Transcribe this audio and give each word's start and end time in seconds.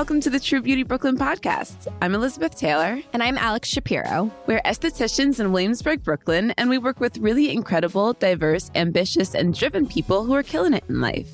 Welcome 0.00 0.22
to 0.22 0.30
the 0.30 0.40
True 0.40 0.62
Beauty 0.62 0.82
Brooklyn 0.82 1.18
podcast. 1.18 1.86
I'm 2.00 2.14
Elizabeth 2.14 2.56
Taylor. 2.56 3.02
And 3.12 3.22
I'm 3.22 3.36
Alex 3.36 3.68
Shapiro. 3.68 4.30
We're 4.46 4.62
estheticians 4.62 5.40
in 5.40 5.52
Williamsburg, 5.52 6.02
Brooklyn, 6.02 6.52
and 6.52 6.70
we 6.70 6.78
work 6.78 7.00
with 7.00 7.18
really 7.18 7.52
incredible, 7.52 8.14
diverse, 8.14 8.70
ambitious, 8.74 9.34
and 9.34 9.52
driven 9.52 9.86
people 9.86 10.24
who 10.24 10.32
are 10.32 10.42
killing 10.42 10.72
it 10.72 10.84
in 10.88 11.02
life. 11.02 11.28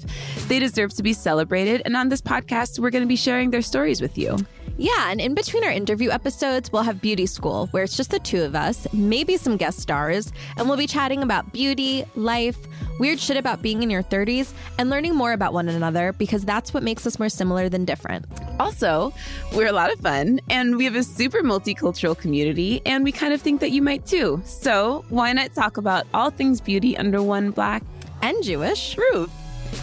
They 0.49 0.59
deserve 0.59 0.93
to 0.95 1.05
be 1.05 1.13
celebrated, 1.13 1.83
and 1.85 1.97
on 1.97 2.09
this 2.09 2.21
podcast, 2.21 2.81
we're 2.81 2.91
going 2.91 3.05
to 3.05 3.09
be 3.09 3.15
sharing 3.15 3.53
their 3.53 3.63
stories 3.63 4.01
with 4.01 4.19
you. 4.19 4.37
Yeah, 4.79 5.11
and 5.11 5.23
in 5.23 5.35
between 5.35 5.65
our 5.65 5.71
interview 5.71 6.11
episodes, 6.11 6.71
we'll 6.71 6.83
have 6.83 7.01
Beauty 7.01 7.25
School, 7.25 7.69
where 7.69 7.85
it's 7.85 7.97
just 7.97 8.11
the 8.11 8.19
two 8.19 8.43
of 8.43 8.55
us, 8.55 8.87
maybe 8.93 9.39
some 9.39 9.57
guest 9.57 9.81
stars, 9.81 10.31
and 10.59 10.69
we'll 10.69 10.77
be 10.77 10.87
chatting 10.87 11.23
about 11.23 11.51
beauty, 11.51 12.05
life, 12.15 12.59
weird 12.99 13.19
shit 13.19 13.39
about 13.39 13.63
being 13.63 13.83
in 13.83 13.89
your 13.89 14.03
30s, 14.03 14.53
and 14.79 14.91
learning 14.91 15.15
more 15.15 15.33
about 15.33 15.55
one 15.55 15.71
another 15.71 16.13
because 16.13 16.45
that's 16.45 16.75
what 16.75 16.83
makes 16.83 17.07
us 17.07 17.19
more 17.19 17.31
similar 17.31 17.71
than 17.71 17.87
different. 17.87 18.27
Also, 18.61 19.15
we're 19.55 19.67
a 19.67 19.73
lot 19.73 19.91
of 19.91 19.99
fun, 20.01 20.41
and 20.51 20.77
we 20.77 20.85
have 20.85 20.95
a 20.95 21.03
super 21.03 21.41
multicultural 21.41 22.17
community, 22.17 22.83
and 22.85 23.03
we 23.03 23.13
kind 23.13 23.33
of 23.33 23.41
think 23.41 23.61
that 23.61 23.71
you 23.71 23.81
might 23.81 24.05
too. 24.05 24.43
So, 24.45 25.07
why 25.09 25.33
not 25.33 25.55
talk 25.55 25.79
about 25.79 26.07
all 26.13 26.29
things 26.29 26.61
beauty 26.61 26.99
under 26.99 27.23
one 27.23 27.51
black 27.51 27.83
and 28.21 28.43
Jewish 28.45 28.99
roof? 28.99 29.31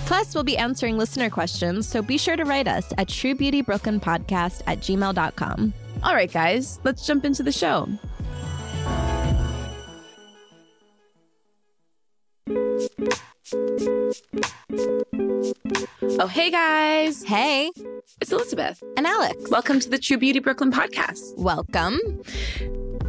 Plus, 0.06 0.36
we'll 0.36 0.44
be 0.44 0.58
answering 0.58 0.98
listener 0.98 1.30
questions, 1.30 1.88
so 1.88 2.02
be 2.02 2.18
sure 2.18 2.36
to 2.36 2.44
write 2.44 2.68
us 2.68 2.92
at 2.98 3.08
truebeautybrooklynpodcast 3.08 4.64
at 4.68 4.80
gmail.com. 4.80 5.74
All 6.04 6.14
right, 6.14 6.32
guys, 6.32 6.80
let's 6.84 7.06
jump 7.06 7.26
into 7.26 7.44
the 7.44 7.52
show. 7.52 7.88
Oh, 16.20 16.28
hey 16.28 16.52
guys. 16.52 17.24
Hey. 17.24 17.72
It's 18.22 18.32
Elizabeth. 18.32 18.84
And 18.98 19.08
Alex. 19.08 19.50
Welcome 19.50 19.80
to 19.80 19.90
the 19.90 19.98
True 19.98 20.18
Beauty 20.18 20.40
Brooklyn 20.40 20.72
podcast. 20.72 21.38
Welcome. 21.38 22.00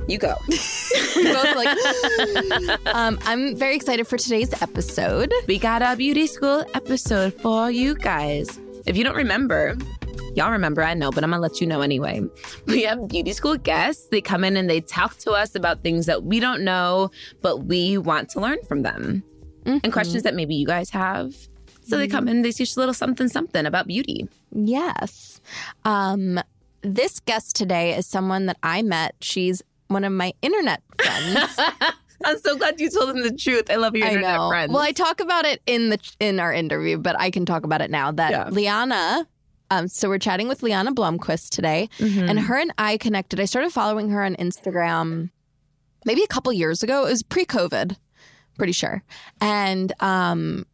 You 0.07 0.19
go. 0.19 0.37
we 0.49 1.25
both 1.33 1.57
like. 1.57 2.95
um, 2.95 3.19
I'm 3.23 3.57
very 3.57 3.75
excited 3.75 4.07
for 4.07 4.19
today's 4.19 4.53
episode. 4.61 5.33
We 5.49 5.59
got 5.59 5.81
a 5.81 5.97
beauty 5.97 6.27
school 6.27 6.65
episode 6.75 7.33
for 7.41 7.71
you 7.71 7.95
guys. 7.95 8.61
If 8.85 8.99
you 8.99 9.05
don't 9.05 9.17
remember, 9.17 9.77
y'all 10.35 10.51
remember, 10.51 10.83
I 10.83 10.93
know, 10.93 11.11
but 11.11 11.25
I'm 11.25 11.31
gonna 11.31 11.41
let 11.41 11.59
you 11.61 11.67
know 11.67 11.81
anyway. 11.81 12.23
We 12.67 12.83
have 12.83 13.09
beauty 13.09 13.33
school 13.33 13.57
guests. 13.57 14.09
They 14.09 14.21
come 14.21 14.45
in 14.45 14.59
and 14.59 14.69
they 14.69 14.83
talk 14.83 15.17
to 15.19 15.33
us 15.33 15.55
about 15.55 15.83
things 15.83 16.05
that 16.05 16.25
we 16.25 16.39
don't 16.39 16.65
know, 16.65 17.11
but 17.41 17.65
we 17.65 17.97
want 17.97 18.29
to 18.31 18.41
learn 18.41 18.59
from 18.69 18.83
them 18.83 19.23
mm-hmm. 19.65 19.79
and 19.83 19.93
questions 19.93 20.23
that 20.25 20.35
maybe 20.35 20.55
you 20.55 20.67
guys 20.67 20.91
have. 20.91 21.35
So 21.83 21.99
they 21.99 22.09
come 22.09 22.29
in, 22.29 22.43
they 22.43 22.53
teach 22.53 22.77
a 22.77 22.79
little 22.79 22.95
something, 22.95 23.29
something 23.29 23.67
about 23.67 23.87
beauty. 23.87 24.27
Yes. 24.53 25.41
Um, 25.85 26.41
this 26.81 27.21
guest 27.21 27.57
today 27.57 27.95
is 27.95 28.07
someone 28.07 28.47
that 28.47 28.57
I 28.63 28.83
met. 28.83 29.17
She's 29.21 29.63
one 29.89 30.05
of 30.05 30.13
my 30.13 30.33
internet 30.43 30.83
friends. 31.03 31.59
I'm 32.25 32.39
so 32.39 32.57
glad 32.57 32.81
you 32.81 32.91
told 32.91 33.11
them 33.11 33.23
the 33.23 33.33
truth. 33.33 33.71
I 33.71 33.77
love 33.77 33.95
your 33.95 34.07
internet 34.07 34.49
friends. 34.49 34.73
Well, 34.73 34.83
I 34.83 34.93
talk 34.93 35.21
about 35.21 35.45
it 35.45 35.61
in 35.67 35.91
the 35.91 35.99
in 36.21 36.41
our 36.41 36.53
interview, 36.53 36.99
but 36.99 37.19
I 37.19 37.31
can 37.31 37.45
talk 37.45 37.65
about 37.65 37.81
it 37.81 37.91
now. 37.91 38.13
That 38.13 38.31
yeah. 38.31 38.49
Liana. 38.51 39.27
Um, 39.71 39.89
so 39.89 40.09
we're 40.09 40.19
chatting 40.19 40.47
with 40.47 40.63
Liana 40.63 40.93
Blomquist 40.93 41.51
today, 41.51 41.89
mm-hmm. 41.99 42.29
and 42.29 42.39
her 42.39 42.57
and 42.57 42.73
I 42.79 42.97
connected. 42.99 43.41
I 43.41 43.47
started 43.47 43.73
following 43.73 44.11
her 44.11 44.23
on 44.23 44.37
Instagram 44.37 45.31
maybe 46.05 46.23
a 46.23 46.27
couple 46.27 46.53
years 46.53 46.83
ago. 46.83 47.07
It 47.07 47.11
was 47.11 47.23
pre-COVID, 47.23 47.97
pretty 48.57 48.73
sure, 48.73 49.03
and 49.41 49.93
um, 50.01 50.67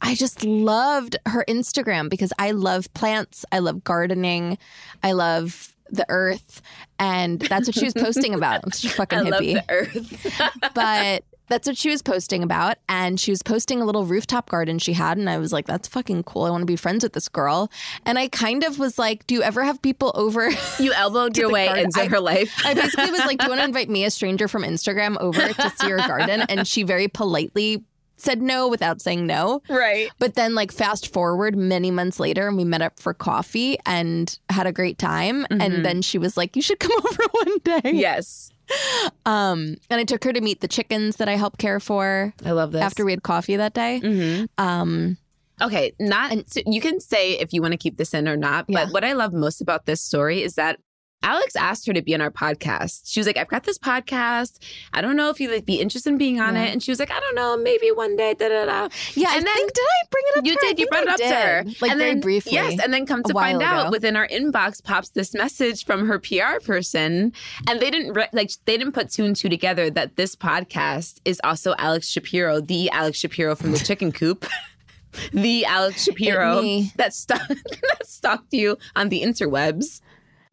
I 0.00 0.14
just 0.14 0.44
loved 0.44 1.16
her 1.26 1.44
Instagram 1.48 2.10
because 2.10 2.32
I 2.38 2.50
love 2.50 2.92
plants, 2.92 3.46
I 3.50 3.60
love 3.60 3.84
gardening, 3.84 4.58
I 5.02 5.12
love 5.12 5.74
the 5.90 6.04
earth, 6.08 6.60
and 7.04 7.40
that's 7.40 7.68
what 7.68 7.74
she 7.74 7.84
was 7.84 7.94
posting 7.94 8.34
about. 8.40 8.60
I'm 8.64 8.72
such 8.72 8.90
a 8.90 8.94
fucking 8.94 9.18
I 9.18 9.22
hippie. 9.22 9.30
Love 9.30 9.40
the 9.40 9.64
earth, 9.68 10.50
but 10.74 11.24
that's 11.48 11.66
what 11.66 11.76
she 11.76 11.90
was 11.90 12.02
posting 12.02 12.42
about. 12.42 12.78
And 12.88 13.20
she 13.20 13.30
was 13.30 13.42
posting 13.42 13.82
a 13.82 13.84
little 13.84 14.04
rooftop 14.06 14.48
garden 14.48 14.78
she 14.78 14.94
had. 14.94 15.18
And 15.18 15.28
I 15.28 15.38
was 15.38 15.52
like, 15.52 15.66
that's 15.66 15.86
fucking 15.86 16.24
cool. 16.24 16.44
I 16.44 16.50
want 16.50 16.62
to 16.62 16.66
be 16.66 16.76
friends 16.76 17.04
with 17.04 17.12
this 17.12 17.28
girl. 17.28 17.70
And 18.06 18.18
I 18.18 18.28
kind 18.28 18.64
of 18.64 18.78
was 18.78 18.98
like, 18.98 19.26
do 19.26 19.34
you 19.34 19.42
ever 19.42 19.62
have 19.62 19.80
people 19.82 20.12
over? 20.14 20.50
You 20.78 20.92
elbowed 20.92 21.36
your 21.36 21.50
way 21.50 21.66
garden? 21.66 21.84
into 21.84 22.00
I, 22.00 22.08
her 22.08 22.18
life. 22.18 22.60
I 22.64 22.74
basically 22.74 23.10
was 23.10 23.20
like, 23.20 23.38
do 23.38 23.44
you 23.44 23.50
want 23.50 23.60
to 23.60 23.64
invite 23.64 23.88
me, 23.88 24.04
a 24.04 24.10
stranger 24.10 24.48
from 24.48 24.62
Instagram, 24.62 25.16
over 25.20 25.52
to 25.52 25.70
see 25.76 25.86
your 25.86 25.98
garden? 25.98 26.42
And 26.48 26.66
she 26.66 26.82
very 26.82 27.06
politely 27.06 27.84
said 28.16 28.40
no 28.42 28.68
without 28.68 29.00
saying 29.00 29.26
no. 29.26 29.62
Right. 29.68 30.10
But 30.18 30.34
then, 30.34 30.54
like, 30.54 30.72
fast 30.72 31.12
forward 31.12 31.56
many 31.56 31.90
months 31.90 32.20
later, 32.20 32.48
and 32.48 32.56
we 32.56 32.64
met 32.64 32.82
up 32.82 32.98
for 32.98 33.14
coffee 33.14 33.78
and 33.86 34.36
had 34.50 34.66
a 34.66 34.72
great 34.72 34.98
time. 34.98 35.42
Mm-hmm. 35.44 35.60
And 35.60 35.84
then 35.84 36.02
she 36.02 36.18
was 36.18 36.36
like, 36.36 36.56
You 36.56 36.62
should 36.62 36.80
come 36.80 36.92
over 36.98 37.22
one 37.32 37.58
day. 37.64 37.92
Yes. 37.92 38.50
Um, 39.26 39.76
and 39.90 40.00
I 40.00 40.04
took 40.04 40.24
her 40.24 40.32
to 40.32 40.40
meet 40.40 40.60
the 40.60 40.68
chickens 40.68 41.16
that 41.16 41.28
I 41.28 41.36
help 41.36 41.58
care 41.58 41.80
for. 41.80 42.32
I 42.44 42.52
love 42.52 42.72
this. 42.72 42.82
After 42.82 43.04
we 43.04 43.12
had 43.12 43.22
coffee 43.22 43.56
that 43.56 43.74
day. 43.74 44.00
Mm-hmm. 44.02 44.44
Um, 44.58 45.18
okay, 45.60 45.92
not 46.00 46.32
and, 46.32 46.44
so 46.50 46.60
you 46.66 46.80
can 46.80 47.00
say 47.00 47.38
if 47.38 47.52
you 47.52 47.60
want 47.60 47.72
to 47.72 47.78
keep 47.78 47.96
this 47.96 48.14
in 48.14 48.28
or 48.28 48.36
not, 48.36 48.66
but 48.66 48.86
yeah. 48.86 48.90
what 48.90 49.04
I 49.04 49.12
love 49.12 49.32
most 49.32 49.60
about 49.60 49.86
this 49.86 50.00
story 50.00 50.42
is 50.42 50.54
that 50.54 50.78
Alex 51.24 51.56
asked 51.56 51.86
her 51.86 51.92
to 51.94 52.02
be 52.02 52.14
on 52.14 52.20
our 52.20 52.30
podcast. 52.30 53.02
She 53.06 53.18
was 53.18 53.26
like, 53.26 53.38
I've 53.38 53.48
got 53.48 53.64
this 53.64 53.78
podcast. 53.78 54.58
I 54.92 55.00
don't 55.00 55.16
know 55.16 55.30
if 55.30 55.40
you'd 55.40 55.50
like 55.50 55.64
be 55.64 55.80
interested 55.80 56.10
in 56.10 56.18
being 56.18 56.38
on 56.38 56.54
yeah. 56.54 56.64
it. 56.64 56.72
And 56.72 56.82
she 56.82 56.90
was 56.90 57.00
like, 57.00 57.10
I 57.10 57.18
don't 57.18 57.34
know, 57.34 57.56
maybe 57.56 57.90
one 57.90 58.14
day, 58.14 58.34
da 58.34 58.48
da 58.48 58.66
da. 58.66 58.88
Yeah, 59.14 59.30
and 59.30 59.40
I 59.40 59.44
then, 59.44 59.56
think, 59.56 59.72
did 59.72 59.82
I 59.82 60.06
bring 60.10 60.24
it 60.26 60.38
up? 60.38 60.44
You 60.44 60.56
did. 60.58 60.78
You 60.78 60.86
brought 60.88 61.02
it 61.04 61.08
up 61.08 61.16
did. 61.16 61.28
to 61.30 61.34
her. 61.34 61.64
Like 61.80 61.90
and 61.92 61.98
very 61.98 62.12
then, 62.12 62.20
briefly. 62.20 62.52
Yes. 62.52 62.78
And 62.78 62.92
then 62.92 63.06
come 63.06 63.22
to 63.22 63.32
find 63.32 63.56
ago. 63.56 63.64
out 63.64 63.90
within 63.90 64.16
our 64.16 64.28
inbox 64.28 64.84
pops 64.84 65.08
this 65.10 65.32
message 65.32 65.86
from 65.86 66.06
her 66.06 66.18
PR 66.18 66.60
person. 66.62 67.32
And 67.68 67.80
they 67.80 67.90
didn't 67.90 68.12
re- 68.12 68.28
like, 68.34 68.50
they 68.66 68.76
didn't 68.76 68.92
put 68.92 69.10
two 69.10 69.24
and 69.24 69.34
two 69.34 69.48
together 69.48 69.88
that 69.90 70.16
this 70.16 70.36
podcast 70.36 71.20
is 71.24 71.40
also 71.42 71.74
Alex 71.78 72.06
Shapiro, 72.08 72.60
the 72.60 72.90
Alex 72.90 73.18
Shapiro 73.18 73.56
from 73.56 73.72
the 73.72 73.78
chicken 73.78 74.12
coop. 74.12 74.44
the 75.32 75.64
Alex 75.64 76.04
Shapiro 76.04 76.60
that, 76.96 77.14
that 77.28 77.98
stalked 78.02 78.52
you 78.52 78.76
on 78.96 79.08
the 79.08 79.22
interwebs 79.22 80.00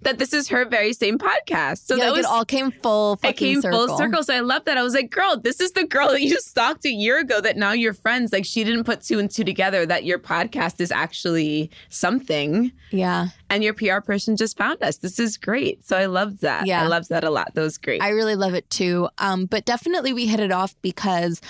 that 0.01 0.17
this 0.17 0.33
is 0.33 0.47
her 0.49 0.65
very 0.65 0.93
same 0.93 1.17
podcast. 1.17 1.85
So 1.85 1.95
yeah, 1.95 2.05
that 2.05 2.11
was, 2.13 2.25
it 2.25 2.25
all 2.25 2.45
came 2.45 2.71
full. 2.71 3.19
it 3.23 3.33
came 3.33 3.61
circle. 3.61 3.87
full 3.87 3.97
circle. 3.97 4.23
So 4.23 4.33
I 4.33 4.39
love 4.39 4.65
that. 4.65 4.77
I 4.77 4.83
was 4.83 4.93
like, 4.93 5.11
girl, 5.11 5.37
this 5.37 5.59
is 5.59 5.71
the 5.73 5.85
girl 5.85 6.07
that 6.11 6.21
you 6.21 6.39
stalked 6.39 6.85
a 6.85 6.91
year 6.91 7.19
ago. 7.19 7.41
That 7.41 7.57
now 7.57 7.71
you're 7.71 7.93
friends. 7.93 8.33
Like 8.33 8.45
she 8.45 8.63
didn't 8.63 8.83
put 8.83 9.01
two 9.01 9.19
and 9.19 9.29
two 9.29 9.43
together. 9.43 9.85
That 9.85 10.03
your 10.03 10.19
podcast 10.19 10.79
is 10.81 10.91
actually 10.91 11.69
something. 11.89 12.71
Yeah. 12.89 13.27
And 13.49 13.63
your 13.63 13.73
PR 13.73 13.99
person 13.99 14.35
just 14.35 14.57
found 14.57 14.81
us. 14.81 14.97
This 14.97 15.19
is 15.19 15.37
great. 15.37 15.85
So 15.85 15.97
I 15.97 16.05
loved 16.05 16.41
that. 16.41 16.65
Yeah, 16.65 16.83
I 16.83 16.87
loved 16.87 17.09
that 17.09 17.23
a 17.23 17.29
lot. 17.29 17.53
That 17.53 17.61
was 17.61 17.77
great. 17.77 18.01
I 18.01 18.09
really 18.09 18.35
love 18.35 18.53
it 18.53 18.69
too. 18.69 19.09
Um, 19.17 19.45
but 19.45 19.65
definitely 19.65 20.13
we 20.13 20.25
hit 20.25 20.39
it 20.39 20.51
off 20.51 20.75
because 20.81 21.41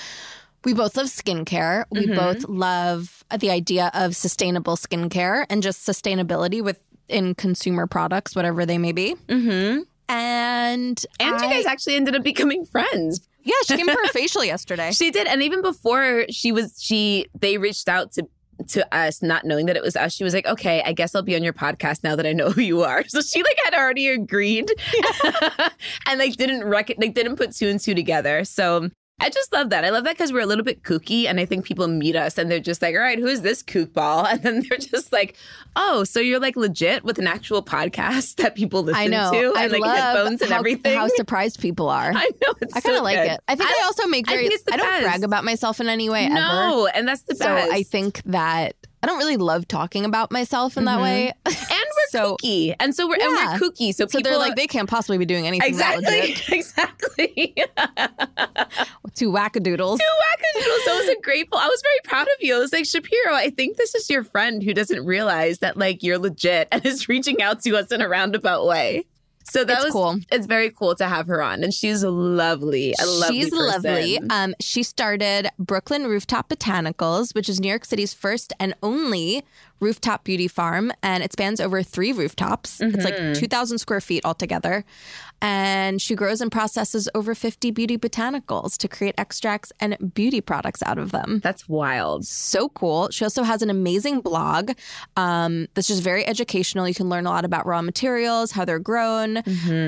we 0.63 0.73
both 0.73 0.95
love 0.95 1.07
skincare. 1.07 1.85
We 1.89 2.05
mm-hmm. 2.05 2.15
both 2.15 2.47
love 2.47 3.23
the 3.39 3.49
idea 3.49 3.91
of 3.93 4.15
sustainable 4.15 4.75
skincare 4.75 5.45
and 5.49 5.63
just 5.63 5.87
sustainability 5.87 6.63
with 6.63 6.79
in 7.11 7.35
consumer 7.35 7.87
products, 7.87 8.35
whatever 8.35 8.65
they 8.65 8.77
may 8.77 8.91
be. 8.91 9.15
Mm-hmm. 9.27 9.81
And 10.09 11.05
and 11.19 11.35
I, 11.35 11.43
you 11.43 11.53
guys 11.53 11.65
actually 11.65 11.95
ended 11.95 12.15
up 12.15 12.23
becoming 12.23 12.65
friends. 12.65 13.27
Yeah, 13.43 13.53
she 13.65 13.77
came 13.77 13.87
for 13.87 14.01
a 14.01 14.07
facial 14.13 14.43
yesterday. 14.43 14.91
She 14.91 15.11
did, 15.11 15.27
and 15.27 15.41
even 15.41 15.61
before 15.61 16.25
she 16.29 16.51
was, 16.51 16.77
she 16.81 17.27
they 17.39 17.57
reached 17.57 17.87
out 17.87 18.11
to 18.13 18.27
to 18.67 18.95
us, 18.95 19.21
not 19.21 19.45
knowing 19.45 19.65
that 19.65 19.75
it 19.75 19.81
was 19.81 19.95
us, 19.95 20.13
she 20.13 20.23
was 20.23 20.33
like, 20.33 20.45
"Okay, 20.45 20.81
I 20.85 20.93
guess 20.93 21.15
I'll 21.15 21.21
be 21.21 21.35
on 21.35 21.43
your 21.43 21.53
podcast 21.53 22.03
now 22.03 22.15
that 22.15 22.25
I 22.25 22.33
know 22.33 22.49
who 22.49 22.61
you 22.61 22.83
are." 22.83 23.03
So 23.11 23.21
she 23.21 23.43
like 23.43 23.57
had 23.65 23.73
already 23.73 24.07
agreed, 24.07 24.71
and 26.07 26.19
like 26.19 26.35
didn't 26.35 26.63
rec- 26.63 26.95
like 26.97 27.13
didn't 27.13 27.35
put 27.35 27.55
two 27.55 27.67
and 27.67 27.79
two 27.79 27.95
together. 27.95 28.45
So 28.45 28.89
I 29.21 29.29
just 29.29 29.53
love 29.53 29.69
that. 29.69 29.85
I 29.85 29.89
love 29.89 30.03
that 30.05 30.13
because 30.13 30.33
we're 30.33 30.41
a 30.41 30.45
little 30.45 30.65
bit 30.65 30.83
kooky, 30.83 31.25
and 31.25 31.39
I 31.39 31.45
think 31.45 31.63
people 31.63 31.87
meet 31.87 32.15
us 32.15 32.37
and 32.37 32.49
they're 32.49 32.59
just 32.59 32.81
like, 32.81 32.95
"All 32.95 33.01
right, 33.01 33.19
who 33.19 33.27
is 33.27 33.41
this 33.41 33.61
kook 33.61 33.93
ball?" 33.93 34.25
And 34.31 34.41
then 34.41 34.65
they're 34.67 34.77
just 34.79 35.11
like, 35.13 35.35
"Oh, 35.75 36.03
so 36.03 36.19
you're 36.19 36.39
like 36.39 36.55
legit 36.55 37.03
with 37.03 37.19
an 37.19 37.27
actual 37.27 37.61
podcast 37.63 38.35
that 38.41 38.55
people 38.55 38.83
listen 38.83 39.01
I 39.01 39.07
know. 39.07 39.31
to 39.31 39.53
I 39.55 39.63
and 39.63 39.71
like 39.71 39.81
love 39.81 39.97
headphones 39.97 40.41
and 40.41 40.51
how, 40.51 40.59
everything." 40.59 40.97
How 40.97 41.07
surprised 41.09 41.59
people 41.59 41.89
are. 41.89 42.11
I 42.15 42.29
know. 42.41 42.53
It's 42.61 42.75
I 42.75 42.81
kind 42.81 42.95
of 42.95 42.99
so 42.99 43.03
like 43.03 43.17
good. 43.17 43.31
it. 43.33 43.39
I 43.47 43.55
think 43.55 43.69
I, 43.69 43.83
also 43.83 44.07
make 44.07 44.27
I 44.29 44.33
very. 44.33 44.49
the 44.49 44.59
I 44.73 44.77
don't 44.77 45.03
brag 45.03 45.23
about 45.23 45.43
myself 45.43 45.79
in 45.79 45.87
any 45.87 46.09
way 46.09 46.25
ever. 46.25 46.33
No, 46.33 46.87
and 46.87 47.07
that's 47.07 47.21
the 47.23 47.35
best. 47.35 47.41
So 47.41 47.55
best. 47.55 47.71
I 47.71 47.83
think 47.83 48.21
that 48.25 48.75
I 49.03 49.07
don't 49.07 49.17
really 49.17 49.37
love 49.37 49.67
talking 49.67 50.05
about 50.05 50.31
myself 50.31 50.77
in 50.77 50.85
that 50.85 50.99
Mhm. 50.99 51.03
way. 51.03 51.33
and 51.45 51.55
we're 51.55 52.07
So- 52.11 52.37
kooky, 52.37 52.75
and 52.79 52.93
so 52.95 53.07
we're 53.07 53.15
and 53.15 53.23
we're 53.31 53.57
kooky. 53.69 53.93
So, 53.95 54.05
So 54.05 54.17
people 54.19 54.23
they're 54.31 54.37
like 54.39 54.55
they 54.55 54.67
can't 54.67 54.89
possibly 54.89 55.17
be 55.17 55.25
doing 55.25 55.47
anything 55.47 55.67
exactly, 55.69 56.35
exactly. 56.57 57.55
Two 59.15 59.31
wackadoodles. 59.31 59.97
Two 59.99 60.05
wackadoodles. 60.05 60.85
So 60.85 60.91
I 60.93 61.03
was 61.05 61.15
grateful. 61.21 61.57
I 61.57 61.67
was 61.67 61.81
very 61.81 61.99
proud 62.03 62.27
of 62.27 62.33
you. 62.39 62.55
I 62.55 62.59
was 62.59 62.71
like, 62.73 62.85
Shapiro, 62.85 63.33
I 63.33 63.49
think 63.49 63.77
this 63.77 63.93
is 63.95 64.09
your 64.09 64.23
friend 64.23 64.63
who 64.63 64.73
doesn't 64.73 65.05
realize 65.05 65.59
that 65.59 65.77
like 65.77 66.01
you're 66.03 66.17
legit 66.19 66.67
and 66.71 66.85
is 66.85 67.09
reaching 67.09 67.41
out 67.41 67.61
to 67.63 67.75
us 67.77 67.91
in 67.91 68.01
a 68.01 68.07
roundabout 68.07 68.65
way. 68.65 69.05
So 69.43 69.63
that 69.63 69.77
It's 69.77 69.85
was 69.85 69.93
cool. 69.93 70.19
It's 70.31 70.45
very 70.45 70.69
cool 70.69 70.95
to 70.95 71.07
have 71.07 71.27
her 71.27 71.41
on, 71.41 71.63
and 71.63 71.73
she's 71.73 72.03
lovely. 72.03 72.93
Lovely 73.03 73.41
She's 73.41 73.49
person. 73.49 73.67
lovely. 73.67 74.19
Um, 74.29 74.53
she 74.59 74.83
started 74.83 75.49
Brooklyn 75.59 76.05
Rooftop 76.05 76.49
Botanicals, 76.49 77.35
which 77.35 77.49
is 77.49 77.59
New 77.59 77.67
York 77.69 77.85
City's 77.85 78.13
first 78.13 78.53
and 78.59 78.73
only 78.81 79.43
rooftop 79.81 80.23
beauty 80.23 80.47
farm, 80.47 80.91
and 81.03 81.23
it 81.23 81.33
spans 81.33 81.59
over 81.59 81.83
three 81.83 82.13
rooftops. 82.13 82.79
It's 82.79 82.95
Mm-hmm. 82.95 83.05
like 83.05 83.33
two 83.39 83.47
thousand 83.47 83.79
square 83.79 83.99
feet 84.01 84.23
altogether, 84.23 84.85
and 85.41 86.01
she 86.01 86.15
grows 86.15 86.39
and 86.41 86.51
processes 86.51 87.09
over 87.15 87.33
fifty 87.35 87.71
beauty 87.71 87.97
botanicals 87.97 88.77
to 88.77 88.87
create 88.87 89.15
extracts 89.17 89.71
and 89.79 90.13
beauty 90.13 90.39
products 90.41 90.81
out 90.85 90.97
of 90.99 91.11
them. 91.11 91.39
That's 91.43 91.67
wild. 91.67 92.25
so 92.25 92.69
cool. 92.69 93.09
She 93.09 93.25
also 93.25 93.43
has 93.43 93.61
an 93.61 93.69
amazing 93.69 94.21
blog 94.21 94.71
um, 95.17 95.67
that's 95.73 95.87
just 95.87 96.03
very 96.03 96.25
educational. 96.25 96.87
You 96.87 96.93
can 96.93 97.09
learn 97.09 97.25
a 97.25 97.29
lot 97.29 97.43
about 97.45 97.65
raw 97.65 97.81
materials, 97.81 98.51
how 98.51 98.65
they're 98.65 98.79
grown, 98.79 99.37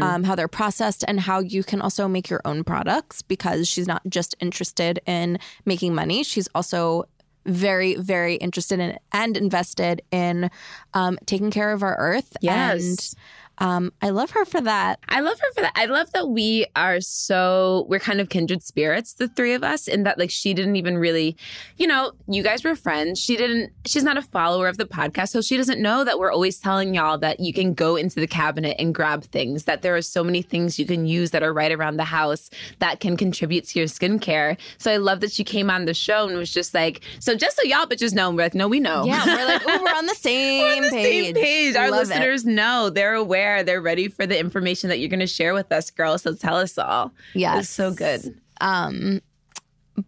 um, 0.01 0.23
how 0.23 0.35
they're 0.35 0.47
processed, 0.47 1.03
and 1.07 1.19
how 1.19 1.39
you 1.39 1.63
can 1.63 1.81
also 1.81 2.07
make 2.07 2.29
your 2.29 2.41
own 2.45 2.63
products 2.63 3.21
because 3.21 3.67
she's 3.67 3.87
not 3.87 4.01
just 4.09 4.33
interested 4.39 4.99
in 5.05 5.37
making 5.65 5.93
money. 5.93 6.23
She's 6.23 6.47
also 6.55 7.05
very, 7.45 7.95
very 7.95 8.35
interested 8.35 8.79
in 8.79 8.97
and 9.11 9.37
invested 9.37 10.01
in 10.11 10.49
um, 10.93 11.17
taking 11.25 11.51
care 11.51 11.71
of 11.71 11.83
our 11.83 11.95
earth. 11.97 12.35
Yes. 12.41 12.81
And 12.83 13.19
um, 13.59 13.93
I 14.01 14.09
love 14.09 14.31
her 14.31 14.45
for 14.45 14.61
that. 14.61 14.99
I 15.07 15.19
love 15.21 15.39
her 15.39 15.53
for 15.53 15.61
that. 15.61 15.73
I 15.75 15.85
love 15.85 16.11
that 16.13 16.29
we 16.29 16.65
are 16.75 16.99
so 17.01 17.85
we're 17.87 17.99
kind 17.99 18.19
of 18.19 18.29
kindred 18.29 18.63
spirits, 18.63 19.13
the 19.13 19.27
three 19.27 19.53
of 19.53 19.63
us, 19.63 19.87
in 19.87 20.03
that 20.03 20.17
like 20.17 20.31
she 20.31 20.53
didn't 20.53 20.75
even 20.75 20.97
really, 20.97 21.37
you 21.77 21.85
know, 21.87 22.13
you 22.27 22.41
guys 22.43 22.63
were 22.63 22.75
friends. 22.75 23.19
She 23.19 23.37
didn't. 23.37 23.71
She's 23.85 24.03
not 24.03 24.17
a 24.17 24.21
follower 24.21 24.67
of 24.67 24.77
the 24.77 24.85
podcast, 24.85 25.29
so 25.29 25.41
she 25.41 25.55
doesn't 25.55 25.81
know 25.81 26.03
that 26.03 26.17
we're 26.17 26.31
always 26.31 26.57
telling 26.59 26.93
y'all 26.95 27.17
that 27.19 27.39
you 27.39 27.53
can 27.53 27.73
go 27.73 27.95
into 27.95 28.19
the 28.19 28.27
cabinet 28.27 28.75
and 28.79 28.93
grab 28.93 29.23
things. 29.25 29.65
That 29.65 29.81
there 29.81 29.95
are 29.95 30.01
so 30.01 30.23
many 30.23 30.41
things 30.41 30.79
you 30.79 30.85
can 30.85 31.05
use 31.05 31.31
that 31.31 31.43
are 31.43 31.53
right 31.53 31.71
around 31.71 31.97
the 31.97 32.05
house 32.05 32.49
that 32.79 32.99
can 32.99 33.15
contribute 33.17 33.65
to 33.65 33.79
your 33.79 33.87
skincare. 33.87 34.57
So 34.79 34.91
I 34.91 34.97
love 34.97 35.19
that 35.19 35.31
she 35.31 35.43
came 35.43 35.69
on 35.69 35.85
the 35.85 35.93
show 35.93 36.27
and 36.27 36.37
was 36.37 36.51
just 36.51 36.73
like, 36.73 37.01
so 37.19 37.35
just 37.35 37.57
so 37.57 37.63
y'all 37.63 37.85
bitches 37.85 38.13
know, 38.13 38.31
we're 38.31 38.37
like, 38.37 38.55
no, 38.55 38.67
we 38.67 38.79
know. 38.79 39.05
Yeah, 39.05 39.25
we're 39.25 39.45
like, 39.45 39.61
oh, 39.65 39.79
we're 39.83 39.95
on 39.97 40.07
the 40.07 40.15
same 40.15 40.77
on 40.77 40.83
the 40.83 40.89
page. 40.89 41.35
same 41.35 41.35
page. 41.35 41.75
Our 41.75 41.91
Love 41.91 42.03
it. 42.03 42.07
listeners 42.09 42.45
know. 42.45 42.89
They're 42.89 43.13
aware. 43.13 43.42
They're 43.63 43.81
ready 43.81 44.07
for 44.07 44.25
the 44.25 44.39
information 44.39 44.89
that 44.89 44.99
you're 44.99 45.09
going 45.09 45.19
to 45.19 45.27
share 45.27 45.53
with 45.53 45.71
us, 45.71 45.89
girl. 45.91 46.17
So 46.17 46.33
tell 46.33 46.55
us 46.55 46.77
all. 46.77 47.11
Yes. 47.33 47.65
It's 47.65 47.69
so 47.69 47.93
good. 47.93 48.39
Um, 48.61 49.21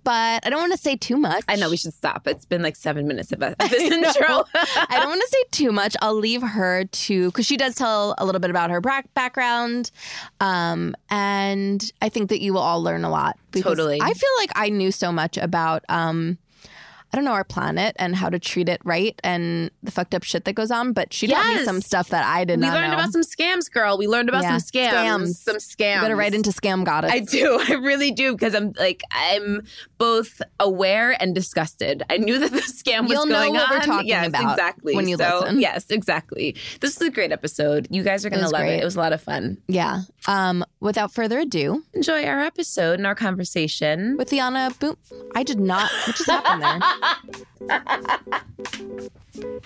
but 0.03 0.45
I 0.45 0.49
don't 0.49 0.59
want 0.59 0.71
to 0.71 0.79
say 0.79 0.95
too 0.95 1.17
much. 1.17 1.43
I 1.47 1.55
know 1.55 1.69
we 1.69 1.77
should 1.77 1.93
stop. 1.93 2.27
It's 2.27 2.45
been 2.45 2.63
like 2.63 2.75
seven 2.75 3.07
minutes 3.07 3.31
of 3.31 3.39
this 3.59 3.91
intro. 3.91 4.43
I 4.55 4.97
don't 4.97 5.09
want 5.09 5.21
to 5.21 5.27
say 5.29 5.43
too 5.51 5.71
much. 5.71 5.95
I'll 6.01 6.15
leave 6.15 6.41
her 6.41 6.85
to 6.85 7.25
because 7.27 7.45
she 7.45 7.57
does 7.57 7.75
tell 7.75 8.15
a 8.17 8.25
little 8.25 8.39
bit 8.41 8.49
about 8.49 8.71
her 8.71 8.81
bra- 8.81 9.01
background, 9.13 9.91
um, 10.39 10.95
and 11.09 11.91
I 12.01 12.09
think 12.09 12.29
that 12.29 12.41
you 12.41 12.53
will 12.53 12.61
all 12.61 12.81
learn 12.81 13.03
a 13.03 13.09
lot. 13.09 13.37
Totally. 13.51 14.01
I 14.01 14.13
feel 14.13 14.29
like 14.39 14.51
I 14.55 14.69
knew 14.69 14.91
so 14.91 15.11
much 15.11 15.37
about. 15.37 15.83
Um, 15.87 16.37
I 17.15 17.17
don't 17.17 17.23
know 17.23 17.31
our 17.31 17.45
planet 17.45 17.95
and 17.97 18.13
how 18.13 18.29
to 18.29 18.37
treat 18.39 18.67
it 18.67 18.81
right 18.83 19.17
and 19.23 19.71
the 19.81 19.89
fucked 19.89 20.13
up 20.13 20.23
shit 20.23 20.43
that 20.43 20.51
goes 20.51 20.69
on, 20.69 20.91
but 20.91 21.13
she 21.13 21.27
taught 21.27 21.45
me 21.55 21.63
some 21.63 21.79
stuff 21.79 22.09
that 22.09 22.25
I 22.25 22.43
did 22.43 22.59
we 22.59 22.65
not 22.65 22.73
know. 22.73 22.73
We 22.73 22.79
learned 22.81 22.91
know. 22.91 22.97
about 22.97 23.13
some 23.13 23.21
scams, 23.21 23.71
girl. 23.71 23.97
We 23.97 24.05
learned 24.05 24.27
about 24.27 24.43
Yeah. 24.43 24.57
some 24.57 24.59
scams. 24.81 24.91
Scams. 24.91 25.35
Some 25.35 25.55
scams. 25.55 25.95
you 25.95 26.01
better 26.01 26.15
write 26.17 26.33
into 26.33 26.49
scam 26.49 26.83
goddess. 26.83 27.13
I 27.13 27.19
do. 27.19 27.57
I 27.69 27.75
really 27.75 28.11
do 28.11 28.33
because 28.33 28.53
I'm 28.53 28.73
like 28.77 29.01
I'm 29.11 29.61
both 29.97 30.41
aware 30.59 31.15
and 31.21 31.33
disgusted. 31.33 32.03
I 32.09 32.17
knew 32.17 32.37
that 32.37 32.51
the 32.51 32.57
scam 32.59 33.03
was 33.03 33.11
You'll 33.11 33.27
know 33.27 33.35
going 33.35 33.53
what 33.53 33.71
on. 33.71 33.77
we're 33.77 33.85
talking 33.85 34.07
yes, 34.09 34.27
about 34.27 34.51
exactly. 34.51 34.93
when 34.93 35.07
you 35.07 35.15
so, 35.15 35.39
listen. 35.41 35.61
Yes, 35.61 35.89
exactly. 35.89 36.53
This 36.81 36.97
is 36.99 37.01
a 37.07 37.11
great 37.11 37.31
episode. 37.31 37.87
You 37.89 38.03
guys 38.03 38.25
are 38.25 38.29
gonna 38.29 38.41
was 38.43 38.51
love 38.51 38.63
great. 38.63 38.75
it. 38.79 38.81
It 38.81 38.85
was 38.85 38.97
a 38.97 38.99
lot 38.99 39.13
of 39.13 39.21
fun. 39.21 39.57
yeah. 39.69 40.01
Um, 40.27 40.65
without 40.79 41.13
further 41.13 41.39
ado, 41.39 41.83
Enjoy 41.93 42.25
our 42.25 42.39
episode 42.41 42.99
and 42.99 43.05
our 43.05 43.13
conversation. 43.15 44.17
with 44.17 44.31
Liana 44.31 44.71
Boom. 44.79 44.97
I 45.35 45.43
did 45.43 45.59
not. 45.59 45.91
What 46.07 46.15
just 46.15 46.29
happened 46.29 46.63
there? 47.69 47.81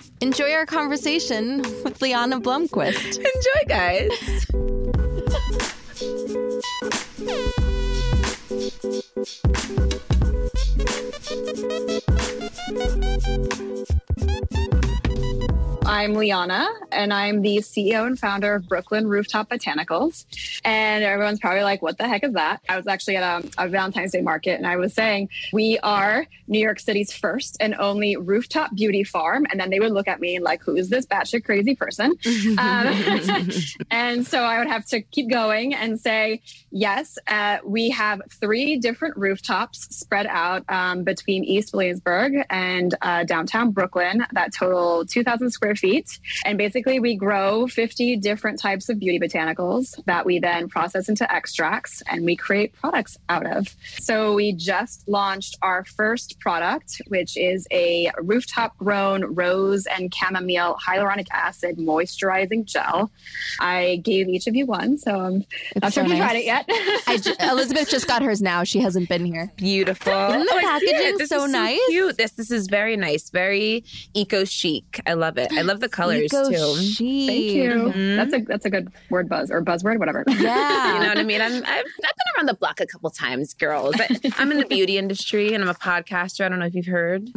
Enjoy 0.20 0.52
our 0.52 0.66
conversation 0.66 1.62
with 1.84 2.02
Liana 2.02 2.40
Blumquist. 2.40 3.16
Enjoy, 3.16 3.64
guys. 3.68 4.46
I'm 15.90 16.14
Liana, 16.14 16.68
and 16.92 17.12
I'm 17.12 17.42
the 17.42 17.56
CEO 17.56 18.06
and 18.06 18.16
founder 18.16 18.54
of 18.54 18.68
Brooklyn 18.68 19.08
Rooftop 19.08 19.50
Botanicals. 19.50 20.24
And 20.64 21.02
everyone's 21.02 21.40
probably 21.40 21.64
like, 21.64 21.82
what 21.82 21.98
the 21.98 22.06
heck 22.06 22.22
is 22.22 22.34
that? 22.34 22.60
I 22.68 22.76
was 22.76 22.86
actually 22.86 23.16
at 23.16 23.44
a, 23.44 23.64
a 23.64 23.68
Valentine's 23.68 24.12
Day 24.12 24.20
market, 24.20 24.52
and 24.52 24.68
I 24.68 24.76
was 24.76 24.94
saying, 24.94 25.30
we 25.52 25.80
are 25.80 26.28
New 26.50 26.58
York 26.58 26.78
City's 26.78 27.12
first 27.12 27.56
and 27.60 27.74
only 27.76 28.16
rooftop 28.16 28.74
beauty 28.74 29.04
farm. 29.04 29.46
And 29.50 29.58
then 29.58 29.70
they 29.70 29.80
would 29.80 29.92
look 29.92 30.08
at 30.08 30.20
me 30.20 30.36
and 30.36 30.44
like, 30.44 30.62
who 30.62 30.76
is 30.76 30.90
this 30.90 31.06
batshit 31.06 31.44
crazy 31.44 31.74
person? 31.74 32.14
Um, 32.60 33.50
and 33.90 34.26
so 34.26 34.42
I 34.42 34.58
would 34.58 34.68
have 34.68 34.84
to 34.86 35.00
keep 35.00 35.30
going 35.30 35.72
and 35.72 36.00
say, 36.00 36.42
yes, 36.70 37.16
uh, 37.26 37.58
we 37.64 37.90
have 37.90 38.20
three 38.40 38.76
different 38.76 39.16
rooftops 39.16 39.96
spread 39.96 40.26
out 40.26 40.64
um, 40.68 41.04
between 41.04 41.44
East 41.44 41.72
Williamsburg 41.72 42.44
and 42.50 42.94
uh, 43.02 43.24
downtown 43.24 43.70
Brooklyn 43.70 44.26
that 44.32 44.52
total 44.52 45.06
2,000 45.06 45.50
square 45.50 45.76
feet. 45.80 46.18
And 46.44 46.56
basically, 46.58 47.00
we 47.00 47.16
grow 47.16 47.66
50 47.66 48.16
different 48.18 48.60
types 48.60 48.88
of 48.88 48.98
beauty 49.00 49.18
botanicals 49.18 50.02
that 50.04 50.24
we 50.24 50.38
then 50.38 50.68
process 50.68 51.08
into 51.08 51.30
extracts 51.32 52.02
and 52.08 52.24
we 52.24 52.36
create 52.36 52.72
products 52.74 53.16
out 53.28 53.46
of. 53.46 53.74
So 53.98 54.34
we 54.34 54.52
just 54.52 55.08
launched 55.08 55.56
our 55.62 55.84
first 55.84 56.38
product, 56.40 57.02
which 57.08 57.36
is 57.36 57.66
a 57.72 58.10
rooftop 58.22 58.76
grown 58.78 59.24
rose 59.34 59.86
and 59.86 60.14
chamomile 60.14 60.76
hyaluronic 60.86 61.26
acid 61.32 61.78
moisturizing 61.78 62.64
gel. 62.66 63.10
I 63.60 64.00
gave 64.04 64.28
each 64.28 64.46
of 64.46 64.54
you 64.54 64.66
one, 64.66 64.98
so 64.98 65.18
I'm 65.20 65.38
not 65.38 65.44
It's 65.76 65.94
sure 65.94 66.02
so 66.04 66.06
if 66.06 66.08
you 66.08 66.18
nice. 66.18 66.30
tried 66.30 66.36
it 66.36 66.44
yet. 66.44 66.64
I 67.06 67.16
ju- 67.16 67.34
Elizabeth 67.50 67.88
just 67.88 68.06
got 68.06 68.22
hers 68.22 68.42
now. 68.42 68.64
She 68.64 68.80
hasn't 68.80 69.08
been 69.08 69.24
here. 69.24 69.50
Beautiful. 69.56 70.12
Isn't 70.30 70.40
the 70.46 70.50
Oh, 70.52 70.56
I 70.58 70.78
see 70.78 70.86
it. 70.86 70.92
packaging 70.94 71.18
This 71.18 71.28
so 71.30 71.44
is 71.44 71.52
nice? 71.52 71.80
Cute. 71.88 72.16
This 72.18 72.32
this 72.32 72.50
is 72.50 72.66
very 72.66 72.96
nice. 72.96 73.30
Very 73.30 73.84
eco 74.14 74.44
chic. 74.44 75.00
I 75.06 75.14
love 75.14 75.38
it. 75.38 75.52
I 75.52 75.62
love 75.62 75.69
the 75.78 75.88
colors 75.88 76.22
Eco 76.24 76.50
too. 76.50 76.82
chic. 76.82 77.28
Thank 77.28 77.42
you. 77.52 77.70
Mhm. 77.92 78.16
That's 78.16 78.34
a 78.34 78.38
that's 78.40 78.64
a 78.64 78.70
good 78.70 78.90
word 79.10 79.28
buzz 79.28 79.52
or 79.52 79.62
buzzword, 79.62 79.98
whatever. 80.00 80.24
Yeah. 80.26 80.94
You 80.94 81.00
know 81.02 81.08
what 81.08 81.18
I 81.18 81.22
mean? 81.22 81.40
I'm, 81.40 81.52
I've, 81.52 81.62
I've 81.64 81.84
been 81.84 82.36
around 82.36 82.46
the 82.46 82.54
block 82.54 82.80
a 82.80 82.86
couple 82.86 83.08
times, 83.10 83.54
girls. 83.54 83.94
I, 83.98 84.08
I'm 84.38 84.50
in 84.50 84.58
the 84.58 84.66
beauty 84.66 84.98
industry 84.98 85.54
and 85.54 85.62
I'm 85.62 85.70
a 85.70 85.74
podcaster. 85.74 86.44
I 86.44 86.48
don't 86.48 86.58
know 86.58 86.66
if 86.66 86.74
you've 86.74 86.86
heard. 86.86 87.28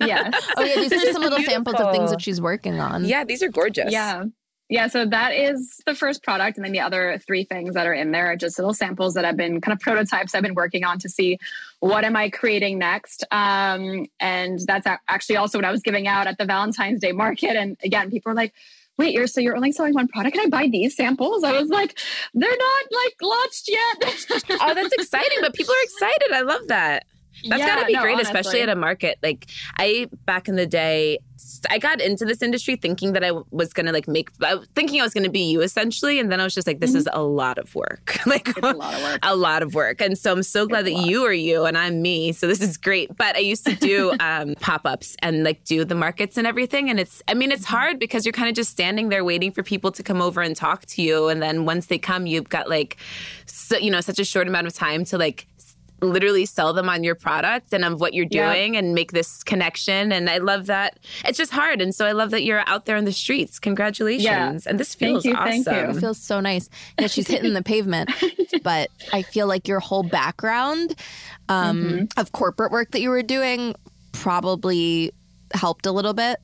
yes. 0.00 0.50
Oh 0.56 0.62
yeah, 0.64 0.76
these 0.76 0.92
are 0.92 1.12
some 1.12 1.22
little 1.22 1.42
samples 1.42 1.76
of 1.80 1.92
things 1.92 2.10
that 2.12 2.22
she's 2.22 2.40
working 2.40 2.78
on. 2.80 3.04
Yeah, 3.04 3.24
these 3.24 3.42
are 3.42 3.48
gorgeous. 3.48 3.90
Yeah. 3.92 4.24
Yeah, 4.72 4.86
so 4.86 5.04
that 5.04 5.34
is 5.34 5.82
the 5.84 5.94
first 5.94 6.22
product. 6.22 6.56
And 6.56 6.64
then 6.64 6.72
the 6.72 6.80
other 6.80 7.20
three 7.26 7.44
things 7.44 7.74
that 7.74 7.86
are 7.86 7.92
in 7.92 8.10
there 8.10 8.28
are 8.28 8.36
just 8.36 8.58
little 8.58 8.72
samples 8.72 9.12
that 9.12 9.24
I've 9.26 9.36
been 9.36 9.60
kind 9.60 9.76
of 9.76 9.80
prototypes 9.80 10.34
I've 10.34 10.42
been 10.42 10.54
working 10.54 10.82
on 10.82 10.98
to 11.00 11.10
see 11.10 11.38
what 11.80 12.04
am 12.04 12.16
I 12.16 12.30
creating 12.30 12.78
next. 12.78 13.22
Um, 13.30 14.06
and 14.18 14.60
that's 14.60 14.86
actually 14.86 15.36
also 15.36 15.58
what 15.58 15.66
I 15.66 15.70
was 15.70 15.82
giving 15.82 16.08
out 16.08 16.26
at 16.26 16.38
the 16.38 16.46
Valentine's 16.46 17.02
Day 17.02 17.12
market. 17.12 17.50
And 17.50 17.76
again, 17.84 18.10
people 18.10 18.32
are 18.32 18.34
like, 18.34 18.54
wait, 18.96 19.12
you're 19.12 19.26
so 19.26 19.42
you're 19.42 19.56
only 19.56 19.72
selling 19.72 19.92
one 19.92 20.08
product? 20.08 20.36
Can 20.36 20.46
I 20.46 20.48
buy 20.48 20.68
these 20.68 20.96
samples? 20.96 21.44
I 21.44 21.52
was 21.52 21.68
like, 21.68 21.98
they're 22.32 22.48
not 22.48 22.84
like 23.04 23.14
launched 23.20 23.68
yet. 23.68 24.40
Oh, 24.62 24.74
that's 24.74 24.94
exciting. 24.94 25.38
But 25.42 25.52
people 25.52 25.74
are 25.74 25.84
excited. 25.84 26.32
I 26.32 26.40
love 26.40 26.68
that. 26.68 27.04
That's 27.46 27.60
yeah, 27.60 27.66
got 27.66 27.80
to 27.80 27.86
be 27.86 27.92
no, 27.92 28.00
great, 28.00 28.14
honestly. 28.14 28.38
especially 28.38 28.62
at 28.62 28.68
a 28.70 28.76
market. 28.76 29.18
Like 29.22 29.48
I 29.76 30.08
back 30.24 30.48
in 30.48 30.56
the 30.56 30.66
day, 30.66 31.18
I 31.70 31.78
got 31.78 32.00
into 32.00 32.24
this 32.24 32.42
industry 32.42 32.76
thinking 32.76 33.12
that 33.12 33.24
I 33.24 33.32
was 33.50 33.72
gonna 33.72 33.92
like 33.92 34.08
make, 34.08 34.30
thinking 34.74 35.00
I 35.00 35.04
was 35.04 35.14
gonna 35.14 35.30
be 35.30 35.50
you 35.50 35.60
essentially, 35.60 36.18
and 36.18 36.30
then 36.30 36.40
I 36.40 36.44
was 36.44 36.54
just 36.54 36.66
like, 36.66 36.80
this 36.80 36.90
mm-hmm. 36.90 36.98
is 36.98 37.08
a 37.12 37.22
lot 37.22 37.58
of 37.58 37.74
work, 37.74 38.18
like 38.26 38.48
it's 38.48 38.58
a 38.58 38.72
lot 38.72 38.94
of 38.94 39.02
work, 39.02 39.18
a 39.22 39.36
lot 39.36 39.62
of 39.62 39.74
work. 39.74 40.00
And 40.00 40.16
so 40.16 40.32
I'm 40.32 40.42
so 40.42 40.66
glad 40.66 40.86
that 40.86 41.06
you 41.06 41.24
are 41.24 41.32
you 41.32 41.64
and 41.64 41.76
I'm 41.76 42.02
me. 42.02 42.32
So 42.32 42.46
this 42.46 42.60
is 42.60 42.76
great. 42.76 43.16
But 43.16 43.36
I 43.36 43.40
used 43.40 43.66
to 43.66 43.74
do 43.74 44.12
um, 44.20 44.54
pop 44.60 44.82
ups 44.84 45.16
and 45.20 45.44
like 45.44 45.64
do 45.64 45.84
the 45.84 45.94
markets 45.94 46.36
and 46.36 46.46
everything, 46.46 46.90
and 46.90 46.98
it's, 46.98 47.22
I 47.28 47.34
mean, 47.34 47.52
it's 47.52 47.64
mm-hmm. 47.64 47.76
hard 47.76 47.98
because 47.98 48.24
you're 48.26 48.32
kind 48.32 48.48
of 48.48 48.54
just 48.54 48.70
standing 48.70 49.08
there 49.08 49.24
waiting 49.24 49.52
for 49.52 49.62
people 49.62 49.92
to 49.92 50.02
come 50.02 50.20
over 50.20 50.40
and 50.40 50.56
talk 50.56 50.86
to 50.86 51.02
you, 51.02 51.28
and 51.28 51.42
then 51.42 51.64
once 51.64 51.86
they 51.86 51.98
come, 51.98 52.26
you've 52.26 52.48
got 52.48 52.68
like, 52.68 52.96
so, 53.46 53.76
you 53.76 53.90
know, 53.90 54.00
such 54.00 54.18
a 54.18 54.24
short 54.24 54.48
amount 54.48 54.66
of 54.66 54.74
time 54.74 55.04
to 55.06 55.18
like 55.18 55.46
literally 56.02 56.44
sell 56.44 56.72
them 56.72 56.88
on 56.88 57.04
your 57.04 57.14
product 57.14 57.72
and 57.72 57.84
of 57.84 58.00
what 58.00 58.12
you're 58.12 58.26
doing 58.26 58.76
and 58.76 58.94
make 58.94 59.12
this 59.12 59.42
connection. 59.42 60.12
And 60.12 60.28
I 60.28 60.38
love 60.38 60.66
that. 60.66 60.98
It's 61.24 61.38
just 61.38 61.52
hard. 61.52 61.80
And 61.80 61.94
so 61.94 62.04
I 62.04 62.12
love 62.12 62.30
that 62.30 62.42
you're 62.42 62.62
out 62.66 62.86
there 62.86 62.96
in 62.96 63.04
the 63.04 63.12
streets. 63.12 63.58
Congratulations. 63.58 64.24
Yeah. 64.24 64.60
And 64.66 64.78
this 64.78 64.94
feels 64.94 65.22
thank 65.22 65.34
you, 65.34 65.40
awesome. 65.40 65.64
Thank 65.64 65.90
you. 65.90 65.96
It 65.96 66.00
feels 66.00 66.18
so 66.18 66.40
nice. 66.40 66.68
Yeah, 66.98 67.06
she's 67.06 67.28
hitting 67.28 67.54
the 67.54 67.62
pavement. 67.62 68.10
But 68.62 68.90
I 69.12 69.22
feel 69.22 69.46
like 69.46 69.66
your 69.66 69.80
whole 69.80 70.02
background 70.02 70.94
um, 71.48 71.82
mm-hmm. 71.82 72.20
of 72.20 72.32
corporate 72.32 72.70
work 72.70 72.90
that 72.92 73.00
you 73.00 73.08
were 73.08 73.22
doing 73.22 73.74
probably 74.12 75.10
helped 75.54 75.86
a 75.86 75.92
little 75.92 76.12
bit 76.12 76.38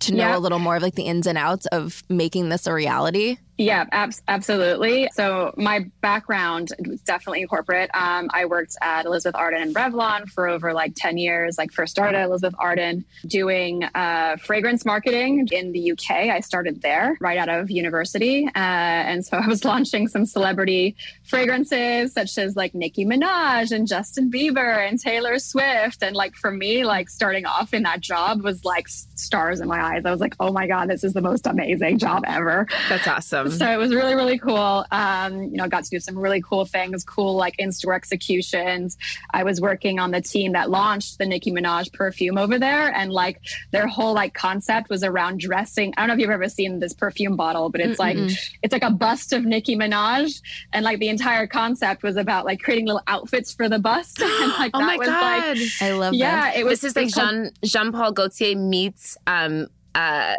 to 0.00 0.12
know 0.12 0.28
yeah. 0.28 0.36
a 0.36 0.40
little 0.40 0.58
more 0.58 0.76
of 0.76 0.82
like 0.82 0.94
the 0.94 1.04
ins 1.04 1.26
and 1.26 1.38
outs 1.38 1.66
of 1.66 2.02
making 2.08 2.48
this 2.48 2.66
a 2.66 2.74
reality. 2.74 3.38
Yeah, 3.56 3.84
ab- 3.92 4.14
absolutely. 4.26 5.08
So 5.12 5.54
my 5.56 5.86
background 6.00 6.70
was 6.88 7.00
definitely 7.02 7.46
corporate. 7.46 7.88
Um, 7.94 8.28
I 8.32 8.46
worked 8.46 8.76
at 8.82 9.06
Elizabeth 9.06 9.36
Arden 9.36 9.62
and 9.62 9.74
Revlon 9.74 10.28
for 10.28 10.48
over 10.48 10.72
like 10.72 10.94
10 10.96 11.18
years. 11.18 11.56
Like 11.56 11.70
first 11.70 11.92
started 11.92 12.18
at 12.18 12.24
Elizabeth 12.24 12.56
Arden 12.58 13.04
doing 13.26 13.84
uh, 13.94 14.36
fragrance 14.38 14.84
marketing 14.84 15.48
in 15.52 15.70
the 15.70 15.92
UK. 15.92 16.10
I 16.10 16.40
started 16.40 16.82
there 16.82 17.16
right 17.20 17.38
out 17.38 17.48
of 17.48 17.70
university. 17.70 18.46
Uh, 18.46 18.50
and 18.58 19.24
so 19.24 19.36
I 19.44 19.46
was 19.46 19.64
launching 19.64 20.08
some 20.08 20.26
celebrity 20.26 20.96
fragrances 21.22 22.12
such 22.12 22.36
as 22.38 22.56
like 22.56 22.74
Nicki 22.74 23.04
Minaj 23.04 23.70
and 23.70 23.86
Justin 23.86 24.32
Bieber 24.32 24.84
and 24.86 24.98
Taylor 24.98 25.38
Swift. 25.38 26.02
And 26.02 26.16
like 26.16 26.34
for 26.34 26.50
me, 26.50 26.84
like 26.84 27.08
starting 27.08 27.46
off 27.46 27.72
in 27.72 27.84
that 27.84 28.00
job 28.00 28.42
was 28.42 28.64
like 28.64 28.88
stars 28.88 29.60
in 29.60 29.68
my 29.68 29.80
eyes. 29.80 30.04
I 30.04 30.10
was 30.10 30.20
like, 30.20 30.34
oh 30.40 30.50
my 30.50 30.66
God, 30.66 30.88
this 30.88 31.04
is 31.04 31.12
the 31.12 31.22
most 31.22 31.46
amazing 31.46 31.98
job 31.98 32.24
ever. 32.26 32.66
That's 32.88 33.06
awesome 33.06 33.43
awesome. 33.46 33.58
So 33.58 33.70
it 33.70 33.76
was 33.76 33.94
really, 33.94 34.14
really 34.14 34.38
cool. 34.38 34.84
Um, 34.90 35.42
you 35.44 35.56
know, 35.56 35.68
got 35.68 35.84
to 35.84 35.90
do 35.90 36.00
some 36.00 36.18
really 36.18 36.42
cool 36.42 36.64
things, 36.64 37.04
cool 37.04 37.34
like 37.34 37.54
in-store 37.58 37.94
executions. 37.94 38.96
I 39.32 39.44
was 39.44 39.60
working 39.60 39.98
on 39.98 40.10
the 40.10 40.20
team 40.20 40.52
that 40.52 40.70
launched 40.70 41.18
the 41.18 41.26
Nicki 41.26 41.52
Minaj 41.52 41.92
perfume 41.92 42.38
over 42.38 42.58
there, 42.58 42.94
and 42.94 43.12
like 43.12 43.40
their 43.72 43.86
whole 43.86 44.14
like 44.14 44.34
concept 44.34 44.88
was 44.90 45.02
around 45.02 45.40
dressing. 45.40 45.94
I 45.96 46.02
don't 46.02 46.08
know 46.08 46.14
if 46.14 46.20
you've 46.20 46.30
ever 46.30 46.48
seen 46.48 46.78
this 46.78 46.92
perfume 46.92 47.36
bottle, 47.36 47.70
but 47.70 47.80
it's 47.80 48.00
Mm-mm. 48.00 48.28
like 48.28 48.38
it's 48.62 48.72
like 48.72 48.84
a 48.84 48.90
bust 48.90 49.32
of 49.32 49.44
Nicki 49.44 49.76
Minaj, 49.76 50.40
and 50.72 50.84
like 50.84 50.98
the 50.98 51.08
entire 51.08 51.46
concept 51.46 52.02
was 52.02 52.16
about 52.16 52.44
like 52.44 52.60
creating 52.60 52.86
little 52.86 53.02
outfits 53.06 53.52
for 53.52 53.68
the 53.68 53.78
bust. 53.78 54.20
and 54.22 54.52
like 54.52 54.70
oh 54.74 54.80
that 54.80 54.86
my 54.86 54.96
was 54.96 55.08
god, 55.08 55.58
like 55.58 55.68
I 55.80 55.92
love 55.92 56.12
that. 56.12 56.18
yeah, 56.18 56.50
this. 56.50 56.60
it 56.60 56.64
was. 56.64 56.80
This 56.80 56.90
is 56.90 56.96
like 56.96 57.14
Jean 57.14 57.50
Jean 57.64 57.92
Paul 57.92 58.12
Gaultier 58.12 58.56
meets 58.56 59.16
um 59.26 59.68
uh. 59.94 60.34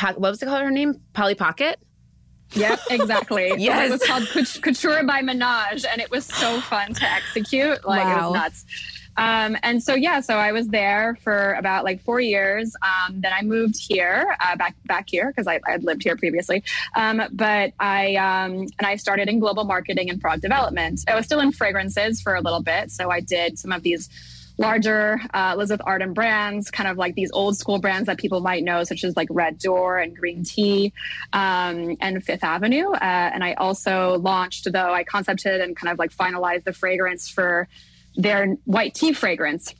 what 0.00 0.20
was 0.20 0.42
it 0.42 0.46
called? 0.46 0.62
Her 0.62 0.70
name 0.70 1.00
Polly 1.12 1.34
Pocket. 1.34 1.78
Yep, 2.54 2.80
exactly. 2.90 3.52
yes. 3.58 3.82
It 3.88 3.90
was 3.90 4.02
called 4.04 4.62
Couture 4.62 5.02
by 5.04 5.22
Minaj, 5.22 5.84
and 5.90 6.00
it 6.00 6.10
was 6.10 6.26
so 6.26 6.60
fun 6.60 6.94
to 6.94 7.04
execute. 7.04 7.84
Like 7.84 8.04
wow. 8.04 8.10
it 8.10 8.22
was 8.22 8.32
nuts. 8.34 8.64
Um, 9.16 9.56
and 9.62 9.82
so 9.82 9.94
yeah, 9.94 10.20
so 10.20 10.36
I 10.36 10.52
was 10.52 10.68
there 10.68 11.18
for 11.22 11.52
about 11.54 11.84
like 11.84 12.02
four 12.02 12.20
years. 12.20 12.74
Um, 12.82 13.20
then 13.20 13.32
I 13.32 13.42
moved 13.42 13.76
here, 13.78 14.36
uh, 14.40 14.56
back 14.56 14.74
back 14.86 15.08
here 15.08 15.28
because 15.28 15.46
I 15.46 15.60
had 15.66 15.84
lived 15.84 16.02
here 16.02 16.16
previously. 16.16 16.62
Um, 16.96 17.22
but 17.32 17.72
I 17.78 18.16
um, 18.16 18.52
and 18.78 18.86
I 18.86 18.96
started 18.96 19.28
in 19.28 19.38
global 19.38 19.64
marketing 19.64 20.08
and 20.10 20.20
product 20.20 20.42
development. 20.42 21.00
I 21.08 21.14
was 21.14 21.26
still 21.26 21.40
in 21.40 21.52
fragrances 21.52 22.20
for 22.20 22.34
a 22.34 22.40
little 22.40 22.62
bit, 22.62 22.90
so 22.90 23.10
I 23.10 23.20
did 23.20 23.58
some 23.58 23.72
of 23.72 23.82
these 23.82 24.08
larger 24.62 25.20
uh, 25.34 25.52
Elizabeth 25.54 25.84
Arden 25.86 26.14
brands, 26.14 26.70
kind 26.70 26.88
of 26.88 26.96
like 26.96 27.14
these 27.14 27.30
old 27.32 27.58
school 27.58 27.78
brands 27.78 28.06
that 28.06 28.18
people 28.18 28.40
might 28.40 28.64
know, 28.64 28.84
such 28.84 29.04
as 29.04 29.16
like 29.16 29.28
Red 29.30 29.58
Door 29.58 29.98
and 29.98 30.16
Green 30.16 30.44
Tea 30.44 30.92
um, 31.32 31.96
and 32.00 32.24
Fifth 32.24 32.44
Avenue. 32.44 32.90
Uh, 32.92 32.98
and 33.34 33.44
I 33.44 33.54
also 33.54 34.18
launched, 34.18 34.72
though 34.72 34.92
I 34.92 35.04
concepted 35.04 35.60
and 35.60 35.76
kind 35.76 35.92
of 35.92 35.98
like 35.98 36.12
finalized 36.16 36.64
the 36.64 36.72
fragrance 36.72 37.28
for 37.28 37.68
their 38.16 38.56
white 38.64 38.94
tea 38.94 39.12
fragrance 39.12 39.74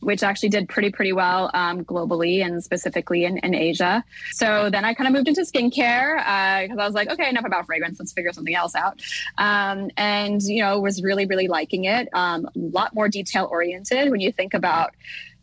which 0.00 0.22
actually 0.22 0.48
did 0.48 0.68
pretty 0.68 0.90
pretty 0.90 1.12
well 1.12 1.50
um, 1.54 1.84
globally 1.84 2.44
and 2.44 2.62
specifically 2.62 3.24
in, 3.24 3.38
in, 3.38 3.54
Asia. 3.54 4.04
So 4.32 4.68
then 4.70 4.84
I 4.84 4.94
kind 4.94 5.08
of 5.08 5.14
moved 5.14 5.28
into 5.28 5.42
skincare 5.42 6.16
because 6.62 6.78
uh, 6.78 6.82
I 6.82 6.86
was 6.86 6.94
like, 6.94 7.10
okay, 7.10 7.28
enough 7.28 7.44
about 7.44 7.66
fragrance. 7.66 7.98
Let's 7.98 8.12
figure 8.12 8.32
something 8.32 8.54
else 8.54 8.74
out. 8.74 9.00
Um, 9.38 9.90
and 9.96 10.42
you 10.42 10.62
know, 10.62 10.80
was 10.80 11.02
really 11.02 11.26
really 11.26 11.48
liking 11.48 11.84
it. 11.84 12.08
Um, 12.12 12.46
a 12.46 12.50
lot 12.58 12.94
more 12.94 13.08
detail 13.08 13.48
oriented 13.50 14.10
when 14.10 14.20
you 14.20 14.32
think 14.32 14.54
about 14.54 14.94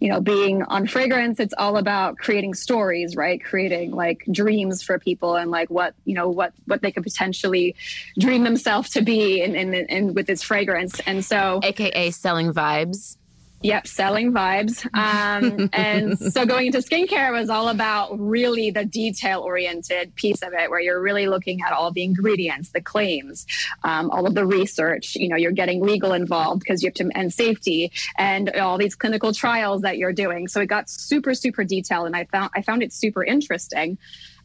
you 0.03 0.09
know 0.09 0.19
being 0.19 0.63
on 0.63 0.85
fragrance 0.85 1.39
it's 1.39 1.53
all 1.57 1.77
about 1.77 2.17
creating 2.17 2.53
stories 2.53 3.15
right 3.15 3.41
creating 3.41 3.91
like 3.91 4.21
dreams 4.29 4.83
for 4.83 4.99
people 4.99 5.35
and 5.35 5.49
like 5.49 5.69
what 5.69 5.95
you 6.03 6.13
know 6.13 6.27
what 6.27 6.51
what 6.65 6.81
they 6.81 6.91
could 6.91 7.03
potentially 7.03 7.73
dream 8.19 8.43
themselves 8.43 8.89
to 8.89 9.01
be 9.01 9.41
in 9.41 10.13
with 10.13 10.27
this 10.27 10.43
fragrance 10.43 10.99
and 11.05 11.23
so 11.23 11.61
aka 11.63 12.11
selling 12.11 12.51
vibes 12.51 13.15
Yep, 13.63 13.87
selling 13.87 14.33
vibes. 14.33 14.85
Um, 14.93 15.69
and 15.71 16.19
so 16.33 16.45
going 16.45 16.67
into 16.67 16.79
skincare 16.79 17.31
was 17.31 17.49
all 17.49 17.69
about 17.69 18.19
really 18.19 18.71
the 18.71 18.83
detail 18.83 19.39
oriented 19.39 20.13
piece 20.15 20.41
of 20.41 20.53
it, 20.53 20.69
where 20.69 20.81
you're 20.81 21.01
really 21.01 21.27
looking 21.27 21.61
at 21.61 21.71
all 21.71 21.89
the 21.91 22.03
ingredients, 22.03 22.71
the 22.71 22.81
claims, 22.81 23.47
um, 23.83 24.11
all 24.11 24.27
of 24.27 24.35
the 24.35 24.45
research. 24.45 25.15
You 25.15 25.29
know, 25.29 25.37
you're 25.37 25.53
getting 25.53 25.81
legal 25.81 26.11
involved 26.11 26.59
because 26.59 26.83
you 26.83 26.87
have 26.87 26.95
to, 26.95 27.09
and 27.15 27.33
safety, 27.33 27.93
and 28.17 28.49
all 28.57 28.77
these 28.77 28.95
clinical 28.95 29.33
trials 29.33 29.81
that 29.83 29.97
you're 29.97 30.13
doing. 30.13 30.49
So 30.49 30.59
it 30.59 30.67
got 30.67 30.89
super, 30.89 31.33
super 31.33 31.63
detailed, 31.63 32.05
and 32.05 32.15
I 32.17 32.25
found 32.25 32.51
I 32.53 32.61
found 32.61 32.83
it 32.83 32.91
super 32.91 33.23
interesting. 33.23 33.97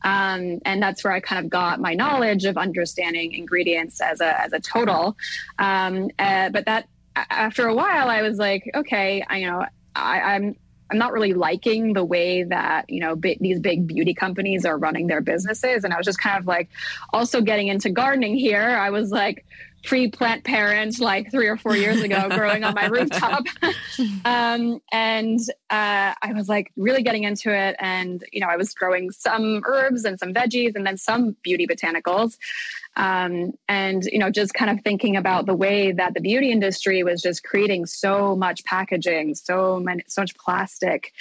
Um, 0.03 0.61
and 0.65 0.81
that's 0.81 1.03
where 1.03 1.13
I 1.13 1.19
kind 1.19 1.45
of 1.45 1.51
got 1.51 1.81
my 1.81 1.95
knowledge 1.95 2.45
of 2.45 2.57
understanding 2.57 3.33
ingredients 3.33 4.01
as 4.01 4.21
a 4.21 4.41
as 4.41 4.53
a 4.53 4.61
total. 4.61 5.17
Um, 5.59 6.11
uh, 6.21 6.51
but 6.51 6.67
that 6.67 6.89
after 7.31 7.67
a 7.67 7.75
while, 7.75 8.09
I 8.09 8.23
was 8.23 8.39
like, 8.39 8.71
okay, 8.75 9.25
I, 9.29 9.39
you 9.39 9.47
know, 9.47 9.65
I, 9.95 10.21
I'm 10.21 10.57
I'm 10.91 10.97
not 10.97 11.13
really 11.13 11.35
liking 11.35 11.93
the 11.93 12.05
way 12.05 12.45
that 12.45 12.89
you 12.89 13.01
know 13.01 13.15
these 13.15 13.61
big 13.61 13.87
beauty 13.87 14.15
companies 14.15 14.65
are 14.65 14.79
running 14.79 15.07
their 15.07 15.21
businesses, 15.21 15.85
and 15.85 15.93
I 15.93 15.99
was 15.99 16.07
just 16.07 16.21
kind 16.21 16.39
of 16.39 16.47
like 16.47 16.71
also 17.13 17.41
getting 17.41 17.69
into 17.69 17.91
gardening 17.91 18.37
here. 18.37 18.63
I 18.63 18.91
was 18.91 19.11
like 19.11 19.45
pre-plant 19.85 20.45
parent 20.45 20.99
like 20.99 21.31
three 21.31 21.47
or 21.47 21.57
four 21.57 21.77
years 21.77 22.03
ago 22.03 22.29
growing 22.35 22.65
on 22.65 22.75
my 22.75 22.87
rooftop. 22.87 23.45
Um, 24.25 24.81
and 24.93 25.41
uh, 25.71 26.15
i 26.23 26.33
was 26.33 26.49
like 26.49 26.71
really 26.77 27.03
getting 27.03 27.25
into 27.25 27.53
it. 27.53 27.75
And 27.81 28.25
you 28.33 28.41
know 28.41 28.47
i 28.47 28.57
was 28.57 28.73
growing 28.75 29.11
some 29.11 29.63
herbs 29.67 30.05
and 30.05 30.19
some 30.19 30.33
veggies 30.33 30.77
and 30.77 30.87
then 30.87 30.97
some 30.97 31.37
beauty 31.43 31.67
botanicals 31.67 32.37
um, 32.97 33.53
and 33.69 34.05
you 34.05 34.19
know 34.19 34.31
just 34.31 34.55
kind 34.55 34.71
of 34.71 34.83
thinking 34.85 35.17
about 35.17 35.47
the 35.47 35.55
way 35.55 35.93
that 35.93 36.15
the 36.15 36.21
beauty 36.21 36.51
industry 36.51 37.03
was 37.03 37.23
just 37.23 37.45
creating 37.45 37.87
so 37.87 38.37
much 38.37 38.65
packaging 38.65 39.35
so 39.35 39.79
many 39.79 40.03
so 40.09 40.23
much 40.23 40.37
plastic 40.37 41.13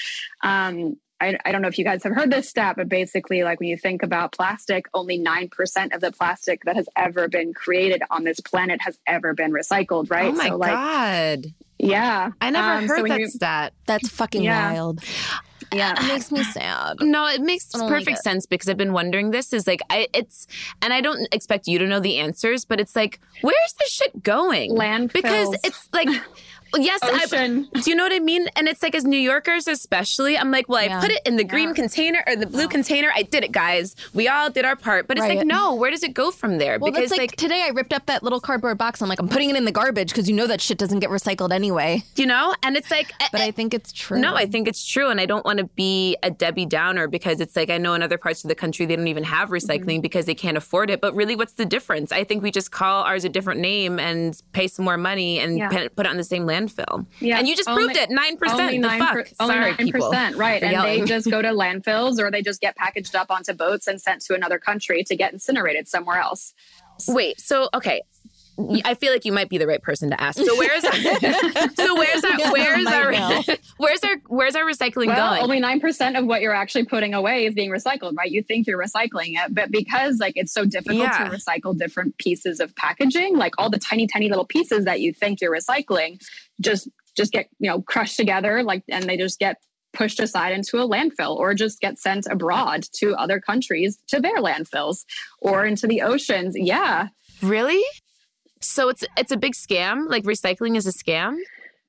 um, 0.44 0.98
I, 1.20 1.38
I, 1.46 1.52
don't 1.52 1.62
know 1.62 1.68
if 1.68 1.80
you 1.80 1.84
guys 1.84 2.04
have 2.04 2.14
heard 2.14 2.32
this 2.32 2.48
stat, 2.50 2.76
but 2.78 2.90
basically, 2.90 3.44
like 3.44 3.60
when 3.60 3.70
you 3.70 3.78
think 3.78 4.04
about 4.04 4.32
plastic, 4.34 4.86
only 4.94 5.18
9% 5.18 5.96
of 5.96 6.02
the 6.02 6.12
plastic 6.12 6.64
that 6.66 6.76
has 6.76 6.88
ever 6.96 7.28
been 7.28 7.54
created 7.54 8.04
on 8.12 8.24
this 8.24 8.40
planet 8.40 8.82
has 8.82 9.00
ever 9.08 9.34
been 9.34 9.52
recycled, 9.52 10.12
right? 10.12 10.28
Oh 10.28 10.34
my 10.34 10.50
so, 10.50 10.58
like, 10.58 10.72
God. 10.72 11.46
Yeah. 11.80 12.32
I 12.42 12.50
never 12.50 12.68
um, 12.68 12.88
heard 12.88 13.00
so 13.00 13.08
that 13.08 13.20
you, 13.20 13.28
stat. 13.30 13.74
That's 13.86 14.10
fucking 14.10 14.44
yeah. 14.44 14.74
wild. 14.74 15.04
Yeah, 15.74 15.94
it 15.98 16.08
makes 16.08 16.32
me 16.32 16.44
sad. 16.44 16.98
No, 17.02 17.28
it 17.28 17.42
makes 17.42 17.72
perfect 17.72 18.08
like 18.08 18.16
it. 18.16 18.24
sense 18.24 18.46
because 18.46 18.70
I've 18.70 18.78
been 18.78 18.94
wondering 18.94 19.32
this. 19.32 19.54
Is 19.54 19.68
like 19.68 19.82
I, 19.90 20.08
it's, 20.14 20.48
and 20.82 20.94
I 20.94 21.02
don't 21.02 21.28
expect 21.32 21.68
you 21.68 21.78
to 21.80 21.86
know 21.88 22.00
the 22.00 22.18
answers, 22.18 22.66
but 22.66 22.80
it's 22.80 22.96
like, 22.96 23.20
where's 23.42 23.74
this 23.80 23.92
shit 23.92 24.24
going? 24.24 24.72
Landfills. 24.72 25.14
Because 25.14 25.58
it's 25.64 25.90
like 25.94 26.10
Yes, 26.76 27.00
Ocean. 27.04 27.70
I, 27.74 27.82
do 27.82 27.90
you 27.90 27.96
know 27.96 28.04
what 28.04 28.14
I 28.14 28.20
mean? 28.20 28.48
And 28.56 28.68
it's 28.68 28.84
like 28.84 28.96
as 28.96 29.06
New 29.06 29.20
Yorkers, 29.20 29.68
especially, 29.68 30.38
I'm 30.38 30.52
like, 30.52 30.70
well, 30.70 30.84
yeah. 30.84 30.98
I 30.98 31.02
put 31.02 31.12
it 31.12 31.22
in 31.26 31.38
the 31.38 31.44
green 31.44 31.70
yeah. 31.70 31.76
container 31.76 32.24
or 32.28 32.36
the 32.36 32.46
blue 32.46 32.62
yeah. 32.62 32.68
container. 32.68 33.12
I 33.16 33.24
did 33.24 33.44
it, 33.44 33.52
guys. 33.52 33.96
We 34.14 34.28
all 34.28 34.50
did 34.50 34.66
our 34.66 34.76
part. 34.76 35.08
But 35.08 35.18
it's 35.18 35.28
right. 35.28 35.38
like, 35.38 35.48
no, 35.48 35.76
where 35.76 35.92
does 35.92 36.04
it 36.04 36.14
go 36.14 36.32
from 36.32 36.58
there? 36.58 36.80
Well, 36.80 36.92
because 36.92 37.12
like, 37.12 37.20
like, 37.20 37.36
today, 37.36 37.64
I 37.64 37.70
ripped 37.70 37.94
up 37.94 38.06
that 38.08 38.24
little 38.24 38.40
cardboard 38.40 38.78
box. 38.78 39.02
I'm 39.02 39.10
like, 39.10 39.20
I'm 39.20 39.30
putting 39.30 39.50
it 39.50 39.56
in 39.56 39.66
the 39.66 39.72
garbage 39.72 40.10
because 40.10 40.30
you 40.30 40.36
know 40.36 40.48
that 40.48 40.62
shit 40.62 40.78
doesn't 40.78 41.00
get 41.00 41.10
recycled 41.10 41.52
anyway. 41.52 42.04
You 42.16 42.26
know, 42.26 42.56
and 42.64 42.76
it's 42.76 42.92
like, 42.92 43.12
but 43.32 43.42
I, 43.42 43.48
I 43.48 43.52
think 43.52 43.74
it's 43.74 43.92
true. 43.92 44.20
No, 44.20 44.36
I 44.36 44.46
think 44.46 44.68
it's 44.68 44.86
true, 44.86 45.10
and 45.10 45.22
I 45.22 45.26
don't 45.26 45.46
want 45.46 45.60
to 45.60 45.66
be 45.66 46.18
a 46.24 46.32
Debbie 46.32 46.66
Downer 46.66 47.08
because 47.08 47.40
it's 47.40 47.56
like 47.56 47.70
I 47.70 47.78
know 47.78 47.94
in 47.94 48.04
other 48.04 48.18
parts 48.18 48.44
of 48.44 48.50
the 48.50 48.56
country 48.56 48.86
they 48.86 48.96
don't 48.96 49.08
even 49.08 49.24
have 49.24 49.50
recycling 49.50 49.86
mm-hmm. 49.86 50.02
because 50.02 50.26
they 50.26 50.36
can't 50.36 50.58
afford 50.58 50.90
it. 50.90 51.02
But 51.02 51.16
really, 51.16 51.36
what's 51.36 51.54
the 51.54 51.66
difference? 51.66 52.12
I 52.12 52.24
think 52.24 52.44
we 52.44 52.52
just 52.52 52.72
call 52.72 53.04
ours 53.04 53.24
a 53.24 53.30
different 53.30 53.62
name 53.62 54.00
and 54.00 54.42
pay 54.52 54.68
some 54.68 54.86
more 54.86 54.98
money 54.98 55.40
and 55.40 55.62
put 55.70 56.06
it 56.06 56.08
on 56.08 56.18
the 56.18 56.24
same 56.24 56.46
land 56.46 56.57
landfill. 56.58 57.06
Yeah, 57.20 57.38
and 57.38 57.48
you 57.48 57.56
just 57.56 57.70
only, 57.70 57.86
proved 57.86 57.98
it 57.98 58.10
nine 58.10 58.38
percent. 58.38 58.62
Only 58.62 58.78
Nine 58.80 59.00
fuck. 59.00 59.14
Per, 59.14 59.26
Sorry, 59.46 59.76
nine 59.78 59.92
percent. 59.92 60.36
Right, 60.36 60.62
and 60.64 60.84
they 60.84 61.06
just 61.06 61.30
go 61.30 61.42
to 61.42 61.50
landfills 61.50 62.20
or 62.20 62.32
they 62.32 62.42
just 62.42 62.62
get 62.62 62.76
packaged 62.76 63.16
up 63.16 63.32
onto 63.32 63.54
boats 63.54 63.88
and 63.88 64.02
sent 64.02 64.22
to 64.26 64.36
another 64.36 64.60
country 64.60 65.04
to 65.04 65.16
get 65.16 65.34
incinerated 65.34 65.88
somewhere 65.88 66.20
else. 66.20 66.54
Wait, 67.08 67.40
so 67.40 67.70
okay, 67.74 68.02
I 68.84 68.96
feel 68.96 69.12
like 69.12 69.24
you 69.24 69.32
might 69.32 69.50
be 69.50 69.60
the 69.60 69.68
right 69.68 69.82
person 69.82 70.10
to 70.10 70.20
ask. 70.20 70.40
So 70.40 70.58
where's 70.58 70.84
our, 70.84 70.94
so 71.76 71.96
where's 71.96 72.24
our 72.24 72.52
where's 72.52 72.88
our 72.88 73.14
where's 73.78 74.04
our 74.04 74.16
where's 74.28 74.56
our 74.56 74.64
recycling 74.64 75.08
well, 75.08 75.32
going? 75.32 75.44
Only 75.44 75.60
nine 75.60 75.80
percent 75.80 76.18
of 76.18 76.26
what 76.26 76.42
you're 76.42 76.56
actually 76.56 76.86
putting 76.86 77.14
away 77.14 77.46
is 77.46 77.54
being 77.54 77.70
recycled, 77.70 78.18
right? 78.18 78.32
You 78.32 78.42
think 78.42 78.66
you're 78.66 78.82
recycling 78.82 79.34
it, 79.36 79.54
but 79.54 79.72
because 79.72 80.18
like 80.20 80.34
it's 80.36 80.52
so 80.52 80.66
difficult 80.66 81.00
yeah. 81.00 81.30
to 81.30 81.36
recycle 81.36 81.78
different 81.78 82.18
pieces 82.18 82.60
of 82.60 82.76
packaging, 82.76 83.38
like 83.38 83.54
all 83.60 83.70
the 83.70 83.80
tiny, 83.80 84.08
tiny 84.08 84.28
little 84.28 84.46
pieces 84.46 84.86
that 84.86 85.02
you 85.02 85.14
think 85.14 85.40
you're 85.40 85.54
recycling, 85.54 86.20
just 86.60 86.90
just 87.16 87.32
get 87.32 87.50
you 87.60 87.70
know 87.70 87.82
crushed 87.82 88.18
together, 88.18 88.64
like 88.64 88.84
and 88.90 89.04
they 89.04 89.18
just 89.18 89.38
get 89.38 89.58
pushed 89.94 90.20
aside 90.20 90.54
into 90.54 90.78
a 90.78 90.88
landfill 90.88 91.36
or 91.36 91.54
just 91.54 91.80
get 91.80 91.98
sent 91.98 92.28
abroad 92.30 92.86
to 92.94 93.16
other 93.16 93.40
countries 93.40 93.98
to 94.08 94.20
their 94.20 94.38
landfills 94.38 95.06
or 95.40 95.66
into 95.66 95.88
the 95.88 96.02
oceans. 96.02 96.56
Yeah. 96.56 97.08
Really? 97.42 97.84
So 98.62 98.90
it's 98.90 99.04
it's 99.18 99.32
a 99.32 99.38
big 99.38 99.54
scam. 99.54 100.10
Like 100.10 100.24
recycling 100.24 100.76
is 100.76 100.88
a 100.88 100.92
scam. 100.92 101.38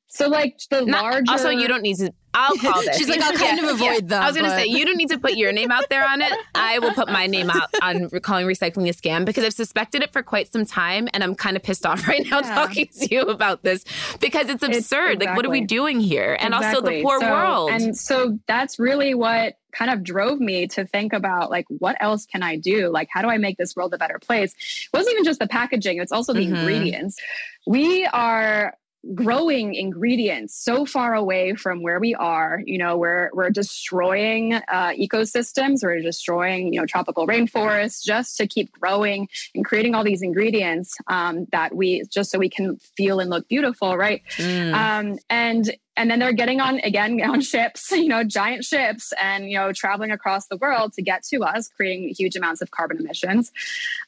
So 0.08 0.28
like 0.28 0.58
the 0.70 0.84
Not, 0.84 1.02
larger. 1.02 1.24
Also, 1.30 1.50
you 1.50 1.68
don't 1.68 1.82
need 1.82 1.96
to. 1.96 2.12
I'll 2.38 2.56
call 2.58 2.82
this. 2.82 2.96
She's 2.96 3.08
like, 3.08 3.20
I'll 3.20 3.32
kind 3.32 3.58
yeah, 3.58 3.64
of 3.64 3.74
avoid 3.74 4.02
yeah. 4.02 4.08
them. 4.08 4.22
I 4.22 4.26
was 4.26 4.36
going 4.36 4.48
to 4.48 4.56
say, 4.56 4.66
you 4.66 4.84
don't 4.84 4.96
need 4.96 5.10
to 5.10 5.18
put 5.18 5.36
your 5.36 5.52
name 5.52 5.70
out 5.70 5.88
there 5.90 6.08
on 6.08 6.22
it. 6.22 6.32
I 6.54 6.78
will 6.78 6.92
put 6.92 7.08
my 7.08 7.26
name 7.26 7.50
out 7.50 7.68
on 7.82 8.08
calling 8.20 8.46
recycling 8.46 8.88
a 8.88 8.92
scam 8.92 9.24
because 9.24 9.44
I've 9.44 9.54
suspected 9.54 10.02
it 10.02 10.12
for 10.12 10.22
quite 10.22 10.52
some 10.52 10.64
time, 10.64 11.08
and 11.12 11.24
I'm 11.24 11.34
kind 11.34 11.56
of 11.56 11.62
pissed 11.62 11.84
off 11.84 12.06
right 12.08 12.24
now 12.30 12.40
yeah. 12.40 12.54
talking 12.54 12.88
to 13.00 13.14
you 13.14 13.22
about 13.22 13.62
this 13.62 13.84
because 14.20 14.48
it's 14.48 14.62
absurd. 14.62 14.74
It's, 14.74 14.84
exactly. 14.86 15.26
Like, 15.26 15.36
what 15.36 15.46
are 15.46 15.50
we 15.50 15.62
doing 15.62 16.00
here? 16.00 16.36
And 16.38 16.54
exactly. 16.54 16.68
also 16.68 16.90
the 16.90 17.02
poor 17.02 17.20
so, 17.20 17.30
world. 17.30 17.70
And 17.70 17.96
so 17.96 18.38
that's 18.46 18.78
really 18.78 19.14
what 19.14 19.56
kind 19.72 19.90
of 19.90 20.02
drove 20.02 20.40
me 20.40 20.66
to 20.66 20.84
think 20.86 21.12
about 21.12 21.50
like 21.50 21.66
what 21.68 21.96
else 22.00 22.26
can 22.26 22.42
I 22.42 22.56
do? 22.56 22.88
Like 22.88 23.08
how 23.12 23.22
do 23.22 23.28
I 23.28 23.38
make 23.38 23.58
this 23.58 23.76
world 23.76 23.92
a 23.94 23.98
better 23.98 24.18
place? 24.18 24.54
It 24.54 24.96
wasn't 24.96 25.14
even 25.14 25.24
just 25.24 25.40
the 25.40 25.46
packaging, 25.46 25.98
it's 25.98 26.12
also 26.12 26.32
the 26.32 26.40
mm-hmm. 26.40 26.54
ingredients. 26.54 27.18
We 27.66 28.06
are 28.06 28.74
growing 29.14 29.74
ingredients 29.74 30.54
so 30.54 30.84
far 30.84 31.14
away 31.14 31.54
from 31.54 31.82
where 31.82 32.00
we 32.00 32.14
are. 32.14 32.60
You 32.64 32.78
know 32.78 32.96
we're 32.96 33.30
we're 33.32 33.50
destroying 33.50 34.54
uh, 34.54 34.92
ecosystems. 34.98 35.82
We're 35.82 36.00
destroying 36.00 36.72
you 36.72 36.80
know 36.80 36.86
tropical 36.86 37.26
rainforests 37.26 38.02
just 38.04 38.36
to 38.38 38.46
keep 38.46 38.72
growing 38.72 39.28
and 39.54 39.64
creating 39.64 39.94
all 39.94 40.04
these 40.04 40.22
ingredients 40.22 40.96
um, 41.08 41.46
that 41.52 41.74
we 41.74 42.04
just 42.10 42.30
so 42.30 42.38
we 42.38 42.50
can 42.50 42.78
feel 42.96 43.20
and 43.20 43.30
look 43.30 43.48
beautiful 43.48 43.96
right? 43.96 44.22
Mm. 44.36 44.74
um, 44.74 45.18
and 45.30 45.70
and 45.98 46.10
then 46.10 46.18
they're 46.18 46.32
getting 46.32 46.60
on 46.60 46.78
again 46.80 47.20
on 47.28 47.40
ships 47.40 47.90
you 47.90 48.08
know 48.08 48.24
giant 48.24 48.64
ships 48.64 49.12
and 49.20 49.50
you 49.50 49.58
know 49.58 49.72
traveling 49.72 50.10
across 50.10 50.46
the 50.46 50.56
world 50.56 50.92
to 50.94 51.02
get 51.02 51.22
to 51.24 51.42
us 51.42 51.68
creating 51.68 52.14
huge 52.16 52.36
amounts 52.36 52.62
of 52.62 52.70
carbon 52.70 52.98
emissions. 52.98 53.52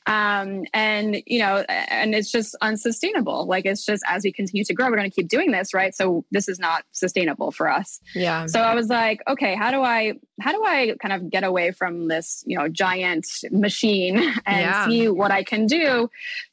Um, 0.07 0.65
and 0.73 1.23
you 1.27 1.41
know 1.41 1.65
and 1.69 2.15
it's 2.15 2.31
just 2.31 2.55
unsustainable. 2.63 3.47
Like 3.47 3.67
it's 3.67 3.85
just 3.85 4.03
as 4.07 4.25
we 4.25 4.33
continue 4.33 4.65
to 4.65 4.75
grow 4.75 4.89
we're 4.89 4.97
going 4.97 5.11
to 5.11 5.15
keep 5.15 5.29
doing 5.29 5.51
this 5.51 5.75
right? 5.75 5.95
So 5.95 6.25
this 6.31 6.49
is 6.49 6.59
not 6.59 6.85
sustainable 6.93 7.51
for 7.51 7.71
us. 7.71 8.01
Yeah. 8.15 8.47
So 8.47 8.61
i 8.61 8.75
was 8.75 8.89
like 8.89 9.21
okay 9.29 9.55
how 9.55 9.71
do 9.71 9.83
i 9.83 10.15
how 10.41 10.53
do 10.53 10.65
i 10.65 10.95
kind 11.03 11.13
of 11.13 11.31
get 11.31 11.45
away 11.45 11.73
from 11.73 12.09
this 12.09 12.45
you 12.47 12.57
know 12.57 12.69
giant 12.69 13.27
machine 13.51 14.17
and 14.47 14.61
yeah. 14.61 14.87
see 14.87 15.09
what 15.09 15.31
i 15.31 15.43
can 15.43 15.67
do 15.67 16.11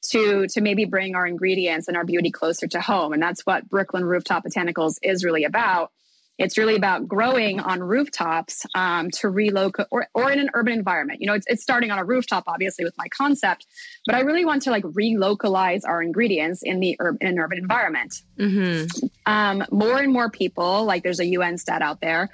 to 0.09 0.47
to 0.47 0.61
maybe 0.61 0.85
bring 0.85 1.15
our 1.15 1.27
ingredients 1.27 1.87
and 1.87 1.95
our 1.95 2.05
beauty 2.05 2.31
closer 2.31 2.67
to 2.67 2.81
home? 2.81 3.13
And 3.13 3.21
that's 3.21 3.41
what 3.45 3.69
brooklyn 3.69 4.05
rooftop 4.05 4.45
botanicals 4.45 4.95
is 5.03 5.23
really 5.27 5.43
about. 5.43 5.91
It's 6.37 6.55
really 6.55 6.75
about 6.75 7.07
growing 7.07 7.59
on 7.59 7.81
rooftops 7.81 8.63
um, 8.75 9.09
to 9.19 9.27
relocate 9.27 9.87
or, 9.89 10.07
or 10.13 10.31
in 10.31 10.39
an 10.39 10.51
urban 10.53 10.73
environment. 10.73 11.19
You 11.19 11.27
know, 11.27 11.33
it's, 11.33 11.47
it's 11.49 11.63
starting 11.63 11.89
on 11.89 11.97
a 11.97 12.05
rooftop, 12.05 12.43
obviously, 12.45 12.85
with 12.85 12.93
my 12.95 13.07
concept, 13.09 13.65
but 14.05 14.13
I 14.13 14.19
really 14.19 14.45
want 14.45 14.61
to 14.63 14.71
like 14.71 14.83
relocalize 14.83 15.81
our 15.83 15.99
ingredients 16.01 16.61
in 16.61 16.79
the 16.79 16.95
ur- 16.99 17.17
in 17.21 17.27
an 17.27 17.39
urban 17.39 17.57
environment. 17.57 18.21
Mm-hmm. 18.39 19.07
Um, 19.25 19.65
more 19.71 19.97
and 19.99 20.13
more 20.13 20.29
people, 20.29 20.85
like 20.85 21.01
there's 21.01 21.19
a 21.19 21.25
UN 21.25 21.57
stat 21.57 21.81
out 21.81 22.01
there, 22.01 22.29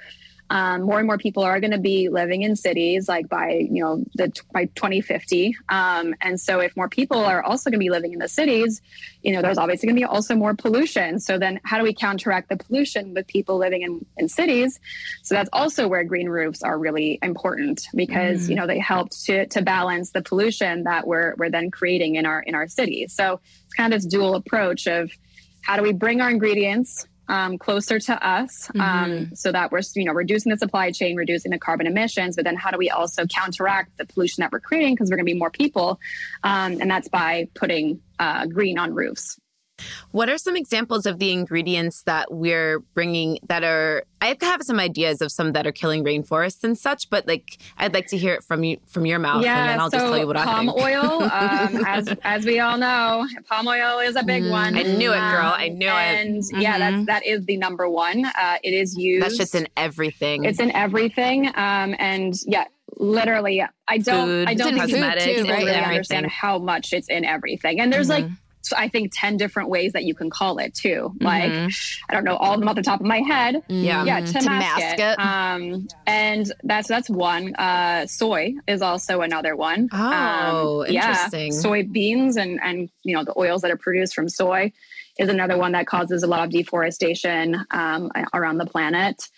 um, 0.50 0.82
more 0.82 0.98
and 0.98 1.06
more 1.06 1.18
people 1.18 1.42
are 1.42 1.60
going 1.60 1.70
to 1.70 1.78
be 1.78 2.08
living 2.08 2.42
in 2.42 2.56
cities 2.56 3.08
like 3.08 3.28
by 3.28 3.66
you 3.70 3.82
know 3.82 4.04
the 4.14 4.32
by 4.52 4.66
2050 4.66 5.56
um, 5.68 6.14
and 6.20 6.40
so 6.40 6.60
if 6.60 6.76
more 6.76 6.88
people 6.88 7.18
are 7.18 7.42
also 7.42 7.70
going 7.70 7.78
to 7.78 7.84
be 7.84 7.90
living 7.90 8.12
in 8.12 8.18
the 8.18 8.28
cities 8.28 8.80
you 9.22 9.32
know 9.32 9.42
there's 9.42 9.58
obviously 9.58 9.86
going 9.86 9.96
to 9.96 10.00
be 10.00 10.04
also 10.04 10.34
more 10.34 10.54
pollution. 10.54 11.20
So 11.20 11.38
then 11.38 11.60
how 11.64 11.78
do 11.78 11.84
we 11.84 11.94
counteract 11.94 12.48
the 12.48 12.56
pollution 12.56 13.14
with 13.14 13.26
people 13.26 13.58
living 13.58 13.82
in, 13.82 14.04
in 14.16 14.28
cities? 14.28 14.80
So 15.22 15.34
that's 15.34 15.50
also 15.52 15.88
where 15.88 16.04
green 16.04 16.28
roofs 16.28 16.62
are 16.62 16.78
really 16.78 17.18
important 17.22 17.86
because 17.94 18.46
mm. 18.46 18.50
you 18.50 18.54
know 18.56 18.66
they 18.66 18.78
help 18.78 19.10
to 19.24 19.46
to 19.46 19.62
balance 19.62 20.10
the 20.10 20.22
pollution 20.22 20.84
that 20.84 21.06
we're 21.06 21.34
we're 21.36 21.50
then 21.50 21.70
creating 21.70 22.16
in 22.16 22.26
our 22.26 22.40
in 22.42 22.54
our 22.54 22.68
cities. 22.68 23.14
So 23.14 23.40
it's 23.64 23.74
kind 23.74 23.92
of 23.92 24.00
this 24.00 24.06
dual 24.06 24.34
approach 24.34 24.86
of 24.86 25.10
how 25.62 25.76
do 25.76 25.82
we 25.82 25.92
bring 25.92 26.20
our 26.20 26.30
ingredients 26.30 27.06
um, 27.28 27.58
closer 27.58 27.98
to 27.98 28.26
us 28.26 28.70
um, 28.74 28.80
mm-hmm. 28.80 29.34
so 29.34 29.52
that 29.52 29.72
we're 29.72 29.80
you 29.94 30.04
know 30.04 30.12
reducing 30.12 30.50
the 30.50 30.58
supply 30.58 30.90
chain 30.90 31.16
reducing 31.16 31.50
the 31.50 31.58
carbon 31.58 31.86
emissions 31.86 32.36
but 32.36 32.44
then 32.44 32.56
how 32.56 32.70
do 32.70 32.78
we 32.78 32.90
also 32.90 33.26
counteract 33.26 33.96
the 33.98 34.06
pollution 34.06 34.42
that 34.42 34.52
we're 34.52 34.60
creating 34.60 34.94
because 34.94 35.10
we're 35.10 35.16
going 35.16 35.26
to 35.26 35.32
be 35.32 35.38
more 35.38 35.50
people 35.50 36.00
um, 36.42 36.80
and 36.80 36.90
that's 36.90 37.08
by 37.08 37.48
putting 37.54 38.00
uh, 38.18 38.46
green 38.46 38.78
on 38.78 38.94
roofs 38.94 39.38
what 40.12 40.28
are 40.28 40.38
some 40.38 40.56
examples 40.56 41.06
of 41.06 41.18
the 41.18 41.32
ingredients 41.32 42.02
that 42.02 42.32
we're 42.32 42.78
bringing 42.78 43.38
that 43.48 43.64
are? 43.64 44.04
I 44.20 44.36
have 44.40 44.62
some 44.62 44.80
ideas 44.80 45.20
of 45.20 45.30
some 45.32 45.52
that 45.52 45.66
are 45.66 45.72
killing 45.72 46.04
rainforests 46.04 46.64
and 46.64 46.78
such, 46.78 47.10
but 47.10 47.26
like 47.26 47.58
I'd 47.76 47.92
like 47.92 48.06
to 48.08 48.16
hear 48.16 48.34
it 48.34 48.44
from 48.44 48.64
you 48.64 48.78
from 48.86 49.06
your 49.06 49.18
mouth, 49.18 49.42
yeah, 49.42 49.60
and 49.60 49.70
then 49.70 49.80
I'll 49.80 49.90
so 49.90 49.98
just 49.98 50.06
tell 50.06 50.18
you 50.18 50.26
what 50.26 50.36
I 50.36 50.44
think. 50.44 50.70
Palm 50.70 50.82
oil, 50.82 51.22
um, 51.24 51.84
as 51.86 52.08
as 52.22 52.44
we 52.44 52.60
all 52.60 52.78
know, 52.78 53.26
palm 53.48 53.66
oil 53.66 53.98
is 53.98 54.16
a 54.16 54.22
big 54.22 54.44
mm, 54.44 54.50
one. 54.50 54.76
I 54.76 54.82
knew 54.82 55.12
it, 55.12 55.18
girl. 55.18 55.52
I 55.56 55.68
knew 55.68 55.88
and, 55.88 56.36
it. 56.36 56.52
And 56.52 56.62
yeah, 56.62 56.78
that's 56.78 56.94
mm-hmm. 56.94 57.04
that 57.06 57.26
is 57.26 57.44
the 57.46 57.56
number 57.56 57.88
one. 57.88 58.24
Uh, 58.24 58.58
it 58.62 58.72
is 58.72 58.96
used. 58.96 59.24
That's 59.24 59.36
just 59.36 59.54
in 59.54 59.68
everything. 59.76 60.44
It's 60.44 60.60
in 60.60 60.70
everything, 60.70 61.48
um, 61.48 61.94
and 61.98 62.34
yeah, 62.46 62.64
literally 62.96 63.62
i 63.88 63.98
don't 63.98 64.26
food, 64.26 64.48
i 64.48 64.54
don't 64.54 64.74
think 64.74 64.88
too, 64.88 65.00
right? 65.00 65.64
really 65.64 65.74
understand 65.74 66.26
how 66.26 66.58
much 66.58 66.92
it's 66.92 67.08
in 67.08 67.24
everything 67.24 67.80
and 67.80 67.92
there's 67.92 68.08
mm-hmm. 68.08 68.28
like 68.28 68.38
I 68.76 68.88
think 68.88 69.12
10 69.14 69.36
different 69.36 69.68
ways 69.68 69.92
that 69.92 70.04
you 70.04 70.14
can 70.14 70.30
call 70.30 70.58
it 70.58 70.74
too. 70.74 71.12
Mm-hmm. 71.14 71.24
Like, 71.24 71.72
I 72.08 72.14
don't 72.14 72.24
know 72.24 72.36
all 72.36 72.54
of 72.54 72.60
them 72.60 72.68
off 72.68 72.76
the 72.76 72.82
top 72.82 73.00
of 73.00 73.06
my 73.06 73.18
head. 73.18 73.62
Yeah. 73.68 74.04
Yeah. 74.04 74.20
To, 74.20 74.32
to 74.32 74.50
mask, 74.50 74.78
mask, 74.80 74.98
it. 74.98 75.00
it. 75.00 75.18
Um, 75.18 75.88
and 76.06 76.52
that's, 76.62 76.88
that's 76.88 77.10
one. 77.10 77.54
Uh, 77.54 78.06
soy 78.06 78.54
is 78.66 78.82
also 78.82 79.20
another 79.20 79.56
one. 79.56 79.88
Oh, 79.92 80.82
um, 80.82 80.86
interesting. 80.86 81.52
Yeah. 81.52 81.58
Soybeans 81.58 82.36
and, 82.36 82.60
and, 82.62 82.90
you 83.02 83.14
know, 83.14 83.24
the 83.24 83.34
oils 83.38 83.62
that 83.62 83.70
are 83.70 83.76
produced 83.76 84.14
from 84.14 84.28
soy 84.28 84.72
is 85.18 85.28
another 85.28 85.56
one 85.56 85.72
that 85.72 85.86
causes 85.86 86.22
a 86.22 86.26
lot 86.26 86.44
of 86.44 86.50
deforestation 86.50 87.64
um, 87.70 88.10
around 88.32 88.58
the 88.58 88.66
planet. 88.66 89.28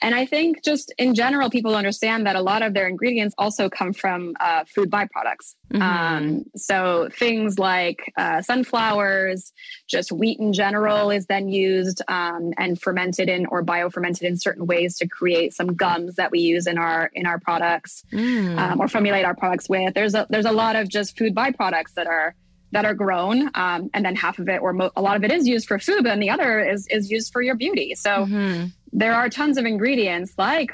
And 0.00 0.14
I 0.14 0.26
think 0.26 0.64
just 0.64 0.92
in 0.96 1.14
general, 1.14 1.50
people 1.50 1.74
understand 1.74 2.26
that 2.26 2.36
a 2.36 2.40
lot 2.40 2.62
of 2.62 2.72
their 2.72 2.88
ingredients 2.88 3.34
also 3.36 3.68
come 3.68 3.92
from 3.92 4.36
uh, 4.40 4.64
food 4.64 4.90
byproducts. 4.90 5.54
Mm-hmm. 5.72 5.82
Um, 5.82 6.44
so 6.56 7.08
things 7.12 7.58
like 7.58 8.12
uh, 8.16 8.40
sunflowers, 8.42 9.52
just 9.86 10.12
wheat 10.12 10.38
in 10.38 10.52
general 10.52 11.10
is 11.10 11.26
then 11.26 11.48
used 11.48 12.00
um, 12.08 12.52
and 12.56 12.80
fermented 12.80 13.28
in 13.28 13.46
or 13.46 13.64
biofermented 13.64 14.22
in 14.22 14.36
certain 14.36 14.66
ways 14.66 14.96
to 14.98 15.08
create 15.08 15.52
some 15.52 15.74
gums 15.74 16.14
that 16.14 16.30
we 16.30 16.40
use 16.40 16.66
in 16.66 16.78
our 16.78 17.10
in 17.12 17.26
our 17.26 17.38
products 17.38 18.04
mm. 18.12 18.56
um, 18.56 18.80
or 18.80 18.88
formulate 18.88 19.24
our 19.24 19.34
products 19.34 19.68
with. 19.68 19.94
There's 19.94 20.14
a 20.14 20.26
there's 20.30 20.46
a 20.46 20.52
lot 20.52 20.76
of 20.76 20.88
just 20.88 21.18
food 21.18 21.34
byproducts 21.34 21.94
that 21.94 22.06
are 22.06 22.34
that 22.72 22.84
are 22.84 22.94
grown 22.94 23.50
um, 23.54 23.90
and 23.94 24.04
then 24.04 24.14
half 24.14 24.38
of 24.38 24.48
it 24.48 24.60
or 24.60 24.72
mo- 24.72 24.90
a 24.96 25.02
lot 25.02 25.16
of 25.16 25.24
it 25.24 25.32
is 25.32 25.46
used 25.46 25.66
for 25.66 25.78
food 25.78 26.02
but 26.02 26.10
then 26.10 26.20
the 26.20 26.30
other 26.30 26.60
is 26.60 26.86
is 26.88 27.10
used 27.10 27.32
for 27.32 27.42
your 27.42 27.54
beauty 27.54 27.94
so 27.94 28.10
mm-hmm. 28.10 28.66
there 28.92 29.14
are 29.14 29.28
tons 29.28 29.56
of 29.56 29.64
ingredients 29.64 30.32
like 30.38 30.72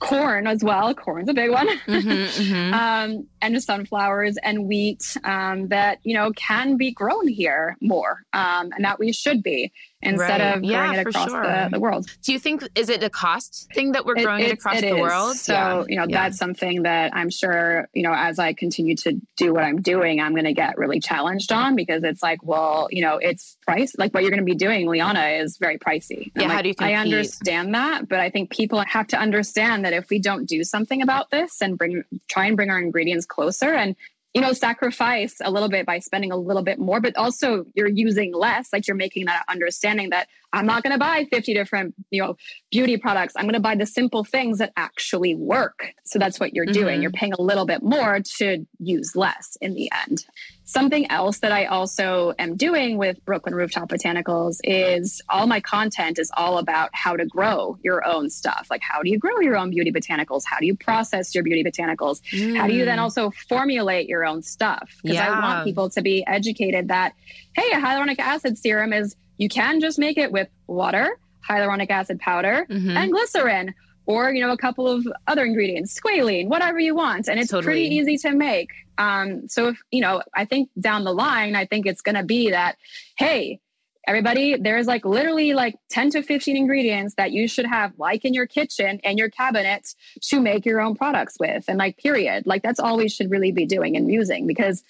corn 0.00 0.46
as 0.46 0.64
well 0.64 0.94
corn's 0.94 1.28
a 1.28 1.34
big 1.34 1.50
one 1.50 1.68
mm-hmm, 1.68 2.08
mm-hmm. 2.08 2.74
Um, 2.74 3.26
and 3.54 3.62
sunflowers 3.62 4.36
and 4.42 4.66
wheat 4.66 5.16
um, 5.24 5.68
that 5.68 5.98
you 6.02 6.14
know 6.14 6.32
can 6.32 6.76
be 6.76 6.90
grown 6.90 7.28
here 7.28 7.76
more 7.80 8.22
um, 8.32 8.70
and 8.74 8.84
that 8.84 8.98
we 8.98 9.12
should 9.12 9.42
be 9.42 9.72
instead 10.02 10.40
right. 10.40 10.56
of 10.56 10.62
growing 10.62 10.70
yeah, 10.70 10.92
it 10.92 11.06
across 11.06 11.30
sure. 11.30 11.42
the, 11.42 11.68
the, 11.72 11.80
world. 11.80 12.06
Do 12.22 12.32
you 12.32 12.38
think 12.38 12.62
is 12.74 12.88
it 12.88 13.02
a 13.02 13.10
cost 13.10 13.68
thing 13.74 13.92
that 13.92 14.04
we're 14.04 14.14
growing 14.14 14.42
it, 14.42 14.50
it 14.50 14.52
across 14.54 14.78
it 14.78 14.82
the 14.82 14.96
is. 14.96 15.00
world? 15.00 15.36
So 15.36 15.52
yeah. 15.52 15.84
you 15.88 15.96
know 15.96 16.06
yeah. 16.08 16.22
that's 16.22 16.38
something 16.38 16.82
that 16.82 17.14
I'm 17.14 17.30
sure 17.30 17.88
you 17.92 18.02
know 18.02 18.12
as 18.14 18.38
I 18.38 18.52
continue 18.52 18.96
to 18.96 19.20
do 19.36 19.52
what 19.52 19.64
I'm 19.64 19.80
doing, 19.82 20.20
I'm 20.20 20.32
going 20.32 20.44
to 20.44 20.52
get 20.52 20.78
really 20.78 21.00
challenged 21.00 21.52
on 21.52 21.76
because 21.76 22.02
it's 22.04 22.22
like, 22.22 22.40
well, 22.42 22.88
you 22.90 23.02
know, 23.02 23.18
it's 23.18 23.56
price 23.66 23.94
like 23.98 24.12
what 24.14 24.22
you're 24.22 24.30
going 24.30 24.44
to 24.44 24.44
be 24.44 24.54
doing, 24.54 24.86
Liana, 24.86 25.26
is 25.42 25.58
very 25.58 25.78
pricey. 25.78 26.32
Yeah, 26.34 26.42
like, 26.42 26.50
how 26.50 26.62
do 26.62 26.68
you? 26.68 26.74
Compete? 26.74 26.96
I 26.96 27.00
understand 27.00 27.74
that, 27.74 28.08
but 28.08 28.20
I 28.20 28.30
think 28.30 28.50
people 28.50 28.82
have 28.86 29.06
to 29.08 29.18
understand 29.18 29.84
that 29.84 29.92
if 29.92 30.08
we 30.10 30.18
don't 30.18 30.46
do 30.46 30.64
something 30.64 31.02
about 31.02 31.30
this 31.30 31.60
and 31.60 31.78
bring 31.78 32.04
try 32.28 32.46
and 32.46 32.56
bring 32.56 32.70
our 32.70 32.78
ingredients 32.78 33.26
closer 33.36 33.72
and 33.72 33.94
you 34.36 34.42
know, 34.42 34.52
sacrifice 34.52 35.36
a 35.42 35.50
little 35.50 35.70
bit 35.70 35.86
by 35.86 35.98
spending 35.98 36.30
a 36.30 36.36
little 36.36 36.62
bit 36.62 36.78
more, 36.78 37.00
but 37.00 37.16
also 37.16 37.64
you're 37.74 37.88
using 37.88 38.34
less. 38.34 38.68
Like 38.70 38.86
you're 38.86 38.94
making 38.94 39.24
that 39.24 39.44
understanding 39.48 40.10
that 40.10 40.28
I'm 40.52 40.66
not 40.66 40.82
going 40.82 40.92
to 40.92 40.98
buy 40.98 41.24
50 41.32 41.54
different, 41.54 41.94
you 42.10 42.22
know, 42.22 42.36
beauty 42.70 42.98
products. 42.98 43.32
I'm 43.34 43.44
going 43.44 43.54
to 43.54 43.60
buy 43.60 43.76
the 43.76 43.86
simple 43.86 44.24
things 44.24 44.58
that 44.58 44.74
actually 44.76 45.34
work. 45.34 45.94
So 46.04 46.18
that's 46.18 46.38
what 46.38 46.52
you're 46.52 46.66
doing. 46.66 46.96
Mm-hmm. 46.96 47.02
You're 47.02 47.12
paying 47.12 47.32
a 47.32 47.40
little 47.40 47.64
bit 47.64 47.82
more 47.82 48.20
to 48.36 48.66
use 48.78 49.16
less 49.16 49.56
in 49.62 49.72
the 49.72 49.90
end. 50.06 50.26
Something 50.68 51.08
else 51.12 51.38
that 51.38 51.52
I 51.52 51.66
also 51.66 52.34
am 52.40 52.56
doing 52.56 52.98
with 52.98 53.24
Brooklyn 53.24 53.54
Rooftop 53.54 53.88
Botanicals 53.88 54.58
is 54.64 55.22
all 55.28 55.46
my 55.46 55.60
content 55.60 56.18
is 56.18 56.28
all 56.36 56.58
about 56.58 56.90
how 56.92 57.14
to 57.16 57.24
grow 57.24 57.78
your 57.84 58.04
own 58.04 58.28
stuff. 58.30 58.66
Like, 58.68 58.82
how 58.82 59.00
do 59.00 59.08
you 59.08 59.16
grow 59.16 59.38
your 59.38 59.56
own 59.56 59.70
beauty 59.70 59.92
botanicals? 59.92 60.42
How 60.44 60.58
do 60.58 60.66
you 60.66 60.76
process 60.76 61.36
your 61.36 61.44
beauty 61.44 61.62
botanicals? 61.62 62.20
Mm. 62.32 62.56
How 62.56 62.66
do 62.66 62.74
you 62.74 62.84
then 62.84 62.98
mm. 62.98 63.02
also 63.02 63.30
formulate 63.48 64.08
your 64.08 64.26
own 64.26 64.42
stuff? 64.42 64.90
Because 65.04 65.14
yeah. 65.14 65.30
I 65.30 65.40
want 65.40 65.64
people 65.64 65.88
to 65.90 66.02
be 66.02 66.26
educated 66.26 66.88
that, 66.88 67.14
hey, 67.54 67.70
a 67.70 67.80
hyaluronic 67.80 68.18
acid 68.18 68.58
serum 68.58 68.92
is, 68.92 69.14
you 69.38 69.48
can 69.48 69.80
just 69.80 70.00
make 70.00 70.18
it 70.18 70.32
with 70.32 70.48
water, 70.66 71.16
hyaluronic 71.48 71.90
acid 71.90 72.18
powder, 72.18 72.66
mm-hmm. 72.68 72.96
and 72.96 73.12
glycerin 73.12 73.72
or 74.06 74.32
you 74.32 74.40
know 74.40 74.52
a 74.52 74.56
couple 74.56 74.88
of 74.88 75.06
other 75.26 75.44
ingredients 75.44 75.98
squalene 76.00 76.46
whatever 76.46 76.78
you 76.78 76.94
want 76.94 77.26
and 77.26 77.40
it's 77.40 77.50
totally. 77.50 77.64
pretty 77.64 77.94
easy 77.96 78.16
to 78.16 78.32
make 78.32 78.70
um, 78.98 79.48
so 79.48 79.68
if 79.68 79.78
you 79.90 80.00
know 80.00 80.22
i 80.34 80.44
think 80.44 80.70
down 80.80 81.04
the 81.04 81.12
line 81.12 81.54
i 81.54 81.64
think 81.66 81.86
it's 81.86 82.02
going 82.02 82.14
to 82.14 82.24
be 82.24 82.50
that 82.50 82.76
hey 83.16 83.60
everybody 84.06 84.56
there's 84.56 84.86
like 84.86 85.04
literally 85.04 85.52
like 85.52 85.74
10 85.90 86.10
to 86.10 86.22
15 86.22 86.56
ingredients 86.56 87.14
that 87.16 87.32
you 87.32 87.48
should 87.48 87.66
have 87.66 87.92
like 87.98 88.24
in 88.24 88.34
your 88.34 88.46
kitchen 88.46 89.00
and 89.02 89.18
your 89.18 89.28
cabinet 89.28 89.86
to 90.22 90.40
make 90.40 90.64
your 90.64 90.80
own 90.80 90.94
products 90.94 91.36
with 91.40 91.64
and 91.68 91.78
like 91.78 91.98
period 91.98 92.46
like 92.46 92.62
that's 92.62 92.78
all 92.78 92.96
we 92.96 93.08
should 93.08 93.30
really 93.30 93.52
be 93.52 93.66
doing 93.66 93.96
and 93.96 94.10
using 94.10 94.46
because 94.46 94.82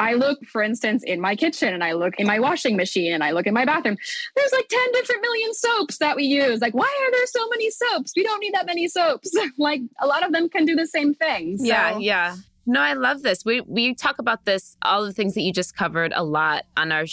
I 0.00 0.14
look, 0.14 0.44
for 0.46 0.62
instance, 0.62 1.04
in 1.04 1.20
my 1.20 1.36
kitchen 1.36 1.74
and 1.74 1.84
I 1.84 1.92
look 1.92 2.14
in 2.18 2.26
my 2.26 2.40
washing 2.40 2.74
machine 2.74 3.12
and 3.12 3.22
I 3.22 3.32
look 3.32 3.46
in 3.46 3.52
my 3.52 3.66
bathroom. 3.66 3.98
There's 4.34 4.52
like 4.52 4.66
10 4.66 4.92
different 4.92 5.20
million 5.20 5.52
soaps 5.52 5.98
that 5.98 6.16
we 6.16 6.24
use. 6.24 6.62
Like, 6.62 6.72
why 6.72 6.86
are 6.86 7.10
there 7.12 7.26
so 7.26 7.46
many 7.50 7.70
soaps? 7.70 8.12
We 8.16 8.22
don't 8.22 8.40
need 8.40 8.54
that 8.54 8.64
many 8.64 8.88
soaps. 8.88 9.30
like, 9.58 9.82
a 10.00 10.06
lot 10.06 10.24
of 10.24 10.32
them 10.32 10.48
can 10.48 10.64
do 10.64 10.74
the 10.74 10.86
same 10.86 11.12
thing. 11.12 11.58
So. 11.58 11.66
Yeah, 11.66 11.98
yeah. 11.98 12.36
No, 12.70 12.80
I 12.80 12.92
love 12.92 13.22
this. 13.22 13.44
We 13.44 13.62
we 13.62 13.96
talk 13.96 14.20
about 14.20 14.44
this 14.44 14.76
all 14.82 15.04
the 15.04 15.12
things 15.12 15.34
that 15.34 15.40
you 15.40 15.52
just 15.52 15.76
covered 15.76 16.12
a 16.14 16.22
lot 16.22 16.66
on 16.76 16.92
our 16.92 17.04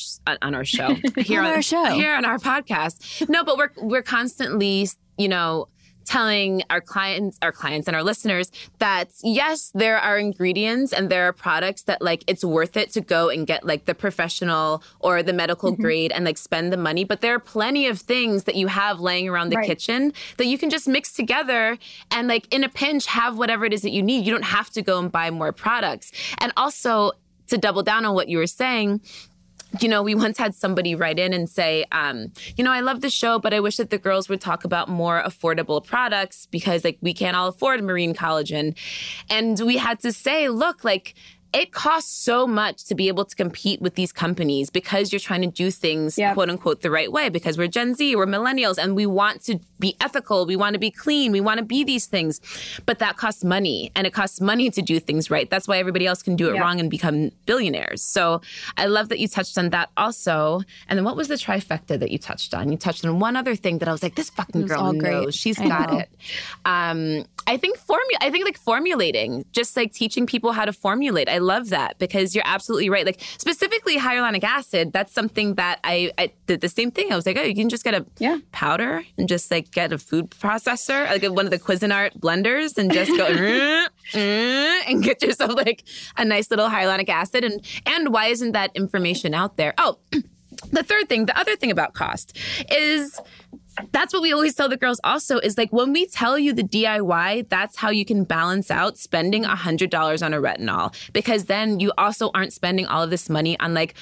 on 0.44 0.54
our 0.54 0.64
show 0.64 0.96
here 1.18 1.40
on, 1.40 1.48
on 1.48 1.54
our 1.54 1.62
show 1.64 1.86
here 1.86 2.14
on 2.14 2.26
our 2.26 2.38
podcast. 2.38 3.28
No, 3.28 3.44
but 3.44 3.58
we're 3.58 3.72
we're 3.78 4.04
constantly 4.04 4.88
you 5.18 5.28
know 5.28 5.68
telling 6.08 6.64
our 6.70 6.82
clients, 6.82 7.38
our 7.42 7.52
clients 7.52 7.88
and 7.88 7.96
our 7.96 8.04
listeners 8.04 8.52
that 8.80 9.12
yes, 9.24 9.72
there 9.76 9.98
are 9.98 10.18
ingredients 10.18 10.94
and 10.94 11.10
there 11.10 11.28
are 11.28 11.34
products 11.34 11.84
that 11.84 12.02
like 12.02 12.24
it's 12.28 12.44
worth 12.44 12.78
it 12.78 12.92
to 12.94 13.02
go 13.02 13.30
and 13.30 13.46
get 13.46 13.66
like 13.66 13.86
the 13.86 13.94
professional 13.94 14.82
or 15.00 15.22
the 15.22 15.34
medical 15.34 15.74
mm-hmm. 15.74 15.82
grade 15.82 16.12
and 16.14 16.26
like 16.26 16.38
spend 16.38 16.72
the 16.72 16.78
money. 16.78 17.04
But 17.04 17.22
there 17.22 17.36
are 17.36 17.40
plenty 17.40 17.88
of 17.88 18.00
things 18.00 18.46
that 18.46 18.56
you 18.56 18.68
have 18.68 19.00
laying 19.00 19.28
around 19.28 19.50
the 19.50 19.58
right. 19.58 19.68
kitchen 19.68 20.14
that 20.38 20.46
you 20.46 20.58
can 20.58 20.70
just 20.70 20.88
mix 20.88 21.12
together 21.12 21.78
and 22.10 22.28
like 22.28 22.52
in 22.54 22.64
a 22.64 22.70
pinch 22.70 23.06
have 23.08 23.38
whatever 23.38 23.66
it 23.66 23.74
is 23.74 23.82
that 23.82 23.92
you 23.92 24.02
need. 24.02 24.26
You 24.26 24.32
don't 24.32 24.46
have 24.46 24.70
to 24.72 24.82
go 24.82 25.00
and 25.00 25.12
buy 25.12 25.30
more 25.30 25.52
products. 25.52 26.12
And 26.40 26.54
also 26.56 27.12
to 27.48 27.58
double 27.58 27.84
down 27.84 28.06
on 28.06 28.14
what 28.14 28.30
you 28.30 28.38
were 28.38 28.48
saying, 28.48 29.02
you 29.80 29.90
know, 29.90 30.02
we 30.02 30.16
once 30.16 30.38
had 30.38 30.56
somebody 30.56 30.96
write 30.96 31.20
in 31.20 31.34
and 31.34 31.50
say, 31.50 31.86
um, 31.92 32.32
you 32.56 32.64
know, 32.64 32.72
I 32.72 32.80
love 32.80 33.02
the 33.02 33.10
show, 33.10 33.40
but 33.40 33.54
I 33.54 33.60
wish 33.60 33.78
that 33.78 33.90
the 33.90 33.98
girls 33.98 34.30
would 34.30 34.42
talk 34.42 34.64
about 34.64 34.90
more 34.90 35.22
affordable 35.22 35.84
products 35.84 36.46
because 36.46 36.84
like 36.84 36.98
we 37.02 37.14
can't 37.14 37.36
all 37.36 37.48
afford 37.48 37.84
marine 37.84 38.14
collagen. 38.14 38.76
And 39.30 39.60
we 39.60 39.78
had 39.78 40.00
to 40.02 40.14
say, 40.14 40.50
look, 40.50 40.84
like 40.84 41.16
it 41.54 41.72
costs 41.72 42.12
so 42.12 42.46
much 42.46 42.84
to 42.86 42.96
be 42.96 43.08
able 43.08 43.26
to 43.26 43.36
compete 43.36 43.82
with 43.82 43.96
these 43.96 44.12
companies 44.12 44.70
because 44.70 45.12
you're 45.12 45.20
trying 45.20 45.42
to 45.42 45.48
do 45.48 45.72
things 45.72 46.18
yep. 46.18 46.34
quote 46.34 46.50
unquote 46.50 46.82
the 46.82 46.92
right 46.92 47.12
way 47.12 47.30
because 47.30 47.58
we're 47.58 47.68
Gen 47.68 47.96
Z, 47.96 48.16
we're 48.16 48.26
millennials, 48.26 48.78
and 48.78 48.96
we 48.96 49.06
want 49.06 49.44
to 49.46 49.60
be 49.80 49.96
ethical, 50.02 50.46
we 50.46 50.56
want 50.56 50.74
to 50.74 50.80
be 50.80 50.92
clean, 50.92 51.32
we 51.32 51.42
want 51.42 51.60
to 51.60 51.66
be 51.66 51.84
these 51.84 52.06
things. 52.06 52.42
But 52.86 53.00
that 53.00 53.18
costs 53.18 53.44
money 53.44 53.92
and 53.96 54.06
it 54.06 54.14
costs 54.14 54.42
money 54.42 54.70
to 54.72 54.82
do 54.82 55.00
things 55.00 55.30
right. 55.30 55.50
That's 55.50 55.68
why 55.68 55.78
everybody 55.78 56.06
else 56.06 56.22
can 56.22 56.36
do 56.36 56.50
it 56.50 56.54
yep. 56.54 56.62
wrong 56.62 56.80
and 56.80 56.90
become 56.90 57.32
billionaires. 57.46 58.02
So 58.02 58.42
I 58.78 58.88
love 58.88 59.10
that 59.10 59.20
you 59.20 59.28
touched 59.28 59.58
on 59.58 59.70
that 59.70 59.90
also. 59.98 60.62
And 60.88 60.98
then 60.98 61.06
what 61.06 61.16
was 61.16 61.28
the 61.28 61.36
trifecta 61.36 62.00
that 62.00 62.12
you 62.12 62.18
touched 62.18 62.54
on? 62.54 62.72
You 62.72 62.78
touched 62.78 63.06
on 63.06 63.20
one 63.20 63.36
other 63.36 63.56
thing 63.56 63.80
that 63.80 63.88
I 63.88 63.92
was 63.92 64.04
like, 64.04 64.16
this 64.16 64.30
fucking 64.30 64.68
girl 64.68 64.94
knows. 64.94 65.36
She's 65.36 65.60
I 65.60 65.68
got 65.68 65.92
know. 65.92 66.00
it. 66.00 66.10
Um, 66.66 67.26
I 67.48 67.56
think 67.56 67.78
formu- 67.78 68.18
I 68.20 68.30
think 68.30 68.44
like 68.44 68.58
formulating, 68.58 69.46
just 69.54 69.78
like 69.78 69.94
teaching 69.94 70.26
people 70.26 70.52
how 70.52 70.66
to 70.66 70.74
formulate. 70.74 71.30
I 71.30 71.37
love 71.38 71.70
that 71.70 71.98
because 72.00 72.36
you're 72.36 72.44
absolutely 72.48 72.90
right. 72.90 73.06
Like 73.06 73.22
specifically 73.38 73.98
hyaluronic 73.98 74.44
acid, 74.44 74.94
that's 74.94 75.14
something 75.14 75.56
that 75.56 75.80
I, 75.84 76.12
I 76.18 76.32
did 76.46 76.62
the 76.62 76.70
same 76.70 76.92
thing. 76.92 77.12
I 77.12 77.16
was 77.16 77.26
like, 77.26 77.38
oh, 77.38 77.44
you 77.44 77.56
can 77.56 77.70
just 77.70 77.84
get 77.84 77.94
a 77.94 78.06
yeah. 78.20 78.40
powder 78.52 79.04
and 79.18 79.28
just 79.28 79.50
like 79.52 79.72
get 79.72 79.92
a 79.92 79.98
food 79.98 80.32
processor, 80.32 81.08
like 81.08 81.24
one 81.24 81.46
of 81.46 81.52
the 81.52 81.60
Cuisinart 81.60 82.20
blenders, 82.20 82.78
and 82.78 82.92
just 82.92 83.12
go 83.12 83.26
mm, 83.28 83.88
mm, 84.12 84.80
and 84.88 85.04
get 85.04 85.22
yourself 85.22 85.56
like 85.56 85.84
a 86.18 86.26
nice 86.26 86.50
little 86.50 86.70
hyaluronic 86.70 87.10
acid. 87.10 87.44
And 87.44 87.66
and 87.86 88.10
why 88.14 88.28
isn't 88.28 88.52
that 88.54 88.76
information 88.76 89.34
out 89.34 89.58
there? 89.58 89.74
Oh. 89.78 89.98
The 90.72 90.82
third 90.82 91.08
thing, 91.08 91.28
the 91.28 91.38
other 91.38 91.56
thing 91.56 91.70
about 91.70 91.94
cost 91.94 92.36
is 92.72 93.20
that's 93.92 94.14
what 94.14 94.22
we 94.22 94.32
always 94.34 94.56
tell 94.56 94.70
the 94.70 94.78
girls 94.78 95.00
also 95.04 95.40
is 95.40 95.58
like 95.58 95.72
when 95.72 95.94
we 95.94 96.06
tell 96.06 96.38
you 96.38 96.54
the 96.54 96.64
DIY, 96.64 97.50
that's 97.50 97.78
how 97.78 97.90
you 97.90 98.06
can 98.06 98.24
balance 98.24 98.72
out 98.72 98.98
spending 98.98 99.46
a 99.46 99.50
$100 99.50 100.26
on 100.26 100.34
a 100.34 100.42
retinol 100.42 100.94
because 101.14 101.46
then 101.46 101.80
you 101.80 101.92
also 101.98 102.32
aren't 102.34 102.54
spending 102.54 102.86
all 102.86 103.04
of 103.04 103.10
this 103.10 103.30
money 103.30 103.60
on 103.60 103.74
like 103.74 103.94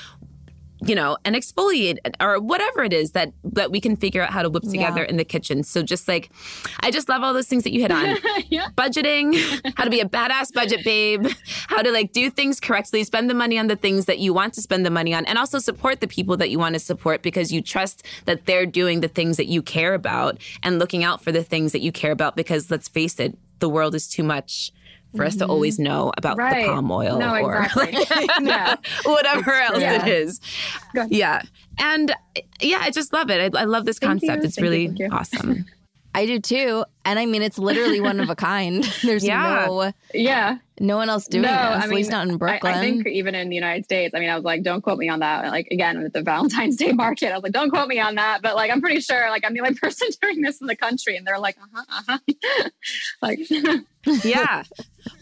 you 0.85 0.95
know, 0.95 1.17
an 1.25 1.33
exfoliate 1.33 1.97
or 2.21 2.39
whatever 2.39 2.83
it 2.83 2.93
is 2.93 3.11
that 3.11 3.33
that 3.43 3.71
we 3.71 3.81
can 3.81 3.95
figure 3.95 4.21
out 4.21 4.29
how 4.29 4.41
to 4.41 4.49
whip 4.49 4.63
together 4.63 5.01
yeah. 5.01 5.09
in 5.09 5.17
the 5.17 5.25
kitchen. 5.25 5.63
So 5.63 5.81
just 5.81 6.07
like 6.07 6.29
I 6.81 6.91
just 6.91 7.09
love 7.09 7.23
all 7.23 7.33
those 7.33 7.47
things 7.47 7.63
that 7.63 7.73
you 7.73 7.81
hit 7.81 7.91
on. 7.91 8.17
yeah. 8.49 8.67
Budgeting, 8.75 9.35
how 9.75 9.83
to 9.83 9.89
be 9.89 9.99
a 9.99 10.05
badass 10.05 10.53
budget 10.53 10.83
babe, 10.83 11.27
how 11.67 11.81
to 11.81 11.91
like 11.91 12.11
do 12.11 12.29
things 12.29 12.59
correctly, 12.59 13.03
spend 13.03 13.29
the 13.29 13.33
money 13.33 13.57
on 13.57 13.67
the 13.67 13.75
things 13.75 14.05
that 14.05 14.19
you 14.19 14.33
want 14.33 14.53
to 14.53 14.61
spend 14.61 14.85
the 14.85 14.91
money 14.91 15.13
on 15.13 15.25
and 15.25 15.37
also 15.37 15.59
support 15.59 16.01
the 16.01 16.07
people 16.07 16.37
that 16.37 16.49
you 16.49 16.59
want 16.59 16.73
to 16.73 16.79
support 16.79 17.21
because 17.21 17.51
you 17.51 17.61
trust 17.61 18.05
that 18.25 18.45
they're 18.45 18.65
doing 18.65 19.01
the 19.01 19.07
things 19.07 19.37
that 19.37 19.47
you 19.47 19.61
care 19.61 19.93
about 19.93 20.37
and 20.63 20.77
looking 20.77 21.03
out 21.03 21.23
for 21.23 21.31
the 21.31 21.43
things 21.43 21.71
that 21.71 21.81
you 21.81 21.91
care 21.91 22.11
about 22.11 22.35
because 22.35 22.69
let's 22.69 22.87
face 22.87 23.19
it, 23.19 23.37
the 23.59 23.69
world 23.69 23.95
is 23.95 24.07
too 24.07 24.23
much 24.23 24.71
for 25.15 25.25
us 25.25 25.35
to 25.37 25.45
always 25.45 25.75
mm-hmm. 25.75 25.85
know 25.85 26.11
about 26.17 26.37
right. 26.37 26.65
the 26.65 26.71
palm 26.71 26.91
oil 26.91 27.17
no, 27.19 27.35
or 27.35 27.55
exactly. 27.63 27.93
like, 28.45 28.85
whatever 29.05 29.53
else 29.53 29.79
yeah. 29.79 30.05
it 30.05 30.07
is. 30.07 30.41
Yeah. 31.07 31.41
And 31.79 32.13
yeah, 32.61 32.79
I 32.81 32.91
just 32.91 33.13
love 33.13 33.29
it. 33.29 33.55
I, 33.55 33.61
I 33.61 33.65
love 33.65 33.85
this 33.85 33.99
Thank 33.99 34.21
concept. 34.21 34.43
You. 34.43 34.47
It's 34.47 34.55
Thank 34.55 34.63
really 34.63 34.87
you. 34.95 35.09
awesome. 35.11 35.65
I 36.13 36.25
do 36.25 36.39
too. 36.39 36.85
And 37.03 37.19
I 37.19 37.25
mean, 37.25 37.41
it's 37.41 37.59
literally 37.59 37.99
one 37.99 38.21
of 38.21 38.29
a 38.29 38.35
kind. 38.35 38.83
There's 39.03 39.25
yeah. 39.25 39.65
no, 39.67 39.91
yeah, 40.13 40.57
no 40.79 40.97
one 40.97 41.09
else 41.09 41.27
doing 41.27 41.43
no, 41.43 41.49
this. 41.49 41.57
I 41.57 41.73
mean, 41.73 41.83
at 41.83 41.89
least 41.89 42.11
not 42.11 42.27
in 42.27 42.37
Brooklyn. 42.37 42.73
I, 42.73 42.77
I, 42.77 42.81
think 42.81 43.07
even 43.07 43.33
in 43.35 43.49
the 43.49 43.55
United 43.55 43.85
States. 43.85 44.13
I 44.13 44.19
mean, 44.19 44.29
I 44.29 44.35
was 44.35 44.43
like, 44.43 44.63
don't 44.63 44.81
quote 44.81 44.97
me 44.97 45.07
on 45.07 45.19
that. 45.19 45.45
Like 45.51 45.67
again, 45.71 46.01
with 46.03 46.13
the 46.13 46.21
Valentine's 46.21 46.75
Day 46.75 46.91
market, 46.91 47.31
I 47.31 47.35
was 47.35 47.43
like, 47.43 47.53
don't 47.53 47.69
quote 47.69 47.87
me 47.87 47.99
on 47.99 48.15
that. 48.15 48.41
But 48.41 48.55
like, 48.55 48.71
I'm 48.71 48.81
pretty 48.81 48.99
sure, 48.99 49.29
like, 49.29 49.43
I'm 49.45 49.53
the 49.53 49.61
only 49.61 49.75
person 49.81 50.09
doing 50.21 50.41
this 50.41 50.59
in 50.59 50.67
the 50.67 50.75
country, 50.75 51.15
and 51.15 51.25
they're 51.25 51.39
like, 51.39 51.57
uh 51.61 51.67
huh, 51.73 51.83
uh 52.09 52.17
huh, 52.27 52.69
like, 53.21 53.39
yeah. 54.23 54.63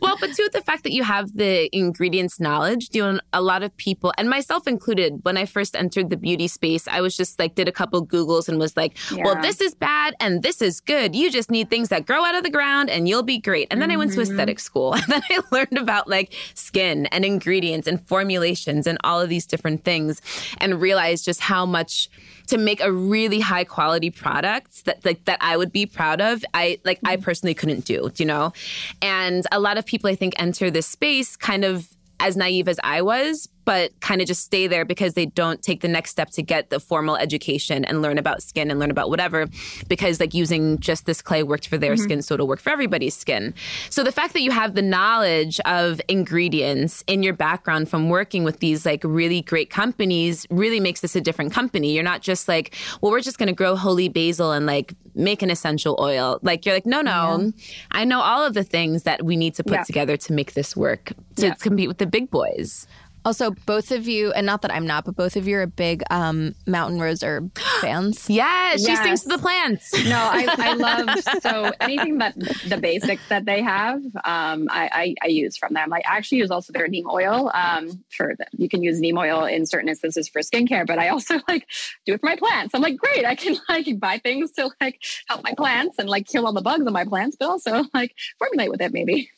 Well, 0.02 0.16
but 0.20 0.34
too, 0.34 0.48
the 0.54 0.62
fact 0.62 0.84
that 0.84 0.94
you 0.94 1.04
have 1.04 1.34
the 1.34 1.70
ingredients 1.76 2.40
knowledge, 2.40 2.90
doing 2.90 3.20
a 3.34 3.42
lot 3.42 3.64
of 3.64 3.76
people, 3.76 4.14
and 4.18 4.30
myself 4.30 4.68
included, 4.68 5.20
when 5.24 5.36
I 5.38 5.46
first 5.46 5.76
entered 5.76 6.10
the 6.10 6.18
beauty 6.18 6.48
space, 6.48 6.88
I 6.88 7.02
was 7.02 7.18
just 7.18 7.38
like, 7.38 7.56
did 7.56 7.68
a 7.68 7.72
couple 7.72 8.06
Googles 8.06 8.48
and 8.48 8.60
was 8.60 8.78
like, 8.78 8.98
yeah. 9.12 9.24
well, 9.24 9.42
this 9.42 9.60
is 9.60 9.76
bad 9.76 10.16
and 10.20 10.42
this 10.42 10.62
is 10.62 10.80
good. 10.80 11.16
You 11.16 11.30
just 11.30 11.52
need 11.52 11.70
things 11.70 11.90
that 11.90 12.06
grow 12.06 12.24
out 12.24 12.36
of 12.36 12.44
the 12.44 12.50
ground 12.50 12.90
and 12.90 13.08
you'll 13.08 13.24
be 13.24 13.40
great. 13.40 13.68
And 13.72 13.82
then 13.82 13.90
mm-hmm. 13.90 13.96
I 13.96 13.98
went 13.98 14.14
to 14.14 14.20
mm-hmm. 14.20 14.32
aesthetic 14.32 14.60
school 14.60 14.94
and 14.94 15.04
then 15.08 15.22
I 15.30 15.42
learned 15.52 15.78
about 15.78 16.08
like 16.08 16.34
skin 16.54 17.06
and 17.08 17.26
ingredients 17.26 17.88
and 17.88 18.06
formulations 18.08 18.88
and 18.88 18.98
all 19.04 19.22
of 19.22 19.30
these 19.30 19.46
different 19.46 19.84
things 19.84 20.22
and 20.60 20.82
realized 20.82 21.26
just 21.26 21.40
how 21.40 21.66
much 21.66 22.10
to 22.48 22.58
make 22.58 22.82
a 22.82 22.92
really 22.92 23.40
high 23.40 23.64
quality 23.64 24.10
product 24.10 24.86
that 24.86 25.04
like 25.06 25.24
that 25.26 25.38
I 25.42 25.58
would 25.58 25.72
be 25.72 25.86
proud 25.86 26.22
of, 26.22 26.44
I 26.54 26.80
like 26.84 27.00
I 27.06 27.16
mm-hmm. 27.16 27.24
personally 27.24 27.54
couldn't 27.54 27.86
do, 27.86 28.12
you 28.18 28.26
know? 28.26 28.54
And 29.02 29.46
a 29.52 29.60
lot 29.60 29.78
of 29.78 29.86
people 29.86 30.10
I 30.10 30.16
think 30.16 30.34
enter 30.38 30.70
this 30.70 30.88
space 30.88 31.36
kind 31.36 31.64
of 31.64 31.88
as 32.20 32.38
naive 32.38 32.68
as 32.68 32.80
I 32.84 33.02
was 33.02 33.48
but 33.66 33.98
kind 34.02 34.22
of 34.22 34.28
just 34.28 34.44
stay 34.44 34.68
there 34.68 34.86
because 34.86 35.14
they 35.14 35.26
don't 35.26 35.62
take 35.62 35.82
the 35.82 35.88
next 35.88 36.12
step 36.12 36.30
to 36.32 36.42
get 36.42 36.70
the 36.70 36.80
formal 36.80 37.16
education 37.16 37.86
and 37.86 38.02
learn 38.02 38.18
about 38.18 38.44
skin 38.44 38.70
and 38.70 38.80
learn 38.80 38.92
about 38.92 39.10
whatever 39.10 39.48
because 39.88 40.20
like 40.20 40.34
using 40.34 40.78
just 40.80 41.06
this 41.06 41.22
clay 41.22 41.44
worked 41.44 41.68
for 41.68 41.78
their 41.78 41.94
mm-hmm. 41.94 42.04
skin 42.04 42.22
so 42.22 42.34
it'll 42.34 42.48
work 42.48 42.60
for 42.60 42.70
everybody's 42.70 43.16
skin 43.16 43.54
so 43.90 44.04
the 44.04 44.12
fact 44.12 44.34
that 44.34 44.42
you 44.42 44.52
have 44.52 44.76
the 44.76 44.82
knowledge 44.82 45.60
of 45.62 46.02
ingredients 46.08 47.04
in 47.08 47.24
your 47.24 47.34
background 47.34 47.90
from 47.90 48.10
working 48.10 48.44
with 48.44 48.60
these 48.60 48.86
like 48.86 49.02
really 49.04 49.42
great 49.42 49.70
companies 49.70 50.46
really 50.50 50.80
makes 50.80 51.02
this 51.02 51.16
a 51.16 51.22
different 51.22 51.52
company 51.52 51.94
you're 51.94 52.04
not 52.04 52.22
just 52.22 52.48
like 52.48 52.76
well 53.02 53.12
we're 53.12 53.22
just 53.22 53.38
going 53.38 53.48
to 53.48 53.54
grow 53.54 53.76
holy 53.76 54.10
basil 54.10 54.52
and 54.52 54.66
like 54.66 54.94
make 55.16 55.42
an 55.42 55.52
essential 55.52 55.96
oil 56.00 56.40
like 56.42 56.66
you're 56.66 56.76
like 56.76 56.86
no 56.86 57.02
no 57.02 57.40
yeah. 57.40 57.52
i 57.92 58.04
know 58.04 58.20
all 58.20 58.44
of 58.44 58.54
the 58.54 58.64
things 58.64 59.04
that 59.04 59.24
we 59.24 59.36
need 59.36 59.54
to 59.54 59.64
put 59.64 59.74
yeah. 59.74 59.84
together 59.84 60.18
to 60.18 60.34
make 60.34 60.54
this 60.54 60.76
work 60.76 61.14
to 61.36 61.48
yeah. 61.48 61.54
compete 61.56 61.88
with 61.88 62.00
the 62.00 62.06
big 62.06 62.30
boys 62.30 62.88
also, 63.26 63.52
both 63.52 63.92
of 63.92 64.08
you, 64.08 64.32
and 64.34 64.46
not 64.46 64.62
that 64.64 64.74
I'm 64.74 64.86
not, 64.86 65.06
but 65.06 65.16
both 65.16 65.36
of 65.36 65.48
you 65.48 65.58
are 65.58 65.66
big 65.66 66.04
um, 66.12 66.56
Mountain 66.68 67.00
Rose 67.00 67.24
herb 67.24 67.58
fans. 67.82 68.26
yeah, 68.30 68.76
she 68.76 68.84
yes. 68.84 69.04
sings 69.04 69.22
to 69.24 69.30
the 69.30 69.38
plants. 69.38 69.94
No, 70.14 70.18
I, 70.18 70.46
I 70.60 70.74
love 70.74 71.24
so 71.42 71.72
anything 71.80 72.18
that 72.18 72.36
the 72.68 72.78
basics 72.78 73.22
that 73.30 73.46
they 73.46 73.64
have, 73.64 74.04
um, 74.26 74.68
I, 74.70 74.90
I, 74.92 75.16
I, 75.24 75.28
use 75.28 75.58
from 75.58 75.74
them. 75.74 75.92
I 75.94 76.02
actually 76.06 76.40
use 76.40 76.52
also 76.52 76.74
their 76.74 76.88
neem 76.88 77.10
oil. 77.10 77.50
Um, 77.54 78.04
for 78.10 78.36
the, 78.38 78.46
you 78.52 78.68
can 78.70 78.84
use 78.84 79.00
neem 79.00 79.18
oil 79.18 79.46
in 79.46 79.66
certain 79.66 79.90
instances 79.90 80.28
for 80.28 80.42
skincare, 80.42 80.86
but 80.86 81.00
I 81.00 81.08
also 81.08 81.40
like 81.48 81.68
do 82.06 82.14
it 82.14 82.20
for 82.20 82.28
my 82.28 82.36
plants. 82.36 82.76
I'm 82.76 82.82
like, 82.82 82.98
great, 82.98 83.26
I 83.26 83.34
can 83.36 83.56
like 83.70 83.88
buy 83.98 84.20
things 84.20 84.52
to 84.54 84.70
like 84.82 85.02
help 85.30 85.44
my 85.44 85.54
plants 85.56 85.98
and 85.98 86.10
like 86.10 86.28
kill 86.28 86.46
all 86.46 86.54
the 86.54 86.62
bugs 86.62 86.86
on 86.86 86.94
my 86.94 87.06
plants, 87.06 87.38
but 87.40 87.50
also 87.50 87.86
like 87.94 88.14
formulate 88.38 88.70
with 88.70 88.82
it 88.82 88.92
maybe. 88.92 89.32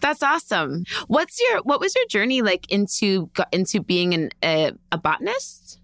That's 0.00 0.22
awesome. 0.22 0.84
What's 1.06 1.40
your 1.40 1.62
what 1.62 1.80
was 1.80 1.94
your 1.94 2.06
journey 2.08 2.42
like 2.42 2.70
into 2.70 3.03
into 3.04 3.46
into 3.52 3.80
being 3.80 4.14
an, 4.14 4.30
a, 4.42 4.72
a 4.92 4.98
botanist? 4.98 5.80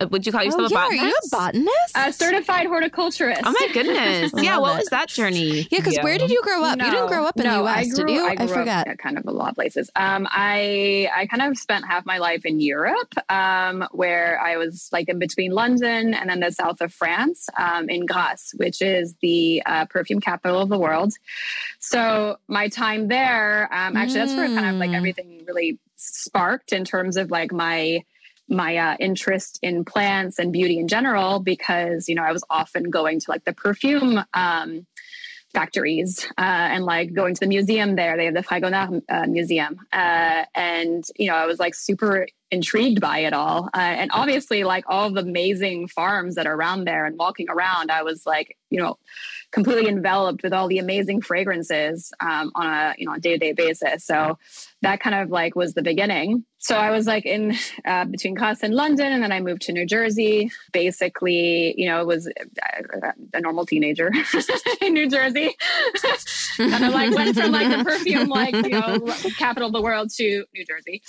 Uh, 0.00 0.06
would 0.10 0.24
you 0.24 0.32
call 0.32 0.42
yourself 0.42 0.72
oh, 0.74 0.74
yeah. 0.74 0.86
a 0.86 0.90
botanist? 0.90 1.02
Are 1.02 1.06
you 1.06 1.14
a 1.14 1.52
botanist? 1.52 1.96
A 1.96 2.12
certified 2.12 2.66
horticulturist. 2.66 3.42
Oh 3.44 3.54
my 3.58 3.68
goodness! 3.72 4.32
yeah, 4.42 4.58
what 4.58 4.78
was 4.78 4.86
that 4.86 5.08
journey? 5.08 5.66
Yeah, 5.70 5.80
because 5.80 5.98
where 5.98 6.16
did 6.16 6.30
you 6.30 6.40
grow 6.42 6.64
up? 6.64 6.78
No, 6.78 6.86
you 6.86 6.90
didn't 6.90 7.08
grow 7.08 7.26
up 7.26 7.36
in 7.36 7.44
no, 7.44 7.58
the 7.58 7.70
U.S., 7.70 7.94
grew, 7.94 8.06
did 8.06 8.14
you? 8.14 8.26
I, 8.26 8.36
I 8.38 8.46
forgot. 8.46 8.88
Up, 8.88 8.98
kind 8.98 9.18
of 9.18 9.26
a 9.26 9.30
lot 9.30 9.50
of 9.50 9.54
places. 9.56 9.90
Um, 9.96 10.26
I 10.30 11.08
I 11.14 11.26
kind 11.26 11.42
of 11.42 11.58
spent 11.58 11.84
half 11.86 12.06
my 12.06 12.18
life 12.18 12.46
in 12.46 12.60
Europe, 12.60 13.12
um, 13.28 13.86
where 13.92 14.40
I 14.40 14.56
was 14.56 14.88
like 14.90 15.08
in 15.08 15.18
between 15.18 15.52
London 15.52 16.14
and 16.14 16.30
then 16.30 16.40
the 16.40 16.50
south 16.50 16.80
of 16.80 16.94
France, 16.94 17.48
um, 17.58 17.90
in 17.90 18.06
Grasse, 18.06 18.54
which 18.56 18.80
is 18.80 19.14
the 19.20 19.62
uh, 19.66 19.84
perfume 19.86 20.20
capital 20.20 20.60
of 20.60 20.70
the 20.70 20.78
world. 20.78 21.12
So 21.78 22.36
my 22.48 22.68
time 22.68 23.08
there, 23.08 23.68
um, 23.72 23.96
actually, 23.96 24.20
that's 24.20 24.34
where 24.34 24.46
kind 24.46 24.66
of 24.66 24.76
like 24.76 24.90
mm. 24.90 24.96
everything 24.96 25.44
really 25.46 25.78
sparked 26.00 26.72
in 26.72 26.84
terms 26.84 27.16
of 27.16 27.30
like 27.30 27.52
my 27.52 28.02
my 28.48 28.76
uh, 28.76 28.96
interest 28.98 29.60
in 29.62 29.84
plants 29.84 30.38
and 30.38 30.52
beauty 30.52 30.78
in 30.78 30.88
general 30.88 31.38
because 31.38 32.08
you 32.08 32.14
know 32.14 32.24
I 32.24 32.32
was 32.32 32.44
often 32.50 32.90
going 32.90 33.20
to 33.20 33.30
like 33.30 33.44
the 33.44 33.52
perfume 33.52 34.22
um, 34.34 34.86
factories 35.52 36.26
uh, 36.38 36.40
and 36.40 36.84
like 36.84 37.12
going 37.12 37.34
to 37.34 37.40
the 37.40 37.46
museum 37.46 37.96
there. 37.96 38.16
They 38.16 38.26
have 38.26 38.34
the 38.34 38.42
Fragonard 38.42 39.02
uh, 39.08 39.26
Museum, 39.26 39.78
uh, 39.92 40.44
and 40.54 41.04
you 41.16 41.28
know 41.28 41.36
I 41.36 41.46
was 41.46 41.58
like 41.58 41.74
super 41.74 42.26
intrigued 42.50 43.00
by 43.00 43.20
it 43.20 43.32
all, 43.32 43.70
uh, 43.74 43.78
and 43.78 44.10
obviously 44.12 44.64
like 44.64 44.84
all 44.88 45.10
the 45.10 45.20
amazing 45.20 45.88
farms 45.88 46.34
that 46.34 46.46
are 46.46 46.54
around 46.54 46.84
there. 46.84 47.06
And 47.06 47.16
walking 47.16 47.48
around, 47.48 47.90
I 47.90 48.02
was 48.02 48.26
like 48.26 48.56
you 48.70 48.80
know 48.80 48.98
completely 49.52 49.88
enveloped 49.88 50.42
with 50.42 50.52
all 50.52 50.68
the 50.68 50.78
amazing 50.78 51.22
fragrances 51.22 52.12
um, 52.20 52.52
on 52.54 52.66
a 52.66 52.94
you 52.98 53.06
know 53.06 53.16
day 53.16 53.32
to 53.32 53.38
day 53.38 53.52
basis. 53.52 54.04
So 54.04 54.38
that 54.82 55.00
kind 55.00 55.14
of 55.14 55.30
like 55.30 55.54
was 55.54 55.74
the 55.74 55.82
beginning. 55.82 56.44
So 56.62 56.76
I 56.76 56.90
was 56.90 57.06
like 57.06 57.24
in 57.24 57.54
uh, 57.86 58.04
between 58.04 58.34
Grasse 58.34 58.62
and 58.62 58.74
London, 58.74 59.12
and 59.12 59.22
then 59.22 59.32
I 59.32 59.40
moved 59.40 59.62
to 59.62 59.72
New 59.72 59.86
Jersey. 59.86 60.50
Basically, 60.72 61.74
you 61.80 61.88
know, 61.88 62.02
it 62.02 62.06
was 62.06 62.26
a, 62.26 63.12
a 63.32 63.40
normal 63.40 63.64
teenager 63.64 64.10
in 64.82 64.92
New 64.92 65.08
Jersey. 65.08 65.56
kind 66.58 66.84
of 66.84 66.92
like 66.92 67.14
went 67.14 67.34
from 67.34 67.50
like 67.50 67.74
the 67.74 67.82
perfume, 67.82 68.28
like 68.28 68.54
you 68.54 68.78
know, 68.78 68.98
capital 69.38 69.68
of 69.68 69.72
the 69.72 69.80
world 69.80 70.10
to 70.16 70.44
New 70.54 70.64
Jersey. 70.66 71.02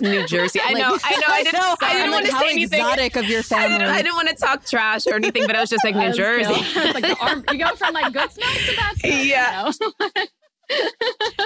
New 0.00 0.26
Jersey. 0.26 0.60
I 0.62 0.74
know. 0.74 0.98
I 1.02 1.16
know. 1.16 1.26
I 1.28 1.42
didn't. 1.42 1.58
know. 1.58 1.76
I 1.80 1.92
didn't 1.94 2.10
like, 2.10 2.24
want 2.24 2.26
to 2.26 2.32
say 2.32 2.50
anything. 2.50 2.80
Exotic 2.80 3.16
of 3.16 3.24
your 3.24 3.42
family. 3.42 3.64
I 3.64 3.68
didn't, 3.78 3.88
I 3.88 4.02
didn't, 4.02 4.16
want 4.16 4.28
to 4.28 4.34
talk 4.34 4.66
trash 4.66 5.06
or 5.06 5.14
anything, 5.14 5.46
but 5.46 5.56
I 5.56 5.60
was 5.60 5.70
just 5.70 5.84
like 5.84 5.96
New 5.96 6.12
Jersey. 6.12 6.52
like 6.52 7.04
the 7.04 7.16
arm, 7.20 7.42
you 7.50 7.58
go 7.58 7.74
from 7.74 7.94
like 7.94 8.12
good 8.12 8.30
smells 8.30 8.66
to 8.66 8.76
bad 8.76 8.96
smells. 8.98 9.24
Yeah. 9.26 9.72
You 9.80 9.92
know? 9.98 10.26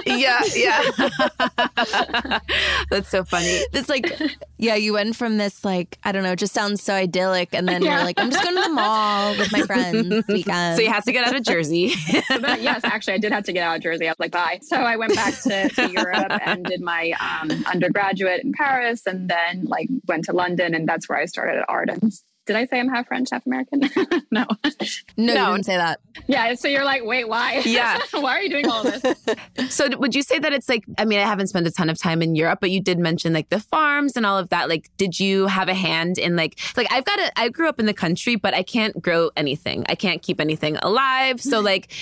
Yeah, 0.07 0.43
yeah. 0.55 0.83
That's 2.91 3.09
so 3.09 3.25
funny. 3.25 3.61
It's 3.73 3.89
like, 3.89 4.13
yeah, 4.59 4.75
you 4.75 4.93
went 4.93 5.17
from 5.17 5.39
this 5.39 5.65
like 5.65 5.99
I 6.05 6.13
don't 6.13 6.23
know, 6.23 6.35
just 6.35 6.53
sounds 6.53 6.83
so 6.83 6.95
idyllic, 6.95 7.55
and 7.55 7.69
then 7.69 7.83
yeah. 7.83 7.97
you're 7.97 8.05
like, 8.05 8.19
I'm 8.19 8.31
just 8.31 8.43
going 8.43 8.57
to 8.57 8.63
the 8.63 8.75
mall 8.75 9.37
with 9.37 9.53
my 9.53 9.63
friends 9.63 10.25
weekend. 10.29 10.77
So 10.77 10.83
you 10.83 10.91
had 10.91 11.05
to 11.05 11.13
get 11.13 11.27
out 11.27 11.37
of 11.37 11.43
Jersey. 11.43 11.93
yes, 12.09 12.81
actually, 12.85 13.15
I 13.15 13.19
did 13.19 13.33
have 13.33 13.45
to 13.45 13.53
get 13.53 13.63
out 13.63 13.77
of 13.77 13.83
Jersey. 13.83 14.07
I 14.07 14.11
was 14.11 14.21
like, 14.21 14.33
bye. 14.33 14.59
So 14.63 14.77
I 14.77 14.97
went 14.97 15.15
back 15.15 15.35
to, 15.43 15.69
to 15.69 15.91
Europe 15.91 16.33
and 16.45 16.65
did 16.65 16.81
my 16.81 17.13
um, 17.21 17.51
undergraduate 17.67 18.45
in 18.45 18.53
Paris, 18.53 19.07
and 19.07 19.29
then 19.29 19.65
like 19.65 19.89
went 20.07 20.25
to 20.25 20.33
London, 20.33 20.75
and 20.75 20.89
that's 20.89 21.09
where 21.09 21.19
I 21.19 21.27
started 21.27 21.59
at 21.59 21.65
Ardens. 21.69 22.25
Did 22.45 22.57
I 22.57 22.67
say 22.67 22.81
I'm 22.81 22.89
half 22.89 23.07
French, 23.07 23.29
half 23.31 23.47
American? 23.47 23.81
no. 24.31 24.45
no. 25.17 25.35
No, 25.35 25.53
didn't 25.53 25.65
say 25.65 25.77
that. 25.77 26.01
Yeah. 26.27 26.55
So 26.55 26.67
you're 26.67 26.85
like, 26.85 27.05
wait, 27.05 27.29
why? 27.29 27.63
Yeah. 27.65 28.01
why 28.13 28.37
are 28.37 28.43
you 28.43 28.51
doing 28.51 28.69
all 28.69 28.83
this? 28.83 29.03
so 29.69 29.89
would 29.97 30.15
you 30.15 30.23
say 30.23 30.41
that 30.41 30.53
it's 30.53 30.69
like, 30.69 30.85
I 30.99 31.05
mean, 31.05 31.21
I 31.21 31.23
haven't 31.23 31.47
spent 31.49 31.69
a 31.69 31.71
ton 31.71 31.89
of 31.89 31.99
time 31.99 32.21
in 32.21 32.35
Europe, 32.35 32.59
but 32.61 32.73
you 32.73 32.81
did 32.81 32.99
mention 32.99 33.33
like 33.33 33.49
the 33.51 33.61
farms 33.61 34.17
and 34.17 34.27
all 34.27 34.39
of 34.39 34.49
that. 34.49 34.69
Like, 34.69 34.91
did 34.97 35.21
you 35.21 35.47
have 35.47 35.69
a 35.69 35.75
hand 35.75 36.19
in 36.19 36.35
like, 36.35 36.59
like 36.77 36.91
I've 36.91 37.05
got 37.05 37.21
a, 37.21 37.39
I 37.39 37.49
grew 37.49 37.69
up 37.69 37.79
in 37.79 37.87
the 37.87 37.95
country, 37.95 38.35
but 38.35 38.55
I 38.55 38.65
can't 38.65 39.01
grow 39.01 39.31
anything. 39.37 39.85
I 39.89 39.95
can't 39.95 40.21
keep 40.21 40.41
anything 40.41 40.77
alive. 40.83 41.41
So 41.41 41.61
like, 41.61 41.93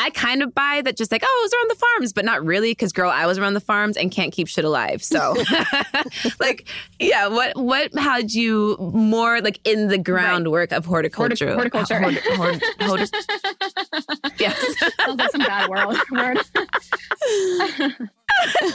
I 0.00 0.08
kind 0.10 0.42
of 0.42 0.54
buy 0.54 0.80
that 0.82 0.96
just 0.96 1.12
like, 1.12 1.22
oh, 1.24 1.38
it 1.40 1.44
was 1.44 1.52
around 1.52 1.70
the 1.70 1.74
farms, 1.74 2.12
but 2.14 2.24
not 2.24 2.42
really 2.42 2.70
because 2.70 2.90
girl, 2.90 3.10
I 3.10 3.26
was 3.26 3.38
around 3.38 3.52
the 3.52 3.60
farms 3.60 3.98
and 3.98 4.10
can't 4.10 4.32
keep 4.32 4.48
shit 4.48 4.64
alive. 4.64 5.02
So 5.04 5.36
like, 6.40 6.66
yeah, 6.98 7.26
what 7.28 7.54
what 7.56 7.92
had 7.94 8.32
you 8.32 8.76
more 8.78 9.42
like 9.42 9.60
in 9.64 9.88
the 9.88 9.98
groundwork 9.98 10.70
right. 10.70 10.78
of 10.78 10.86
horticulture? 10.86 11.52
horticulture. 11.52 12.00
Hort- 12.00 12.14
hort- 12.36 12.62
hort- 12.80 13.10
yes. 14.40 14.78
Sounds 15.04 15.18
like 15.18 15.30
some 15.32 15.40
bad 15.42 15.68
word. 15.68 15.98
right? 16.12 16.38
I 17.62 17.98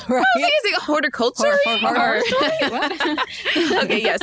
was 0.08 0.72
like 0.72 0.82
horticulture. 0.82 1.58
Hor- 1.66 2.22
hor- 2.70 3.84
okay, 3.84 4.02
yes 4.02 4.22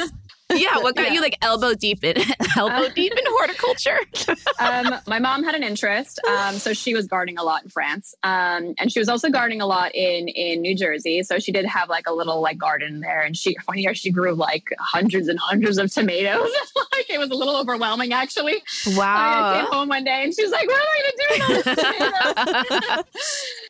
yeah, 0.55 0.79
what 0.79 0.97
got 0.97 1.07
yeah. 1.07 1.13
you 1.13 1.21
like 1.21 1.39
elbow 1.43 1.75
deep 1.75 2.05
in 2.05 2.17
elbow 2.57 2.87
uh, 2.87 2.89
deep 2.91 3.13
in 3.13 3.25
horticulture? 3.27 3.99
um, 4.59 4.95
my 5.07 5.19
mom 5.19 5.45
had 5.45 5.55
an 5.55 5.63
interest, 5.63 6.21
um, 6.27 6.57
so 6.57 6.73
she 6.73 6.95
was 6.95 7.07
gardening 7.07 7.39
a 7.39 7.43
lot 7.43 7.63
in 7.63 7.71
France, 7.71 8.15
um, 8.23 8.75
and 8.79 8.93
she 8.93 8.99
was 8.99 9.09
also 9.09 9.31
gardening 9.31 9.61
a 9.61 9.67
lot 9.67 9.95
in 9.95 10.29
in 10.29 10.61
New 10.61 10.75
Jersey. 10.75 11.23
So 11.23 11.39
she 11.39 11.53
did 11.53 11.67
have 11.67 11.89
like 11.89 12.07
a 12.07 12.13
little 12.13 12.41
like 12.41 12.59
garden 12.59 13.01
there, 13.01 13.21
and 13.21 13.37
she 13.37 13.57
one 13.67 13.79
year 13.79 13.95
she 13.95 14.11
grew 14.11 14.35
like 14.35 14.69
hundreds 14.79 15.29
and 15.29 15.39
hundreds 15.39 15.79
of 15.79 15.93
tomatoes. 15.93 16.51
like 16.93 17.11
it 17.11 17.19
was 17.19 17.31
a 17.31 17.35
little 17.35 17.57
overwhelming, 17.57 18.13
actually. 18.13 18.63
Wow! 18.95 19.53
I 19.53 19.61
came 19.61 19.73
home 19.73 19.89
one 19.89 20.05
day 20.05 20.25
and 20.25 20.35
she 20.35 20.43
was 20.43 20.53
like, 20.53 20.67
"What 20.67 20.81
am 20.81 20.87
I 20.89 21.03
going 21.03 21.13
to 21.13 21.19
do 21.19 21.29
with 21.31 21.67
all 21.67 22.95
tomatoes?" 22.95 23.05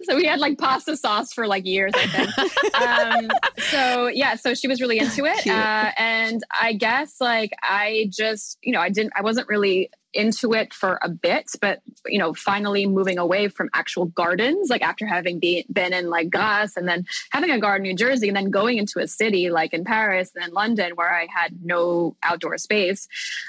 so 0.05 0.17
we 0.17 0.25
had 0.25 0.41
like 0.41 0.59
pasta 0.59 0.97
sauce 0.97 1.33
for 1.33 1.47
like 1.47 1.67
years, 1.67 1.93
I 1.95 2.07
think. 2.07 2.43
Um, 2.75 3.31
so 3.71 4.07
yeah, 4.09 4.37
so 4.37 4.55
she 4.55 4.69
was 4.69 4.81
really 4.81 4.99
into 4.99 5.25
it, 5.25 5.47
uh, 5.47 5.91
and 5.97 6.43
I 6.51 6.72
I 6.73 6.75
guess 6.75 7.21
like 7.21 7.53
I 7.63 8.09
just, 8.09 8.57
you 8.63 8.73
know, 8.73 8.81
I 8.81 8.89
didn't, 8.89 9.13
I 9.15 9.21
wasn't 9.21 9.47
really 9.47 9.91
into 10.15 10.55
it 10.55 10.73
for 10.73 10.99
a 11.03 11.09
bit, 11.11 11.51
but 11.61 11.81
you 12.07 12.19
know, 12.19 12.33
finally 12.33 12.87
moving 12.87 13.19
away 13.19 13.49
from 13.49 13.69
actual 13.75 14.07
gardens, 14.07 14.71
like 14.71 14.81
after 14.81 15.07
having 15.07 15.39
be, 15.39 15.67
been 15.71 15.93
in 15.93 16.09
like 16.09 16.31
Grasse 16.31 16.79
and 16.79 16.89
then 16.89 17.05
having 17.31 17.51
a 17.51 17.61
garden 17.61 17.85
in 17.85 17.91
New 17.91 17.97
Jersey 17.97 18.29
and 18.29 18.37
then 18.37 18.49
going 18.49 18.79
into 18.79 19.01
a 19.01 19.07
city 19.07 19.51
like 19.51 19.75
in 19.75 19.85
Paris 19.85 20.31
and 20.35 20.43
then 20.43 20.53
London 20.55 20.93
where 20.95 21.13
I 21.13 21.27
had 21.31 21.63
no 21.63 22.17
outdoor 22.23 22.57
space. 22.57 23.07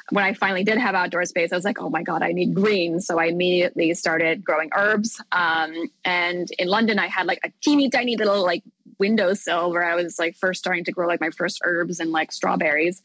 When 0.09 0.25
I 0.25 0.33
finally 0.33 0.65
did 0.65 0.77
have 0.77 0.95
outdoor 0.95 1.23
space, 1.23 1.53
I 1.53 1.55
was 1.55 1.63
like, 1.63 1.79
oh 1.79 1.89
my 1.89 2.03
God, 2.03 2.23
I 2.23 2.33
need 2.33 2.53
green. 2.53 2.99
So 2.99 3.19
I 3.19 3.27
immediately 3.27 3.93
started 3.93 4.43
growing 4.43 4.69
herbs. 4.75 5.21
Um, 5.31 5.89
and 6.03 6.49
in 6.59 6.67
London, 6.67 6.99
I 6.99 7.07
had 7.07 7.25
like 7.25 7.39
a 7.45 7.51
teeny 7.61 7.89
tiny 7.89 8.17
little 8.17 8.43
like 8.43 8.63
windowsill 8.99 9.71
where 9.71 9.83
I 9.83 9.95
was 9.95 10.19
like 10.19 10.35
first 10.37 10.59
starting 10.59 10.83
to 10.85 10.91
grow 10.91 11.07
like 11.07 11.21
my 11.21 11.31
first 11.31 11.61
herbs 11.63 11.99
and 11.99 12.11
like 12.11 12.31
strawberries. 12.31 13.01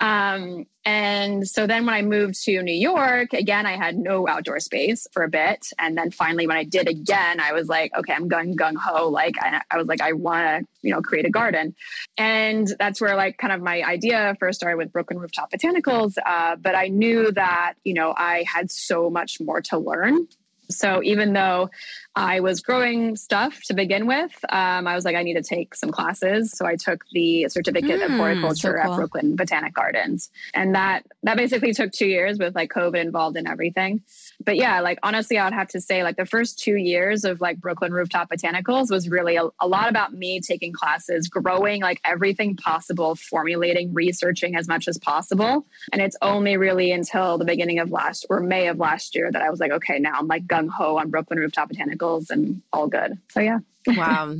Um, 0.00 0.66
and 0.84 1.46
so 1.46 1.66
then 1.66 1.84
when 1.84 1.94
I 1.94 2.02
moved 2.02 2.42
to 2.44 2.62
New 2.62 2.72
York, 2.72 3.32
again, 3.32 3.66
I 3.66 3.76
had 3.76 3.98
no 3.98 4.26
outdoor 4.26 4.60
space 4.60 5.06
for 5.12 5.22
a 5.22 5.28
bit. 5.28 5.66
And 5.78 5.98
then 5.98 6.10
finally, 6.10 6.46
when 6.46 6.56
I 6.56 6.64
did 6.64 6.88
again, 6.88 7.40
I 7.40 7.52
was 7.52 7.68
like, 7.68 7.92
okay, 7.94 8.12
I'm 8.12 8.28
going 8.28 8.56
gung 8.56 8.76
ho. 8.76 9.08
Like, 9.08 9.34
I, 9.40 9.60
I 9.70 9.76
was 9.76 9.86
like, 9.86 10.00
I 10.00 10.12
want 10.12 10.46
to, 10.46 10.68
you 10.82 10.94
know, 10.94 11.02
create 11.02 11.26
a 11.26 11.30
garden. 11.30 11.74
And 12.16 12.68
that's 12.78 13.00
where 13.00 13.16
like 13.16 13.38
kind 13.38 13.52
of 13.52 13.60
my 13.60 13.82
idea 13.82 14.36
first 14.38 14.60
started 14.60 14.76
with 14.76 14.92
Brooklyn 14.92 15.18
Rooftop 15.18 15.50
Botanicals. 15.50 16.14
Uh, 16.24 16.56
but 16.56 16.74
I 16.74 16.88
knew 16.88 17.32
that, 17.32 17.74
you 17.84 17.92
know, 17.92 18.14
I 18.16 18.44
had 18.46 18.70
so 18.70 19.10
much 19.10 19.40
more 19.40 19.60
to 19.62 19.78
learn 19.78 20.28
So 20.70 21.02
even 21.02 21.32
though 21.32 21.70
I 22.14 22.40
was 22.40 22.60
growing 22.60 23.16
stuff 23.16 23.60
to 23.66 23.74
begin 23.74 24.06
with, 24.06 24.32
um, 24.48 24.86
I 24.86 24.94
was 24.94 25.04
like, 25.04 25.16
I 25.16 25.22
need 25.22 25.34
to 25.34 25.42
take 25.42 25.74
some 25.74 25.90
classes. 25.90 26.52
So 26.52 26.66
I 26.66 26.76
took 26.76 27.04
the 27.12 27.48
certificate 27.48 28.00
mm, 28.00 28.04
of 28.04 28.10
horticulture 28.12 28.76
so 28.76 28.82
cool. 28.82 28.92
at 28.92 28.96
Brooklyn 28.96 29.36
Botanic 29.36 29.74
Gardens, 29.74 30.30
and 30.54 30.74
that 30.74 31.06
that 31.22 31.36
basically 31.36 31.72
took 31.72 31.92
two 31.92 32.06
years 32.06 32.38
with 32.38 32.54
like 32.54 32.70
COVID 32.70 33.00
involved 33.00 33.36
in 33.36 33.46
everything 33.46 34.02
but 34.44 34.56
yeah, 34.56 34.80
like 34.80 34.98
honestly, 35.02 35.36
I 35.36 35.44
would 35.44 35.52
have 35.52 35.68
to 35.68 35.80
say 35.80 36.04
like 36.04 36.16
the 36.16 36.26
first 36.26 36.58
two 36.58 36.76
years 36.76 37.24
of 37.24 37.40
like 37.40 37.60
Brooklyn 37.60 37.92
Rooftop 37.92 38.30
Botanicals 38.30 38.90
was 38.90 39.08
really 39.08 39.36
a, 39.36 39.44
a, 39.60 39.66
lot 39.66 39.88
about 39.88 40.12
me 40.12 40.40
taking 40.40 40.72
classes, 40.72 41.28
growing 41.28 41.82
like 41.82 42.00
everything 42.04 42.56
possible, 42.56 43.16
formulating, 43.16 43.92
researching 43.92 44.54
as 44.54 44.68
much 44.68 44.86
as 44.86 44.96
possible. 44.98 45.66
And 45.92 46.00
it's 46.00 46.16
only 46.22 46.56
really 46.56 46.92
until 46.92 47.36
the 47.36 47.44
beginning 47.44 47.80
of 47.80 47.90
last 47.90 48.26
or 48.30 48.40
May 48.40 48.68
of 48.68 48.78
last 48.78 49.14
year 49.14 49.30
that 49.32 49.42
I 49.42 49.50
was 49.50 49.58
like, 49.58 49.72
okay, 49.72 49.98
now 49.98 50.14
I'm 50.18 50.28
like 50.28 50.46
gung 50.46 50.68
ho 50.68 50.98
on 50.98 51.10
Brooklyn 51.10 51.40
Rooftop 51.40 51.70
Botanicals 51.70 52.30
and 52.30 52.62
all 52.72 52.86
good. 52.86 53.18
So 53.30 53.40
yeah. 53.40 53.58
wow. 53.88 54.36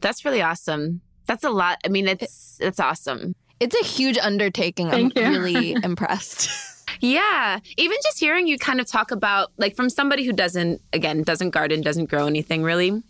That's 0.00 0.24
really 0.24 0.42
awesome. 0.42 1.00
That's 1.26 1.44
a 1.44 1.50
lot. 1.50 1.78
I 1.84 1.88
mean, 1.88 2.08
it's 2.08 2.58
it's 2.60 2.80
awesome. 2.80 3.34
It's 3.58 3.78
a 3.78 3.84
huge 3.84 4.16
undertaking. 4.16 4.90
Thank 4.90 5.18
I'm 5.18 5.32
you. 5.32 5.40
really 5.40 5.72
impressed. 5.82 6.50
Yeah. 7.00 7.60
Even 7.76 7.96
just 8.02 8.20
hearing 8.20 8.46
you 8.46 8.58
kind 8.58 8.80
of 8.80 8.86
talk 8.86 9.10
about, 9.10 9.52
like, 9.56 9.74
from 9.74 9.90
somebody 9.90 10.24
who 10.24 10.32
doesn't, 10.32 10.80
again, 10.92 11.22
doesn't 11.22 11.50
garden, 11.50 11.80
doesn't 11.80 12.10
grow 12.10 12.26
anything 12.26 12.62
really, 12.62 13.02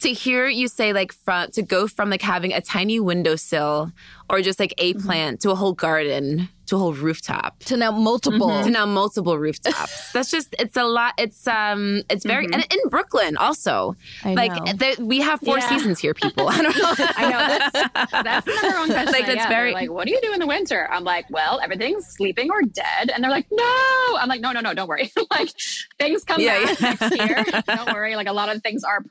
to 0.00 0.12
hear 0.12 0.46
you 0.46 0.68
say, 0.68 0.92
like, 0.92 1.12
from, 1.12 1.50
to 1.52 1.62
go 1.62 1.86
from 1.86 2.10
like 2.10 2.22
having 2.22 2.52
a 2.52 2.60
tiny 2.60 3.00
windowsill 3.00 3.92
or 4.28 4.40
just 4.40 4.60
like 4.60 4.74
a 4.78 4.92
mm-hmm. 4.92 5.06
plant 5.06 5.40
to 5.40 5.50
a 5.50 5.54
whole 5.54 5.72
garden 5.72 6.48
to 6.66 6.76
a 6.76 6.78
whole 6.78 6.92
rooftop. 6.92 7.58
To 7.60 7.76
now 7.76 7.92
multiple. 7.92 8.48
Mm-hmm. 8.48 8.64
to 8.64 8.70
now 8.70 8.86
multiple 8.86 9.38
rooftops. 9.38 10.10
That's 10.12 10.30
just 10.30 10.54
it's 10.58 10.76
a 10.76 10.84
lot 10.84 11.14
it's 11.18 11.46
um 11.46 12.02
it's 12.10 12.24
very 12.24 12.46
mm-hmm. 12.46 12.54
and 12.54 12.72
in 12.72 12.88
brooklyn 12.88 13.36
also. 13.36 13.96
I 14.24 14.34
like 14.34 14.98
we 14.98 15.20
have 15.20 15.40
four 15.40 15.58
yeah. 15.58 15.68
seasons 15.68 16.00
here 16.00 16.14
people. 16.14 16.48
I 16.48 16.62
don't 16.62 16.76
know. 16.76 16.94
I 16.98 17.30
know. 17.30 17.70
That's, 17.92 18.12
that's 18.12 18.46
another 18.46 18.78
one 18.78 18.88
question 18.88 19.12
like 19.12 19.26
that's 19.26 19.46
very 19.46 19.72
like 19.72 19.90
what 19.90 20.06
do 20.06 20.12
you 20.12 20.20
do 20.20 20.32
in 20.32 20.40
the 20.40 20.46
winter? 20.46 20.88
I'm 20.90 21.04
like 21.04 21.26
well 21.30 21.60
everything's 21.60 22.06
sleeping 22.06 22.50
or 22.50 22.62
dead. 22.62 23.10
And 23.14 23.22
they're 23.22 23.30
like 23.30 23.46
no. 23.50 24.16
I'm 24.18 24.28
like 24.28 24.40
no 24.40 24.52
no 24.52 24.60
no 24.60 24.74
don't 24.74 24.88
worry. 24.88 25.12
Like 25.30 25.50
things 25.98 26.24
come 26.24 26.40
yeah, 26.40 26.64
back 26.64 26.80
yeah. 26.80 27.08
next 27.08 27.16
year. 27.16 27.62
Don't 27.66 27.92
worry. 27.92 28.16
Like 28.16 28.28
a 28.28 28.32
lot 28.32 28.54
of 28.54 28.62
things 28.62 28.84
are 28.84 29.02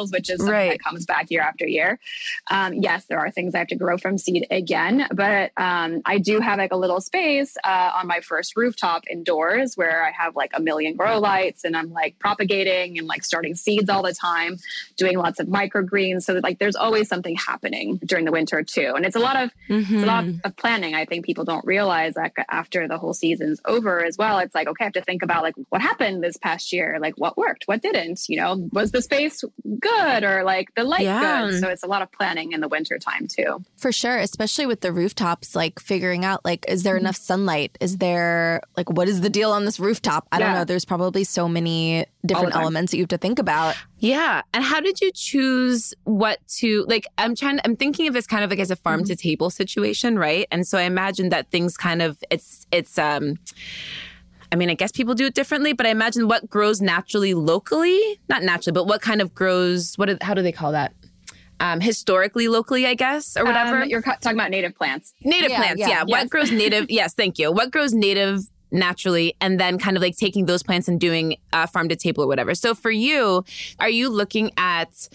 perennials 0.00 0.12
which 0.12 0.30
is 0.30 0.38
something 0.38 0.52
right. 0.52 0.70
that 0.70 0.82
comes 0.82 1.06
back 1.06 1.30
year 1.30 1.42
after 1.42 1.66
year 1.66 1.98
um 2.50 2.74
yes 2.74 3.04
there 3.06 3.18
are 3.18 3.30
things 3.30 3.54
i 3.54 3.58
have 3.58 3.68
to 3.68 3.76
grow 3.76 3.96
from 3.96 4.18
seed 4.18 4.46
again 4.50 5.06
but 5.12 5.52
um 5.56 6.00
i 6.04 6.18
do 6.18 6.40
have 6.40 6.58
like 6.58 6.72
a 6.72 6.76
little 6.76 7.00
space 7.00 7.56
uh, 7.64 7.92
on 7.94 8.06
my 8.06 8.20
first 8.20 8.56
rooftop 8.56 9.04
indoors 9.10 9.76
where 9.76 10.04
I 10.04 10.10
have 10.10 10.36
like 10.36 10.52
a 10.54 10.60
million 10.60 10.96
grow 10.96 11.18
lights 11.18 11.64
and 11.64 11.76
I'm 11.76 11.90
like 11.92 12.18
propagating 12.18 12.98
and 12.98 13.06
like 13.06 13.24
starting 13.24 13.54
seeds 13.54 13.88
all 13.88 14.02
the 14.02 14.12
time, 14.12 14.56
doing 14.96 15.18
lots 15.18 15.40
of 15.40 15.46
microgreens. 15.46 16.22
So 16.22 16.34
that 16.34 16.44
like 16.44 16.58
there's 16.58 16.76
always 16.76 17.08
something 17.08 17.36
happening 17.36 17.98
during 18.04 18.24
the 18.24 18.32
winter 18.32 18.62
too. 18.62 18.92
And 18.94 19.04
it's 19.04 19.16
a 19.16 19.20
lot 19.20 19.36
of 19.36 19.50
mm-hmm. 19.68 20.04
a 20.04 20.06
lot 20.06 20.24
mm-hmm. 20.24 20.38
of 20.44 20.56
planning. 20.56 20.94
I 20.94 21.04
think 21.04 21.24
people 21.24 21.44
don't 21.44 21.64
realize 21.64 22.14
that 22.14 22.32
after 22.48 22.88
the 22.88 22.98
whole 22.98 23.14
season's 23.14 23.60
over 23.64 24.04
as 24.04 24.16
well. 24.18 24.38
It's 24.38 24.54
like, 24.54 24.68
okay, 24.68 24.84
I 24.84 24.86
have 24.86 24.92
to 24.94 25.02
think 25.02 25.22
about 25.22 25.42
like 25.42 25.54
what 25.70 25.80
happened 25.80 26.22
this 26.22 26.36
past 26.36 26.72
year, 26.72 26.98
like 27.00 27.14
what 27.16 27.36
worked, 27.36 27.64
what 27.66 27.82
didn't, 27.82 28.28
you 28.28 28.36
know, 28.36 28.68
was 28.72 28.92
the 28.92 29.02
space 29.02 29.42
good 29.80 29.89
or 30.22 30.44
like 30.44 30.74
the 30.74 30.84
light 30.84 31.02
yeah. 31.02 31.46
good? 31.46 31.60
So 31.60 31.68
it's 31.68 31.82
a 31.82 31.86
lot 31.86 32.02
of 32.02 32.12
planning 32.12 32.52
in 32.52 32.60
the 32.60 32.68
winter 32.68 32.98
time 32.98 33.26
too. 33.26 33.64
For 33.76 33.90
sure, 33.90 34.18
especially 34.18 34.66
with 34.66 34.82
the 34.82 34.92
rooftops, 34.92 35.56
like 35.56 35.80
figuring 35.80 36.24
out 36.24 36.44
like, 36.44 36.66
is 36.68 36.82
there 36.82 36.90
there 36.90 36.98
enough 36.98 37.16
sunlight? 37.16 37.76
Is 37.80 37.98
there 37.98 38.60
like 38.76 38.90
what 38.90 39.08
is 39.08 39.20
the 39.20 39.30
deal 39.30 39.52
on 39.52 39.64
this 39.64 39.78
rooftop? 39.78 40.26
I 40.32 40.38
yeah. 40.38 40.46
don't 40.46 40.54
know. 40.56 40.64
There's 40.64 40.84
probably 40.84 41.24
so 41.24 41.48
many 41.48 42.06
different 42.26 42.54
elements 42.54 42.90
that 42.90 42.96
you 42.96 43.04
have 43.04 43.08
to 43.10 43.18
think 43.18 43.38
about. 43.38 43.76
Yeah. 43.98 44.42
And 44.52 44.64
how 44.64 44.80
did 44.80 45.00
you 45.00 45.12
choose 45.12 45.94
what 46.04 46.38
to 46.58 46.84
like 46.88 47.06
I'm 47.18 47.34
trying 47.36 47.60
I'm 47.64 47.76
thinking 47.76 48.08
of 48.08 48.14
this 48.14 48.26
kind 48.26 48.42
of 48.42 48.50
like 48.50 48.58
as 48.58 48.70
a 48.70 48.76
farm 48.76 49.04
to 49.04 49.14
table 49.14 49.50
situation, 49.50 50.18
right? 50.18 50.48
And 50.50 50.66
so 50.66 50.78
I 50.78 50.82
imagine 50.82 51.28
that 51.28 51.50
things 51.50 51.76
kind 51.76 52.02
of 52.02 52.18
it's 52.30 52.66
it's 52.72 52.98
um 52.98 53.38
I 54.52 54.56
mean, 54.56 54.68
I 54.70 54.74
guess 54.74 54.90
people 54.90 55.14
do 55.14 55.26
it 55.26 55.34
differently, 55.34 55.72
but 55.72 55.86
I 55.86 55.90
imagine 55.90 56.26
what 56.26 56.50
grows 56.50 56.80
naturally 56.80 57.34
locally, 57.34 58.20
not 58.28 58.42
naturally, 58.42 58.72
but 58.74 58.86
what 58.86 59.00
kind 59.00 59.20
of 59.20 59.34
grows, 59.34 59.94
what, 59.96 60.22
how 60.22 60.34
do 60.34 60.42
they 60.42 60.52
call 60.52 60.72
that? 60.72 60.92
um, 61.60 61.80
historically, 61.80 62.48
locally, 62.48 62.86
I 62.86 62.94
guess, 62.94 63.36
or 63.36 63.44
whatever. 63.44 63.82
Um, 63.82 63.88
you're 63.88 64.00
talking 64.00 64.32
about 64.32 64.50
native 64.50 64.74
plants. 64.74 65.12
Native 65.22 65.50
yeah, 65.50 65.58
plants, 65.58 65.80
yeah. 65.80 65.88
yeah. 65.88 66.04
Yes. 66.06 66.08
What 66.08 66.30
grows 66.30 66.50
native? 66.50 66.86
yes, 66.90 67.14
thank 67.14 67.38
you. 67.38 67.52
What 67.52 67.70
grows 67.70 67.92
native 67.92 68.40
naturally 68.72 69.34
and 69.40 69.60
then 69.60 69.78
kind 69.78 69.96
of 69.96 70.02
like 70.02 70.16
taking 70.16 70.46
those 70.46 70.62
plants 70.62 70.88
and 70.88 70.98
doing 71.00 71.36
uh, 71.52 71.66
farm 71.66 71.88
to 71.88 71.96
table 71.96 72.24
or 72.24 72.26
whatever. 72.26 72.54
So 72.54 72.74
for 72.74 72.90
you, 72.90 73.44
are 73.78 73.90
you 73.90 74.08
looking 74.08 74.52
at 74.56 75.08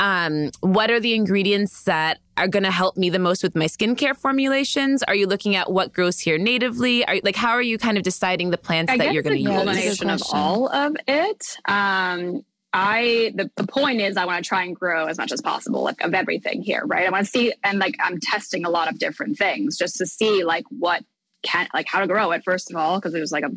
um, 0.00 0.50
what 0.60 0.90
are 0.90 1.00
the 1.00 1.14
ingredients 1.14 1.84
that 1.84 2.18
are 2.36 2.48
going 2.48 2.62
to 2.62 2.70
help 2.70 2.96
me 2.96 3.10
the 3.10 3.18
most 3.18 3.42
with 3.42 3.56
my 3.56 3.66
skincare 3.66 4.16
formulations? 4.16 5.02
Are 5.02 5.14
you 5.14 5.26
looking 5.26 5.56
at 5.56 5.72
what 5.72 5.92
grows 5.92 6.20
here 6.20 6.38
natively? 6.38 7.04
Are 7.06 7.16
like 7.22 7.36
how 7.36 7.50
are 7.50 7.62
you 7.62 7.78
kind 7.78 7.96
of 7.96 8.04
deciding 8.04 8.50
the 8.50 8.58
plants 8.58 8.92
I 8.92 8.98
that 8.98 9.12
you're 9.12 9.22
going 9.22 9.36
to 9.36 9.42
use? 9.42 9.50
Combination 9.50 10.10
of 10.10 10.22
all 10.32 10.68
of 10.68 10.96
it. 11.06 11.56
Um, 11.66 12.44
I 12.72 13.32
the, 13.34 13.50
the 13.56 13.66
point 13.66 14.00
is 14.00 14.16
I 14.16 14.24
want 14.24 14.44
to 14.44 14.48
try 14.48 14.64
and 14.64 14.76
grow 14.76 15.06
as 15.06 15.18
much 15.18 15.32
as 15.32 15.40
possible, 15.40 15.82
like 15.82 16.00
of 16.02 16.14
everything 16.14 16.62
here, 16.62 16.82
right? 16.84 17.06
I 17.06 17.10
want 17.10 17.24
to 17.24 17.30
see 17.30 17.52
and 17.64 17.78
like 17.78 17.96
I'm 17.98 18.20
testing 18.20 18.64
a 18.64 18.70
lot 18.70 18.88
of 18.88 18.98
different 18.98 19.38
things 19.38 19.76
just 19.76 19.96
to 19.96 20.06
see 20.06 20.44
like 20.44 20.64
what 20.70 21.02
can 21.42 21.68
like 21.72 21.86
how 21.88 22.00
to 22.00 22.06
grow 22.06 22.30
it 22.32 22.42
first 22.44 22.70
of 22.70 22.76
all, 22.76 22.98
because 22.98 23.12
there's 23.12 23.32
like 23.32 23.44
a 23.44 23.50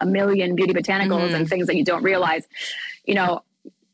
a 0.00 0.06
million 0.06 0.56
beauty 0.56 0.72
botanicals 0.72 1.26
mm-hmm. 1.26 1.34
and 1.34 1.48
things 1.48 1.66
that 1.68 1.76
you 1.76 1.84
don't 1.84 2.02
realize, 2.02 2.46
you 3.04 3.14
know, 3.14 3.44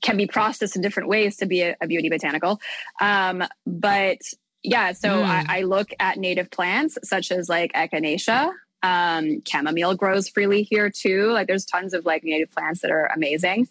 can 0.02 0.16
be 0.16 0.26
processed 0.26 0.76
in 0.76 0.82
different 0.82 1.08
ways 1.08 1.36
to 1.36 1.46
be 1.46 1.62
a, 1.62 1.76
a 1.80 1.86
beauty 1.86 2.08
botanical. 2.08 2.60
Um, 3.00 3.44
but 3.66 4.18
yeah, 4.62 4.92
so 4.92 5.08
mm. 5.08 5.24
I, 5.24 5.58
I, 5.58 5.62
look 5.62 5.90
at 6.00 6.18
native 6.18 6.50
plants 6.50 6.98
such 7.04 7.30
as 7.30 7.48
like 7.48 7.72
echinacea, 7.72 8.52
um, 8.82 9.42
chamomile 9.46 9.94
grows 9.94 10.28
freely 10.28 10.62
here 10.62 10.90
too. 10.90 11.30
Like 11.32 11.46
there's 11.46 11.64
tons 11.64 11.94
of 11.94 12.04
like 12.04 12.24
native 12.24 12.50
plants 12.52 12.80
that 12.82 12.90
are 12.90 13.06
amazing. 13.06 13.68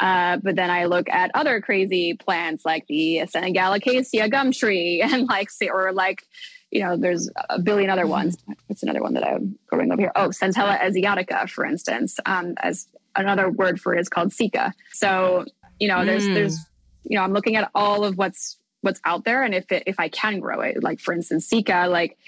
Uh, 0.00 0.38
but 0.38 0.56
then 0.56 0.70
I 0.70 0.84
look 0.84 1.08
at 1.10 1.30
other 1.34 1.60
crazy 1.60 2.14
plants 2.14 2.64
like 2.64 2.86
the 2.86 3.22
Senegalaceae 3.24 4.30
gum 4.30 4.52
tree 4.52 5.02
and 5.04 5.26
like, 5.28 5.48
or 5.72 5.92
like, 5.92 6.26
you 6.70 6.80
know, 6.80 6.96
there's 6.96 7.30
a 7.50 7.60
billion 7.60 7.90
other 7.90 8.06
ones. 8.06 8.36
What's 8.66 8.82
another 8.82 9.02
one 9.02 9.14
that 9.14 9.26
I'm 9.26 9.58
growing 9.66 9.92
over 9.92 10.00
here? 10.00 10.12
Oh, 10.16 10.28
Centella 10.28 10.78
asiatica, 10.80 11.48
for 11.48 11.64
instance, 11.64 12.18
um, 12.26 12.54
as 12.58 12.88
another 13.14 13.48
word 13.48 13.80
for 13.80 13.94
it 13.94 14.00
is 14.00 14.08
called 14.08 14.30
Cica. 14.30 14.72
So, 14.92 15.44
you 15.78 15.88
know, 15.88 16.04
there's, 16.04 16.26
mm. 16.26 16.34
there's, 16.34 16.58
you 17.04 17.16
know, 17.16 17.22
I'm 17.22 17.32
looking 17.32 17.56
at 17.56 17.70
all 17.74 18.04
of 18.04 18.16
what's 18.16 18.58
what's 18.84 19.00
out 19.04 19.24
there 19.24 19.42
and 19.42 19.54
if 19.54 19.70
it, 19.72 19.84
if 19.86 19.98
I 19.98 20.08
can 20.08 20.40
grow 20.40 20.60
it. 20.60 20.82
Like 20.82 21.00
for 21.00 21.12
instance, 21.14 21.48
Cica, 21.48 21.90
like 21.90 22.18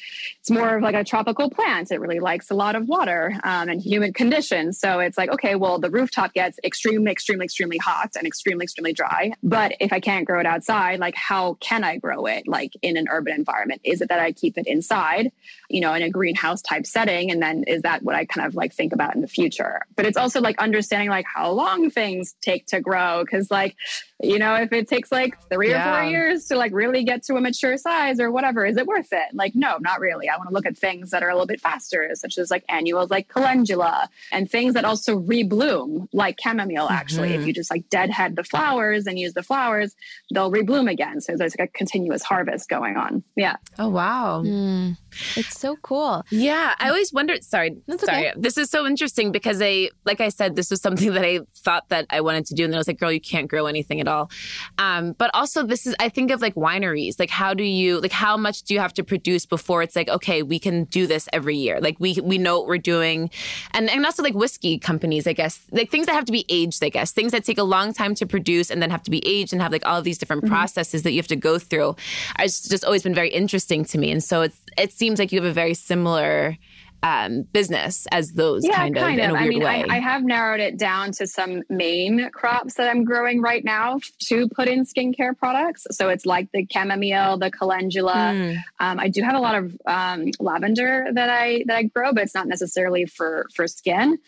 it's 0.40 0.50
more 0.50 0.76
of 0.76 0.82
like 0.82 0.94
a 0.94 1.04
tropical 1.04 1.50
plant. 1.50 1.92
It 1.92 2.00
really 2.00 2.18
likes 2.18 2.50
a 2.50 2.54
lot 2.54 2.74
of 2.74 2.88
water 2.88 3.32
um, 3.44 3.68
and 3.68 3.80
humid 3.80 4.14
conditions. 4.14 4.78
So 4.78 5.00
it's 5.00 5.18
like, 5.18 5.30
okay, 5.30 5.54
well, 5.54 5.78
the 5.78 5.90
rooftop 5.90 6.32
gets 6.32 6.58
extremely, 6.64 7.12
extremely, 7.12 7.44
extremely 7.44 7.78
hot 7.78 8.16
and 8.16 8.26
extremely, 8.26 8.64
extremely 8.64 8.92
dry. 8.92 9.32
But 9.42 9.74
if 9.80 9.92
I 9.92 10.00
can't 10.00 10.26
grow 10.26 10.40
it 10.40 10.46
outside, 10.46 10.98
like 10.98 11.14
how 11.14 11.54
can 11.54 11.84
I 11.84 11.98
grow 11.98 12.26
it 12.26 12.48
like 12.48 12.72
in 12.82 12.96
an 12.96 13.06
urban 13.10 13.34
environment? 13.34 13.82
Is 13.84 14.00
it 14.00 14.08
that 14.08 14.20
I 14.20 14.32
keep 14.32 14.56
it 14.56 14.66
inside, 14.66 15.30
you 15.68 15.80
know, 15.80 15.92
in 15.92 16.02
a 16.02 16.10
greenhouse 16.10 16.62
type 16.62 16.86
setting? 16.86 17.30
And 17.30 17.42
then 17.42 17.64
is 17.64 17.82
that 17.82 18.02
what 18.02 18.14
I 18.14 18.24
kind 18.24 18.46
of 18.46 18.54
like 18.54 18.72
think 18.72 18.92
about 18.92 19.14
in 19.14 19.20
the 19.20 19.28
future? 19.28 19.82
But 19.94 20.06
it's 20.06 20.16
also 20.16 20.40
like 20.40 20.58
understanding 20.60 21.10
like 21.10 21.26
how 21.32 21.50
long 21.50 21.90
things 21.90 22.34
take 22.40 22.66
to 22.68 22.80
grow. 22.80 23.24
Cause 23.30 23.50
like, 23.50 23.76
you 24.22 24.38
know, 24.38 24.54
if 24.54 24.72
it 24.72 24.88
takes 24.88 25.12
like 25.12 25.34
three 25.50 25.70
yeah. 25.70 25.98
or 25.98 26.02
four 26.02 26.10
years 26.10 26.45
to 26.46 26.56
like 26.56 26.72
really 26.72 27.04
get 27.04 27.22
to 27.24 27.36
a 27.36 27.40
mature 27.40 27.76
size 27.76 28.20
or 28.20 28.30
whatever, 28.30 28.64
is 28.64 28.76
it 28.76 28.86
worth 28.86 29.12
it? 29.12 29.34
Like, 29.34 29.54
no, 29.54 29.78
not 29.80 30.00
really. 30.00 30.28
I 30.28 30.36
want 30.36 30.48
to 30.48 30.54
look 30.54 30.66
at 30.66 30.76
things 30.76 31.10
that 31.10 31.22
are 31.22 31.28
a 31.28 31.34
little 31.34 31.46
bit 31.46 31.60
faster, 31.60 32.10
such 32.14 32.38
as 32.38 32.50
like 32.50 32.64
annuals 32.68 33.10
like 33.10 33.28
calendula 33.28 34.08
and 34.32 34.50
things 34.50 34.74
that 34.74 34.84
also 34.84 35.18
rebloom, 35.18 36.08
like 36.12 36.38
chamomile, 36.40 36.88
actually. 36.88 37.30
Mm-hmm. 37.30 37.40
If 37.40 37.46
you 37.46 37.52
just 37.52 37.70
like 37.70 37.88
deadhead 37.88 38.36
the 38.36 38.44
flowers 38.44 39.06
and 39.06 39.18
use 39.18 39.34
the 39.34 39.42
flowers, 39.42 39.94
they'll 40.32 40.50
rebloom 40.50 40.90
again. 40.90 41.20
So 41.20 41.36
there's 41.36 41.56
like 41.58 41.68
a 41.68 41.72
continuous 41.72 42.22
harvest 42.22 42.68
going 42.68 42.96
on. 42.96 43.22
Yeah. 43.36 43.56
Oh, 43.78 43.88
wow. 43.88 44.42
Mm. 44.44 44.96
It's 45.36 45.58
so 45.58 45.76
cool. 45.76 46.24
Yeah. 46.30 46.74
I 46.78 46.88
always 46.88 47.12
wondered, 47.12 47.44
sorry, 47.44 47.76
That's 47.86 48.04
sorry. 48.04 48.30
Okay. 48.30 48.40
This 48.40 48.58
is 48.58 48.70
so 48.70 48.86
interesting 48.86 49.32
because 49.32 49.60
I, 49.62 49.90
like 50.04 50.20
I 50.20 50.28
said, 50.28 50.56
this 50.56 50.70
was 50.70 50.80
something 50.80 51.12
that 51.14 51.24
I 51.24 51.40
thought 51.54 51.88
that 51.88 52.06
I 52.10 52.20
wanted 52.20 52.46
to 52.46 52.54
do. 52.54 52.64
And 52.64 52.72
then 52.72 52.78
I 52.78 52.80
was 52.80 52.88
like, 52.88 52.98
girl, 52.98 53.12
you 53.12 53.20
can't 53.20 53.48
grow 53.48 53.66
anything 53.66 54.00
at 54.00 54.08
all. 54.08 54.30
Um, 54.78 55.12
but 55.12 55.30
also 55.34 55.64
this 55.64 55.86
is, 55.86 55.94
I 55.98 56.08
think 56.08 56.30
of 56.36 56.42
like 56.42 56.54
wineries, 56.54 57.18
like 57.18 57.30
how 57.30 57.52
do 57.52 57.64
you, 57.64 58.00
like 58.00 58.12
how 58.12 58.36
much 58.36 58.62
do 58.62 58.74
you 58.74 58.80
have 58.80 58.94
to 58.94 59.02
produce 59.02 59.44
before 59.44 59.82
it's 59.82 59.96
like, 59.96 60.08
okay, 60.08 60.44
we 60.44 60.60
can 60.60 60.84
do 60.84 61.08
this 61.08 61.28
every 61.32 61.56
year. 61.56 61.80
Like 61.80 61.96
we, 61.98 62.20
we 62.22 62.38
know 62.38 62.58
what 62.58 62.68
we're 62.68 62.78
doing. 62.78 63.30
And, 63.72 63.90
and 63.90 64.06
also 64.06 64.22
like 64.22 64.34
whiskey 64.34 64.78
companies, 64.78 65.26
I 65.26 65.32
guess, 65.32 65.60
like 65.72 65.90
things 65.90 66.06
that 66.06 66.14
have 66.14 66.26
to 66.26 66.32
be 66.32 66.44
aged, 66.48 66.84
I 66.84 66.90
guess, 66.90 67.10
things 67.10 67.32
that 67.32 67.44
take 67.44 67.58
a 67.58 67.64
long 67.64 67.92
time 67.92 68.14
to 68.16 68.26
produce 68.26 68.70
and 68.70 68.80
then 68.80 68.90
have 68.90 69.02
to 69.02 69.10
be 69.10 69.26
aged 69.26 69.52
and 69.52 69.60
have 69.60 69.72
like 69.72 69.84
all 69.84 69.98
of 69.98 70.04
these 70.04 70.18
different 70.18 70.44
mm-hmm. 70.44 70.54
processes 70.54 71.02
that 71.02 71.10
you 71.10 71.18
have 71.18 71.26
to 71.28 71.36
go 71.36 71.58
through. 71.58 71.96
It's 72.38 72.68
just 72.68 72.84
always 72.84 73.02
been 73.02 73.14
very 73.14 73.30
interesting 73.30 73.84
to 73.86 73.98
me. 73.98 74.12
And 74.12 74.22
so 74.22 74.42
it's, 74.42 74.60
it 74.78 74.92
seems 74.92 75.18
like 75.18 75.32
you 75.32 75.40
have 75.40 75.50
a 75.50 75.54
very 75.54 75.74
similar 75.74 76.56
um, 77.06 77.42
business 77.52 78.06
as 78.10 78.32
those 78.32 78.64
yeah, 78.64 78.76
kind 78.76 78.96
of, 78.96 79.02
kind 79.02 79.20
of. 79.20 79.32
I 79.34 79.48
mean, 79.48 79.64
I, 79.64 79.84
I, 79.88 80.00
have 80.00 80.24
narrowed 80.24 80.58
it 80.60 80.76
down 80.76 81.12
to 81.12 81.26
some 81.26 81.62
main 81.68 82.30
crops 82.30 82.74
that 82.74 82.88
I'm 82.88 83.04
growing 83.04 83.40
right 83.40 83.64
now 83.64 84.00
to 84.28 84.48
put 84.48 84.66
in 84.66 84.84
skincare 84.84 85.38
products. 85.38 85.86
So 85.92 86.08
it's 86.08 86.26
like 86.26 86.50
the 86.52 86.66
chamomile, 86.68 87.38
the 87.38 87.50
calendula. 87.50 88.32
Mm. 88.34 88.56
Um, 88.80 88.98
I 88.98 89.08
do 89.08 89.22
have 89.22 89.36
a 89.36 89.38
lot 89.38 89.54
of 89.54 89.76
um, 89.86 90.30
lavender 90.40 91.06
that 91.12 91.30
I 91.30 91.62
that 91.66 91.76
I 91.76 91.82
grow, 91.84 92.12
but 92.12 92.24
it's 92.24 92.34
not 92.34 92.48
necessarily 92.48 93.06
for 93.06 93.46
for 93.54 93.68
skin 93.68 94.18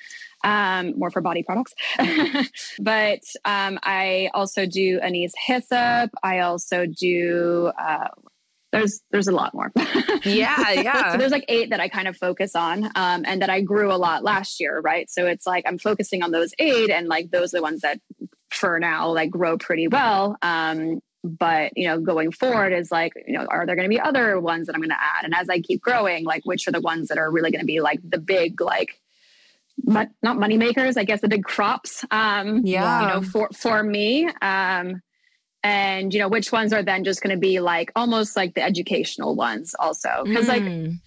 um, 0.45 0.97
more 0.97 1.11
for 1.11 1.21
body 1.21 1.43
products. 1.43 1.75
but 2.79 3.23
um, 3.45 3.79
I 3.83 4.31
also 4.35 4.67
do 4.67 5.01
anise 5.01 5.35
hyssop. 5.47 6.11
I 6.23 6.41
also 6.41 6.87
do. 6.87 7.73
Uh, 7.79 8.09
there's 8.73 9.01
there's 9.11 9.29
a 9.29 9.33
lot 9.33 9.55
more. 9.55 9.73
yeah, 10.25 10.71
yeah. 10.73 11.13
so 11.13 11.19
there's 11.19 11.33
like 11.33 11.45
eight 11.49 11.71
that 11.71 11.81
I 11.81 11.89
kind 11.89 12.09
of 12.09 12.17
focus 12.17 12.55
on, 12.55 12.85
um, 12.95 13.25
and 13.27 13.43
that 13.43 13.51
I 13.51 13.61
grew 13.61 13.93
a 13.93 13.97
lot 13.97 14.23
last 14.23 14.61
year, 14.61 14.81
right? 14.81 15.11
So 15.11 15.27
it's 15.27 15.47
like 15.47 15.65
I'm 15.67 15.79
focusing 15.79 16.23
on 16.23 16.31
those 16.31 16.53
eight, 16.59 16.91
and 16.91 17.09
like 17.09 17.31
those 17.31 17.55
are 17.55 17.59
the 17.59 17.63
ones 17.63 17.81
that 17.83 18.01
for 18.51 18.79
now 18.79 19.11
like 19.11 19.31
grow 19.31 19.59
pretty 19.59 19.89
well. 19.89 20.37
Um, 20.43 21.01
but 21.25 21.73
you 21.77 21.89
know 21.89 22.01
going 22.01 22.31
forward 22.31 22.73
is 22.73 22.93
like 22.93 23.13
you 23.27 23.37
know 23.37 23.45
are 23.51 23.67
there 23.67 23.75
going 23.75 23.89
to 23.89 23.95
be 23.95 24.01
other 24.01 24.39
ones 24.39 24.69
that 24.69 24.75
i'm 24.77 24.81
going 24.81 24.89
to 24.89 24.95
add 24.95 25.25
and 25.25 25.35
as 25.35 25.49
i 25.49 25.59
keep 25.61 25.81
growing 25.83 26.25
like 26.25 26.43
which 26.45 26.69
are 26.69 26.71
the 26.71 26.81
ones 26.81 27.09
that 27.09 27.19
are 27.19 27.29
really 27.29 27.51
going 27.51 27.61
to 27.61 27.67
be 27.67 27.81
like 27.81 27.99
the 28.09 28.19
big 28.19 28.61
like 28.61 29.01
but 29.85 30.11
not 30.23 30.39
money 30.39 30.57
makers, 30.57 30.97
I 30.97 31.05
guess 31.05 31.21
the 31.21 31.29
big 31.29 31.45
crops. 31.45 32.05
Um, 32.11 32.63
yeah. 32.65 33.01
You 33.01 33.07
know, 33.09 33.23
for 33.23 33.49
for 33.55 33.83
me. 33.83 34.29
Um, 34.43 35.03
and 35.63 36.13
you 36.13 36.21
know, 36.21 36.29
which 36.29 36.53
ones 36.53 36.73
are 36.73 36.83
then 36.83 37.05
just 37.05 37.23
going 37.23 37.35
to 37.35 37.41
be 37.41 37.61
like 37.61 37.91
almost 37.97 38.37
like 38.37 38.55
the 38.55 38.63
educational 38.63 39.35
ones 39.35 39.75
also 39.79 40.23
because 40.25 40.47
mm. 40.47 40.49
like 40.49 40.99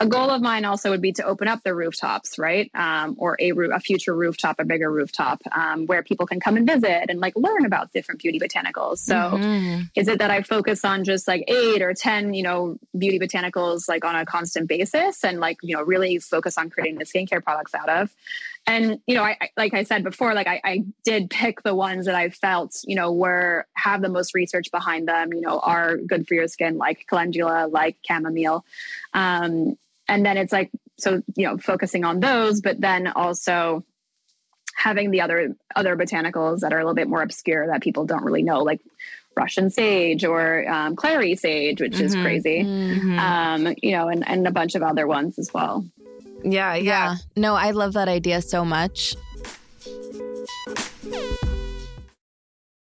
a 0.00 0.06
goal 0.06 0.30
of 0.30 0.40
mine 0.40 0.64
also 0.64 0.90
would 0.90 1.02
be 1.02 1.12
to 1.12 1.24
open 1.24 1.48
up 1.48 1.62
the 1.64 1.74
rooftops, 1.74 2.38
right? 2.38 2.70
Um, 2.72 3.16
or 3.18 3.36
a, 3.40 3.50
a 3.50 3.80
future 3.80 4.14
rooftop, 4.14 4.60
a 4.60 4.64
bigger 4.64 4.90
rooftop, 4.90 5.42
um, 5.50 5.86
where 5.86 6.04
people 6.04 6.24
can 6.24 6.38
come 6.38 6.56
and 6.56 6.66
visit 6.66 7.10
and 7.10 7.18
like 7.18 7.34
learn 7.34 7.64
about 7.64 7.92
different 7.92 8.20
beauty 8.20 8.38
botanicals. 8.38 8.98
So, 8.98 9.14
mm-hmm. 9.14 9.82
is 9.96 10.06
it 10.06 10.20
that 10.20 10.30
I 10.30 10.42
focus 10.42 10.84
on 10.84 11.02
just 11.02 11.26
like 11.26 11.44
eight 11.48 11.82
or 11.82 11.94
ten, 11.94 12.32
you 12.32 12.44
know, 12.44 12.78
beauty 12.96 13.18
botanicals 13.18 13.88
like 13.88 14.04
on 14.04 14.14
a 14.14 14.24
constant 14.24 14.68
basis, 14.68 15.24
and 15.24 15.40
like 15.40 15.58
you 15.62 15.76
know, 15.76 15.82
really 15.82 16.18
focus 16.20 16.56
on 16.58 16.70
creating 16.70 16.98
the 16.98 17.04
skincare 17.04 17.42
products 17.42 17.74
out 17.74 17.88
of? 17.88 18.14
And 18.68 19.00
you 19.06 19.14
know, 19.14 19.24
I, 19.24 19.36
I 19.40 19.48
like 19.56 19.74
I 19.74 19.82
said 19.82 20.04
before, 20.04 20.34
like 20.34 20.46
I, 20.46 20.60
I 20.62 20.84
did 21.02 21.30
pick 21.30 21.62
the 21.62 21.74
ones 21.74 22.06
that 22.06 22.14
I 22.14 22.28
felt, 22.28 22.76
you 22.84 22.94
know, 22.94 23.12
were 23.12 23.66
have 23.74 24.02
the 24.02 24.08
most 24.08 24.34
research 24.34 24.70
behind 24.70 25.08
them. 25.08 25.32
You 25.32 25.40
know, 25.40 25.58
are 25.58 25.96
good 25.96 26.28
for 26.28 26.34
your 26.34 26.48
skin, 26.48 26.76
like 26.76 27.06
calendula, 27.08 27.68
like 27.70 27.96
chamomile. 28.06 28.64
Um, 29.14 29.76
and 30.08 30.24
then 30.24 30.36
it's 30.36 30.52
like 30.52 30.70
so 30.98 31.22
you 31.36 31.46
know 31.46 31.56
focusing 31.58 32.04
on 32.04 32.20
those 32.20 32.60
but 32.60 32.80
then 32.80 33.06
also 33.06 33.84
having 34.74 35.10
the 35.10 35.20
other 35.20 35.54
other 35.76 35.96
botanicals 35.96 36.60
that 36.60 36.72
are 36.72 36.78
a 36.78 36.82
little 36.82 36.94
bit 36.94 37.08
more 37.08 37.22
obscure 37.22 37.66
that 37.66 37.82
people 37.82 38.04
don't 38.04 38.24
really 38.24 38.42
know 38.42 38.62
like 38.62 38.80
russian 39.36 39.70
sage 39.70 40.24
or 40.24 40.68
um, 40.68 40.96
clary 40.96 41.36
sage 41.36 41.80
which 41.80 41.92
mm-hmm. 41.92 42.04
is 42.04 42.14
crazy 42.16 42.64
mm-hmm. 42.64 43.18
um, 43.18 43.74
you 43.82 43.92
know 43.92 44.08
and, 44.08 44.26
and 44.26 44.46
a 44.46 44.50
bunch 44.50 44.74
of 44.74 44.82
other 44.82 45.06
ones 45.06 45.38
as 45.38 45.52
well 45.52 45.84
yeah, 46.44 46.74
yeah 46.74 46.74
yeah 46.74 47.14
no 47.36 47.54
i 47.54 47.70
love 47.70 47.92
that 47.92 48.08
idea 48.08 48.40
so 48.40 48.64
much 48.64 49.14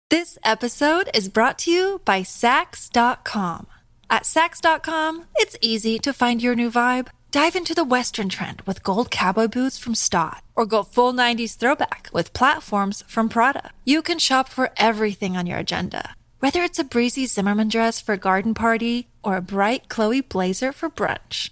this 0.09 0.39
episode 0.43 1.09
is 1.13 1.29
brought 1.29 1.59
to 1.59 1.71
you 1.71 2.01
by 2.03 2.21
Saks.com. 2.21 3.67
At 4.09 4.23
Saks.com, 4.23 5.25
it's 5.35 5.55
easy 5.61 5.99
to 5.99 6.13
find 6.13 6.41
your 6.41 6.55
new 6.55 6.71
vibe. 6.71 7.09
Dive 7.31 7.55
into 7.55 7.75
the 7.75 7.83
Western 7.83 8.27
trend 8.27 8.61
with 8.61 8.81
gold 8.81 9.11
cowboy 9.11 9.47
boots 9.47 9.77
from 9.77 9.93
Staud, 9.93 10.41
or 10.55 10.65
go 10.65 10.81
full 10.81 11.13
90s 11.13 11.55
throwback 11.55 12.09
with 12.11 12.33
platforms 12.33 13.03
from 13.07 13.29
Prada. 13.29 13.69
You 13.85 14.01
can 14.01 14.17
shop 14.17 14.49
for 14.49 14.71
everything 14.77 15.37
on 15.37 15.45
your 15.45 15.59
agenda, 15.59 16.15
whether 16.39 16.63
it's 16.63 16.79
a 16.79 16.83
breezy 16.83 17.27
Zimmermann 17.27 17.69
dress 17.69 18.01
for 18.01 18.13
a 18.13 18.17
garden 18.17 18.55
party 18.55 19.09
or 19.23 19.37
a 19.37 19.41
bright 19.41 19.89
Chloe 19.89 20.21
blazer 20.21 20.71
for 20.71 20.89
brunch. 20.89 21.51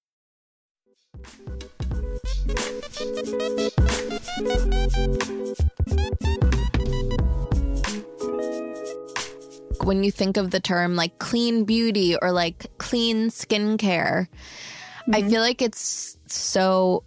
When 9.83 10.03
you 10.03 10.11
think 10.11 10.37
of 10.37 10.49
the 10.49 10.59
term 10.59 10.95
like 10.95 11.19
clean 11.19 11.65
beauty 11.65 12.15
or 12.19 12.31
like 12.31 12.65
clean 12.79 13.29
skincare, 13.29 13.77
mm-hmm. 14.27 15.13
I 15.13 15.21
feel 15.29 15.41
like 15.41 15.61
it's 15.61 16.17
so 16.25 17.03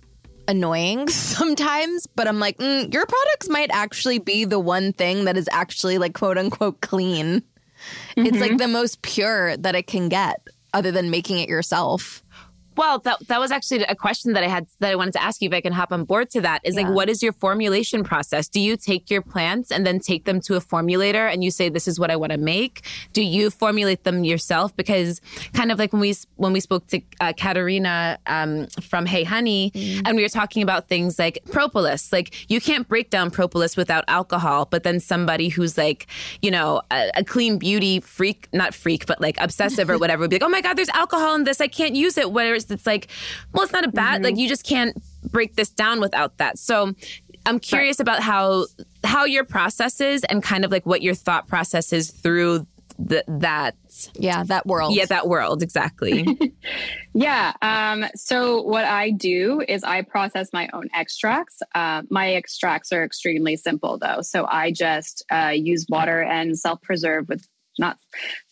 annoying 0.46 1.08
sometimes, 1.10 2.06
but 2.06 2.28
I'm 2.28 2.38
like, 2.38 2.58
mm, 2.58 2.92
your 2.94 3.06
products 3.06 3.48
might 3.48 3.70
actually 3.72 4.20
be 4.20 4.44
the 4.44 4.60
one 4.60 4.92
thing 4.92 5.24
that 5.24 5.36
is 5.36 5.48
actually 5.50 5.98
like 5.98 6.14
quote 6.14 6.38
unquote 6.38 6.80
clean. 6.80 7.42
Mm-hmm. 8.16 8.26
It's 8.26 8.38
like 8.38 8.50
mm-hmm. 8.50 8.58
the 8.58 8.68
most 8.68 9.02
pure 9.02 9.56
that 9.56 9.74
it 9.74 9.88
can 9.88 10.08
get, 10.08 10.46
other 10.72 10.92
than 10.92 11.10
making 11.10 11.40
it 11.40 11.48
yourself. 11.48 12.23
Well, 12.76 12.98
that 13.00 13.26
that 13.28 13.40
was 13.40 13.50
actually 13.50 13.84
a 13.84 13.94
question 13.94 14.32
that 14.32 14.42
I 14.42 14.48
had 14.48 14.66
that 14.80 14.90
I 14.90 14.96
wanted 14.96 15.12
to 15.12 15.22
ask 15.22 15.40
you 15.40 15.48
if 15.48 15.54
I 15.54 15.60
can 15.60 15.72
hop 15.72 15.92
on 15.92 16.04
board 16.04 16.30
to 16.30 16.40
that. 16.42 16.60
Is 16.64 16.74
yeah. 16.74 16.82
like 16.82 16.94
what 16.94 17.08
is 17.08 17.22
your 17.22 17.32
formulation 17.32 18.04
process? 18.04 18.48
Do 18.48 18.60
you 18.60 18.76
take 18.76 19.10
your 19.10 19.22
plants 19.22 19.70
and 19.70 19.86
then 19.86 20.00
take 20.00 20.24
them 20.24 20.40
to 20.42 20.56
a 20.56 20.60
formulator 20.60 21.32
and 21.32 21.44
you 21.44 21.50
say 21.50 21.68
this 21.68 21.86
is 21.86 21.98
what 22.00 22.10
I 22.10 22.16
want 22.16 22.32
to 22.32 22.38
make? 22.38 22.84
Do 23.12 23.22
you 23.22 23.50
formulate 23.50 24.04
them 24.04 24.24
yourself? 24.24 24.76
Because 24.76 25.20
kind 25.52 25.70
of 25.70 25.78
like 25.78 25.92
when 25.92 26.00
we 26.00 26.14
when 26.36 26.52
we 26.52 26.60
spoke 26.60 26.86
to 26.88 27.00
uh, 27.20 27.32
Katerina 27.32 28.18
um, 28.26 28.66
from 28.82 29.06
Hey 29.06 29.24
Honey 29.24 29.70
mm. 29.74 30.02
and 30.04 30.16
we 30.16 30.22
were 30.22 30.28
talking 30.28 30.62
about 30.62 30.88
things 30.88 31.18
like 31.18 31.38
propolis. 31.50 32.12
Like 32.12 32.50
you 32.50 32.60
can't 32.60 32.88
break 32.88 33.10
down 33.10 33.30
propolis 33.30 33.76
without 33.76 34.04
alcohol, 34.08 34.66
but 34.70 34.82
then 34.82 35.00
somebody 35.00 35.48
who's 35.48 35.78
like, 35.78 36.06
you 36.42 36.50
know, 36.50 36.82
a, 36.90 37.10
a 37.16 37.24
clean 37.24 37.58
beauty 37.58 38.00
freak, 38.00 38.48
not 38.52 38.74
freak, 38.74 39.06
but 39.06 39.20
like 39.20 39.36
obsessive 39.40 39.88
or 39.90 39.98
whatever 40.02 40.22
would 40.22 40.30
be 40.30 40.36
like, 40.36 40.42
"Oh 40.42 40.48
my 40.48 40.60
god, 40.60 40.74
there's 40.74 40.88
alcohol 40.90 41.34
in 41.34 41.44
this. 41.44 41.60
I 41.60 41.68
can't 41.68 41.94
use 41.94 42.18
it." 42.18 42.32
Whereas 42.32 42.63
it's 42.70 42.86
like, 42.86 43.08
well, 43.52 43.64
it's 43.64 43.72
not 43.72 43.84
a 43.84 43.88
bad, 43.88 44.16
mm-hmm. 44.16 44.24
like 44.24 44.36
you 44.36 44.48
just 44.48 44.64
can't 44.64 44.96
break 45.30 45.56
this 45.56 45.70
down 45.70 46.00
without 46.00 46.38
that. 46.38 46.58
So 46.58 46.94
I'm 47.46 47.60
curious 47.60 47.98
right. 47.98 48.08
about 48.08 48.22
how 48.22 48.66
how 49.04 49.24
your 49.24 49.44
process 49.44 50.00
is 50.00 50.24
and 50.24 50.42
kind 50.42 50.64
of 50.64 50.70
like 50.70 50.86
what 50.86 51.02
your 51.02 51.14
thought 51.14 51.46
process 51.46 51.92
is 51.92 52.10
through 52.10 52.66
the, 52.98 53.24
that 53.26 53.74
yeah 54.14 54.44
that 54.44 54.66
world 54.66 54.94
yeah 54.94 55.04
that 55.06 55.26
world 55.26 55.64
exactly 55.64 56.24
yeah 57.14 57.52
um 57.60 58.04
so 58.14 58.62
what 58.62 58.84
i 58.84 59.10
do 59.10 59.60
is 59.66 59.82
i 59.82 60.00
process 60.00 60.50
my 60.52 60.68
own 60.72 60.88
extracts 60.94 61.58
uh, 61.74 62.02
my 62.08 62.34
extracts 62.34 62.92
are 62.92 63.02
extremely 63.02 63.56
simple 63.56 63.98
though 63.98 64.20
so 64.20 64.46
i 64.48 64.70
just 64.70 65.24
uh, 65.32 65.52
use 65.52 65.86
water 65.88 66.22
and 66.22 66.56
self 66.56 66.80
preserve 66.82 67.28
with 67.28 67.44
not 67.78 67.98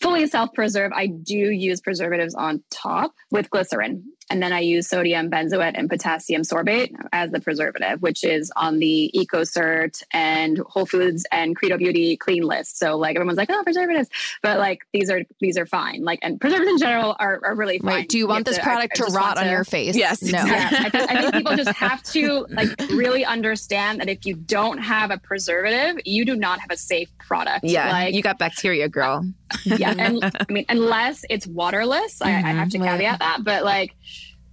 fully 0.00 0.26
self 0.26 0.50
preserve. 0.54 0.92
I 0.94 1.06
do 1.06 1.36
use 1.36 1.80
preservatives 1.80 2.34
on 2.34 2.62
top 2.70 3.12
with 3.30 3.50
glycerin. 3.50 4.04
And 4.32 4.42
then 4.42 4.54
I 4.54 4.60
use 4.60 4.88
sodium 4.88 5.30
benzoate 5.30 5.74
and 5.74 5.90
potassium 5.90 6.40
sorbate 6.40 6.96
as 7.12 7.30
the 7.32 7.38
preservative, 7.38 8.00
which 8.00 8.24
is 8.24 8.50
on 8.56 8.78
the 8.78 9.10
EcoCert 9.14 10.02
and 10.10 10.56
Whole 10.56 10.86
Foods 10.86 11.26
and 11.30 11.54
Credo 11.54 11.76
Beauty 11.76 12.16
clean 12.16 12.42
list. 12.42 12.78
So 12.78 12.96
like 12.96 13.14
everyone's 13.16 13.36
like, 13.36 13.50
oh, 13.50 13.62
preservatives, 13.62 14.08
but 14.42 14.58
like 14.58 14.86
these 14.94 15.10
are 15.10 15.20
these 15.40 15.58
are 15.58 15.66
fine. 15.66 16.02
Like 16.02 16.20
and 16.22 16.40
preservatives 16.40 16.72
in 16.72 16.78
general 16.78 17.14
are, 17.18 17.42
are 17.44 17.54
really 17.54 17.78
fine. 17.78 17.88
Right. 17.88 18.08
Do 18.08 18.16
you, 18.16 18.24
you 18.24 18.28
want 18.28 18.46
this 18.46 18.56
to, 18.56 18.62
product 18.62 18.98
I, 18.98 19.04
to 19.04 19.12
rot 19.12 19.36
on 19.36 19.44
to, 19.44 19.50
your 19.50 19.64
face? 19.64 19.96
Yes. 19.96 20.22
No. 20.22 20.42
Yes. 20.42 20.72
I, 20.72 20.88
think, 20.88 21.10
I 21.10 21.20
think 21.20 21.34
people 21.34 21.54
just 21.54 21.76
have 21.76 22.02
to 22.04 22.46
like 22.48 22.70
really 22.88 23.26
understand 23.26 24.00
that 24.00 24.08
if 24.08 24.24
you 24.24 24.34
don't 24.34 24.78
have 24.78 25.10
a 25.10 25.18
preservative, 25.18 26.00
you 26.06 26.24
do 26.24 26.36
not 26.36 26.58
have 26.58 26.70
a 26.70 26.76
safe 26.78 27.10
product. 27.18 27.64
Yeah. 27.64 27.92
Like 27.92 28.14
you 28.14 28.22
got 28.22 28.38
bacteria, 28.38 28.88
girl. 28.88 29.26
Yeah. 29.64 29.94
And 29.98 30.24
I 30.24 30.53
mean, 30.53 30.64
unless 30.68 31.24
it's 31.28 31.46
waterless, 31.46 32.18
mm-hmm. 32.18 32.46
I, 32.46 32.50
I 32.50 32.53
have 32.53 32.70
to 32.70 32.78
mm-hmm. 32.78 32.86
caveat 32.86 33.18
that. 33.20 33.44
But 33.44 33.64
like 33.64 33.94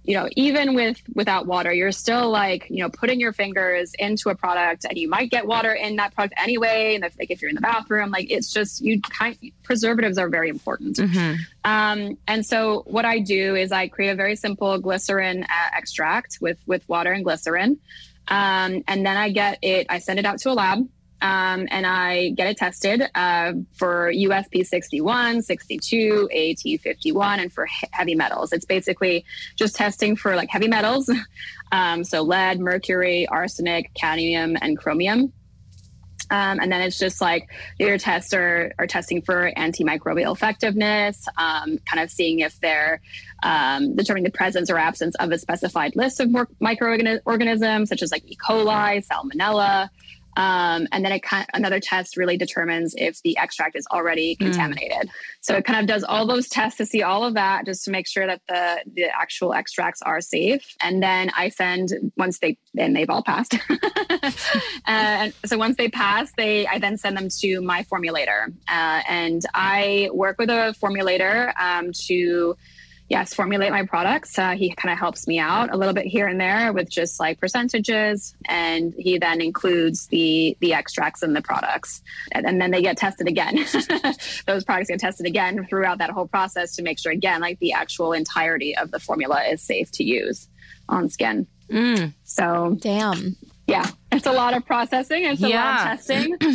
you 0.04 0.14
know, 0.14 0.28
even 0.34 0.74
with 0.74 1.00
without 1.14 1.46
water, 1.46 1.72
you're 1.72 1.92
still 1.92 2.30
like, 2.30 2.66
you 2.70 2.82
know, 2.82 2.88
putting 2.88 3.20
your 3.20 3.32
fingers 3.32 3.92
into 3.98 4.30
a 4.30 4.34
product 4.34 4.86
and 4.88 4.96
you 4.96 5.08
might 5.08 5.30
get 5.30 5.46
water 5.46 5.72
in 5.72 5.96
that 5.96 6.14
product 6.14 6.34
anyway. 6.38 6.94
And 6.94 7.04
if, 7.04 7.18
like 7.18 7.30
if 7.30 7.42
you're 7.42 7.50
in 7.50 7.54
the 7.54 7.60
bathroom, 7.60 8.10
like 8.10 8.30
it's 8.30 8.52
just 8.52 8.80
you 8.80 9.00
kind 9.02 9.36
preservatives 9.62 10.16
are 10.16 10.28
very 10.28 10.48
important. 10.48 10.96
Mm-hmm. 10.96 11.42
Um, 11.64 12.18
and 12.26 12.46
so 12.46 12.82
what 12.86 13.04
I 13.04 13.18
do 13.18 13.54
is 13.54 13.72
I 13.72 13.88
create 13.88 14.10
a 14.10 14.14
very 14.14 14.36
simple 14.36 14.78
glycerin 14.78 15.44
uh, 15.44 15.70
extract 15.76 16.38
with 16.40 16.58
with 16.66 16.88
water 16.88 17.12
and 17.12 17.22
glycerin. 17.22 17.78
Um, 18.28 18.82
and 18.88 19.04
then 19.04 19.16
I 19.16 19.30
get 19.30 19.58
it, 19.60 19.86
I 19.90 19.98
send 19.98 20.18
it 20.18 20.24
out 20.24 20.38
to 20.38 20.50
a 20.50 20.54
lab 20.54 20.88
um, 21.22 21.68
and 21.70 21.86
I 21.86 22.30
get 22.30 22.46
it 22.46 22.56
tested 22.56 23.02
uh, 23.14 23.52
for 23.74 24.10
USP 24.12 24.66
61, 24.66 25.42
62, 25.42 26.28
AT 26.32 26.80
51, 26.80 27.40
and 27.40 27.52
for 27.52 27.66
he- 27.66 27.88
heavy 27.92 28.14
metals. 28.14 28.52
It's 28.52 28.64
basically 28.64 29.24
just 29.56 29.76
testing 29.76 30.16
for 30.16 30.36
like 30.36 30.50
heavy 30.50 30.68
metals. 30.68 31.10
Um, 31.72 32.02
so 32.02 32.22
lead, 32.22 32.58
mercury, 32.58 33.28
arsenic, 33.28 33.94
cadmium, 33.94 34.56
and 34.60 34.76
chromium. 34.76 35.32
Um, 36.30 36.60
and 36.60 36.70
then 36.70 36.80
it's 36.80 36.98
just 36.98 37.20
like 37.20 37.48
your 37.78 37.98
tests 37.98 38.32
are, 38.32 38.72
are 38.78 38.86
testing 38.86 39.20
for 39.22 39.52
antimicrobial 39.56 40.32
effectiveness, 40.32 41.26
um, 41.36 41.78
kind 41.86 42.02
of 42.02 42.10
seeing 42.10 42.40
if 42.40 42.58
they're 42.60 43.00
um, 43.42 43.96
determining 43.96 44.24
the 44.24 44.30
presence 44.36 44.70
or 44.70 44.78
absence 44.78 45.16
of 45.16 45.32
a 45.32 45.38
specified 45.38 45.96
list 45.96 46.20
of 46.20 46.30
microorganisms, 46.60 47.88
such 47.88 48.02
as 48.02 48.12
like 48.12 48.22
E. 48.26 48.36
coli, 48.36 49.04
salmonella. 49.06 49.90
Um, 50.36 50.86
and 50.92 51.04
then 51.04 51.12
it 51.12 51.22
kind 51.22 51.42
of, 51.42 51.48
another 51.54 51.80
test 51.80 52.16
really 52.16 52.36
determines 52.36 52.94
if 52.96 53.20
the 53.22 53.36
extract 53.36 53.76
is 53.76 53.86
already 53.92 54.36
hmm. 54.38 54.46
contaminated. 54.46 55.08
Mm. 55.08 55.12
So 55.40 55.56
it 55.56 55.64
kind 55.64 55.80
of 55.80 55.86
does 55.86 56.04
all 56.04 56.26
those 56.26 56.48
tests 56.48 56.78
to 56.78 56.86
see 56.86 57.02
all 57.02 57.24
of 57.24 57.34
that, 57.34 57.66
just 57.66 57.84
to 57.84 57.90
make 57.90 58.06
sure 58.06 58.26
that 58.26 58.42
the 58.48 58.82
the 58.94 59.04
actual 59.04 59.52
extracts 59.54 60.02
are 60.02 60.20
safe. 60.20 60.76
And 60.80 61.02
then 61.02 61.30
I 61.36 61.48
send 61.48 62.12
once 62.16 62.38
they 62.38 62.58
and 62.78 62.94
they've 62.94 63.10
all 63.10 63.22
passed. 63.22 63.56
and 64.86 65.32
so 65.44 65.58
once 65.58 65.76
they 65.76 65.88
pass, 65.88 66.30
they 66.36 66.66
I 66.66 66.78
then 66.78 66.96
send 66.96 67.16
them 67.16 67.28
to 67.40 67.60
my 67.60 67.84
formulator, 67.84 68.48
uh, 68.68 69.02
and 69.08 69.42
I 69.54 70.10
work 70.12 70.38
with 70.38 70.50
a 70.50 70.74
formulator 70.80 71.52
um, 71.58 71.92
to 72.06 72.56
yes, 73.10 73.34
formulate 73.34 73.72
my 73.72 73.84
products. 73.84 74.38
Uh, 74.38 74.52
he 74.52 74.72
kind 74.74 74.90
of 74.90 74.98
helps 74.98 75.26
me 75.26 75.38
out 75.38 75.70
a 75.70 75.76
little 75.76 75.92
bit 75.92 76.06
here 76.06 76.26
and 76.26 76.40
there 76.40 76.72
with 76.72 76.88
just 76.88 77.20
like 77.20 77.38
percentages, 77.38 78.34
and 78.46 78.94
he 78.96 79.18
then 79.18 79.42
includes 79.42 80.06
the 80.06 80.56
the 80.60 80.72
extracts 80.72 81.22
in 81.22 81.34
the 81.34 81.42
products, 81.42 82.02
and, 82.32 82.46
and 82.46 82.60
then 82.60 82.70
they 82.70 82.80
get 82.80 82.96
tested 82.96 83.28
again. 83.28 83.56
Those 84.46 84.64
products 84.64 84.88
get 84.88 85.00
tested 85.00 85.26
again 85.26 85.66
throughout 85.66 85.98
that 85.98 86.10
whole 86.10 86.28
process 86.28 86.76
to 86.76 86.82
make 86.82 86.98
sure 86.98 87.12
again, 87.12 87.42
like 87.42 87.58
the 87.58 87.72
actual 87.72 88.14
entirety 88.14 88.74
of 88.76 88.90
the 88.92 89.00
formula 89.00 89.42
is 89.42 89.60
safe 89.60 89.90
to 89.92 90.04
use 90.04 90.48
on 90.88 91.10
skin. 91.10 91.46
Mm. 91.68 92.14
So, 92.24 92.76
damn. 92.80 93.36
Yeah, 93.66 93.86
it's 94.10 94.26
a 94.26 94.32
lot 94.32 94.56
of 94.56 94.64
processing. 94.66 95.24
It's 95.24 95.42
a 95.42 95.48
yeah. 95.48 95.64
lot 95.64 95.80
of 95.80 96.06
testing. 96.06 96.36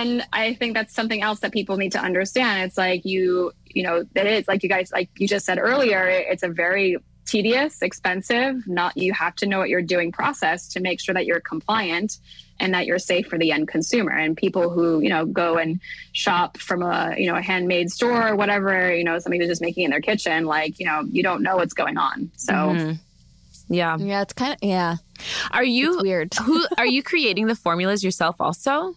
and 0.00 0.26
I 0.32 0.54
think 0.54 0.74
that's 0.74 0.94
something 0.94 1.22
else 1.22 1.40
that 1.40 1.52
people 1.52 1.76
need 1.76 1.92
to 1.92 2.00
understand. 2.00 2.62
It's 2.62 2.78
like 2.78 3.04
you 3.04 3.52
you 3.76 3.82
know, 3.82 4.04
that 4.14 4.26
it 4.26 4.32
is 4.32 4.48
like 4.48 4.62
you 4.62 4.70
guys, 4.70 4.90
like 4.90 5.10
you 5.18 5.28
just 5.28 5.44
said 5.44 5.58
earlier, 5.58 6.06
it's 6.06 6.42
a 6.42 6.48
very 6.48 6.96
tedious, 7.26 7.82
expensive, 7.82 8.66
not 8.66 8.96
you 8.96 9.12
have 9.12 9.36
to 9.36 9.46
know 9.46 9.58
what 9.58 9.68
you're 9.68 9.82
doing 9.82 10.10
process 10.10 10.68
to 10.68 10.80
make 10.80 10.98
sure 10.98 11.14
that 11.14 11.26
you're 11.26 11.40
compliant 11.40 12.18
and 12.58 12.72
that 12.72 12.86
you're 12.86 12.98
safe 12.98 13.26
for 13.26 13.38
the 13.38 13.52
end 13.52 13.68
consumer. 13.68 14.12
And 14.12 14.34
people 14.34 14.70
who, 14.70 15.00
you 15.00 15.10
know, 15.10 15.26
go 15.26 15.58
and 15.58 15.78
shop 16.12 16.56
from 16.56 16.82
a, 16.82 17.14
you 17.18 17.26
know, 17.26 17.36
a 17.36 17.42
handmade 17.42 17.90
store 17.90 18.28
or 18.28 18.36
whatever, 18.36 18.94
you 18.94 19.04
know, 19.04 19.18
somebody 19.18 19.40
they're 19.40 19.48
just 19.48 19.60
making 19.60 19.84
in 19.84 19.90
their 19.90 20.00
kitchen, 20.00 20.46
like, 20.46 20.80
you 20.80 20.86
know, 20.86 21.02
you 21.10 21.22
don't 21.22 21.42
know 21.42 21.56
what's 21.56 21.74
going 21.74 21.98
on. 21.98 22.30
So 22.36 22.54
mm-hmm. 22.54 22.92
Yeah. 23.68 23.98
Yeah, 23.98 24.22
it's 24.22 24.32
kind 24.32 24.52
of 24.52 24.58
yeah. 24.62 24.96
Are 25.50 25.64
you 25.64 25.94
it's 25.94 26.02
weird? 26.02 26.34
who 26.34 26.64
are 26.78 26.86
you 26.86 27.02
creating 27.10 27.46
the 27.46 27.56
formulas 27.56 28.02
yourself 28.02 28.36
also? 28.40 28.94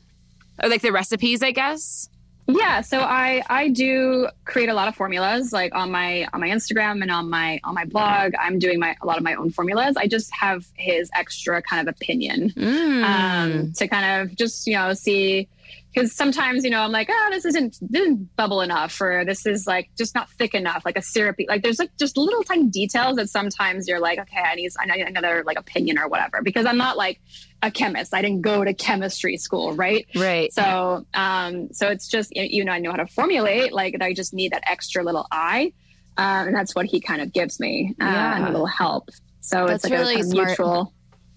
Or 0.62 0.70
like 0.70 0.82
the 0.82 0.92
recipes, 0.92 1.42
I 1.44 1.52
guess? 1.52 2.10
Yeah, 2.48 2.82
so 2.82 3.02
I 3.02 3.44
I 3.48 3.70
do 3.70 4.28
create 4.46 4.70
a 4.70 4.74
lot 4.74 4.88
of 4.88 4.96
formulas 4.96 5.54
like 5.54 5.76
on 5.76 5.92
my 5.92 6.28
on 6.34 6.42
my 6.42 6.50
Instagram 6.50 7.02
and 7.04 7.12
on 7.12 7.30
my 7.30 7.60
on 7.64 7.76
my 7.76 7.86
blog. 7.86 8.34
I'm 8.40 8.58
doing 8.58 8.80
my 8.80 8.96
a 9.02 9.06
lot 9.06 9.18
of 9.18 9.24
my 9.24 9.36
own 9.36 9.52
formulas. 9.52 9.96
I 9.98 10.08
just 10.08 10.34
have 10.34 10.66
his 10.74 11.12
extra 11.14 11.62
kind 11.62 11.88
of 11.88 11.94
opinion 11.94 12.50
mm. 12.50 13.04
um, 13.04 13.72
to 13.74 13.88
kind 13.88 14.22
of 14.22 14.36
just 14.36 14.66
you 14.66 14.74
know 14.74 14.94
see 14.94 15.48
because 15.94 16.14
sometimes 16.14 16.64
you 16.64 16.70
know 16.70 16.82
I'm 16.82 16.92
like, 16.92 17.10
oh, 17.12 17.28
this 17.32 17.46
isn't 17.46 17.78
this 17.82 18.02
isn't 18.02 18.36
bubble 18.36 18.62
enough, 18.62 19.00
or 19.02 19.26
this 19.26 19.46
is 19.46 19.66
like 19.66 19.90
just 19.98 20.14
not 20.16 20.30
thick 20.32 20.54
enough, 20.54 20.84
like 20.86 20.98
a 20.98 21.02
syrupy. 21.02 21.46
Like 21.48 21.64
there's 21.64 21.80
like 21.80 21.92
just 21.98 22.18
little 22.18 22.44
tiny 22.44 22.68
details 22.68 23.16
that 23.18 23.30
sometimes 23.30 23.88
you're 23.88 24.00
like, 24.00 24.20
okay, 24.20 24.40
I 24.40 24.56
need 24.56 24.72
I 24.80 24.86
need 24.86 25.08
another 25.08 25.44
like 25.46 25.58
opinion 25.58 25.98
or 25.98 26.08
whatever, 26.08 26.42
because 26.42 26.66
I'm 26.66 26.78
not 26.78 26.98
like 26.98 27.20
a 27.62 27.72
chemist. 27.72 28.14
I 28.14 28.22
didn't 28.22 28.42
go 28.42 28.64
to 28.64 28.74
chemistry 28.74 29.38
school, 29.38 29.74
right? 29.74 30.06
Right. 30.16 30.54
So 30.54 31.06
um, 31.14 31.74
so 31.74 31.88
it's 31.88 32.08
just 32.08 32.36
you 32.36 32.64
know 32.64 32.72
I 32.72 32.80
know 32.80 32.92
how 32.92 32.98
to 32.98 33.08
formulate, 33.08 33.74
like 33.74 33.96
I 34.02 34.14
just 34.14 34.34
need 34.34 34.54
that 34.54 34.64
extra 34.68 35.04
little 35.04 35.28
eye, 35.32 35.74
um, 36.18 36.48
and 36.48 36.56
that's 36.56 36.76
what 36.76 36.86
he 36.86 37.00
kind 37.00 37.22
of 37.22 37.34
gives 37.34 37.60
me, 37.60 37.96
uh, 38.02 38.06
yeah. 38.06 38.36
and 38.38 38.46
a 38.46 38.52
little 38.52 38.68
help. 38.68 39.10
So 39.42 39.66
that's 39.66 39.84
it's 39.86 39.92
like 39.92 40.00
really 40.00 40.16
a 40.16 40.18
kind 40.20 40.28
of 40.28 40.48
mutual, 40.48 40.94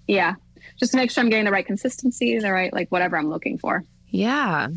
yeah, 0.06 0.34
just 0.78 0.92
to 0.92 0.98
make 0.98 1.10
sure 1.10 1.24
I'm 1.24 1.30
getting 1.30 1.46
the 1.46 1.50
right 1.50 1.64
consistency, 1.64 2.38
the 2.38 2.52
right 2.52 2.72
like 2.72 2.90
whatever 2.90 3.16
I'm 3.16 3.30
looking 3.30 3.58
for. 3.58 3.84
Yeah. 4.12 4.68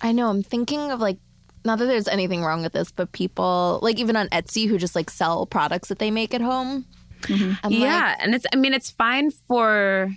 I 0.00 0.12
know. 0.12 0.30
I'm 0.30 0.42
thinking 0.42 0.90
of 0.90 1.00
like, 1.00 1.18
not 1.64 1.78
that 1.78 1.86
there's 1.86 2.08
anything 2.08 2.42
wrong 2.42 2.62
with 2.62 2.72
this, 2.72 2.90
but 2.90 3.12
people, 3.12 3.80
like 3.82 3.98
even 3.98 4.16
on 4.16 4.28
Etsy, 4.28 4.68
who 4.68 4.78
just 4.78 4.94
like 4.94 5.10
sell 5.10 5.44
products 5.44 5.88
that 5.88 5.98
they 5.98 6.10
make 6.10 6.32
at 6.32 6.40
home. 6.40 6.86
Mm-hmm. 7.22 7.70
Yeah. 7.70 8.08
Like, 8.08 8.16
and 8.20 8.34
it's, 8.34 8.46
I 8.52 8.56
mean, 8.56 8.72
it's 8.72 8.90
fine 8.90 9.30
for 9.30 10.10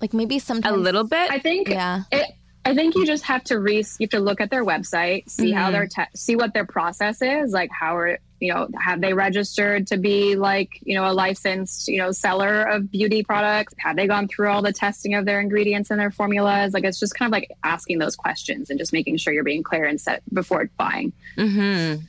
like 0.00 0.12
maybe 0.12 0.38
sometimes 0.38 0.76
a 0.76 0.78
little 0.78 1.04
bit. 1.04 1.30
I 1.30 1.38
think, 1.38 1.68
yeah. 1.68 2.02
It, 2.12 2.30
I 2.64 2.74
think 2.74 2.94
you 2.94 3.06
just 3.06 3.24
have 3.24 3.42
to 3.44 3.58
re 3.58 3.76
you 3.76 3.84
have 4.04 4.10
to 4.10 4.20
look 4.20 4.40
at 4.40 4.50
their 4.50 4.64
website, 4.64 5.28
see 5.30 5.50
mm-hmm. 5.50 5.58
how 5.58 5.70
their 5.70 5.86
te- 5.86 6.14
see 6.14 6.36
what 6.36 6.52
their 6.52 6.66
process 6.66 7.22
is, 7.22 7.52
like 7.52 7.70
how 7.70 7.96
are 7.96 8.18
you 8.38 8.52
know 8.52 8.68
have 8.78 9.00
they 9.00 9.14
registered 9.14 9.86
to 9.88 9.96
be 9.96 10.36
like 10.36 10.78
you 10.82 10.94
know 10.94 11.10
a 11.10 11.12
licensed 11.12 11.88
you 11.88 11.98
know 11.98 12.12
seller 12.12 12.62
of 12.62 12.90
beauty 12.90 13.22
products? 13.22 13.74
Have 13.78 13.96
they 13.96 14.06
gone 14.06 14.28
through 14.28 14.50
all 14.50 14.60
the 14.60 14.72
testing 14.72 15.14
of 15.14 15.24
their 15.24 15.40
ingredients 15.40 15.90
and 15.90 15.98
their 15.98 16.10
formulas? 16.10 16.74
Like 16.74 16.84
it's 16.84 17.00
just 17.00 17.14
kind 17.14 17.28
of 17.28 17.32
like 17.32 17.50
asking 17.64 17.98
those 17.98 18.14
questions 18.14 18.68
and 18.68 18.78
just 18.78 18.92
making 18.92 19.16
sure 19.16 19.32
you're 19.32 19.44
being 19.44 19.62
clear 19.62 19.84
and 19.84 20.00
set 20.00 20.22
before 20.32 20.68
buying. 20.76 21.12
Mm-hmm. 21.36 22.02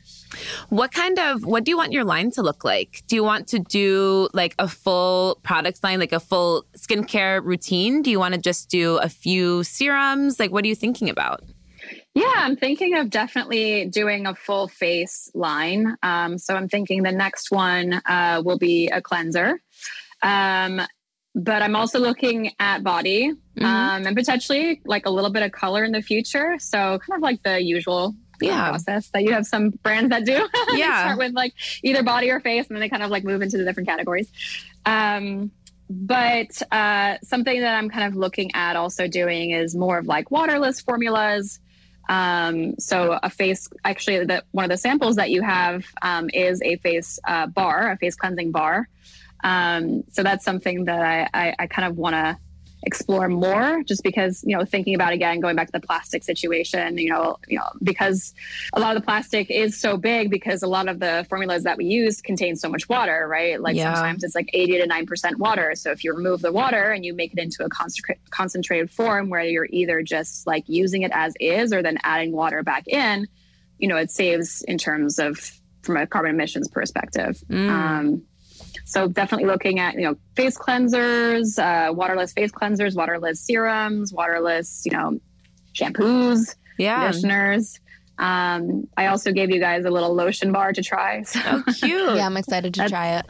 What 0.70 0.92
kind 0.92 1.20
of 1.20 1.46
what 1.46 1.64
do 1.64 1.72
you 1.72 1.78
want 1.78 1.92
your 1.92 2.04
line 2.04 2.32
to 2.32 2.42
look 2.42 2.64
like? 2.64 3.04
Do 3.08 3.16
you 3.16 3.24
want 3.24 3.48
to 3.50 3.60
do 3.60 4.30
like 4.34 4.56
a 4.60 4.68
full 4.68 5.40
products 5.44 5.84
line, 5.84 6.00
like 6.00 6.14
a 6.14 6.20
full 6.20 6.66
skincare 6.78 7.44
routine? 7.44 8.02
Do 8.02 8.10
you 8.12 8.20
want 8.20 8.34
to 8.36 8.40
just 8.40 8.70
do 8.70 8.98
a 8.98 9.10
few 9.10 9.64
serums? 9.64 10.40
Like 10.40 10.52
what 10.52 10.64
are 10.64 10.68
you 10.68 10.76
thinking 10.76 11.10
about? 11.10 11.44
Yeah, 12.14 12.34
I'm 12.36 12.58
thinking 12.58 12.98
of 12.98 13.10
definitely 13.10 13.86
doing 13.86 14.26
a 14.26 14.36
full 14.36 14.68
face 14.68 15.32
line. 15.34 15.96
Um, 16.04 16.38
so 16.38 16.56
I'm 16.56 16.68
thinking 16.68 17.04
the 17.04 17.12
next 17.12 17.52
one 17.52 18.02
uh, 18.06 18.42
will 18.44 18.58
be 18.58 18.88
a 18.90 19.02
cleanser. 19.02 19.62
Um, 20.22 20.82
but 21.34 21.62
I'm 21.62 21.76
also 21.78 22.00
looking 22.00 22.52
at 22.60 22.84
body 22.84 23.32
mm-hmm. 23.32 23.66
um, 23.66 24.06
and 24.06 24.16
potentially 24.16 24.82
like 24.86 25.06
a 25.06 25.10
little 25.10 25.30
bit 25.30 25.44
of 25.44 25.54
color 25.54 25.86
in 25.86 25.94
the 25.94 26.02
future. 26.02 26.56
So 26.60 27.00
kind 27.00 27.18
of 27.18 27.22
like 27.22 27.42
the 27.44 27.64
usual 27.64 28.14
yeah. 28.48 28.70
process 28.70 29.10
that 29.10 29.24
you 29.24 29.34
have 29.34 29.46
some 29.46 29.70
brands 29.70 30.10
that 30.10 30.26
do. 30.26 30.48
Yeah. 30.74 31.04
start 31.04 31.18
with 31.18 31.34
like 31.34 31.54
either 31.84 32.04
body 32.04 32.30
or 32.32 32.40
face, 32.40 32.68
and 32.68 32.76
then 32.76 32.82
they 32.82 32.90
kind 32.90 33.04
of 33.04 33.10
like 33.10 33.24
move 33.24 33.42
into 33.42 33.58
the 33.58 33.66
different 33.66 33.90
categories. 33.90 34.32
Um, 34.86 35.52
but 35.90 36.62
uh, 36.72 37.18
something 37.24 37.60
that 37.60 37.76
I'm 37.76 37.90
kind 37.90 38.08
of 38.08 38.16
looking 38.16 38.52
at 38.54 38.76
also 38.76 39.08
doing 39.08 39.52
is 39.52 39.76
more 39.76 39.98
of 39.98 40.06
like 40.06 40.32
waterless 40.32 40.80
formulas. 40.80 41.60
Um, 42.08 42.76
so 42.80 43.20
a 43.22 43.30
face, 43.30 43.68
actually, 43.84 44.26
the, 44.26 44.44
one 44.52 44.66
of 44.66 44.70
the 44.70 44.78
samples 44.78 45.18
that 45.18 45.30
you 45.30 45.42
have 45.42 45.86
um, 46.02 46.30
is 46.34 46.62
a 46.62 46.78
face 46.78 47.20
uh, 47.28 47.48
bar, 47.48 47.92
a 47.92 47.98
face 47.98 48.16
cleansing 48.16 48.52
bar. 48.52 48.88
Um, 49.44 50.04
so 50.12 50.24
that's 50.24 50.46
something 50.46 50.86
that 50.86 51.02
I, 51.02 51.28
I, 51.34 51.56
I 51.60 51.68
kind 51.68 51.88
of 51.88 51.98
want 51.98 52.16
to 52.16 52.38
explore 52.84 53.28
more 53.28 53.84
just 53.84 54.02
because 54.04 54.44
you 54.46 54.58
know 54.58 54.66
thinking 54.66 54.96
about 54.96 55.14
again 55.14 55.40
going 55.40 55.56
back 55.56 55.68
to 55.68 55.72
the 55.72 55.80
plastic 55.80 56.24
situation 56.24 56.98
you 56.98 57.10
know 57.10 57.38
you 57.48 57.58
know 57.58 57.70
because 57.84 58.34
a 58.74 58.80
lot 58.80 58.96
of 58.96 59.02
the 59.02 59.06
plastic 59.06 59.52
is 59.52 59.80
so 59.80 59.98
big 59.98 60.32
because 60.32 60.64
a 60.64 60.68
lot 60.68 60.88
of 60.88 61.00
the 61.00 61.26
formulas 61.30 61.64
that 61.64 61.78
we 61.78 61.86
use 61.86 62.22
contain 62.22 62.56
so 62.56 62.68
much 62.68 62.90
water 62.90 63.28
right 63.28 63.62
like 63.62 63.76
yeah. 63.76 63.94
sometimes 63.94 64.24
it's 64.24 64.34
like 64.34 64.50
80 64.54 64.80
to 64.80 64.88
9% 64.88 65.36
water 65.36 65.76
so 65.76 65.92
if 65.92 66.04
you 66.04 66.14
remove 66.14 66.42
the 66.42 66.52
water 66.52 66.92
and 66.92 67.06
you 67.06 67.14
make 67.14 67.34
it 67.34 67.40
into 67.40 67.64
a 67.64 67.70
concentrated 68.32 68.90
form 68.90 69.30
where 69.30 69.44
you're 69.44 69.68
either 69.70 70.02
just 70.02 70.48
like 70.48 70.64
using 70.68 71.04
it 71.04 71.12
as 71.14 71.34
is 71.40 71.72
or 71.72 71.84
then 71.84 72.00
adding 72.04 72.32
water 72.32 72.64
back 72.64 72.88
in 72.88 73.28
you 73.78 73.88
know 73.88 73.98
it 73.98 74.10
saves 74.10 74.64
in 74.64 74.78
terms 74.78 75.20
of 75.20 75.52
from 75.84 75.98
a 75.98 76.08
carbon 76.08 76.32
emissions 76.32 76.68
perspective 76.68 77.44
mm. 77.48 77.70
um, 77.70 78.24
so 78.92 79.08
definitely 79.08 79.48
looking 79.48 79.80
at 79.80 79.96
you 79.96 80.02
know 80.02 80.18
face 80.36 80.58
cleansers, 80.58 81.58
uh, 81.58 81.94
waterless 81.94 82.34
face 82.34 82.52
cleansers, 82.52 82.94
waterless 82.96 83.40
serums, 83.40 84.12
waterless 84.12 84.84
you 84.86 84.92
know 84.92 85.20
shampoos, 85.74 86.56
yeah. 86.78 87.06
conditioners. 87.06 87.80
Um, 88.18 88.88
I 88.98 89.08
also 89.08 89.32
gave 89.32 89.50
you 89.50 89.60
guys 89.60 89.86
a 89.86 89.90
little 89.90 90.14
lotion 90.14 90.52
bar 90.52 90.74
to 90.74 90.84
try. 90.84 91.24
So. 91.26 91.40
Oh, 91.46 91.64
cute! 91.80 92.16
yeah, 92.16 92.26
I'm 92.26 92.36
excited 92.36 92.74
to 92.76 92.90
try 92.90 93.18
it. 93.20 93.26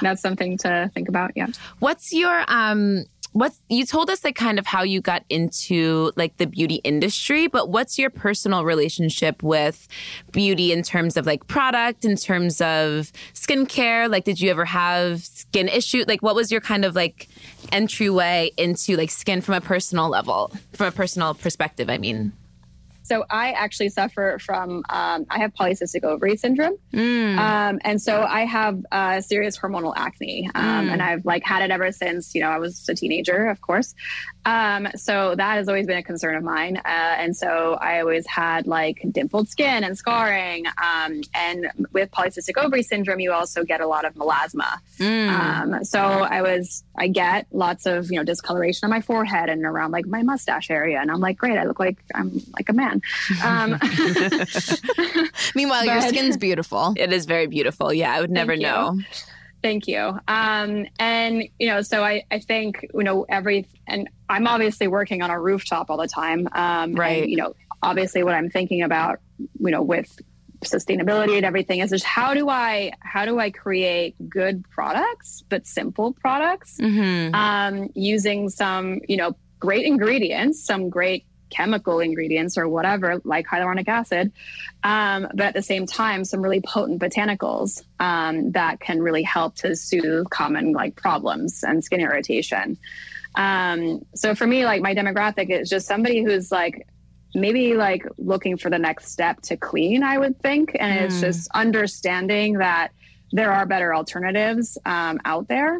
that's 0.00 0.22
something 0.22 0.56
to 0.58 0.90
think 0.94 1.10
about. 1.10 1.32
Yeah. 1.36 1.48
What's 1.80 2.12
your 2.12 2.44
um 2.48 3.04
what's 3.32 3.60
you 3.68 3.84
told 3.84 4.10
us 4.10 4.24
like 4.24 4.34
kind 4.34 4.58
of 4.58 4.66
how 4.66 4.82
you 4.82 5.00
got 5.00 5.22
into 5.28 6.12
like 6.16 6.36
the 6.38 6.46
beauty 6.46 6.76
industry 6.76 7.46
but 7.46 7.68
what's 7.70 7.98
your 7.98 8.10
personal 8.10 8.64
relationship 8.64 9.42
with 9.42 9.86
beauty 10.32 10.72
in 10.72 10.82
terms 10.82 11.16
of 11.16 11.26
like 11.26 11.46
product 11.46 12.04
in 12.04 12.16
terms 12.16 12.60
of 12.60 13.12
skincare? 13.34 14.10
Like 14.10 14.24
did 14.24 14.40
you 14.40 14.50
ever 14.50 14.64
have 14.64 15.22
skin 15.22 15.68
issue 15.68 16.04
like 16.06 16.22
what 16.22 16.34
was 16.34 16.50
your 16.50 16.60
kind 16.60 16.84
of 16.84 16.94
like 16.94 17.28
entryway 17.72 18.50
into 18.56 18.96
like 18.96 19.10
skin 19.10 19.40
from 19.40 19.54
a 19.54 19.60
personal 19.60 20.08
level 20.08 20.52
from 20.72 20.86
a 20.86 20.92
personal 20.92 21.34
perspective 21.34 21.90
i 21.90 21.98
mean 21.98 22.32
so 23.08 23.24
I 23.30 23.52
actually 23.52 23.88
suffer 23.88 24.38
from 24.44 24.84
um, 24.90 25.24
I 25.30 25.38
have 25.38 25.54
polycystic 25.54 26.04
ovary 26.04 26.36
syndrome, 26.36 26.76
mm. 26.92 27.38
um, 27.38 27.80
and 27.82 28.00
so 28.00 28.22
I 28.22 28.44
have 28.44 28.84
uh, 28.92 29.20
serious 29.22 29.58
hormonal 29.58 29.94
acne, 29.96 30.50
um, 30.54 30.88
mm. 30.88 30.92
and 30.92 31.02
I've 31.02 31.24
like 31.24 31.42
had 31.42 31.62
it 31.62 31.70
ever 31.70 31.90
since 31.90 32.34
you 32.34 32.42
know 32.42 32.50
I 32.50 32.58
was 32.58 32.86
a 32.88 32.94
teenager, 32.94 33.46
of 33.46 33.62
course. 33.62 33.94
Um, 34.44 34.88
so 34.96 35.34
that 35.34 35.56
has 35.56 35.68
always 35.68 35.86
been 35.86 35.98
a 35.98 36.02
concern 36.02 36.34
of 36.36 36.42
mine, 36.42 36.78
uh, 36.78 36.80
and 36.84 37.36
so 37.36 37.74
I 37.80 38.00
always 38.00 38.26
had 38.26 38.66
like 38.66 39.04
dimpled 39.10 39.48
skin 39.48 39.84
and 39.84 39.96
scarring, 39.96 40.66
um, 40.82 41.20
and 41.34 41.70
with 41.92 42.10
polycystic 42.10 42.62
ovary 42.62 42.82
syndrome, 42.82 43.20
you 43.20 43.32
also 43.32 43.64
get 43.64 43.80
a 43.80 43.86
lot 43.86 44.04
of 44.04 44.14
melasma. 44.14 44.78
Mm. 44.98 45.28
Um, 45.28 45.84
so 45.84 46.00
I 46.00 46.42
was 46.42 46.82
I 46.96 47.08
get 47.08 47.46
lots 47.52 47.86
of 47.86 48.10
you 48.10 48.16
know 48.16 48.24
discoloration 48.24 48.86
on 48.86 48.90
my 48.90 49.00
forehead 49.00 49.48
and 49.48 49.64
around 49.64 49.90
like 49.90 50.06
my 50.06 50.22
mustache 50.22 50.70
area, 50.70 51.00
and 51.00 51.10
I'm 51.10 51.20
like, 51.20 51.36
great, 51.36 51.58
I 51.58 51.64
look 51.64 51.80
like 51.80 51.98
I'm 52.14 52.40
like 52.54 52.68
a 52.68 52.72
man. 52.72 53.02
Um, 53.44 53.70
Meanwhile, 55.54 55.82
but, 55.86 55.92
your 55.92 56.00
skin's 56.02 56.36
beautiful. 56.36 56.94
It 56.96 57.12
is 57.12 57.26
very 57.26 57.46
beautiful. 57.46 57.92
Yeah, 57.92 58.14
I 58.14 58.20
would 58.20 58.30
never 58.30 58.56
know. 58.56 58.98
Thank 59.62 59.88
you. 59.88 60.18
Um, 60.28 60.86
and 60.98 61.44
you 61.58 61.68
know, 61.68 61.82
so 61.82 62.04
I, 62.04 62.24
I 62.30 62.38
think 62.38 62.86
you 62.94 63.02
know 63.02 63.26
every, 63.28 63.66
and 63.86 64.08
I'm 64.28 64.46
obviously 64.46 64.88
working 64.88 65.22
on 65.22 65.30
a 65.30 65.40
rooftop 65.40 65.90
all 65.90 65.96
the 65.96 66.08
time. 66.08 66.48
Um, 66.52 66.94
right. 66.94 67.22
And, 67.22 67.30
you 67.30 67.36
know, 67.36 67.54
obviously, 67.82 68.22
what 68.22 68.34
I'm 68.34 68.50
thinking 68.50 68.82
about, 68.82 69.20
you 69.38 69.70
know, 69.70 69.82
with 69.82 70.18
sustainability 70.64 71.36
and 71.36 71.44
everything 71.44 71.78
is 71.78 71.90
just 71.90 72.04
how 72.04 72.34
do 72.34 72.48
I 72.48 72.90
how 72.98 73.24
do 73.24 73.38
I 73.38 73.50
create 73.50 74.16
good 74.28 74.68
products 74.70 75.44
but 75.48 75.68
simple 75.68 76.14
products 76.14 76.78
mm-hmm. 76.78 77.32
um, 77.32 77.90
using 77.94 78.48
some 78.48 79.00
you 79.08 79.16
know 79.16 79.36
great 79.60 79.86
ingredients, 79.86 80.64
some 80.64 80.88
great 80.88 81.26
chemical 81.50 82.00
ingredients 82.00 82.58
or 82.58 82.68
whatever, 82.68 83.20
like 83.24 83.46
hyaluronic 83.46 83.88
acid, 83.88 84.32
um, 84.84 85.26
but 85.34 85.46
at 85.46 85.54
the 85.54 85.62
same 85.62 85.86
time, 85.86 86.24
some 86.24 86.42
really 86.42 86.60
potent 86.60 87.00
botanicals 87.00 87.82
um, 88.00 88.52
that 88.52 88.80
can 88.80 89.02
really 89.02 89.22
help 89.22 89.54
to 89.56 89.74
soothe 89.74 90.28
common 90.30 90.72
like 90.72 90.94
problems 90.96 91.64
and 91.64 91.82
skin 91.82 92.00
irritation. 92.00 92.76
Um, 93.38 94.04
so 94.14 94.34
for 94.34 94.46
me, 94.46 94.64
like 94.64 94.82
my 94.82 94.94
demographic 94.94 95.48
is 95.48 95.70
just 95.70 95.86
somebody 95.86 96.24
who's 96.24 96.50
like 96.50 96.86
maybe 97.34 97.74
like 97.74 98.04
looking 98.18 98.56
for 98.56 98.68
the 98.68 98.78
next 98.78 99.12
step 99.12 99.40
to 99.42 99.56
clean, 99.56 100.02
I 100.02 100.18
would 100.18 100.40
think, 100.40 100.76
and 100.78 100.98
mm. 100.98 101.02
it's 101.02 101.14
hmm. 101.14 101.20
just 101.20 101.48
understanding 101.54 102.58
that 102.58 102.90
there 103.30 103.52
are 103.52 103.64
better 103.64 103.94
alternatives 103.94 104.76
um, 104.84 105.20
out 105.24 105.46
there. 105.48 105.78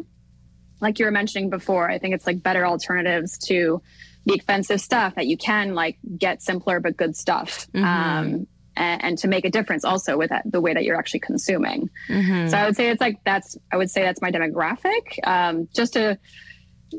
Like 0.79 0.99
you 0.99 1.05
were 1.05 1.11
mentioning 1.11 1.49
before, 1.49 1.89
I 1.89 1.99
think 1.99 2.15
it's 2.15 2.25
like 2.25 2.41
better 2.41 2.65
alternatives 2.65 3.37
to 3.47 3.81
the 4.25 4.35
expensive 4.35 4.79
stuff 4.79 5.15
that 5.15 5.27
you 5.27 5.37
can 5.37 5.73
like 5.73 5.97
get 6.17 6.41
simpler 6.41 6.79
but 6.79 6.95
good 6.95 7.15
stuff 7.15 7.67
mm-hmm. 7.73 7.83
um, 7.83 8.47
and, 8.75 9.03
and, 9.03 9.17
to 9.17 9.27
make 9.27 9.45
a 9.45 9.49
difference 9.49 9.83
also 9.83 10.17
with 10.17 10.29
that, 10.29 10.43
the 10.45 10.61
way 10.61 10.73
that 10.73 10.83
you're 10.83 10.97
actually 10.97 11.21
consuming 11.21 11.89
mm-hmm. 12.07 12.47
so 12.47 12.57
i 12.57 12.65
would 12.65 12.75
say 12.75 12.89
it's 12.89 13.01
like 13.01 13.17
that's 13.23 13.57
i 13.71 13.77
would 13.77 13.89
say 13.89 14.01
that's 14.01 14.21
my 14.21 14.31
demographic 14.31 15.25
um, 15.25 15.67
just 15.73 15.93
to 15.93 16.17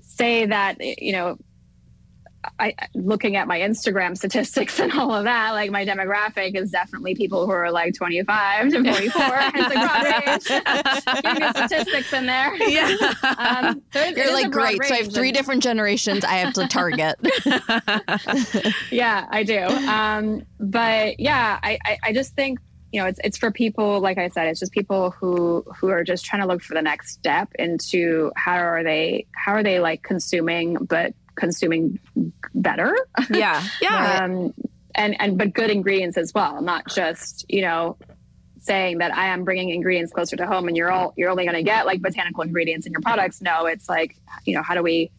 say 0.02 0.46
that 0.46 0.76
you 0.80 1.12
know 1.12 1.38
I, 2.58 2.74
looking 2.94 3.36
at 3.36 3.46
my 3.46 3.60
Instagram 3.60 4.16
statistics 4.16 4.78
and 4.80 4.92
all 4.92 5.14
of 5.14 5.24
that, 5.24 5.52
like 5.52 5.70
my 5.70 5.84
demographic 5.84 6.54
is 6.56 6.70
definitely 6.70 7.14
people 7.14 7.46
who 7.46 7.52
are 7.52 7.70
like 7.70 7.94
25 7.94 8.70
to 8.70 8.84
44. 8.84 9.22
it's 9.54 9.74
a 9.74 9.78
broad 9.78 10.04
range. 10.26 11.56
statistics 11.56 12.12
in 12.12 12.26
there. 12.26 12.54
Yeah. 12.56 13.14
Um, 13.38 13.82
You're 13.94 14.32
like, 14.32 14.50
great. 14.50 14.82
So 14.84 14.94
I 14.94 14.98
have 14.98 15.12
three 15.12 15.32
different 15.32 15.62
generations 15.62 16.24
I 16.24 16.34
have 16.34 16.54
to 16.54 16.66
target. 16.66 17.16
yeah, 18.90 19.26
I 19.30 19.42
do. 19.42 19.60
Um, 19.60 20.42
but 20.58 21.20
yeah, 21.20 21.58
I, 21.62 21.78
I, 21.84 21.98
I 22.04 22.12
just 22.12 22.34
think 22.34 22.58
you 22.92 23.00
know 23.00 23.06
it's 23.06 23.20
it's 23.22 23.38
for 23.38 23.50
people 23.52 24.00
like 24.00 24.18
i 24.18 24.28
said 24.28 24.48
it's 24.48 24.58
just 24.58 24.72
people 24.72 25.10
who 25.12 25.64
who 25.78 25.88
are 25.88 26.02
just 26.02 26.24
trying 26.24 26.42
to 26.42 26.48
look 26.48 26.60
for 26.62 26.74
the 26.74 26.82
next 26.82 27.12
step 27.12 27.48
into 27.56 28.32
how 28.34 28.56
are 28.56 28.82
they 28.82 29.26
how 29.32 29.52
are 29.52 29.62
they 29.62 29.78
like 29.78 30.02
consuming 30.02 30.74
but 30.86 31.14
consuming 31.40 31.98
better. 32.54 32.96
Yeah. 33.30 33.62
Yeah. 33.80 34.20
um, 34.22 34.54
and, 34.94 35.16
and, 35.20 35.38
but 35.38 35.54
good 35.54 35.70
ingredients 35.70 36.18
as 36.18 36.34
well, 36.34 36.60
not 36.60 36.88
just, 36.88 37.46
you 37.48 37.62
know, 37.62 37.96
saying 38.58 38.98
that 38.98 39.14
I 39.14 39.28
am 39.28 39.44
bringing 39.44 39.70
ingredients 39.70 40.12
closer 40.12 40.36
to 40.36 40.46
home 40.46 40.68
and 40.68 40.76
you're 40.76 40.90
all, 40.90 41.14
you're 41.16 41.30
only 41.30 41.44
going 41.44 41.56
to 41.56 41.62
get 41.62 41.86
like 41.86 42.02
botanical 42.02 42.42
ingredients 42.42 42.86
in 42.86 42.92
your 42.92 43.00
products. 43.00 43.40
No, 43.40 43.66
it's 43.66 43.88
like, 43.88 44.16
you 44.44 44.54
know, 44.54 44.62
how 44.62 44.74
do 44.74 44.82
we, 44.82 45.10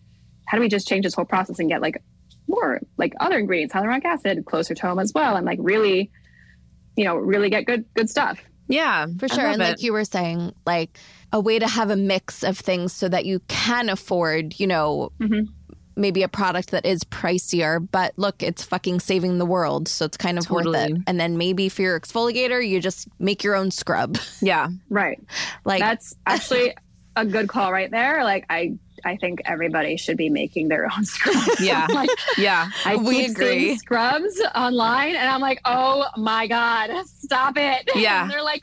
how 0.45 0.57
do 0.57 0.61
we 0.61 0.69
just 0.69 0.87
change 0.87 1.05
this 1.05 1.15
whole 1.15 1.25
process 1.25 1.57
and 1.59 1.69
get 1.69 1.81
like 1.81 2.03
more 2.47 2.81
like 2.97 3.13
other 3.19 3.39
ingredients, 3.39 3.73
hyaluronic 3.73 4.05
acid 4.05 4.45
closer 4.45 4.75
to 4.75 4.81
home 4.87 4.99
as 4.99 5.13
well. 5.13 5.35
And 5.37 5.45
like 5.45 5.59
really, 5.61 6.11
you 6.95 7.05
know, 7.05 7.15
really 7.15 7.49
get 7.49 7.65
good, 7.65 7.85
good 7.93 8.09
stuff. 8.09 8.39
Yeah, 8.67 9.07
for 9.19 9.27
sure. 9.27 9.47
And 9.47 9.61
it. 9.61 9.65
like 9.65 9.83
you 9.83 9.91
were 9.91 10.05
saying, 10.05 10.53
like 10.65 10.97
a 11.33 11.39
way 11.39 11.59
to 11.59 11.67
have 11.67 11.89
a 11.89 11.95
mix 11.95 12.43
of 12.43 12.57
things 12.57 12.93
so 12.93 13.09
that 13.09 13.25
you 13.25 13.41
can 13.47 13.89
afford, 13.89 14.59
you 14.59 14.67
know, 14.67 15.11
mm-hmm 15.19 15.51
maybe 15.95 16.23
a 16.23 16.27
product 16.27 16.71
that 16.71 16.85
is 16.85 17.03
pricier, 17.05 17.85
but 17.91 18.13
look, 18.17 18.43
it's 18.43 18.63
fucking 18.63 18.99
saving 18.99 19.37
the 19.37 19.45
world. 19.45 19.87
So 19.87 20.05
it's 20.05 20.17
kind 20.17 20.37
of 20.37 20.45
totally. 20.45 20.79
worth 20.79 20.91
it. 20.91 20.97
And 21.07 21.19
then 21.19 21.37
maybe 21.37 21.69
for 21.69 21.81
your 21.81 21.99
exfoliator, 21.99 22.65
you 22.65 22.79
just 22.79 23.07
make 23.19 23.43
your 23.43 23.55
own 23.55 23.71
scrub. 23.71 24.17
Yeah. 24.41 24.69
right. 24.89 25.19
Like 25.63 25.79
that's 25.79 26.15
actually 26.25 26.73
a 27.15 27.25
good 27.25 27.49
call 27.49 27.71
right 27.71 27.91
there. 27.91 28.23
Like 28.23 28.45
I 28.49 28.77
I 29.03 29.17
think 29.17 29.41
everybody 29.45 29.97
should 29.97 30.17
be 30.17 30.29
making 30.29 30.67
their 30.67 30.85
own 30.85 31.05
scrubs. 31.05 31.59
Yeah. 31.59 31.87
like, 31.93 32.09
yeah. 32.37 32.69
I 32.85 32.95
we 32.95 33.25
agree. 33.25 33.75
scrubs 33.77 34.39
online 34.55 35.15
and 35.15 35.27
I'm 35.27 35.41
like, 35.41 35.59
oh 35.65 36.05
my 36.17 36.47
God, 36.47 36.91
stop 37.05 37.57
it. 37.57 37.89
Yeah. 37.95 38.27
they're 38.27 38.43
like 38.43 38.61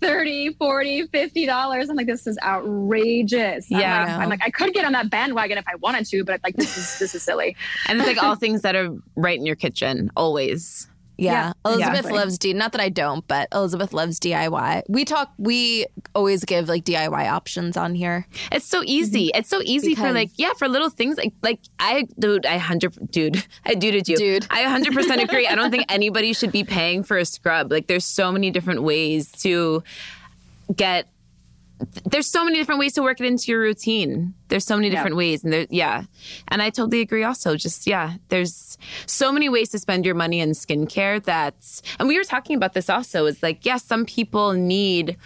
30 0.00 0.54
40 0.54 1.08
50 1.08 1.44
dollars 1.44 1.88
i'm 1.90 1.96
like 1.96 2.06
this 2.06 2.28
is 2.28 2.38
outrageous 2.44 3.68
yeah 3.68 4.02
I'm 4.02 4.06
like, 4.06 4.20
I'm 4.20 4.28
like, 4.28 4.42
i 4.44 4.50
could 4.50 4.72
get 4.72 4.84
on 4.84 4.92
that 4.92 5.10
bandwagon 5.10 5.58
if 5.58 5.66
i 5.66 5.74
wanted 5.74 6.06
to 6.06 6.22
but 6.24 6.40
like 6.44 6.54
this 6.54 6.78
is 6.78 6.98
this 7.00 7.16
is 7.16 7.24
silly 7.24 7.56
and 7.88 7.98
it's 7.98 8.06
like 8.06 8.22
all 8.22 8.36
things 8.36 8.62
that 8.62 8.76
are 8.76 8.96
right 9.16 9.36
in 9.36 9.44
your 9.44 9.56
kitchen 9.56 10.12
always 10.16 10.88
yeah. 11.18 11.32
yeah. 11.32 11.52
Elizabeth 11.64 11.98
exactly. 11.98 12.18
loves 12.18 12.38
D. 12.38 12.52
Not 12.54 12.72
that 12.72 12.80
I 12.80 12.88
don't, 12.88 13.26
but 13.26 13.48
Elizabeth 13.52 13.92
loves 13.92 14.20
DIY. 14.20 14.84
We 14.88 15.04
talk. 15.04 15.32
We 15.36 15.86
always 16.14 16.44
give 16.44 16.68
like 16.68 16.84
DIY 16.84 17.30
options 17.30 17.76
on 17.76 17.94
here. 17.94 18.26
It's 18.52 18.64
so 18.64 18.82
easy. 18.84 19.26
Mm-hmm. 19.26 19.38
It's 19.38 19.48
so 19.48 19.60
easy 19.64 19.90
because 19.90 20.06
for 20.06 20.12
like 20.12 20.30
yeah 20.36 20.52
for 20.58 20.68
little 20.68 20.90
things 20.90 21.16
like 21.16 21.32
like 21.42 21.58
I 21.80 22.06
dude 22.18 22.46
I 22.46 22.58
hundred 22.58 23.10
dude 23.10 23.44
I 23.66 23.74
duded 23.74 24.08
you 24.08 24.16
dude 24.16 24.46
I 24.50 24.62
hundred 24.62 24.94
percent 24.94 25.22
agree. 25.22 25.46
I 25.46 25.56
don't 25.56 25.70
think 25.70 25.84
anybody 25.88 26.32
should 26.32 26.52
be 26.52 26.64
paying 26.64 27.02
for 27.02 27.18
a 27.18 27.24
scrub. 27.24 27.72
Like 27.72 27.88
there's 27.88 28.04
so 28.04 28.30
many 28.30 28.50
different 28.50 28.82
ways 28.82 29.32
to 29.42 29.82
get 30.74 31.08
there's 32.04 32.26
so 32.26 32.44
many 32.44 32.58
different 32.58 32.80
ways 32.80 32.92
to 32.94 33.02
work 33.02 33.20
it 33.20 33.26
into 33.26 33.52
your 33.52 33.60
routine. 33.60 34.34
There's 34.48 34.64
so 34.64 34.76
many 34.76 34.90
different 34.90 35.14
yeah. 35.14 35.18
ways. 35.18 35.44
And 35.44 35.52
there, 35.52 35.66
yeah. 35.70 36.04
And 36.48 36.60
I 36.60 36.70
totally 36.70 37.00
agree 37.00 37.22
also. 37.22 37.56
Just, 37.56 37.86
yeah, 37.86 38.14
there's 38.28 38.78
so 39.06 39.30
many 39.30 39.48
ways 39.48 39.68
to 39.70 39.78
spend 39.78 40.04
your 40.04 40.14
money 40.14 40.40
in 40.40 40.50
skincare 40.50 41.22
that's, 41.22 41.82
and 41.98 42.08
we 42.08 42.18
were 42.18 42.24
talking 42.24 42.56
about 42.56 42.74
this 42.74 42.90
also 42.90 43.26
is 43.26 43.42
like, 43.42 43.64
yes, 43.64 43.82
yeah, 43.82 43.88
some 43.88 44.04
people 44.04 44.52
need 44.52 45.16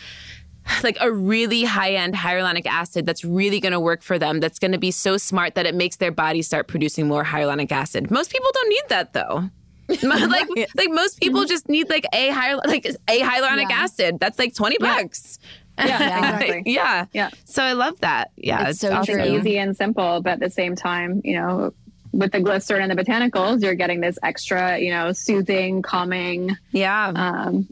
like 0.83 0.97
a 1.01 1.11
really 1.11 1.65
high 1.65 1.95
end 1.95 2.15
hyaluronic 2.15 2.67
acid 2.67 3.07
that's 3.07 3.25
really 3.25 3.61
going 3.61 3.73
to 3.73 3.81
work 3.81 4.03
for 4.03 4.19
them. 4.19 4.41
That's 4.41 4.59
going 4.59 4.73
to 4.73 4.79
be 4.79 4.91
so 4.91 5.17
smart 5.17 5.55
that 5.55 5.67
it 5.67 5.75
makes 5.75 5.97
their 5.97 6.13
body 6.13 6.43
start 6.43 6.69
producing 6.69 7.09
more 7.09 7.25
hyaluronic 7.25 7.73
acid. 7.73 8.11
Most 8.11 8.31
people 8.31 8.51
don't 8.53 8.69
need 8.69 8.85
that 8.89 9.13
though. 9.13 9.51
like 10.03 10.49
like 10.77 10.91
most 10.91 11.21
people 11.21 11.45
just 11.45 11.69
need 11.69 11.91
like 11.91 12.07
a 12.13 12.31
high 12.31 12.55
like 12.55 12.87
a 12.87 13.21
hyaluronic 13.21 13.69
yeah. 13.71 13.83
acid. 13.83 14.19
That's 14.21 14.39
like 14.39 14.55
twenty 14.55 14.79
bucks. 14.79 15.39
Yeah. 15.79 15.87
Yeah, 15.87 16.19
exactly. 16.19 16.63
yeah. 16.73 17.07
Yeah. 17.13 17.31
So 17.45 17.63
I 17.63 17.73
love 17.73 17.99
that. 18.01 18.31
Yeah. 18.37 18.69
It's, 18.69 18.71
it's 18.71 18.81
so 18.81 18.93
awesome. 18.93 19.21
easy 19.21 19.59
and 19.59 19.77
simple, 19.77 20.21
but 20.21 20.35
at 20.35 20.41
the 20.41 20.51
same 20.51 20.77
time, 20.77 21.21
you 21.25 21.35
know, 21.35 21.73
with 22.13 22.33
the 22.33 22.41
glycerin 22.41 22.83
and 22.83 22.99
the 22.99 23.03
botanicals, 23.03 23.63
you're 23.63 23.75
getting 23.75 24.01
this 24.01 24.19
extra, 24.23 24.79
you 24.79 24.91
know, 24.91 25.13
soothing, 25.13 25.83
calming. 25.83 26.57
Yeah. 26.73 27.13
Um, 27.15 27.69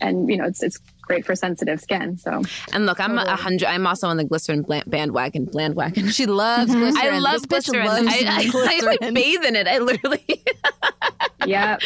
and 0.00 0.28
you 0.28 0.36
know, 0.36 0.44
it's 0.44 0.62
it's 0.62 0.78
great 1.06 1.24
for 1.24 1.34
sensitive 1.34 1.80
skin. 1.80 2.16
So, 2.18 2.42
and 2.72 2.86
look, 2.86 3.00
I'm 3.00 3.18
a 3.18 3.36
hundred. 3.36 3.66
I'm 3.66 3.86
also 3.86 4.08
on 4.08 4.16
the 4.16 4.24
glycerin 4.24 4.64
bandwagon. 4.86 5.46
Bandwagon. 5.46 6.08
She 6.08 6.26
loves 6.26 6.74
glycerin. 6.74 6.96
I 6.96 7.18
love 7.18 7.48
glycerin. 7.48 7.86
I, 7.86 8.22
I, 8.26 8.48
glycerin. 8.48 8.98
I, 9.02 9.10
bathe 9.10 9.44
in 9.44 9.56
it. 9.56 9.66
I 9.66 9.78
literally. 9.78 10.42
yeah, 11.46 11.78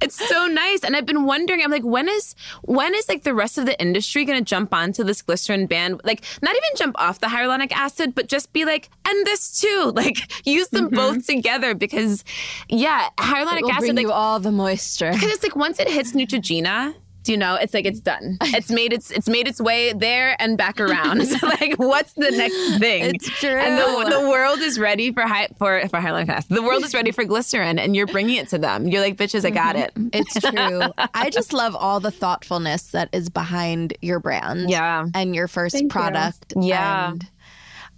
it's 0.00 0.16
so 0.28 0.46
nice. 0.46 0.82
And 0.84 0.96
I've 0.96 1.06
been 1.06 1.24
wondering. 1.24 1.62
I'm 1.62 1.70
like, 1.70 1.84
when 1.84 2.08
is 2.08 2.34
when 2.62 2.94
is 2.94 3.08
like 3.08 3.22
the 3.22 3.34
rest 3.34 3.58
of 3.58 3.66
the 3.66 3.80
industry 3.80 4.24
going 4.24 4.38
to 4.38 4.44
jump 4.44 4.74
onto 4.74 5.04
this 5.04 5.22
glycerin 5.22 5.66
band? 5.66 6.00
Like, 6.04 6.24
not 6.42 6.54
even 6.54 6.68
jump 6.76 6.96
off 6.98 7.20
the 7.20 7.28
hyaluronic 7.28 7.72
acid, 7.72 8.14
but 8.14 8.28
just 8.28 8.52
be 8.52 8.64
like, 8.64 8.90
and 9.06 9.26
this 9.26 9.60
too. 9.60 9.92
Like, 10.04 10.46
use 10.46 10.68
them 10.68 10.86
mm-hmm. 10.86 10.96
both 10.96 11.26
together 11.26 11.74
because, 11.74 12.24
yeah, 12.68 13.08
hyaluronic 13.16 13.70
acid. 13.70 13.78
Bring 13.78 13.96
like 13.96 14.02
you 14.02 14.12
all 14.12 14.40
the 14.40 14.50
moisture. 14.50 15.12
Because 15.12 15.30
it's 15.30 15.42
like 15.42 15.54
once 15.56 15.78
it 15.78 15.88
hits 15.88 16.12
Neutrogena 16.12 16.92
do 16.92 17.03
you 17.28 17.36
know? 17.36 17.54
It's 17.56 17.74
like 17.74 17.84
it's 17.84 18.00
done. 18.00 18.38
It's 18.54 18.70
made 18.70 18.92
its 18.92 19.10
it's 19.10 19.28
made 19.28 19.48
its 19.48 19.60
way 19.60 19.92
there 19.92 20.36
and 20.38 20.56
back 20.56 20.80
around. 20.80 21.26
so 21.26 21.46
like, 21.46 21.74
what's 21.76 22.12
the 22.12 22.30
next 22.30 22.78
thing? 22.78 23.14
It's 23.14 23.28
true. 23.28 23.50
And 23.50 23.78
the, 23.78 24.18
the 24.18 24.28
world 24.28 24.60
is 24.60 24.78
ready 24.78 25.12
for 25.12 25.22
high, 25.22 25.48
for 25.58 25.80
for 25.88 25.98
hyaluronic 25.98 26.28
acid. 26.28 26.56
The 26.56 26.62
world 26.62 26.84
is 26.84 26.94
ready 26.94 27.10
for 27.10 27.24
glycerin, 27.24 27.78
and 27.78 27.96
you're 27.96 28.06
bringing 28.06 28.36
it 28.36 28.48
to 28.48 28.58
them. 28.58 28.86
You're 28.86 29.00
like, 29.00 29.16
bitches, 29.16 29.44
I 29.44 29.50
got 29.50 29.76
it. 29.76 29.94
Mm-hmm. 29.94 30.08
It's 30.14 30.40
true. 30.40 30.82
I 31.14 31.30
just 31.30 31.52
love 31.52 31.74
all 31.74 31.98
the 31.98 32.10
thoughtfulness 32.10 32.92
that 32.92 33.08
is 33.12 33.28
behind 33.28 33.96
your 34.00 34.20
brand. 34.20 34.70
Yeah, 34.70 35.06
and 35.14 35.34
your 35.34 35.48
first 35.48 35.74
Thank 35.74 35.90
product. 35.90 36.52
You. 36.54 36.68
Yeah, 36.68 37.10
and 37.10 37.28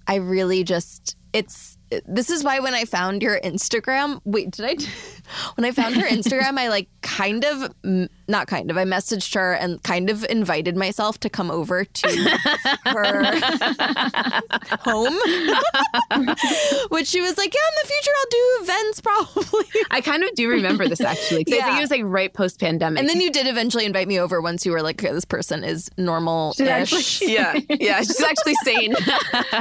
I 0.06 0.16
really 0.16 0.64
just 0.64 1.16
it's 1.32 1.76
this 2.06 2.30
is 2.30 2.42
why 2.42 2.58
when 2.60 2.74
I 2.74 2.84
found 2.84 3.22
your 3.22 3.38
Instagram, 3.40 4.20
wait, 4.24 4.50
did 4.50 4.64
I? 4.64 4.76
When 5.56 5.64
I 5.64 5.70
found 5.72 5.96
her 5.96 6.06
Instagram, 6.06 6.58
I 6.58 6.68
like 6.68 6.88
kind 7.02 7.44
of, 7.44 7.74
not 8.28 8.46
kind 8.46 8.70
of, 8.70 8.76
I 8.76 8.84
messaged 8.84 9.34
her 9.34 9.54
and 9.54 9.82
kind 9.82 10.10
of 10.10 10.24
invited 10.24 10.76
myself 10.76 11.18
to 11.20 11.30
come 11.30 11.50
over 11.50 11.84
to 11.84 12.38
her 12.86 13.24
home. 14.80 15.14
Which 16.90 17.06
she 17.06 17.20
was 17.20 17.36
like, 17.38 17.54
yeah, 17.54 17.60
in 17.60 17.76
the 17.82 17.88
future 17.88 18.10
I'll 18.16 18.30
do 18.30 18.58
events 18.62 19.00
probably. 19.00 19.66
I 19.90 20.00
kind 20.00 20.22
of 20.22 20.34
do 20.34 20.48
remember 20.48 20.88
this 20.88 21.00
actually. 21.00 21.44
Yeah. 21.46 21.56
I 21.56 21.62
think 21.62 21.78
it 21.78 21.80
was 21.80 21.90
like 21.90 22.02
right 22.04 22.32
post 22.32 22.60
pandemic. 22.60 23.00
And 23.00 23.08
then 23.08 23.20
you 23.20 23.30
did 23.30 23.46
eventually 23.46 23.84
invite 23.84 24.08
me 24.08 24.18
over 24.18 24.40
once 24.40 24.64
you 24.66 24.72
were 24.72 24.82
like, 24.82 25.02
okay, 25.02 25.12
this 25.12 25.24
person 25.24 25.64
is 25.64 25.90
normal. 25.96 26.54
yeah, 26.58 26.84
yeah, 27.68 27.98
she's 28.00 28.22
actually 28.22 28.54
sane. 28.64 28.92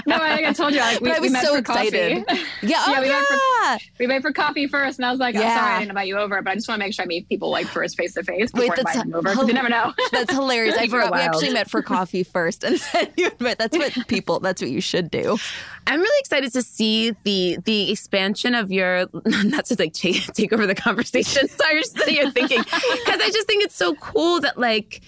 no, 0.07 0.15
I, 0.15 0.47
I 0.47 0.53
told 0.53 0.73
you, 0.73 0.79
like, 0.79 1.01
we, 1.01 1.11
I 1.11 1.19
was 1.19 1.31
we 1.31 1.39
so 1.39 1.55
excited. 1.55 2.25
Coffee. 2.25 2.41
Yeah, 2.61 2.83
oh, 2.87 2.91
yeah, 2.93 3.01
we, 3.01 3.07
yeah. 3.07 3.19
Met 3.19 3.81
for, 3.81 3.91
we 3.99 4.07
met 4.07 4.21
for 4.21 4.31
coffee 4.31 4.67
first, 4.67 4.99
and 4.99 5.05
I 5.05 5.11
was 5.11 5.19
like, 5.19 5.35
yeah 5.35 5.54
sorry 5.55 5.73
I 5.73 5.79
didn't 5.79 5.91
invite 5.91 6.07
you 6.07 6.17
over, 6.17 6.41
but 6.41 6.51
I 6.51 6.55
just 6.55 6.67
want 6.67 6.79
to 6.79 6.85
make 6.85 6.93
sure 6.93 7.03
I 7.03 7.07
meet 7.07 7.27
people 7.27 7.49
like 7.49 7.67
first 7.67 7.97
face 7.97 8.13
to 8.13 8.23
face 8.23 8.51
before 8.51 8.69
Wait, 8.69 8.75
that's 8.75 8.95
I 8.97 9.01
invite 9.01 9.23
them 9.23 9.27
over. 9.27 9.47
you 9.47 9.53
never 9.53 9.69
know. 9.69 9.93
that's 10.11 10.31
hilarious. 10.31 10.75
I 10.79 10.87
forgot 10.87 11.13
we 11.13 11.19
actually 11.19 11.53
met 11.53 11.69
for 11.69 11.81
coffee 11.81 12.23
first, 12.35 12.63
and 12.63 12.77
then 12.93 13.07
you 13.17 13.27
invite. 13.27 13.57
That's 13.57 13.77
what 13.77 14.07
people. 14.07 14.39
That's 14.39 14.61
what 14.61 14.71
you 14.71 14.81
should 14.81 15.09
do. 15.09 15.37
I'm 15.87 15.99
really 15.99 16.19
excited 16.19 16.51
to 16.53 16.61
see 16.61 17.15
the 17.23 17.57
the 17.63 17.91
expansion 17.91 18.55
of 18.55 18.71
your 18.71 19.07
not 19.25 19.65
to 19.65 19.75
like 19.77 19.93
take, 19.93 20.25
take 20.33 20.53
over 20.53 20.65
the 20.67 20.75
conversation. 20.75 21.47
Sorry, 21.47 21.75
you're 21.75 21.83
sitting 21.83 22.15
here 22.15 22.31
thinking 22.31 22.61
because 22.63 23.21
I 23.21 23.29
just 23.31 23.47
think 23.47 23.63
it's 23.63 23.75
so 23.75 23.95
cool 23.95 24.41
that 24.41 24.57
like 24.57 25.01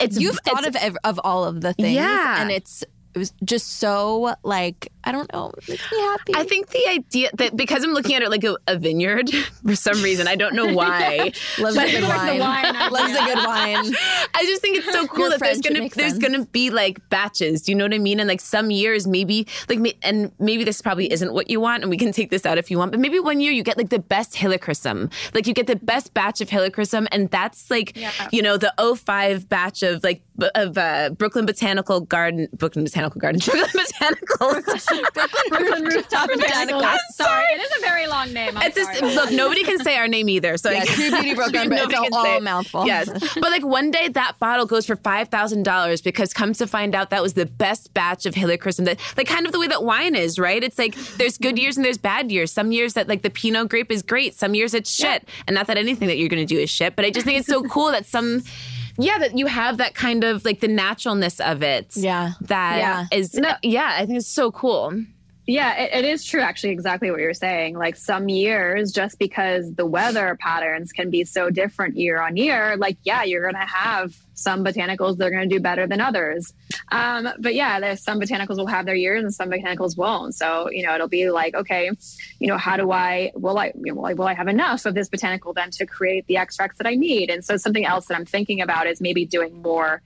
it's 0.00 0.18
you've 0.18 0.36
it's, 0.36 0.40
thought 0.40 0.66
of 0.66 0.76
ev- 0.76 0.96
of 1.04 1.20
all 1.22 1.44
of 1.44 1.60
the 1.60 1.72
things, 1.72 1.94
yeah, 1.94 2.42
and 2.42 2.50
it's 2.50 2.84
it 3.14 3.18
was 3.18 3.32
just 3.44 3.78
so 3.78 4.34
like 4.42 4.90
I 5.04 5.12
don't 5.12 5.30
know, 5.32 5.52
makes 5.68 5.92
me 5.92 6.00
happy. 6.00 6.32
I 6.34 6.44
think 6.44 6.70
the 6.70 6.88
idea 6.88 7.30
that 7.34 7.56
because 7.56 7.84
I'm 7.84 7.92
looking 7.92 8.16
at 8.16 8.22
it 8.22 8.30
like 8.30 8.42
a, 8.42 8.56
a 8.66 8.78
vineyard 8.78 9.30
for 9.66 9.76
some 9.76 10.02
reason, 10.02 10.26
I 10.26 10.34
don't 10.34 10.54
know 10.54 10.66
why. 10.74 11.32
Loves 11.58 11.76
a 11.76 11.90
good 11.90 12.02
wine. 12.02 12.40
wine 12.40 12.90
Loves 12.90 13.12
a 13.12 13.24
good 13.24 13.36
wine. 13.36 13.94
I 14.34 14.44
just 14.44 14.62
think 14.62 14.78
it's 14.78 14.90
so 14.90 15.06
cool 15.06 15.30
that 15.30 15.40
there's 15.40 15.60
gonna 15.60 15.88
there's 15.90 16.18
gonna 16.18 16.46
be 16.46 16.70
like 16.70 17.08
batches. 17.08 17.62
Do 17.62 17.72
you 17.72 17.76
know 17.76 17.84
what 17.84 17.94
I 17.94 17.98
mean? 17.98 18.18
And 18.18 18.28
like 18.28 18.40
some 18.40 18.70
years, 18.70 19.06
maybe 19.06 19.46
like 19.68 19.96
and 20.02 20.32
maybe 20.38 20.64
this 20.64 20.80
probably 20.82 21.12
isn't 21.12 21.32
what 21.32 21.48
you 21.50 21.60
want, 21.60 21.82
and 21.82 21.90
we 21.90 21.96
can 21.96 22.10
take 22.10 22.30
this 22.30 22.44
out 22.44 22.58
if 22.58 22.70
you 22.70 22.78
want. 22.78 22.90
But 22.90 23.00
maybe 23.00 23.20
one 23.20 23.40
year 23.40 23.52
you 23.52 23.62
get 23.62 23.76
like 23.76 23.90
the 23.90 23.98
best 23.98 24.34
helichrysum, 24.34 25.12
like 25.34 25.46
you 25.46 25.54
get 25.54 25.66
the 25.66 25.76
best 25.76 26.14
batch 26.14 26.40
of 26.40 26.48
helichrysum, 26.48 27.06
and 27.12 27.30
that's 27.30 27.70
like 27.70 27.96
yeah. 27.96 28.10
you 28.32 28.42
know 28.42 28.56
the 28.56 28.72
05 28.96 29.48
batch 29.48 29.82
of 29.82 30.02
like 30.02 30.22
of 30.54 30.76
uh, 30.76 31.10
Brooklyn 31.10 31.46
Botanical 31.46 32.00
Garden, 32.00 32.48
Brooklyn 32.52 32.84
Botanical 32.84 33.20
Garden, 33.20 33.40
Brooklyn 33.44 33.84
Botanicals. 33.84 35.48
Brooklyn 35.48 35.84
Rooftop 35.84 36.28
Botanical. 36.28 36.84
I'm 36.84 36.98
sorry, 37.12 37.44
it 37.52 37.60
is 37.60 37.78
a 37.78 37.80
very 37.80 38.06
long 38.06 38.32
name. 38.32 38.56
I'm 38.56 38.66
it's 38.66 38.76
just 38.76 39.02
look, 39.02 39.30
nobody 39.30 39.62
can 39.62 39.78
say 39.78 39.96
our 39.96 40.08
name 40.08 40.28
either. 40.28 40.56
So 40.56 40.70
yeah, 40.70 40.84
True 40.84 41.10
Beauty 41.10 41.34
Brooklyn, 41.34 41.68
but 41.70 41.78
it's 41.78 41.94
all, 41.94 42.26
all 42.26 42.40
mouthful. 42.40 42.86
Yes, 42.86 43.08
but 43.34 43.50
like 43.50 43.64
one 43.64 43.90
day 43.90 44.08
that 44.08 44.38
bottle 44.38 44.66
goes 44.66 44.86
for 44.86 44.96
five 44.96 45.28
thousand 45.28 45.62
dollars 45.64 46.00
because 46.02 46.32
comes 46.32 46.58
to 46.58 46.66
find 46.66 46.94
out 46.94 47.10
that 47.10 47.22
was 47.22 47.34
the 47.34 47.46
best 47.46 47.94
batch 47.94 48.26
of 48.26 48.34
Helichrysum. 48.34 48.84
That 48.84 49.00
like 49.16 49.26
kind 49.26 49.46
of 49.46 49.52
the 49.52 49.60
way 49.60 49.68
that 49.68 49.84
wine 49.84 50.14
is, 50.14 50.38
right? 50.38 50.62
It's 50.62 50.78
like 50.78 50.94
there's 51.16 51.38
good 51.38 51.58
years 51.58 51.76
and 51.76 51.84
there's 51.84 51.98
bad 51.98 52.32
years. 52.32 52.52
Some 52.52 52.72
years 52.72 52.94
that 52.94 53.08
like 53.08 53.22
the 53.22 53.30
Pinot 53.30 53.68
grape 53.68 53.90
is 53.90 54.02
great. 54.02 54.34
Some 54.34 54.54
years 54.54 54.74
it's 54.74 54.90
shit, 54.90 55.22
yeah. 55.24 55.44
and 55.46 55.54
not 55.54 55.66
that 55.68 55.76
anything 55.76 56.08
that 56.08 56.18
you're 56.18 56.28
going 56.28 56.46
to 56.46 56.54
do 56.54 56.60
is 56.60 56.70
shit. 56.70 56.96
But 56.96 57.04
I 57.04 57.10
just 57.10 57.26
think 57.26 57.38
it's 57.38 57.48
so 57.48 57.62
cool 57.62 57.90
that 57.92 58.06
some 58.06 58.42
yeah, 58.98 59.18
that 59.18 59.36
you 59.36 59.46
have 59.46 59.78
that 59.78 59.94
kind 59.94 60.24
of 60.24 60.44
like 60.44 60.60
the 60.60 60.68
naturalness 60.68 61.40
of 61.40 61.62
it. 61.62 61.96
Yeah. 61.96 62.32
That 62.42 62.78
yeah. 62.78 63.06
is, 63.16 63.34
no. 63.34 63.54
yeah, 63.62 63.96
I 63.98 64.06
think 64.06 64.18
it's 64.18 64.28
so 64.28 64.50
cool. 64.50 65.04
Yeah, 65.46 65.78
it, 65.78 66.04
it 66.04 66.04
is 66.06 66.24
true, 66.24 66.40
actually, 66.40 66.70
exactly 66.70 67.10
what 67.10 67.20
you're 67.20 67.34
saying. 67.34 67.76
Like 67.76 67.96
some 67.96 68.30
years, 68.30 68.92
just 68.92 69.18
because 69.18 69.74
the 69.74 69.84
weather 69.84 70.38
patterns 70.40 70.90
can 70.90 71.10
be 71.10 71.24
so 71.24 71.50
different 71.50 71.96
year 71.96 72.20
on 72.20 72.36
year, 72.36 72.76
like, 72.78 72.96
yeah, 73.04 73.24
you're 73.24 73.42
going 73.42 73.54
to 73.54 73.70
have 73.70 74.16
some 74.32 74.64
botanicals 74.64 75.18
that 75.18 75.26
are 75.26 75.30
going 75.30 75.48
to 75.48 75.54
do 75.54 75.60
better 75.60 75.86
than 75.86 76.00
others. 76.00 76.54
Um, 76.90 77.28
but 77.38 77.54
yeah, 77.54 77.78
there's 77.78 78.02
some 78.02 78.20
botanicals 78.20 78.56
will 78.56 78.66
have 78.66 78.86
their 78.86 78.94
years 78.94 79.22
and 79.22 79.34
some 79.34 79.50
botanicals 79.50 79.98
won't. 79.98 80.34
So, 80.34 80.70
you 80.70 80.82
know, 80.82 80.94
it'll 80.94 81.08
be 81.08 81.30
like, 81.30 81.54
okay, 81.54 81.90
you 82.38 82.48
know, 82.48 82.56
how 82.56 82.76
do 82.76 82.90
I, 82.90 83.30
will 83.34 83.58
I, 83.58 83.72
you 83.76 83.92
know, 83.92 84.00
will 84.00 84.06
I, 84.06 84.14
will 84.14 84.26
I 84.26 84.34
have 84.34 84.48
enough 84.48 84.86
of 84.86 84.94
this 84.94 85.08
botanical 85.10 85.52
then 85.52 85.70
to 85.72 85.84
create 85.84 86.26
the 86.26 86.38
extracts 86.38 86.78
that 86.78 86.86
I 86.86 86.94
need? 86.94 87.28
And 87.28 87.44
so 87.44 87.58
something 87.58 87.84
else 87.84 88.06
that 88.06 88.16
I'm 88.16 88.24
thinking 88.24 88.62
about 88.62 88.86
is 88.86 89.00
maybe 89.00 89.26
doing 89.26 89.60
more 89.60 90.00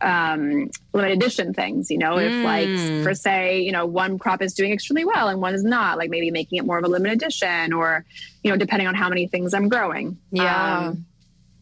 um, 0.00 0.70
limited 0.92 1.16
edition 1.16 1.54
things. 1.54 1.90
You 1.90 1.98
know, 1.98 2.16
mm. 2.16 2.26
if 2.26 2.44
like 2.44 2.68
mm. 2.68 3.02
for 3.02 3.14
say, 3.14 3.60
you 3.60 3.72
know, 3.72 3.86
one 3.86 4.18
crop 4.18 4.42
is 4.42 4.54
doing 4.54 4.72
extremely 4.72 5.04
well 5.04 5.28
and 5.28 5.40
one 5.40 5.54
is 5.54 5.64
not, 5.64 5.98
like 5.98 6.10
maybe 6.10 6.30
making 6.30 6.58
it 6.58 6.66
more 6.66 6.78
of 6.78 6.84
a 6.84 6.88
limited 6.88 7.22
edition, 7.22 7.72
or 7.72 8.04
you 8.42 8.50
know, 8.50 8.56
depending 8.56 8.88
on 8.88 8.94
how 8.94 9.08
many 9.08 9.26
things 9.26 9.54
I'm 9.54 9.68
growing. 9.68 10.18
Yeah. 10.32 10.78
Um, 10.78 11.06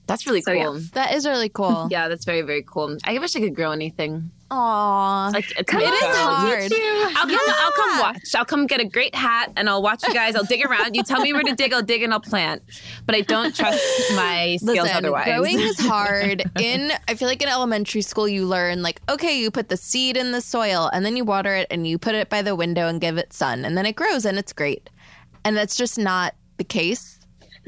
that's 0.06 0.26
really 0.26 0.40
so, 0.40 0.52
cool. 0.54 0.78
Yeah. 0.78 0.86
That 0.94 1.14
is 1.14 1.26
really 1.26 1.50
cool. 1.50 1.88
yeah, 1.90 2.08
that's 2.08 2.24
very, 2.24 2.42
very 2.42 2.64
cool. 2.66 2.96
I 3.04 3.18
wish 3.18 3.36
I 3.36 3.40
could 3.40 3.54
grow 3.54 3.72
anything. 3.72 4.30
Aww. 4.50 5.32
Like, 5.32 5.50
it's 5.58 5.72
it 5.72 5.76
is 5.76 6.16
hard. 6.16 6.72
I'll 7.16 7.26
come, 7.26 7.30
yeah. 7.30 7.54
I'll 7.58 7.72
come 7.72 8.00
watch. 8.00 8.34
I'll 8.34 8.44
come 8.46 8.66
get 8.66 8.80
a 8.80 8.84
great 8.84 9.14
hat 9.14 9.52
and 9.56 9.68
I'll 9.68 9.82
watch 9.82 10.06
you 10.06 10.14
guys. 10.14 10.34
I'll 10.34 10.44
dig 10.44 10.64
around. 10.64 10.96
You 10.96 11.02
tell 11.02 11.20
me 11.20 11.32
where 11.34 11.42
to 11.42 11.54
dig, 11.54 11.72
I'll 11.72 11.82
dig 11.82 12.02
and 12.02 12.12
I'll 12.14 12.20
plant. 12.20 12.62
But 13.04 13.14
I 13.14 13.20
don't 13.20 13.54
trust 13.54 13.82
my 14.14 14.56
skills 14.60 14.78
Listen, 14.78 14.96
otherwise. 14.96 15.26
Growing 15.26 15.60
is 15.60 15.78
hard. 15.86 16.50
In 16.58 16.92
I 17.08 17.14
feel 17.14 17.28
like 17.28 17.42
in 17.42 17.48
elementary 17.48 18.00
school 18.00 18.26
you 18.26 18.46
learn 18.46 18.82
like, 18.82 19.00
okay, 19.10 19.38
you 19.38 19.50
put 19.50 19.68
the 19.68 19.76
seed 19.76 20.16
in 20.16 20.32
the 20.32 20.40
soil 20.40 20.88
and 20.92 21.04
then 21.04 21.16
you 21.16 21.24
water 21.24 21.54
it 21.54 21.66
and 21.70 21.86
you 21.86 21.98
put 21.98 22.14
it 22.14 22.30
by 22.30 22.40
the 22.40 22.56
window 22.56 22.88
and 22.88 23.00
give 23.00 23.18
it 23.18 23.32
sun 23.34 23.66
and 23.66 23.76
then 23.76 23.84
it 23.84 23.96
grows 23.96 24.24
and 24.24 24.38
it's 24.38 24.54
great. 24.54 24.88
And 25.44 25.56
that's 25.56 25.76
just 25.76 25.98
not 25.98 26.34
the 26.56 26.64
case 26.64 27.17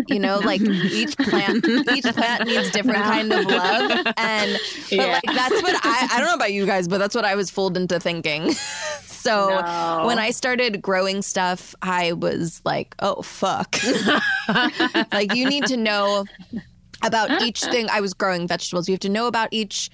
you 0.09 0.19
know 0.19 0.39
like 0.45 0.61
each 0.61 1.17
plant 1.17 1.67
each 1.67 2.05
plant 2.05 2.47
needs 2.47 2.71
different 2.71 3.03
kind 3.05 3.33
of 3.33 3.45
love. 3.47 3.91
And 4.17 4.53
but 4.91 4.93
yeah. 4.93 5.07
like 5.07 5.23
that's 5.35 5.63
what 5.63 5.75
I 5.85 6.09
I 6.13 6.19
don't 6.19 6.27
know 6.27 6.35
about 6.35 6.53
you 6.53 6.67
guys 6.67 6.89
but 6.89 6.99
that's 6.99 7.15
what 7.15 7.25
I 7.25 7.35
was 7.35 7.51
fooled 7.51 7.77
into 7.77 7.99
thinking. 8.01 8.55
So 9.21 9.51
no. 9.51 10.07
when 10.07 10.19
I 10.19 10.31
started 10.31 10.81
growing 10.81 11.21
stuff 11.21 11.75
I 11.83 12.15
was 12.15 12.63
like 12.65 12.95
oh 13.01 13.21
fuck. 13.21 13.77
Like 15.13 15.35
you 15.35 15.47
need 15.47 15.67
to 15.67 15.77
know 15.77 16.25
about 17.03 17.43
each 17.43 17.63
thing. 17.63 17.89
I 17.91 18.01
was 18.01 18.15
growing 18.15 18.47
vegetables. 18.47 18.89
You 18.89 18.95
have 18.95 19.01
to 19.01 19.09
know 19.09 19.27
about 19.27 19.49
each 19.51 19.91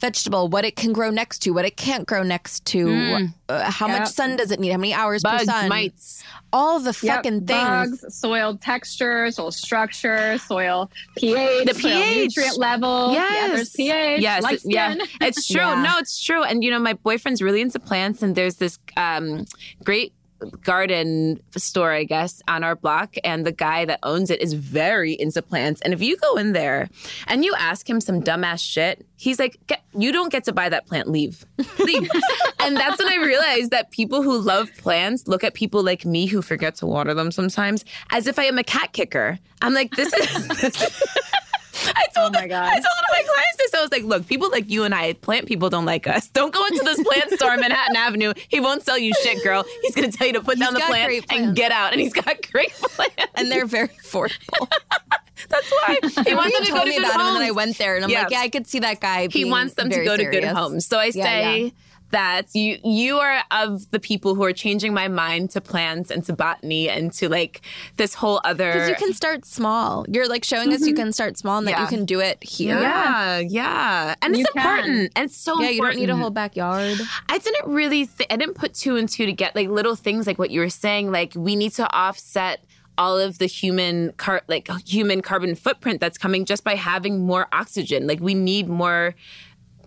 vegetable, 0.00 0.48
what 0.48 0.64
it 0.64 0.76
can 0.76 0.92
grow 0.92 1.10
next 1.10 1.40
to, 1.40 1.50
what 1.50 1.64
it 1.64 1.76
can't 1.76 2.06
grow 2.06 2.22
next 2.22 2.64
to, 2.66 2.86
mm. 2.86 3.34
uh, 3.48 3.70
how 3.70 3.86
yep. 3.88 4.00
much 4.00 4.08
sun 4.08 4.36
does 4.36 4.50
it 4.50 4.60
need, 4.60 4.70
how 4.70 4.78
many 4.78 4.92
hours 4.92 5.22
Bugs, 5.22 5.44
per 5.44 5.52
sun, 5.52 5.68
mites, 5.68 6.22
all 6.56 6.80
the 6.80 6.92
fucking 6.94 7.34
yep. 7.34 7.46
things. 7.46 8.00
Bugs, 8.00 8.18
soil 8.18 8.56
texture, 8.56 9.30
soil 9.30 9.50
structure, 9.50 10.38
soil 10.38 10.90
pH, 11.16 11.66
the 11.66 11.74
pH 11.74 12.36
nutrient 12.36 12.58
level. 12.58 13.12
Yes, 13.12 13.34
yeah, 13.34 13.54
there's 13.54 13.70
pH. 13.70 14.20
Yes, 14.22 14.42
like 14.42 14.60
yeah, 14.64 14.94
it's 15.20 15.46
true. 15.52 15.60
yeah. 15.60 15.82
No, 15.82 15.98
it's 15.98 16.22
true. 16.22 16.42
And 16.42 16.64
you 16.64 16.70
know, 16.70 16.78
my 16.78 16.94
boyfriend's 16.94 17.42
really 17.42 17.60
into 17.60 17.78
plants, 17.78 18.22
and 18.22 18.34
there's 18.34 18.56
this 18.56 18.78
um, 18.96 19.44
great 19.84 20.14
garden 20.62 21.40
store, 21.56 21.92
I 21.92 22.04
guess, 22.04 22.42
on 22.48 22.64
our 22.64 22.76
block. 22.76 23.14
And 23.24 23.46
the 23.46 23.52
guy 23.52 23.84
that 23.84 24.00
owns 24.02 24.30
it 24.30 24.40
is 24.40 24.52
very 24.52 25.12
into 25.12 25.42
plants. 25.42 25.80
And 25.82 25.92
if 25.92 26.02
you 26.02 26.16
go 26.16 26.36
in 26.36 26.52
there 26.52 26.88
and 27.26 27.44
you 27.44 27.54
ask 27.58 27.88
him 27.88 28.00
some 28.00 28.22
dumbass 28.22 28.60
shit, 28.60 29.06
he's 29.16 29.38
like, 29.38 29.58
You 29.94 30.12
don't 30.12 30.30
get 30.30 30.44
to 30.44 30.52
buy 30.52 30.68
that 30.68 30.86
plant. 30.86 31.08
Leave. 31.08 31.44
Leave. 31.78 32.10
and 32.60 32.76
that's 32.76 32.98
when 33.02 33.12
I 33.12 33.16
realized 33.24 33.70
that 33.70 33.90
people 33.90 34.22
who 34.22 34.38
love 34.38 34.70
plants 34.78 35.26
look 35.26 35.44
at 35.44 35.54
people 35.54 35.82
like 35.82 36.04
me 36.04 36.26
who 36.26 36.42
forget 36.42 36.76
to 36.76 36.86
water 36.86 37.14
them 37.14 37.30
sometimes 37.30 37.84
as 38.10 38.26
if 38.26 38.38
I 38.38 38.44
am 38.44 38.58
a 38.58 38.64
cat 38.64 38.92
kicker. 38.92 39.38
I'm 39.62 39.74
like, 39.74 39.90
This 39.92 40.12
is. 40.12 41.02
I 41.94 42.06
told, 42.14 42.34
oh 42.34 42.40
my 42.40 42.46
God. 42.46 42.64
I 42.64 42.74
told 42.74 42.84
one 42.84 43.04
of 43.04 43.12
my 43.12 43.22
clients 43.22 43.56
this. 43.58 43.74
I 43.74 43.80
was 43.82 43.92
like, 43.92 44.02
look, 44.02 44.26
people 44.26 44.50
like 44.50 44.70
you 44.70 44.84
and 44.84 44.94
I, 44.94 45.12
plant 45.14 45.46
people 45.46 45.70
don't 45.70 45.84
like 45.84 46.06
us. 46.06 46.28
Don't 46.28 46.52
go 46.52 46.64
into 46.66 46.82
this 46.84 47.02
plant 47.02 47.30
store 47.32 47.52
on 47.52 47.60
Manhattan 47.60 47.96
Avenue. 47.96 48.32
He 48.48 48.60
won't 48.60 48.82
sell 48.82 48.98
you 48.98 49.12
shit, 49.22 49.42
girl. 49.42 49.64
He's 49.82 49.94
going 49.94 50.10
to 50.10 50.16
tell 50.16 50.26
you 50.26 50.34
to 50.34 50.40
put 50.40 50.58
he's 50.58 50.66
down 50.66 50.74
the 50.74 50.80
plant 50.80 51.24
and 51.30 51.54
get 51.54 51.72
out. 51.72 51.92
And 51.92 52.00
he's 52.00 52.12
got 52.12 52.50
great 52.50 52.72
plants. 52.72 53.32
And 53.34 53.50
they're 53.50 53.66
very 53.66 53.88
affordable. 53.88 54.68
That's 55.48 55.70
why 55.70 55.98
he 56.26 56.34
wants 56.34 56.56
them 56.56 56.64
to 56.64 56.72
go 56.72 56.84
to 56.84 56.90
good 56.90 56.98
about 56.98 57.20
homes. 57.20 57.28
Him 57.28 57.36
and 57.36 57.44
I 57.44 57.50
went 57.50 57.78
there, 57.78 57.96
and 57.96 58.04
I'm 58.04 58.10
yeah. 58.10 58.22
like, 58.22 58.30
yeah, 58.30 58.40
I 58.40 58.48
could 58.48 58.66
see 58.66 58.78
that 58.80 59.00
guy. 59.00 59.28
he 59.30 59.44
wants 59.44 59.74
them 59.74 59.90
to 59.90 59.96
go 59.96 60.16
serious. 60.16 60.34
to 60.34 60.40
good 60.40 60.44
homes. 60.44 60.86
So 60.86 60.98
I 60.98 61.10
yeah, 61.14 61.24
say. 61.24 61.64
Yeah 61.64 61.70
that 62.10 62.54
you 62.54 62.78
you 62.84 63.18
are 63.18 63.42
of 63.50 63.90
the 63.90 63.98
people 63.98 64.34
who 64.34 64.44
are 64.44 64.52
changing 64.52 64.94
my 64.94 65.08
mind 65.08 65.50
to 65.50 65.60
plants 65.60 66.10
and 66.10 66.24
to 66.24 66.32
botany 66.32 66.88
and 66.88 67.12
to 67.12 67.28
like 67.28 67.62
this 67.96 68.14
whole 68.14 68.40
other 68.44 68.72
because 68.72 68.88
you 68.88 68.94
can 68.94 69.12
start 69.12 69.44
small 69.44 70.06
you're 70.08 70.28
like 70.28 70.44
showing 70.44 70.68
mm-hmm. 70.68 70.74
us 70.74 70.86
you 70.86 70.94
mm-hmm. 70.94 71.02
can 71.04 71.12
start 71.12 71.36
small 71.36 71.58
and 71.58 71.68
yeah. 71.68 71.76
that 71.76 71.82
you 71.90 71.96
can 71.96 72.04
do 72.04 72.20
it 72.20 72.42
here 72.42 72.78
yeah 72.80 73.38
yeah 73.38 74.14
and 74.22 74.36
you 74.36 74.42
it's 74.42 74.52
can. 74.52 74.60
important 74.60 75.12
and 75.16 75.24
it's 75.26 75.36
so 75.36 75.60
yeah 75.60 75.70
important. 75.70 76.00
you 76.00 76.06
don't 76.06 76.16
need 76.16 76.20
a 76.20 76.22
whole 76.22 76.30
backyard 76.30 76.96
i 77.28 77.38
didn't 77.38 77.66
really 77.72 78.06
th- 78.06 78.28
i 78.30 78.36
didn't 78.36 78.54
put 78.54 78.72
two 78.72 78.96
and 78.96 79.08
two 79.08 79.26
to 79.26 79.32
get 79.32 79.54
like 79.56 79.68
little 79.68 79.96
things 79.96 80.26
like 80.26 80.38
what 80.38 80.50
you 80.50 80.60
were 80.60 80.70
saying 80.70 81.10
like 81.10 81.32
we 81.34 81.56
need 81.56 81.72
to 81.72 81.90
offset 81.92 82.64
all 82.98 83.18
of 83.18 83.38
the 83.38 83.46
human 83.46 84.12
car 84.12 84.42
like 84.48 84.70
human 84.86 85.20
carbon 85.22 85.54
footprint 85.54 86.00
that's 86.00 86.18
coming 86.18 86.44
just 86.44 86.64
by 86.64 86.74
having 86.74 87.26
more 87.26 87.48
oxygen 87.52 88.06
like 88.06 88.20
we 88.20 88.32
need 88.32 88.68
more 88.68 89.14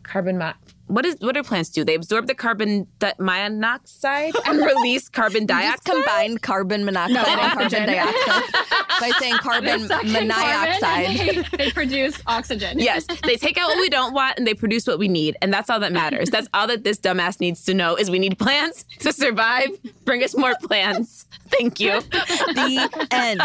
carbon 0.03 0.37
mo- 0.37 0.53
what 0.89 1.05
is 1.05 1.15
what 1.19 1.35
do 1.35 1.43
plants 1.43 1.69
do? 1.69 1.83
They 1.83 1.93
absorb 1.93 2.25
the 2.25 2.33
carbon 2.33 2.87
di- 2.97 3.13
monoxide 3.19 4.33
and 4.47 4.59
release 4.75 5.07
carbon 5.07 5.45
dioxide. 5.45 5.71
just 5.71 5.85
combine 5.85 6.37
carbon 6.39 6.83
monoxide 6.83 7.13
no, 7.13 7.23
and 7.23 7.53
carbon 7.53 7.85
dioxide 7.85 8.53
by 8.99 9.11
saying 9.19 9.35
carbon 9.35 9.87
monoxide. 9.87 11.17
They, 11.17 11.57
they 11.57 11.71
produce 11.71 12.19
oxygen. 12.25 12.79
Yes, 12.79 13.05
they 13.23 13.35
take 13.35 13.57
out 13.57 13.67
what 13.67 13.79
we 13.79 13.89
don't 13.89 14.13
want 14.13 14.37
and 14.39 14.47
they 14.47 14.55
produce 14.55 14.87
what 14.87 14.97
we 14.97 15.07
need, 15.07 15.37
and 15.41 15.53
that's 15.53 15.69
all 15.69 15.79
that 15.79 15.91
matters. 15.91 16.29
That's 16.29 16.47
all 16.53 16.65
that 16.67 16.83
this 16.83 16.97
dumbass 16.97 17.39
needs 17.39 17.63
to 17.65 17.73
know 17.75 17.95
is 17.95 18.09
we 18.09 18.19
need 18.19 18.39
plants 18.39 18.83
to 18.99 19.13
survive. 19.13 19.69
Bring 20.05 20.23
us 20.23 20.35
more 20.35 20.55
plants. 20.63 21.27
Thank 21.49 21.79
you. 21.79 22.01
The 22.01 23.07
end. 23.11 23.41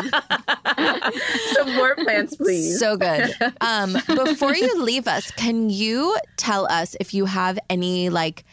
Some 1.55 1.75
more 1.77 1.95
plants, 1.97 2.37
please. 2.37 2.79
So 2.79 2.97
good. 2.97 3.35
Um, 3.61 3.97
before 4.07 4.55
you 4.55 4.83
leave 4.83 5.07
us, 5.07 5.31
can 5.33 5.71
you 5.71 6.17
tell 6.37 6.67
us 6.71 6.97
if 7.01 7.13
you 7.15 7.25
have 7.35 7.59
any 7.69 8.09
like 8.09 8.45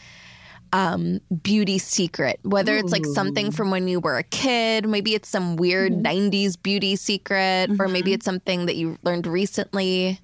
um, 0.74 1.20
beauty 1.44 1.78
secret, 1.78 2.40
whether 2.44 2.76
it's 2.76 2.92
like 2.92 3.06
something 3.06 3.52
from 3.52 3.72
when 3.72 3.88
you 3.88 4.00
were 4.00 4.18
a 4.18 4.24
kid, 4.24 4.88
maybe 4.88 5.14
it's 5.14 5.30
some 5.30 5.56
weird 5.56 5.92
mm-hmm. 5.92 6.30
90s 6.32 6.62
beauty 6.62 6.96
secret, 6.96 7.70
mm-hmm. 7.70 7.82
or 7.82 7.88
maybe 7.88 8.12
mm-hmm. 8.12 8.16
it's 8.16 8.26
something 8.26 8.66
that 8.68 8.76
you 8.76 8.98
learned 9.04 9.28
recently. 9.28 10.20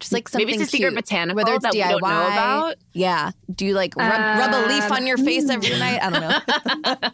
Just 0.00 0.12
like 0.12 0.28
something 0.28 0.46
maybe 0.46 0.60
it's 0.60 0.68
a 0.68 0.76
secret 0.76 0.90
cute. 0.90 1.04
botanical 1.04 1.36
whether 1.36 1.54
it's 1.54 1.62
that 1.62 1.72
DIY. 1.72 1.76
We 1.76 2.00
don't 2.00 2.00
know 2.00 2.26
about. 2.26 2.76
Yeah. 2.92 3.30
Do 3.54 3.64
you 3.64 3.74
like 3.74 3.94
rub, 3.96 4.12
um, 4.12 4.38
rub 4.38 4.52
a 4.52 4.68
leaf 4.68 4.90
on 4.90 5.06
your 5.06 5.16
face 5.16 5.48
every 5.48 5.72
um, 5.72 5.78
night? 5.78 6.02
I 6.02 6.10
don't 6.10 6.20
know. 6.20 7.10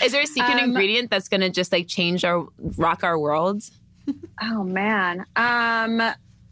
Is 0.04 0.12
there 0.12 0.22
a 0.22 0.26
secret 0.26 0.54
um, 0.54 0.70
ingredient 0.70 1.10
that's 1.10 1.28
going 1.28 1.40
to 1.40 1.50
just 1.50 1.72
like 1.72 1.88
change 1.88 2.24
our 2.24 2.46
rock 2.76 3.02
our 3.04 3.18
world? 3.18 3.62
Oh 4.40 4.62
man. 4.62 5.26
Um 5.34 6.00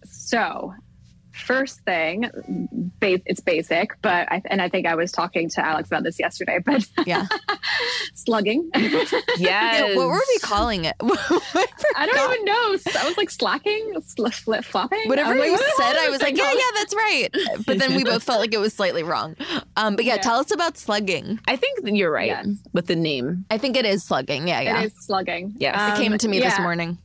so 0.04 0.74
first 1.34 1.80
thing, 1.80 2.30
it's 3.02 3.40
basic, 3.40 4.00
but 4.00 4.30
I, 4.30 4.42
and 4.46 4.62
I 4.62 4.68
think 4.68 4.86
I 4.86 4.94
was 4.94 5.12
talking 5.12 5.48
to 5.50 5.64
Alex 5.64 5.88
about 5.88 6.04
this 6.04 6.18
yesterday, 6.18 6.58
but 6.64 6.86
yeah, 7.06 7.26
slugging. 8.14 8.70
Yes. 8.74 9.12
Yeah, 9.38 9.96
what 9.96 10.08
were 10.08 10.20
we 10.28 10.38
calling 10.38 10.84
it? 10.84 10.94
I 11.02 12.06
don't 12.06 12.32
even 12.32 12.44
know. 12.44 12.76
I 12.98 13.04
was 13.06 13.16
like 13.16 13.30
slacking, 13.30 14.00
sl- 14.06 14.28
flip 14.28 14.64
flopping. 14.64 15.06
Whatever 15.06 15.34
like, 15.34 15.50
you 15.50 15.58
said, 15.76 15.96
I 15.96 16.08
was 16.08 16.22
like, 16.22 16.36
yeah, 16.36 16.52
yeah, 16.52 16.70
that's 16.76 16.94
right. 16.94 17.28
But 17.66 17.78
then 17.78 17.94
we 17.94 18.04
both 18.04 18.22
felt 18.22 18.40
like 18.40 18.54
it 18.54 18.58
was 18.58 18.72
slightly 18.72 19.02
wrong. 19.02 19.36
Um, 19.76 19.96
but 19.96 20.04
yeah, 20.04 20.14
yeah, 20.14 20.22
tell 20.22 20.36
us 20.36 20.52
about 20.52 20.78
slugging. 20.78 21.40
I 21.48 21.56
think 21.56 21.80
you're 21.84 22.12
right 22.12 22.28
yes. 22.28 22.46
with 22.72 22.86
the 22.86 22.96
name. 22.96 23.44
I 23.50 23.58
think 23.58 23.76
it 23.76 23.84
is 23.84 24.04
slugging. 24.04 24.46
Yeah, 24.46 24.60
yeah. 24.60 24.82
It 24.82 24.86
is 24.86 25.04
slugging. 25.04 25.54
Yes. 25.58 25.78
Um, 25.78 25.92
it 25.92 25.96
came 25.96 26.18
to 26.18 26.28
me 26.28 26.38
yeah. 26.38 26.50
this 26.50 26.60
morning. 26.60 26.98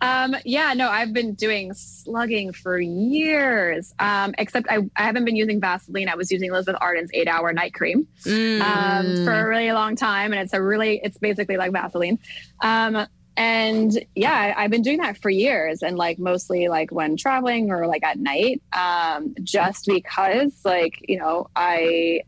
um, 0.00 0.36
yeah, 0.44 0.74
no, 0.74 0.88
I've 0.90 1.12
been 1.12 1.34
doing 1.34 1.72
slugging 1.74 2.52
for 2.52 2.78
years 2.78 3.03
years. 3.04 3.94
Um, 3.98 4.34
except 4.38 4.66
I, 4.70 4.78
I 4.96 5.02
haven't 5.04 5.24
been 5.24 5.36
using 5.36 5.60
Vaseline. 5.60 6.08
I 6.08 6.14
was 6.14 6.30
using 6.30 6.50
Elizabeth 6.50 6.80
Arden's 6.80 7.10
eight 7.14 7.28
hour 7.28 7.52
night 7.52 7.74
cream 7.74 8.06
mm. 8.24 8.60
um, 8.60 9.24
for 9.24 9.32
a 9.32 9.48
really 9.48 9.72
long 9.72 9.96
time. 9.96 10.32
And 10.32 10.40
it's 10.40 10.52
a 10.52 10.62
really, 10.62 11.00
it's 11.02 11.18
basically 11.18 11.56
like 11.56 11.72
Vaseline. 11.72 12.18
Um, 12.60 13.06
and 13.36 13.92
yeah, 14.14 14.54
I've 14.56 14.70
been 14.70 14.82
doing 14.82 14.98
that 14.98 15.18
for 15.18 15.28
years 15.28 15.82
and 15.82 15.96
like 15.96 16.18
mostly 16.18 16.68
like 16.68 16.92
when 16.92 17.16
traveling 17.16 17.70
or 17.70 17.86
like 17.86 18.04
at 18.04 18.18
night, 18.18 18.62
um, 18.72 19.34
just 19.42 19.86
because 19.86 20.60
like, 20.64 21.04
you 21.08 21.18
know, 21.18 21.48
I, 21.56 22.22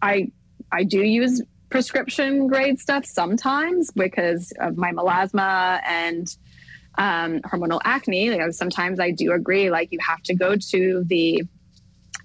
I, 0.00 0.30
I 0.70 0.84
do 0.84 1.02
use 1.02 1.42
prescription 1.68 2.46
grade 2.46 2.78
stuff 2.78 3.04
sometimes 3.04 3.90
because 3.90 4.52
of 4.60 4.76
my 4.76 4.92
melasma 4.92 5.80
and 5.84 6.36
um, 6.98 7.40
hormonal 7.40 7.80
acne, 7.84 8.30
like 8.30 8.52
sometimes 8.52 9.00
I 9.00 9.10
do 9.10 9.32
agree, 9.32 9.70
like 9.70 9.90
you 9.92 9.98
have 10.06 10.22
to 10.24 10.34
go 10.34 10.56
to 10.56 11.04
the 11.06 11.42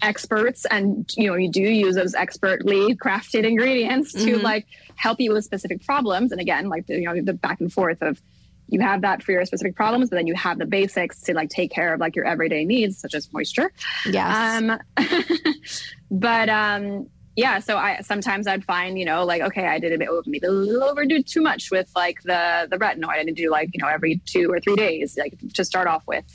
experts 0.01 0.65
and 0.71 1.09
you 1.17 1.27
know 1.27 1.35
you 1.35 1.51
do 1.51 1.61
use 1.61 1.95
those 1.95 2.15
expertly 2.15 2.95
crafted 2.95 3.43
ingredients 3.43 4.13
to 4.13 4.19
mm-hmm. 4.19 4.41
like 4.41 4.65
help 4.95 5.19
you 5.19 5.33
with 5.33 5.43
specific 5.43 5.83
problems. 5.85 6.31
And 6.31 6.39
again 6.39 6.69
like 6.69 6.87
the, 6.87 6.95
you 6.95 7.05
know 7.05 7.21
the 7.21 7.33
back 7.33 7.59
and 7.59 7.71
forth 7.71 8.01
of 8.01 8.21
you 8.67 8.79
have 8.81 9.01
that 9.01 9.23
for 9.23 9.31
your 9.31 9.43
specific 9.45 9.75
problems 9.75 10.09
but 10.11 10.17
then 10.17 10.27
you 10.27 10.35
have 10.35 10.59
the 10.59 10.65
basics 10.65 11.21
to 11.21 11.33
like 11.33 11.49
take 11.49 11.71
care 11.71 11.93
of 11.93 11.99
like 11.99 12.15
your 12.15 12.25
everyday 12.25 12.65
needs 12.65 12.99
such 12.99 13.13
as 13.13 13.31
moisture. 13.33 13.71
Yes. 14.05 14.61
Um 14.61 14.79
but 16.11 16.49
um 16.49 17.07
yeah, 17.39 17.59
so 17.59 17.77
I 17.77 18.01
sometimes 18.01 18.47
I'd 18.47 18.65
find, 18.65 18.99
you 18.99 19.05
know, 19.05 19.23
like 19.23 19.41
okay, 19.41 19.65
I 19.65 19.79
did 19.79 19.93
a 19.93 19.97
bit 19.97 20.09
maybe 20.25 20.45
a 20.45 20.51
little 20.51 20.83
overdo 20.83 21.23
too 21.23 21.41
much 21.41 21.71
with 21.71 21.89
like 21.95 22.21
the 22.23 22.67
the 22.69 22.77
retinoid. 22.77 23.09
I 23.09 23.23
didn't 23.23 23.37
do 23.37 23.49
like 23.49 23.69
you 23.73 23.81
know 23.81 23.87
every 23.87 24.21
two 24.25 24.51
or 24.51 24.59
three 24.59 24.75
days, 24.75 25.17
like 25.17 25.33
to 25.53 25.63
start 25.63 25.87
off 25.87 26.05
with. 26.05 26.25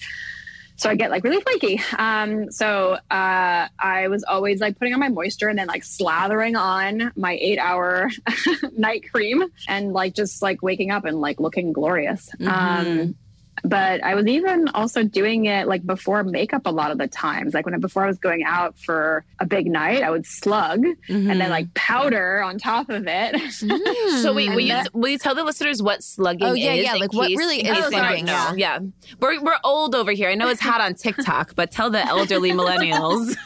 So 0.76 0.90
I 0.90 0.96
get 0.96 1.10
like 1.10 1.22
really 1.22 1.40
flaky. 1.40 1.80
Um, 1.98 2.50
so 2.50 2.94
uh, 3.10 3.68
I 3.78 4.08
was 4.08 4.24
always 4.24 4.60
like 4.60 4.78
putting 4.78 4.92
on 4.92 4.98
my 4.98 5.08
moisture 5.08 5.48
and 5.48 5.58
then 5.58 5.68
like 5.68 5.82
slathering 5.82 6.58
on 6.58 7.12
my 7.16 7.38
eight 7.40 7.58
hour 7.58 8.10
night 8.76 9.04
cream 9.12 9.44
and 9.68 9.92
like 9.92 10.14
just 10.14 10.42
like 10.42 10.62
waking 10.62 10.90
up 10.90 11.04
and 11.04 11.20
like 11.20 11.38
looking 11.38 11.72
glorious. 11.72 12.28
Mm-hmm. 12.40 12.48
Um, 12.48 13.14
but 13.62 14.02
I 14.02 14.14
was 14.14 14.26
even 14.26 14.68
also 14.68 15.02
doing 15.04 15.46
it 15.46 15.68
like 15.68 15.86
before 15.86 16.24
makeup 16.24 16.62
a 16.64 16.70
lot 16.70 16.90
of 16.90 16.98
the 16.98 17.06
times. 17.08 17.54
Like 17.54 17.64
when 17.64 17.74
I, 17.74 17.78
before 17.78 18.04
I 18.04 18.06
was 18.08 18.18
going 18.18 18.44
out 18.44 18.78
for 18.78 19.24
a 19.38 19.46
big 19.46 19.66
night, 19.66 20.02
I 20.02 20.10
would 20.10 20.26
slug 20.26 20.80
mm-hmm. 20.80 21.30
and 21.30 21.40
then 21.40 21.50
like 21.50 21.72
powder 21.74 22.42
on 22.42 22.58
top 22.58 22.88
of 22.88 23.06
it. 23.06 23.34
Mm. 23.34 24.22
so 24.22 24.34
wait, 24.34 24.50
will 24.50 24.60
you, 24.60 24.76
will 24.92 25.08
you 25.08 25.18
tell 25.18 25.34
the 25.34 25.44
listeners 25.44 25.82
what 25.82 26.02
slugging 26.02 26.46
oh, 26.46 26.52
yeah, 26.52 26.72
is? 26.72 26.84
Yeah, 26.84 26.94
like 26.94 27.12
what 27.12 27.28
really 27.28 27.66
is 27.66 27.86
slugging? 27.86 28.26
Yeah. 28.26 28.54
yeah, 28.56 28.78
we're 29.20 29.42
we're 29.42 29.58
old 29.62 29.94
over 29.94 30.12
here. 30.12 30.28
I 30.28 30.34
know 30.34 30.48
it's 30.48 30.60
hot 30.60 30.80
on 30.80 30.94
TikTok, 30.94 31.54
but 31.54 31.70
tell 31.70 31.90
the 31.90 32.04
elderly 32.06 32.50
millennials. 32.52 33.36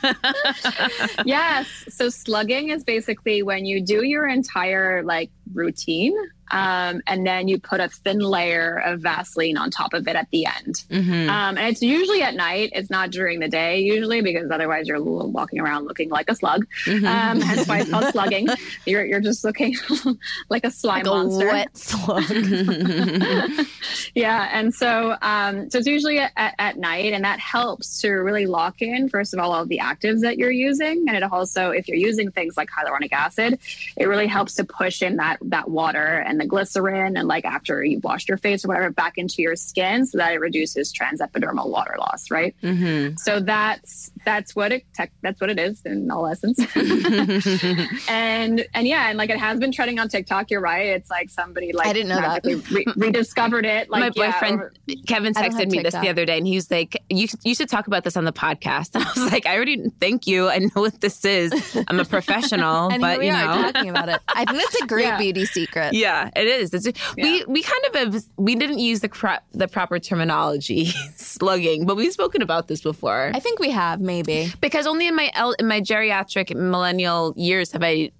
yes, 1.24 1.66
so 1.88 2.08
slugging 2.08 2.70
is 2.70 2.84
basically 2.84 3.42
when 3.42 3.66
you 3.66 3.80
do 3.80 4.04
your 4.04 4.26
entire 4.26 5.02
like 5.02 5.30
routine 5.52 6.16
um, 6.50 7.02
and 7.06 7.26
then 7.26 7.48
you 7.48 7.58
put 7.58 7.80
a 7.80 7.88
thin 7.88 8.18
layer 8.18 8.80
of 8.84 9.00
Vaseline 9.00 9.56
on 9.56 9.70
top 9.70 9.92
of 9.94 10.06
it 10.06 10.16
at 10.16 10.28
the 10.30 10.46
end. 10.46 10.84
Mm-hmm. 10.90 11.28
Um, 11.28 11.58
and 11.58 11.68
it's 11.68 11.82
usually 11.82 12.22
at 12.22 12.34
night. 12.34 12.70
It's 12.72 12.90
not 12.90 13.10
during 13.10 13.40
the 13.40 13.48
day 13.48 13.80
usually 13.80 14.20
because 14.20 14.50
otherwise 14.50 14.86
you're 14.86 15.02
walking 15.02 15.60
around 15.60 15.86
looking 15.86 16.10
like 16.10 16.30
a 16.30 16.34
slug. 16.34 16.66
Mm-hmm. 16.84 17.06
Um, 17.06 17.40
hence 17.40 17.66
why 17.66 17.80
it's 17.80 17.90
called 17.90 18.04
slugging. 18.12 18.48
You're 18.86 19.04
you're 19.04 19.20
just 19.20 19.44
looking 19.44 19.76
like 20.48 20.64
a 20.64 20.70
slime 20.70 21.04
like 21.04 21.06
monster, 21.06 21.48
a 21.48 21.52
wet 21.52 21.76
slug. 21.76 22.24
yeah, 24.14 24.48
and 24.52 24.74
so 24.74 25.16
um, 25.22 25.70
so 25.70 25.78
it's 25.78 25.86
usually 25.86 26.18
at, 26.18 26.32
at, 26.36 26.76
night, 26.78 27.12
and 27.12 27.24
that 27.24 27.40
helps 27.40 28.00
to 28.02 28.10
really 28.10 28.46
lock 28.46 28.80
in 28.82 29.08
first 29.08 29.34
of 29.34 29.40
all 29.40 29.48
all 29.48 29.62
of 29.62 29.68
the 29.68 29.78
actives 29.78 30.20
that 30.20 30.38
you're 30.38 30.50
using, 30.50 31.06
and 31.08 31.16
it 31.16 31.22
also 31.22 31.70
if 31.70 31.88
you're 31.88 31.96
using 31.96 32.30
things 32.30 32.56
like 32.56 32.68
hyaluronic 32.70 33.12
acid, 33.12 33.58
it 33.96 34.06
really 34.06 34.26
helps 34.26 34.54
to 34.54 34.64
push 34.64 35.02
in 35.02 35.16
that 35.16 35.38
that 35.42 35.68
water 35.70 36.18
and 36.18 36.37
the 36.38 36.46
glycerin 36.46 37.16
and 37.16 37.28
like 37.28 37.44
after 37.44 37.84
you've 37.84 38.04
washed 38.04 38.28
your 38.28 38.38
face 38.38 38.64
or 38.64 38.68
whatever 38.68 38.90
back 38.90 39.18
into 39.18 39.42
your 39.42 39.56
skin 39.56 40.06
so 40.06 40.18
that 40.18 40.32
it 40.32 40.40
reduces 40.40 40.92
transepidermal 40.92 41.68
water 41.68 41.96
loss 41.98 42.30
right 42.30 42.54
mm-hmm. 42.62 43.14
so 43.16 43.40
that's 43.40 44.10
that's 44.28 44.54
what 44.54 44.72
it 44.72 44.84
tech, 44.94 45.10
that's 45.22 45.40
what 45.40 45.50
it 45.50 45.58
is 45.58 45.80
in 45.84 46.10
all 46.10 46.26
essence 46.26 46.58
and 48.08 48.66
and 48.74 48.86
yeah 48.86 49.08
and 49.08 49.16
like 49.16 49.30
it 49.30 49.38
has 49.38 49.58
been 49.58 49.72
trending 49.72 49.98
on 49.98 50.08
tiktok 50.08 50.50
you're 50.50 50.60
right 50.60 50.86
it's 50.86 51.10
like 51.10 51.30
somebody 51.30 51.72
like 51.72 51.86
i 51.86 51.92
didn't 51.92 52.08
know 52.08 52.20
that 52.20 52.44
re- 52.44 52.84
rediscovered 52.96 53.64
it 53.64 53.88
like 53.88 54.00
my 54.00 54.10
boyfriend 54.10 54.60
yeah, 54.86 54.96
or, 54.96 55.02
kevin 55.06 55.32
texted 55.32 55.70
me 55.70 55.80
this 55.80 55.94
the 55.94 56.08
other 56.08 56.26
day 56.26 56.36
and 56.36 56.46
he 56.46 56.56
was 56.56 56.70
like 56.70 57.00
you, 57.08 57.26
you 57.44 57.54
should 57.54 57.68
talk 57.68 57.86
about 57.86 58.04
this 58.04 58.16
on 58.16 58.24
the 58.24 58.32
podcast 58.32 58.94
and 58.94 59.04
i 59.06 59.12
was 59.14 59.32
like 59.32 59.46
i 59.46 59.54
already 59.54 59.88
thank 60.00 60.26
you 60.26 60.48
i 60.48 60.58
know 60.58 60.82
what 60.82 61.00
this 61.00 61.24
is 61.24 61.52
i'm 61.88 62.00
a 62.00 62.04
professional 62.04 62.90
but 63.00 63.24
you 63.24 63.32
know 63.32 63.70
talking 63.72 63.88
about 63.88 64.08
it 64.08 64.20
i 64.28 64.44
think 64.44 64.60
it's 64.60 64.82
a 64.82 64.86
great 64.86 65.04
yeah. 65.04 65.16
beauty 65.16 65.46
secret 65.46 65.94
yeah 65.94 66.08
Yeah, 66.08 66.30
it 66.34 66.46
is. 66.46 66.74
It's, 66.74 66.86
yeah. 67.16 67.24
We 67.24 67.44
we 67.46 67.62
kind 67.62 67.84
of 67.88 67.94
have, 67.94 68.24
we 68.36 68.54
didn't 68.54 68.78
use 68.78 69.00
the 69.00 69.08
cro- 69.08 69.44
the 69.52 69.68
proper 69.68 69.98
terminology 69.98 70.86
slugging, 71.16 71.86
but 71.86 71.96
we've 71.96 72.12
spoken 72.12 72.42
about 72.42 72.68
this 72.68 72.80
before. 72.80 73.30
I 73.34 73.40
think 73.40 73.58
we 73.58 73.70
have 73.70 74.00
maybe 74.00 74.17
because 74.60 74.86
only 74.86 75.06
in 75.06 75.16
my 75.16 75.30
in 75.58 75.66
my 75.66 75.80
geriatric 75.80 76.54
millennial 76.54 77.34
years 77.36 77.72
have 77.72 77.82
I 77.82 78.10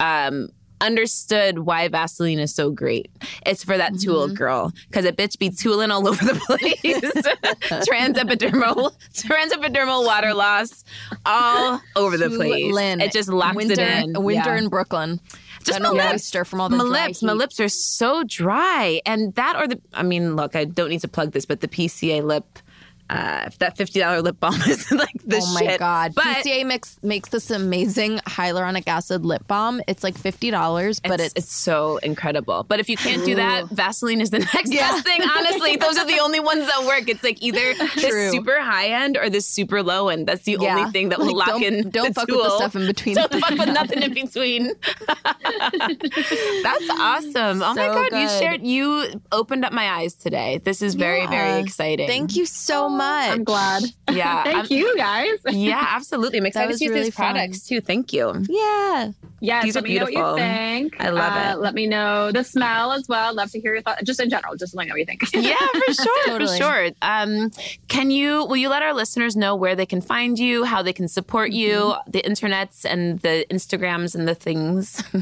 um, 0.00 0.48
understood 0.80 1.60
why 1.60 1.88
Vaseline 1.88 2.38
is 2.38 2.54
so 2.54 2.70
great. 2.70 3.10
It's 3.46 3.64
for 3.64 3.76
that 3.76 3.92
mm-hmm. 3.92 4.04
tool 4.04 4.28
girl 4.28 4.72
because 4.88 5.04
a 5.04 5.12
bitch 5.12 5.38
be 5.38 5.50
tooling 5.50 5.90
all 5.90 6.06
over 6.08 6.24
the 6.24 6.34
place. 6.34 7.84
trans 7.86 8.18
epidermal, 8.18 8.92
trans 9.14 9.52
epidermal 9.52 10.04
water 10.04 10.34
loss, 10.34 10.84
all 11.24 11.80
over 11.96 12.16
the 12.16 12.30
place. 12.30 12.72
Lynn, 12.72 13.00
it 13.00 13.12
just 13.12 13.28
locks 13.28 13.56
winter, 13.56 13.74
it 13.74 14.04
in. 14.04 14.22
Winter 14.22 14.50
yeah. 14.50 14.58
in 14.58 14.68
Brooklyn. 14.68 15.20
Just 15.64 15.80
my 15.80 15.88
lips, 15.88 16.30
from 16.30 16.60
all 16.60 16.68
the 16.68 16.76
my 16.76 16.84
lips. 16.84 17.20
Heat. 17.20 17.26
My 17.26 17.32
lips 17.32 17.58
are 17.58 17.70
so 17.70 18.22
dry, 18.24 19.00
and 19.06 19.34
that 19.36 19.56
or 19.56 19.66
the. 19.66 19.80
I 19.94 20.02
mean, 20.02 20.36
look, 20.36 20.54
I 20.54 20.66
don't 20.66 20.90
need 20.90 21.00
to 21.00 21.08
plug 21.08 21.32
this, 21.32 21.46
but 21.46 21.62
the 21.62 21.68
PCA 21.68 22.22
lip 22.22 22.58
uh, 23.10 23.50
that 23.58 23.76
fifty 23.76 24.00
dollar 24.00 24.22
lip 24.22 24.40
balm 24.40 24.54
is 24.66 24.90
like 24.90 25.12
the 25.24 25.36
shit. 25.36 25.44
oh 25.44 25.54
my 25.54 25.60
shit. 25.60 25.78
god! 25.78 26.14
But 26.14 26.24
PCA 26.24 26.64
makes 26.66 26.98
makes 27.02 27.28
this 27.28 27.50
amazing 27.50 28.18
hyaluronic 28.18 28.88
acid 28.88 29.26
lip 29.26 29.46
balm. 29.46 29.82
It's 29.86 30.02
like 30.02 30.16
fifty 30.16 30.50
dollars, 30.50 31.00
but 31.00 31.20
it's, 31.20 31.34
it's, 31.34 31.46
it's 31.46 31.54
so 31.54 31.98
incredible. 31.98 32.64
But 32.64 32.80
if 32.80 32.88
you 32.88 32.96
can't 32.96 33.24
do 33.24 33.34
that, 33.36 33.68
Vaseline 33.68 34.20
is 34.20 34.30
the 34.30 34.38
next 34.54 34.72
yeah. 34.72 34.90
best 34.90 35.04
thing. 35.04 35.20
Honestly, 35.22 35.76
those 35.84 35.98
are 35.98 36.06
the 36.06 36.18
only 36.20 36.40
ones 36.40 36.66
that 36.66 36.86
work. 36.86 37.08
It's 37.08 37.22
like 37.22 37.42
either 37.42 37.74
this 37.94 38.32
super 38.32 38.60
high 38.60 38.88
end 38.88 39.18
or 39.18 39.28
this 39.28 39.46
super 39.46 39.82
low 39.82 40.08
end. 40.08 40.26
That's 40.26 40.44
the 40.44 40.56
yeah. 40.60 40.76
only 40.76 40.90
thing 40.90 41.10
that 41.10 41.18
will 41.18 41.36
like, 41.36 41.48
lock 41.48 41.60
don't, 41.60 41.62
in. 41.62 41.90
Don't 41.90 42.14
fuck 42.14 42.28
tool. 42.28 42.38
with 42.38 42.46
the 42.46 42.56
stuff 42.56 42.76
in 42.76 42.86
between. 42.86 43.16
Don't 43.16 43.32
fuck 43.32 43.50
with 43.50 43.68
nothing 43.68 44.02
in 44.02 44.14
between. 44.14 44.72
That's 46.62 46.90
awesome. 46.90 47.62
Oh 47.62 47.74
so 47.74 47.74
my 47.74 47.86
god, 47.88 48.10
good. 48.10 48.22
you 48.22 48.28
shared. 48.28 48.62
You 48.62 49.20
opened 49.30 49.64
up 49.64 49.72
my 49.72 49.90
eyes 49.90 50.14
today. 50.14 50.58
This 50.64 50.80
is 50.80 50.94
very 50.94 51.22
yeah. 51.22 51.30
very 51.30 51.60
exciting. 51.60 52.06
Thank 52.06 52.36
you 52.36 52.46
so 52.46 52.88
much. 52.88 52.93
I'm 53.02 53.44
glad. 53.44 53.84
Yeah. 54.10 54.42
Thank 54.44 54.70
I'm, 54.70 54.76
you 54.76 54.96
guys. 54.96 55.38
yeah, 55.50 55.86
absolutely. 55.90 56.38
I'm 56.38 56.46
excited 56.50 56.76
to 56.76 56.84
use 56.84 56.90
really 56.90 57.04
these 57.04 57.14
fun. 57.14 57.34
products 57.34 57.66
too. 57.66 57.80
Thank 57.80 58.12
you. 58.12 58.44
Yeah. 58.48 59.12
Yeah. 59.44 59.62
These 59.62 59.74
let 59.74 59.84
are 59.84 59.86
beautiful. 59.86 60.08
me 60.08 60.14
know 60.14 60.32
what 60.32 60.40
you 60.40 60.42
think. 60.42 60.98
I 61.00 61.10
love 61.10 61.34
uh, 61.34 61.52
it. 61.52 61.58
Let 61.60 61.74
me 61.74 61.86
know 61.86 62.32
the 62.32 62.42
smell 62.42 62.92
as 62.92 63.06
well. 63.08 63.34
love 63.34 63.50
to 63.50 63.60
hear 63.60 63.74
your 63.74 63.82
thoughts. 63.82 64.02
Just 64.02 64.18
in 64.20 64.30
general, 64.30 64.56
just 64.56 64.74
let 64.74 64.84
me 64.84 64.88
know 64.88 64.94
what 64.94 65.00
you 65.00 65.04
think. 65.04 65.20
yeah, 65.34 65.54
for 65.56 65.92
sure. 65.92 66.26
totally. 66.26 66.58
For 66.58 66.64
sure. 66.64 66.88
Um, 67.02 67.50
can 67.88 68.10
you, 68.10 68.46
will 68.46 68.56
you 68.56 68.70
let 68.70 68.82
our 68.82 68.94
listeners 68.94 69.36
know 69.36 69.54
where 69.54 69.76
they 69.76 69.84
can 69.84 70.00
find 70.00 70.38
you, 70.38 70.64
how 70.64 70.80
they 70.80 70.94
can 70.94 71.08
support 71.08 71.50
you, 71.50 71.74
mm-hmm. 71.74 72.10
the 72.10 72.22
internets 72.22 72.86
and 72.86 73.20
the 73.20 73.44
Instagrams 73.50 74.14
and 74.14 74.26
the 74.26 74.34
things? 74.34 75.02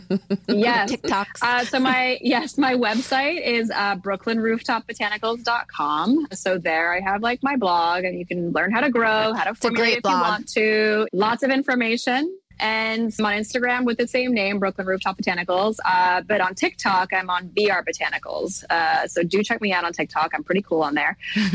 yes. 0.49 0.93
TikToks. 0.93 1.43
Uh, 1.43 1.65
so 1.65 1.81
my, 1.81 2.19
yes, 2.21 2.57
my 2.57 2.75
website 2.75 3.45
is 3.45 3.71
uh, 3.71 3.97
brooklynrooftopbotanicals.com. 3.97 6.29
So 6.33 6.59
there 6.59 6.95
I 6.95 7.01
have 7.01 7.23
like 7.23 7.43
my 7.43 7.57
blog 7.57 8.05
and 8.05 8.17
you 8.19 8.27
can 8.27 8.53
learn 8.53 8.71
how 8.71 8.81
to 8.81 8.91
grow, 8.91 9.33
how 9.35 9.45
to 9.45 9.55
formulate 9.55 9.97
if 9.97 10.03
blog. 10.03 10.15
you 10.15 10.21
want 10.21 10.49
to. 10.51 11.09
Lots 11.13 11.43
of 11.43 11.51
information. 11.51 12.39
And 12.63 13.13
I'm 13.19 13.27
on 13.27 13.33
Instagram 13.33 13.85
with 13.85 13.99
the 13.99 14.07
same 14.07 14.33
name, 14.33 14.61
Brooklyn 14.61 14.87
Rooftop 14.87 15.19
Botanicals. 15.19 15.77
Uh, 15.85 16.23
but 16.23 16.41
on 16.41 16.55
TikTok, 16.55 17.13
I'm 17.13 17.29
on 17.29 17.49
BR 17.49 17.83
Botanicals. 17.83 18.63
Uh, 18.71 19.09
so 19.09 19.25
do 19.25 19.43
check 19.43 19.61
me 19.61 19.73
out 19.73 19.85
on 19.85 19.93
TikTok. 19.93 20.31
I'm 20.33 20.45
pretty 20.45 20.63
cool 20.63 20.83
on 20.83 20.95
there. 20.95 21.19
Um, 21.37 21.53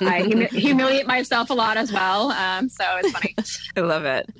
I 0.00 0.24
hum- 0.28 0.46
humiliate 0.46 1.08
myself 1.08 1.50
a 1.50 1.54
lot 1.54 1.76
as 1.76 1.92
well. 1.92 2.30
Um, 2.30 2.68
so 2.68 2.84
it's 2.98 3.10
funny. 3.10 3.34
I 3.76 3.80
love 3.80 4.04
it. 4.04 4.30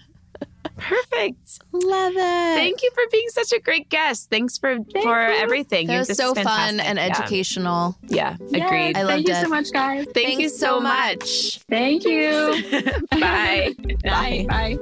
Perfect. 0.76 1.60
Love 1.72 2.12
it. 2.14 2.16
Thank 2.16 2.82
you 2.82 2.90
for 2.94 3.02
being 3.10 3.28
such 3.28 3.52
a 3.52 3.60
great 3.60 3.88
guest. 3.88 4.30
Thanks 4.30 4.58
for 4.58 4.76
Thank 4.76 5.04
for 5.04 5.28
you. 5.28 5.36
everything. 5.36 5.90
It 5.90 5.98
was 5.98 6.16
so 6.16 6.34
fun 6.34 6.80
and 6.80 6.98
educational. 6.98 7.96
Yeah, 8.06 8.36
yeah 8.48 8.66
agreed. 8.66 8.96
I 8.96 9.02
loved 9.02 9.26
Thank 9.26 9.28
you 9.28 9.34
so 9.34 9.48
much, 9.48 9.72
guys. 9.72 10.04
Thank 10.06 10.14
Thanks 10.14 10.42
you 10.42 10.48
so 10.48 10.80
much. 10.80 11.58
Thank 11.68 12.04
you. 12.04 12.62
Bye. 13.10 13.74
Bye. 14.02 14.46
Bye. 14.48 14.78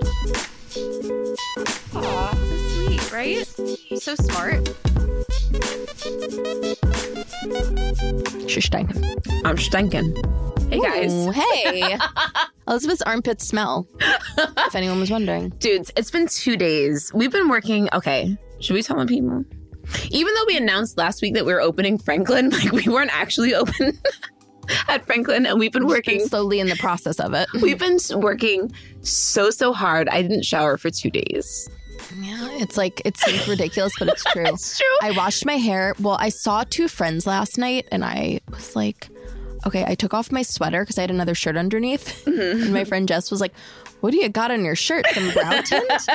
Aw, 0.75 2.35
so 2.35 2.57
sweet, 2.87 3.13
right? 3.13 3.47
So 4.01 4.15
smart. 4.15 4.71
She's 8.49 8.65
stinking. 8.65 9.05
I'm 9.45 9.59
stinking. 9.59 10.17
Hey 10.71 10.81
guys. 10.81 11.13
Ooh, 11.13 11.31
hey. 11.31 11.99
Elizabeth's 12.69 13.03
armpits 13.03 13.47
smell. 13.47 13.87
if 14.01 14.75
anyone 14.75 14.99
was 14.99 15.11
wondering. 15.11 15.51
Dudes, 15.59 15.91
it's 15.95 16.11
been 16.11 16.27
two 16.27 16.57
days. 16.57 17.13
We've 17.13 17.33
been 17.33 17.51
working. 17.51 17.91
Okay. 17.93 18.35
Should 18.61 18.73
we 18.73 18.83
tell 18.83 18.97
the 18.97 19.05
people? 19.05 19.45
Even 20.11 20.33
though 20.35 20.45
we 20.47 20.57
announced 20.57 20.97
last 20.97 21.21
week 21.21 21.35
that 21.35 21.45
we 21.45 21.53
were 21.53 21.61
opening 21.61 21.99
Franklin, 21.99 22.49
like 22.51 22.73
we 22.73 22.89
weren't 22.89 23.15
actually 23.15 23.55
open 23.55 23.99
at 24.89 25.05
Franklin 25.07 25.47
and 25.47 25.59
we've 25.59 25.73
been 25.73 25.87
working 25.87 26.19
been 26.19 26.29
slowly 26.29 26.61
in 26.61 26.69
the 26.69 26.77
process 26.77 27.19
of 27.21 27.35
it. 27.35 27.49
We've 27.61 27.79
been 27.79 27.99
working 28.15 28.73
so, 29.03 29.51
so 29.51 29.73
hard. 29.73 30.09
I 30.09 30.23
didn't 30.23 30.45
shower 30.45 30.77
for 30.77 30.91
two 30.91 31.11
days. 31.11 31.69
Yeah, 32.21 32.49
it's 32.53 32.77
like 32.77 33.01
it 33.05 33.17
seems 33.17 33.47
ridiculous, 33.49 33.93
but 33.99 34.09
it's 34.09 34.25
true. 34.33 34.45
it's 34.47 34.79
true. 34.79 34.97
I 35.03 35.13
washed 35.13 35.47
my 35.47 35.57
hair. 35.57 35.95
Well, 36.01 36.17
I 36.21 36.29
saw 36.29 36.65
two 36.69 36.89
friends 36.89 37.27
last 37.27 37.59
night 37.59 37.87
and 37.91 38.05
I 38.05 38.41
was 38.51 38.77
like, 38.77 39.09
okay, 39.67 39.85
I 39.87 39.95
took 39.95 40.13
off 40.13 40.33
my 40.33 40.43
sweater 40.43 40.83
because 40.83 40.99
I 40.99 41.03
had 41.03 41.11
another 41.11 41.35
shirt 41.35 41.57
underneath. 41.57 42.25
Mm-hmm. 42.25 42.63
And 42.65 42.73
my 42.75 42.85
friend 42.85 43.07
Jess 43.09 43.31
was 43.31 43.41
like, 43.41 43.53
what 44.01 44.11
do 44.11 44.17
you 44.19 44.29
got 44.29 44.51
on 44.51 44.65
your 44.65 44.75
shirt? 44.75 45.07
Some 45.15 45.31
brown 45.33 45.63
tint? 45.65 46.09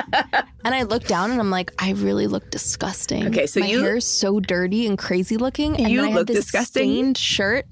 and 0.66 0.76
I 0.76 0.84
looked 0.84 1.08
down 1.08 1.32
and 1.32 1.40
I'm 1.40 1.50
like, 1.50 1.72
I 1.80 1.92
really 1.94 2.28
look 2.28 2.50
disgusting. 2.52 3.28
Okay, 3.28 3.48
so 3.48 3.62
my 3.62 3.68
you, 3.68 3.82
hair 3.82 3.96
is 3.96 4.06
so 4.06 4.42
dirty 4.42 4.86
and 4.86 4.98
crazy 4.98 5.38
looking. 5.38 5.78
And 5.78 5.90
you 5.90 6.02
I 6.02 6.08
look 6.08 6.18
had 6.18 6.28
this 6.28 6.38
disgusting. 6.46 6.84
stained 6.84 7.18
shirt. 7.18 7.66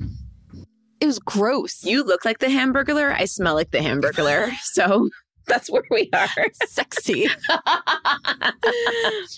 It 1.00 1.08
was 1.08 1.20
gross. 1.20 1.84
You 1.84 2.04
look 2.04 2.26
like 2.26 2.40
the 2.40 2.48
hamburglar. 2.48 3.14
I 3.14 3.26
smell 3.26 3.56
like 3.56 3.72
the 3.72 3.80
hamburglar. 3.80 4.54
so 4.62 5.10
that's 5.48 5.70
where 5.70 5.84
we 5.92 6.10
are. 6.14 6.28
Sexy. 6.66 7.28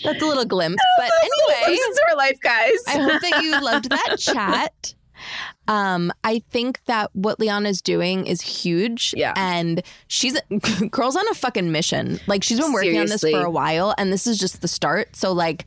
That's 0.03 0.21
a 0.21 0.25
little 0.25 0.45
glimpse. 0.45 0.81
But 0.97 1.11
anyway, 1.21 1.75
this 1.75 1.79
is 1.79 1.99
our 2.09 2.15
life, 2.15 2.39
guys. 2.41 2.77
I 2.87 2.97
hope 2.97 3.21
that 3.21 3.43
you 3.43 3.59
loved 3.61 3.89
that 3.89 4.15
chat. 4.17 4.93
Um, 5.67 6.13
I 6.23 6.39
think 6.49 6.79
that 6.85 7.09
what 7.13 7.39
Liana's 7.39 7.81
doing 7.81 8.25
is 8.25 8.41
huge. 8.41 9.13
Yeah. 9.17 9.33
And 9.35 9.81
she's 10.07 10.39
girl's 10.91 11.15
on 11.15 11.27
a 11.29 11.33
fucking 11.33 11.71
mission. 11.71 12.19
Like 12.27 12.43
she's 12.43 12.59
been 12.59 12.71
working 12.71 12.93
Seriously. 12.93 13.33
on 13.33 13.39
this 13.39 13.41
for 13.41 13.45
a 13.45 13.51
while 13.51 13.93
and 13.97 14.11
this 14.13 14.27
is 14.27 14.37
just 14.37 14.61
the 14.61 14.67
start. 14.67 15.15
So 15.15 15.33
like 15.33 15.65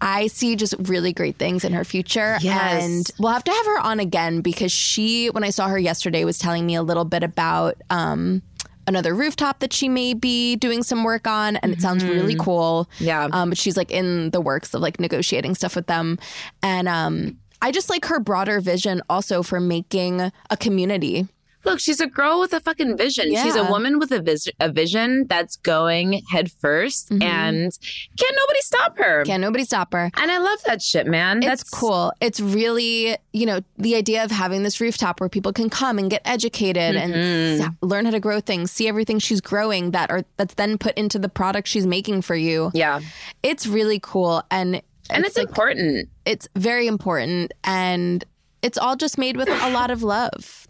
I 0.00 0.26
see 0.26 0.54
just 0.56 0.74
really 0.80 1.12
great 1.12 1.36
things 1.36 1.64
in 1.64 1.72
her 1.72 1.84
future. 1.84 2.36
Yes. 2.40 2.84
And 2.84 3.10
we'll 3.18 3.32
have 3.32 3.44
to 3.44 3.52
have 3.52 3.66
her 3.66 3.78
on 3.80 4.00
again 4.00 4.40
because 4.42 4.72
she 4.72 5.28
when 5.30 5.44
I 5.44 5.50
saw 5.50 5.68
her 5.68 5.78
yesterday 5.78 6.24
was 6.24 6.38
telling 6.38 6.66
me 6.66 6.74
a 6.74 6.82
little 6.82 7.04
bit 7.06 7.22
about 7.22 7.76
um 7.88 8.42
another 8.88 9.14
rooftop 9.14 9.60
that 9.60 9.72
she 9.72 9.88
may 9.88 10.12
be 10.12 10.56
doing 10.56 10.82
some 10.82 11.04
work 11.04 11.28
on 11.28 11.54
and 11.58 11.72
it 11.72 11.80
sounds 11.80 12.04
really 12.04 12.34
Mm-hmm. 12.34 12.42
cool 12.42 12.90
Yeah. 12.98 13.28
um 13.32 13.50
but 13.50 13.56
she's 13.56 13.76
like 13.76 13.92
in 13.92 14.30
the 14.30 14.40
works 14.40 14.74
of 14.74 14.80
like 14.82 14.98
negotiating 14.98 15.54
stuff 15.54 15.76
with 15.76 15.86
them 15.86 16.18
and 16.64 16.88
um 16.88 17.38
I 17.62 17.70
just 17.72 17.88
like 17.88 18.04
her 18.06 18.20
broader 18.20 18.60
vision 18.60 19.00
also 19.08 19.42
for 19.42 19.60
making 19.60 20.20
a 20.50 20.56
community. 20.58 21.28
Look, 21.64 21.78
she's 21.78 22.00
a 22.00 22.08
girl 22.08 22.40
with 22.40 22.52
a 22.52 22.58
fucking 22.58 22.96
vision. 22.96 23.26
She's 23.36 23.54
a 23.54 23.62
woman 23.62 24.00
with 24.00 24.10
a, 24.10 24.20
vis- 24.20 24.48
a 24.58 24.68
vision 24.72 25.26
that's 25.28 25.54
going 25.54 26.20
head 26.32 26.50
1st 26.50 27.10
Mhm. 27.10 27.22
and 27.22 27.78
can't 28.18 28.36
nobody 28.36 28.60
stop 28.62 28.98
her. 28.98 29.24
Can 29.24 29.40
nobody 29.40 29.62
stop 29.62 29.92
her? 29.92 30.10
and 30.16 30.30
I 30.32 30.38
love 30.38 30.58
that 30.66 30.82
shit, 30.82 31.06
man. 31.06 31.36
It's 31.38 31.46
that's 31.46 31.62
cool. 31.70 32.12
It's 32.20 32.40
really, 32.40 33.16
you 33.32 33.46
know, 33.46 33.60
the 33.78 33.94
idea 33.94 34.24
of 34.24 34.32
having 34.32 34.64
this 34.64 34.80
rooftop 34.80 35.20
where 35.20 35.28
people 35.28 35.52
can 35.52 35.70
come 35.70 36.00
and 36.00 36.10
get 36.10 36.22
educated 36.24 36.96
and 36.96 37.14
Mhm. 37.14 37.60
s- 37.64 37.70
learn 37.80 38.06
how 38.06 38.10
to 38.10 38.18
grow 38.18 38.40
things, 38.40 38.72
see 38.72 38.88
everything 38.88 39.20
she's 39.20 39.40
growing 39.40 39.92
that 39.92 40.10
are 40.10 40.24
that's 40.38 40.54
then 40.54 40.78
put 40.78 40.94
into 40.98 41.16
the 41.20 41.28
product 41.28 41.68
she's 41.68 41.86
making 41.86 42.22
for 42.22 42.34
you. 42.34 42.72
Yeah. 42.74 42.98
It's 43.44 43.68
really 43.68 44.00
cool 44.02 44.42
and 44.50 44.82
And 45.14 45.24
it's, 45.24 45.36
like- 45.36 45.48
important. 45.48 46.08
it's 46.24 46.48
very 46.56 46.86
important 46.86 47.52
and 47.64 48.24
it's 48.62 48.78
all 48.78 48.96
just 48.96 49.18
made 49.18 49.36
with 49.36 49.48
a 49.48 49.70
lot 49.70 49.90
of 49.90 50.02
love. 50.02 50.66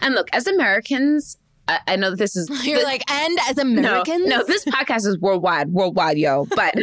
And 0.00 0.14
look, 0.14 0.28
as 0.32 0.46
Americans, 0.46 1.36
I, 1.68 1.78
I 1.88 1.96
know 1.96 2.10
that 2.10 2.18
this 2.18 2.36
is 2.36 2.48
You're 2.66 2.76
th- 2.76 2.84
like, 2.84 3.10
and 3.10 3.38
as 3.48 3.56
no, 3.56 3.62
Americans, 3.62 4.26
no, 4.26 4.44
this 4.44 4.64
podcast 4.64 5.06
is 5.06 5.18
worldwide, 5.20 5.68
worldwide, 5.72 6.18
yo. 6.18 6.46
But 6.54 6.74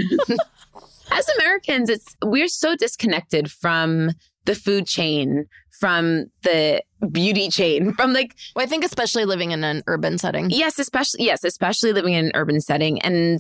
as 1.12 1.28
Americans, 1.40 1.90
it's 1.90 2.16
we're 2.24 2.48
so 2.48 2.76
disconnected 2.76 3.52
from 3.52 4.12
the 4.46 4.56
food 4.56 4.86
chain, 4.88 5.46
from 5.80 6.26
the 6.44 6.82
beauty 7.12 7.50
chain, 7.50 7.94
from 7.98 8.14
like 8.14 8.36
Well, 8.56 8.64
I 8.64 8.68
think 8.68 8.84
especially 8.86 9.26
living 9.26 9.52
in 9.52 9.64
an 9.64 9.84
urban 9.88 10.18
setting. 10.18 10.50
yes, 10.50 10.80
especially 10.80 11.26
yes, 11.26 11.44
especially 11.44 11.94
living 11.94 12.14
in 12.14 12.26
an 12.28 12.32
urban 12.36 12.62
setting. 12.62 13.02
And 13.02 13.40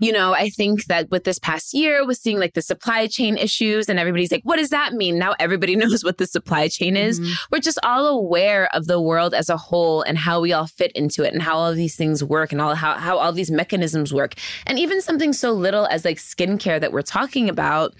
you 0.00 0.12
know, 0.12 0.32
I 0.32 0.48
think 0.48 0.86
that 0.86 1.10
with 1.10 1.24
this 1.24 1.38
past 1.38 1.72
year, 1.74 2.04
with 2.06 2.18
seeing 2.18 2.38
like 2.40 2.54
the 2.54 2.62
supply 2.62 3.06
chain 3.06 3.36
issues, 3.36 3.88
and 3.88 3.98
everybody's 3.98 4.32
like, 4.32 4.42
"What 4.44 4.56
does 4.56 4.70
that 4.70 4.94
mean?" 4.94 5.18
Now 5.18 5.34
everybody 5.38 5.76
knows 5.82 6.02
what 6.02 6.18
the 6.18 6.26
supply 6.26 6.68
chain 6.68 6.96
is. 6.96 7.20
Mhm. 7.20 7.32
We're 7.52 7.60
just 7.60 7.78
all 7.84 8.06
aware 8.06 8.68
of 8.74 8.86
the 8.86 9.00
world 9.00 9.34
as 9.34 9.48
a 9.48 9.56
whole 9.56 10.02
and 10.02 10.18
how 10.18 10.40
we 10.40 10.52
all 10.52 10.66
fit 10.66 10.90
into 10.92 11.22
it, 11.22 11.32
and 11.32 11.42
how 11.42 11.56
all 11.56 11.72
these 11.74 11.94
things 11.96 12.24
work, 12.24 12.50
and 12.50 12.60
all 12.60 12.74
how 12.74 12.94
how 12.94 13.18
all 13.18 13.32
these 13.32 13.50
mechanisms 13.50 14.12
work, 14.12 14.34
and 14.66 14.78
even 14.78 15.00
something 15.02 15.32
so 15.32 15.52
little 15.52 15.86
as 15.86 16.04
like 16.04 16.16
skincare 16.18 16.80
that 16.80 16.92
we're 16.92 17.02
talking 17.02 17.48
about 17.48 17.94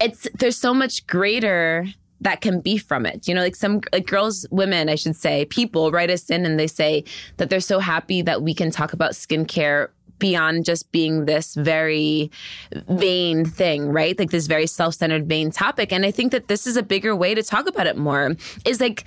it's 0.00 0.28
there's 0.38 0.58
so 0.58 0.74
much 0.74 1.06
greater 1.06 1.86
that 2.20 2.40
can 2.40 2.60
be 2.60 2.78
from 2.78 3.06
it. 3.06 3.28
You 3.28 3.34
know, 3.34 3.42
like 3.42 3.56
some 3.56 3.80
like 3.92 4.06
girls, 4.06 4.46
women, 4.50 4.88
I 4.88 4.94
should 4.94 5.16
say, 5.16 5.44
people 5.46 5.90
write 5.90 6.10
us 6.10 6.30
in 6.30 6.46
and 6.46 6.58
they 6.58 6.66
say 6.66 7.04
that 7.36 7.50
they're 7.50 7.60
so 7.60 7.78
happy 7.78 8.22
that 8.22 8.42
we 8.42 8.54
can 8.54 8.70
talk 8.70 8.92
about 8.92 9.12
skincare 9.12 9.88
beyond 10.24 10.64
just 10.64 10.90
being 10.90 11.26
this 11.26 11.54
very 11.54 12.30
vain 12.88 13.44
thing, 13.44 13.88
right? 13.88 14.18
Like 14.18 14.30
this 14.30 14.46
very 14.46 14.66
self-centered 14.66 15.28
vain 15.28 15.50
topic. 15.50 15.92
And 15.92 16.06
I 16.06 16.10
think 16.10 16.32
that 16.32 16.48
this 16.48 16.66
is 16.66 16.78
a 16.78 16.82
bigger 16.82 17.14
way 17.14 17.34
to 17.34 17.42
talk 17.42 17.68
about 17.68 17.86
it 17.86 17.98
more. 17.98 18.34
Is 18.64 18.80
like 18.80 19.04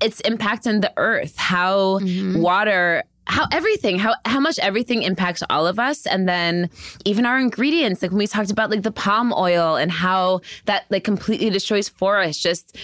its 0.00 0.20
impact 0.20 0.68
on 0.68 0.80
the 0.80 0.92
earth, 0.96 1.36
how 1.36 1.98
mm-hmm. 1.98 2.40
water 2.40 3.02
how 3.26 3.46
everything 3.50 3.98
how 3.98 4.14
how 4.26 4.38
much 4.38 4.58
everything 4.60 5.02
impacts 5.02 5.42
all 5.50 5.66
of 5.66 5.78
us 5.78 6.06
and 6.06 6.28
then 6.28 6.68
even 7.06 7.24
our 7.24 7.38
ingredients 7.40 8.02
like 8.02 8.10
when 8.10 8.18
we 8.18 8.26
talked 8.26 8.50
about 8.50 8.70
like 8.70 8.82
the 8.82 8.92
palm 8.92 9.32
oil 9.32 9.76
and 9.76 9.90
how 9.90 10.42
that 10.66 10.84
like 10.90 11.04
completely 11.04 11.48
destroys 11.48 11.88
forests 11.88 12.42
just 12.42 12.76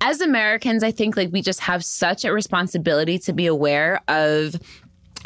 as 0.00 0.20
Americans 0.20 0.84
I 0.84 0.92
think 0.92 1.16
like 1.16 1.32
we 1.32 1.42
just 1.42 1.58
have 1.58 1.84
such 1.84 2.24
a 2.24 2.32
responsibility 2.32 3.18
to 3.18 3.32
be 3.32 3.46
aware 3.46 4.00
of 4.06 4.54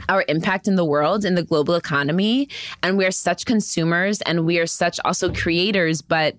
our 0.08 0.24
impact 0.28 0.68
in 0.68 0.76
the 0.76 0.84
world 0.84 1.24
in 1.24 1.34
the 1.34 1.42
global 1.42 1.74
economy 1.74 2.48
and 2.82 2.96
we 2.96 3.04
are 3.04 3.10
such 3.10 3.44
consumers 3.44 4.20
and 4.22 4.46
we 4.46 4.58
are 4.58 4.66
such 4.66 4.98
also 5.04 5.32
creators 5.32 6.02
but 6.02 6.36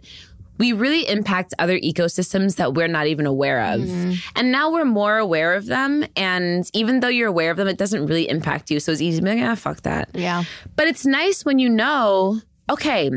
we 0.57 0.73
really 0.73 1.07
impact 1.07 1.53
other 1.59 1.79
ecosystems 1.79 2.55
that 2.55 2.73
we're 2.73 2.87
not 2.87 3.07
even 3.07 3.25
aware 3.25 3.61
of. 3.73 3.81
mm 3.81 4.17
And 4.35 4.51
now 4.51 4.71
we're 4.71 4.85
more 4.85 5.17
aware 5.17 5.53
of 5.53 5.65
them. 5.65 6.05
And 6.15 6.69
even 6.73 7.01
though 7.01 7.09
you're 7.09 7.27
aware 7.27 7.51
of 7.51 7.57
them, 7.57 7.67
it 7.67 7.77
doesn't 7.77 8.05
really 8.05 8.29
impact 8.29 8.71
you. 8.71 8.79
So 8.79 8.91
it's 8.91 9.01
easy 9.01 9.19
to 9.19 9.23
be 9.23 9.35
like, 9.35 9.43
ah, 9.43 9.55
fuck 9.55 9.81
that. 9.81 10.09
Yeah. 10.13 10.43
But 10.75 10.87
it's 10.87 11.05
nice 11.05 11.43
when 11.43 11.59
you 11.59 11.69
know, 11.69 12.39
okay, 12.69 13.11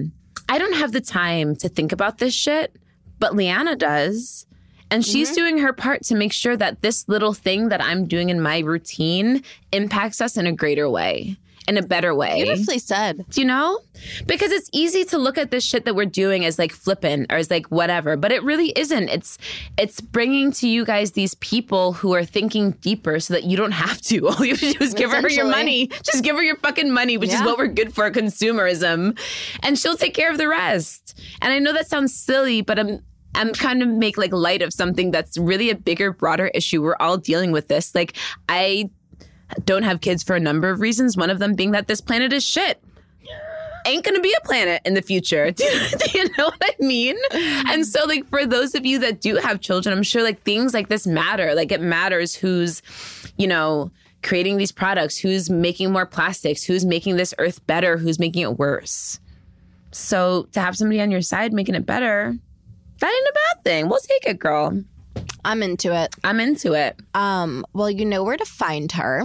I 0.48 0.58
don't 0.58 0.74
have 0.74 0.92
the 0.92 1.00
time 1.00 1.54
to 1.56 1.68
think 1.68 1.92
about 1.92 2.18
this 2.18 2.34
shit, 2.34 2.74
but 3.18 3.36
Leanna 3.36 3.76
does. 3.76 4.46
And 4.90 5.04
she's 5.04 5.28
mm-hmm. 5.28 5.34
doing 5.34 5.58
her 5.58 5.72
part 5.72 6.02
to 6.04 6.14
make 6.14 6.32
sure 6.32 6.56
that 6.56 6.82
this 6.82 7.08
little 7.08 7.34
thing 7.34 7.68
that 7.68 7.82
I'm 7.82 8.06
doing 8.06 8.30
in 8.30 8.40
my 8.40 8.60
routine 8.60 9.42
impacts 9.72 10.20
us 10.20 10.36
in 10.36 10.46
a 10.46 10.52
greater 10.52 10.88
way 10.88 11.36
in 11.68 11.76
a 11.76 11.82
better 11.82 12.14
way. 12.14 12.42
Beautifully 12.42 12.78
said. 12.78 13.26
Do 13.28 13.40
you 13.42 13.46
know? 13.46 13.78
Because 14.26 14.50
it's 14.50 14.70
easy 14.72 15.04
to 15.04 15.18
look 15.18 15.36
at 15.36 15.50
this 15.50 15.62
shit 15.62 15.84
that 15.84 15.94
we're 15.94 16.06
doing 16.06 16.46
as 16.46 16.58
like 16.58 16.72
flippant 16.72 17.30
or 17.30 17.36
as 17.36 17.50
like 17.50 17.66
whatever, 17.66 18.16
but 18.16 18.32
it 18.32 18.42
really 18.42 18.70
isn't. 18.70 19.10
It's 19.10 19.36
it's 19.76 20.00
bringing 20.00 20.50
to 20.52 20.68
you 20.68 20.86
guys 20.86 21.12
these 21.12 21.34
people 21.34 21.92
who 21.92 22.14
are 22.14 22.24
thinking 22.24 22.70
deeper 22.80 23.20
so 23.20 23.34
that 23.34 23.44
you 23.44 23.56
don't 23.56 23.72
have 23.72 24.00
to. 24.02 24.28
All 24.28 24.44
you 24.44 24.52
have 24.54 24.60
to 24.60 24.72
do 24.72 24.82
is 24.82 24.94
give 24.94 25.10
her 25.10 25.28
your 25.28 25.44
money. 25.44 25.88
Just 26.02 26.24
give 26.24 26.36
her 26.36 26.42
your 26.42 26.56
fucking 26.56 26.90
money, 26.90 27.18
which 27.18 27.30
yeah. 27.30 27.40
is 27.40 27.42
what 27.42 27.58
we're 27.58 27.66
good 27.66 27.94
for, 27.94 28.10
consumerism, 28.10 29.18
and 29.62 29.78
she'll 29.78 29.96
take 29.96 30.14
care 30.14 30.30
of 30.30 30.38
the 30.38 30.48
rest. 30.48 31.20
And 31.42 31.52
I 31.52 31.58
know 31.58 31.74
that 31.74 31.86
sounds 31.86 32.14
silly, 32.14 32.62
but 32.62 32.78
I'm 32.78 33.02
I'm 33.34 33.52
to 33.52 33.86
make 33.86 34.18
like 34.18 34.32
light 34.32 34.62
of 34.62 34.72
something 34.72 35.10
that's 35.10 35.38
really 35.38 35.70
a 35.70 35.74
bigger, 35.74 36.12
broader 36.12 36.48
issue. 36.48 36.82
We're 36.82 36.96
all 36.98 37.16
dealing 37.18 37.52
with 37.52 37.68
this. 37.68 37.94
Like 37.94 38.16
I 38.48 38.90
don't 39.64 39.82
have 39.82 40.00
kids 40.00 40.22
for 40.22 40.36
a 40.36 40.40
number 40.40 40.70
of 40.70 40.80
reasons. 40.80 41.16
One 41.16 41.30
of 41.30 41.38
them 41.38 41.54
being 41.54 41.72
that 41.72 41.88
this 41.88 42.00
planet 42.00 42.32
is 42.32 42.44
shit. 42.44 42.82
Ain't 43.86 44.04
gonna 44.04 44.20
be 44.20 44.34
a 44.36 44.46
planet 44.46 44.82
in 44.84 44.94
the 44.94 45.02
future. 45.02 45.50
Do 45.52 45.64
do 45.64 46.18
you 46.18 46.24
know 46.36 46.46
what 46.46 46.62
I 46.62 46.74
mean? 46.84 47.16
And 47.32 47.86
so, 47.86 48.04
like, 48.04 48.28
for 48.28 48.44
those 48.44 48.74
of 48.74 48.84
you 48.84 48.98
that 48.98 49.20
do 49.20 49.36
have 49.36 49.60
children, 49.60 49.96
I'm 49.96 50.02
sure 50.02 50.22
like 50.22 50.42
things 50.42 50.74
like 50.74 50.88
this 50.88 51.06
matter. 51.06 51.54
Like, 51.54 51.72
it 51.72 51.80
matters 51.80 52.34
who's, 52.34 52.82
you 53.38 53.46
know, 53.46 53.90
creating 54.22 54.58
these 54.58 54.72
products, 54.72 55.16
who's 55.16 55.48
making 55.48 55.92
more 55.92 56.04
plastics, 56.04 56.64
who's 56.64 56.84
making 56.84 57.16
this 57.16 57.32
earth 57.38 57.66
better, 57.66 57.96
who's 57.96 58.18
making 58.18 58.42
it 58.42 58.58
worse. 58.58 59.20
So, 59.92 60.48
to 60.52 60.60
have 60.60 60.76
somebody 60.76 61.00
on 61.00 61.10
your 61.10 61.22
side 61.22 61.54
making 61.54 61.74
it 61.74 61.86
better, 61.86 62.36
that 63.00 63.08
ain't 63.08 63.28
a 63.28 63.32
bad 63.32 63.64
thing. 63.64 63.88
We'll 63.88 64.00
take 64.00 64.26
it, 64.26 64.38
girl. 64.38 64.82
I'm 65.44 65.62
into 65.62 65.94
it. 65.94 66.14
I'm 66.24 66.40
into 66.40 66.74
it. 66.74 66.98
Um, 67.14 67.64
well, 67.72 67.90
you 67.90 68.04
know 68.04 68.24
where 68.24 68.36
to 68.36 68.44
find 68.44 68.90
her 68.92 69.24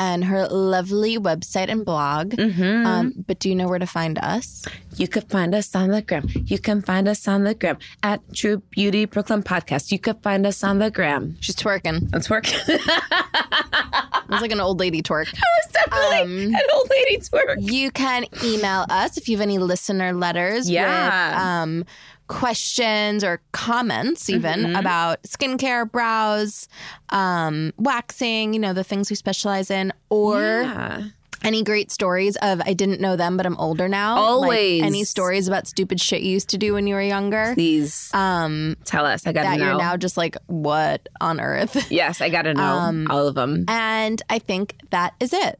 and 0.00 0.24
her 0.24 0.48
lovely 0.48 1.18
website 1.18 1.68
and 1.68 1.84
blog. 1.84 2.30
Mm-hmm. 2.30 2.86
Um, 2.86 3.14
but 3.26 3.38
do 3.38 3.50
you 3.50 3.54
know 3.54 3.68
where 3.68 3.78
to 3.78 3.86
find 3.86 4.18
us? 4.18 4.64
You 4.96 5.06
can 5.06 5.22
find 5.22 5.54
us 5.54 5.74
on 5.76 5.90
the 5.90 6.00
gram. 6.00 6.26
You 6.46 6.58
can 6.58 6.80
find 6.80 7.06
us 7.06 7.28
on 7.28 7.44
the 7.44 7.54
gram 7.54 7.76
at 8.02 8.20
True 8.34 8.62
Beauty 8.70 9.04
Brooklyn 9.04 9.42
Podcast. 9.42 9.92
You 9.92 9.98
can 9.98 10.14
find 10.20 10.46
us 10.46 10.64
on 10.64 10.78
the 10.78 10.90
gram. 10.90 11.36
She's 11.40 11.54
twerking. 11.54 12.08
I'm 12.14 12.20
twerking. 12.20 12.58
it 12.66 14.30
was 14.30 14.40
like 14.40 14.52
an 14.52 14.60
old 14.60 14.80
lady 14.80 15.02
twerk. 15.02 15.28
It 15.34 15.66
was 15.66 15.72
definitely 15.72 16.48
um, 16.48 16.54
an 16.54 16.66
old 16.74 16.88
lady 16.90 17.18
twerk. 17.18 17.56
You 17.60 17.90
can 17.90 18.24
email 18.42 18.86
us 18.88 19.18
if 19.18 19.28
you 19.28 19.36
have 19.36 19.42
any 19.42 19.58
listener 19.58 20.14
letters. 20.14 20.68
Yeah. 20.70 21.28
With, 21.28 21.40
um, 21.40 21.84
questions 22.30 23.24
or 23.24 23.42
comments 23.50 24.30
even 24.30 24.60
mm-hmm. 24.60 24.76
about 24.76 25.20
skincare, 25.24 25.90
brows, 25.90 26.68
um, 27.10 27.72
waxing, 27.76 28.54
you 28.54 28.60
know, 28.60 28.72
the 28.72 28.84
things 28.84 29.10
we 29.10 29.16
specialize 29.16 29.68
in, 29.68 29.92
or 30.10 30.40
yeah. 30.62 31.02
any 31.42 31.64
great 31.64 31.90
stories 31.90 32.36
of 32.36 32.62
I 32.64 32.72
didn't 32.72 33.00
know 33.00 33.16
them, 33.16 33.36
but 33.36 33.46
I'm 33.46 33.56
older 33.56 33.88
now. 33.88 34.16
Always. 34.16 34.80
Like 34.80 34.86
any 34.86 35.02
stories 35.02 35.48
about 35.48 35.66
stupid 35.66 36.00
shit 36.00 36.22
you 36.22 36.30
used 36.30 36.50
to 36.50 36.58
do 36.58 36.74
when 36.74 36.86
you 36.86 36.94
were 36.94 37.02
younger. 37.02 37.52
Please 37.54 38.10
um, 38.14 38.76
tell 38.84 39.04
us. 39.04 39.26
I 39.26 39.32
got 39.32 39.42
to 39.42 39.50
know. 39.50 39.58
That 39.58 39.64
you're 39.64 39.78
now 39.78 39.96
just 39.96 40.16
like, 40.16 40.36
what 40.46 41.08
on 41.20 41.40
earth? 41.40 41.90
Yes, 41.90 42.20
I 42.20 42.28
got 42.28 42.42
to 42.42 42.54
know 42.54 42.62
um, 42.62 43.08
all 43.10 43.26
of 43.26 43.34
them. 43.34 43.64
And 43.66 44.22
I 44.30 44.38
think 44.38 44.76
that 44.90 45.14
is 45.18 45.32
it. 45.32 45.59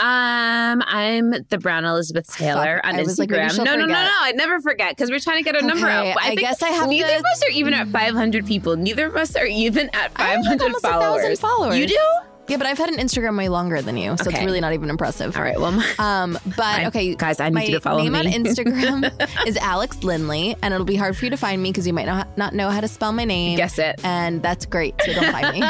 Um, 0.00 0.82
I'm 0.86 1.30
the 1.50 1.58
Brown 1.58 1.84
Elizabeth 1.84 2.34
Taylor 2.34 2.80
Fuck, 2.82 2.94
on 2.94 2.98
Instagram. 2.98 3.58
Like, 3.58 3.66
no, 3.66 3.76
no, 3.76 3.84
no, 3.84 3.86
no. 3.86 4.10
I'd 4.20 4.34
never 4.34 4.58
forget 4.58 4.96
because 4.96 5.10
we're 5.10 5.18
trying 5.18 5.36
to 5.36 5.42
get 5.44 5.54
our 5.54 5.58
okay, 5.58 5.66
number 5.66 5.88
out. 5.88 6.06
I, 6.18 6.30
I 6.30 6.34
guess 6.36 6.62
I 6.62 6.70
have. 6.70 6.88
Neither 6.88 7.08
to... 7.08 7.18
of 7.18 7.24
us 7.26 7.42
are 7.42 7.50
even 7.50 7.74
at 7.74 7.86
500 7.88 8.46
people. 8.46 8.76
Neither 8.76 9.04
of 9.06 9.16
us 9.16 9.36
are 9.36 9.44
even 9.44 9.90
at 9.92 10.16
500 10.16 10.72
followers. 10.80 11.38
followers. 11.38 11.76
You 11.76 11.86
do? 11.86 12.29
Yeah, 12.50 12.56
but 12.56 12.66
I've 12.66 12.78
had 12.78 12.88
an 12.88 12.96
Instagram 12.96 13.38
way 13.38 13.48
longer 13.48 13.80
than 13.80 13.96
you, 13.96 14.16
so 14.16 14.26
okay. 14.26 14.38
it's 14.38 14.44
really 14.44 14.60
not 14.60 14.72
even 14.72 14.90
impressive. 14.90 15.36
All 15.36 15.42
right, 15.44 15.60
well, 15.60 15.70
my, 15.70 15.88
um, 16.00 16.36
but 16.56 16.86
okay, 16.86 17.14
guys, 17.14 17.38
I 17.38 17.48
need 17.48 17.68
you 17.68 17.74
to 17.74 17.80
follow 17.80 18.02
me. 18.02 18.10
My 18.10 18.18
on 18.22 18.26
Instagram 18.26 19.46
is 19.46 19.56
Alex 19.58 20.02
Lindley, 20.02 20.56
and 20.60 20.74
it'll 20.74 20.84
be 20.84 20.96
hard 20.96 21.16
for 21.16 21.26
you 21.26 21.30
to 21.30 21.36
find 21.36 21.62
me 21.62 21.70
because 21.70 21.86
you 21.86 21.92
might 21.92 22.06
not 22.06 22.36
not 22.36 22.52
know 22.52 22.70
how 22.70 22.80
to 22.80 22.88
spell 22.88 23.12
my 23.12 23.24
name. 23.24 23.56
Guess 23.56 23.78
it, 23.78 24.00
and 24.02 24.42
that's 24.42 24.66
great. 24.66 25.00
So 25.02 25.12
don't 25.12 25.30
find 25.30 25.60
me 25.60 25.62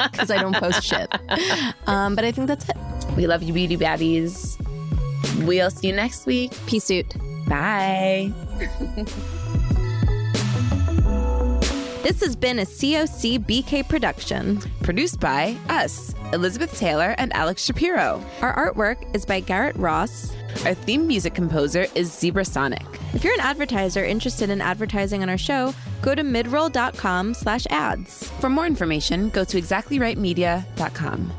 because 0.10 0.32
I 0.32 0.38
don't 0.38 0.56
post 0.56 0.82
shit. 0.82 1.08
Um, 1.86 2.16
but 2.16 2.24
I 2.24 2.32
think 2.32 2.48
that's 2.48 2.68
it. 2.68 2.76
We 3.16 3.28
love 3.28 3.44
you, 3.44 3.52
beauty 3.52 3.76
baddies. 3.76 4.58
We'll 5.46 5.70
see 5.70 5.86
you 5.88 5.94
next 5.94 6.26
week. 6.26 6.52
Peace 6.66 6.90
out. 6.90 7.14
Bye. 7.46 8.32
This 12.02 12.20
has 12.22 12.34
been 12.34 12.60
a 12.60 12.64
COC 12.64 13.44
BK 13.44 13.86
production. 13.86 14.58
Produced 14.82 15.20
by 15.20 15.54
us, 15.68 16.14
Elizabeth 16.32 16.76
Taylor 16.78 17.14
and 17.18 17.30
Alex 17.34 17.62
Shapiro. 17.62 18.24
Our 18.40 18.72
artwork 18.72 19.14
is 19.14 19.26
by 19.26 19.40
Garrett 19.40 19.76
Ross. 19.76 20.32
Our 20.64 20.72
theme 20.72 21.06
music 21.06 21.34
composer 21.34 21.86
is 21.94 22.10
Zebra 22.10 22.46
Sonic. 22.46 22.86
If 23.12 23.22
you're 23.22 23.34
an 23.34 23.40
advertiser 23.40 24.02
interested 24.02 24.48
in 24.48 24.62
advertising 24.62 25.22
on 25.22 25.28
our 25.28 25.36
show, 25.38 25.74
go 26.00 26.14
to 26.14 26.22
midroll.com 26.22 27.34
slash 27.34 27.66
ads. 27.68 28.28
For 28.40 28.48
more 28.48 28.66
information, 28.66 29.28
go 29.28 29.44
to 29.44 29.60
exactlyrightmedia.com. 29.60 31.32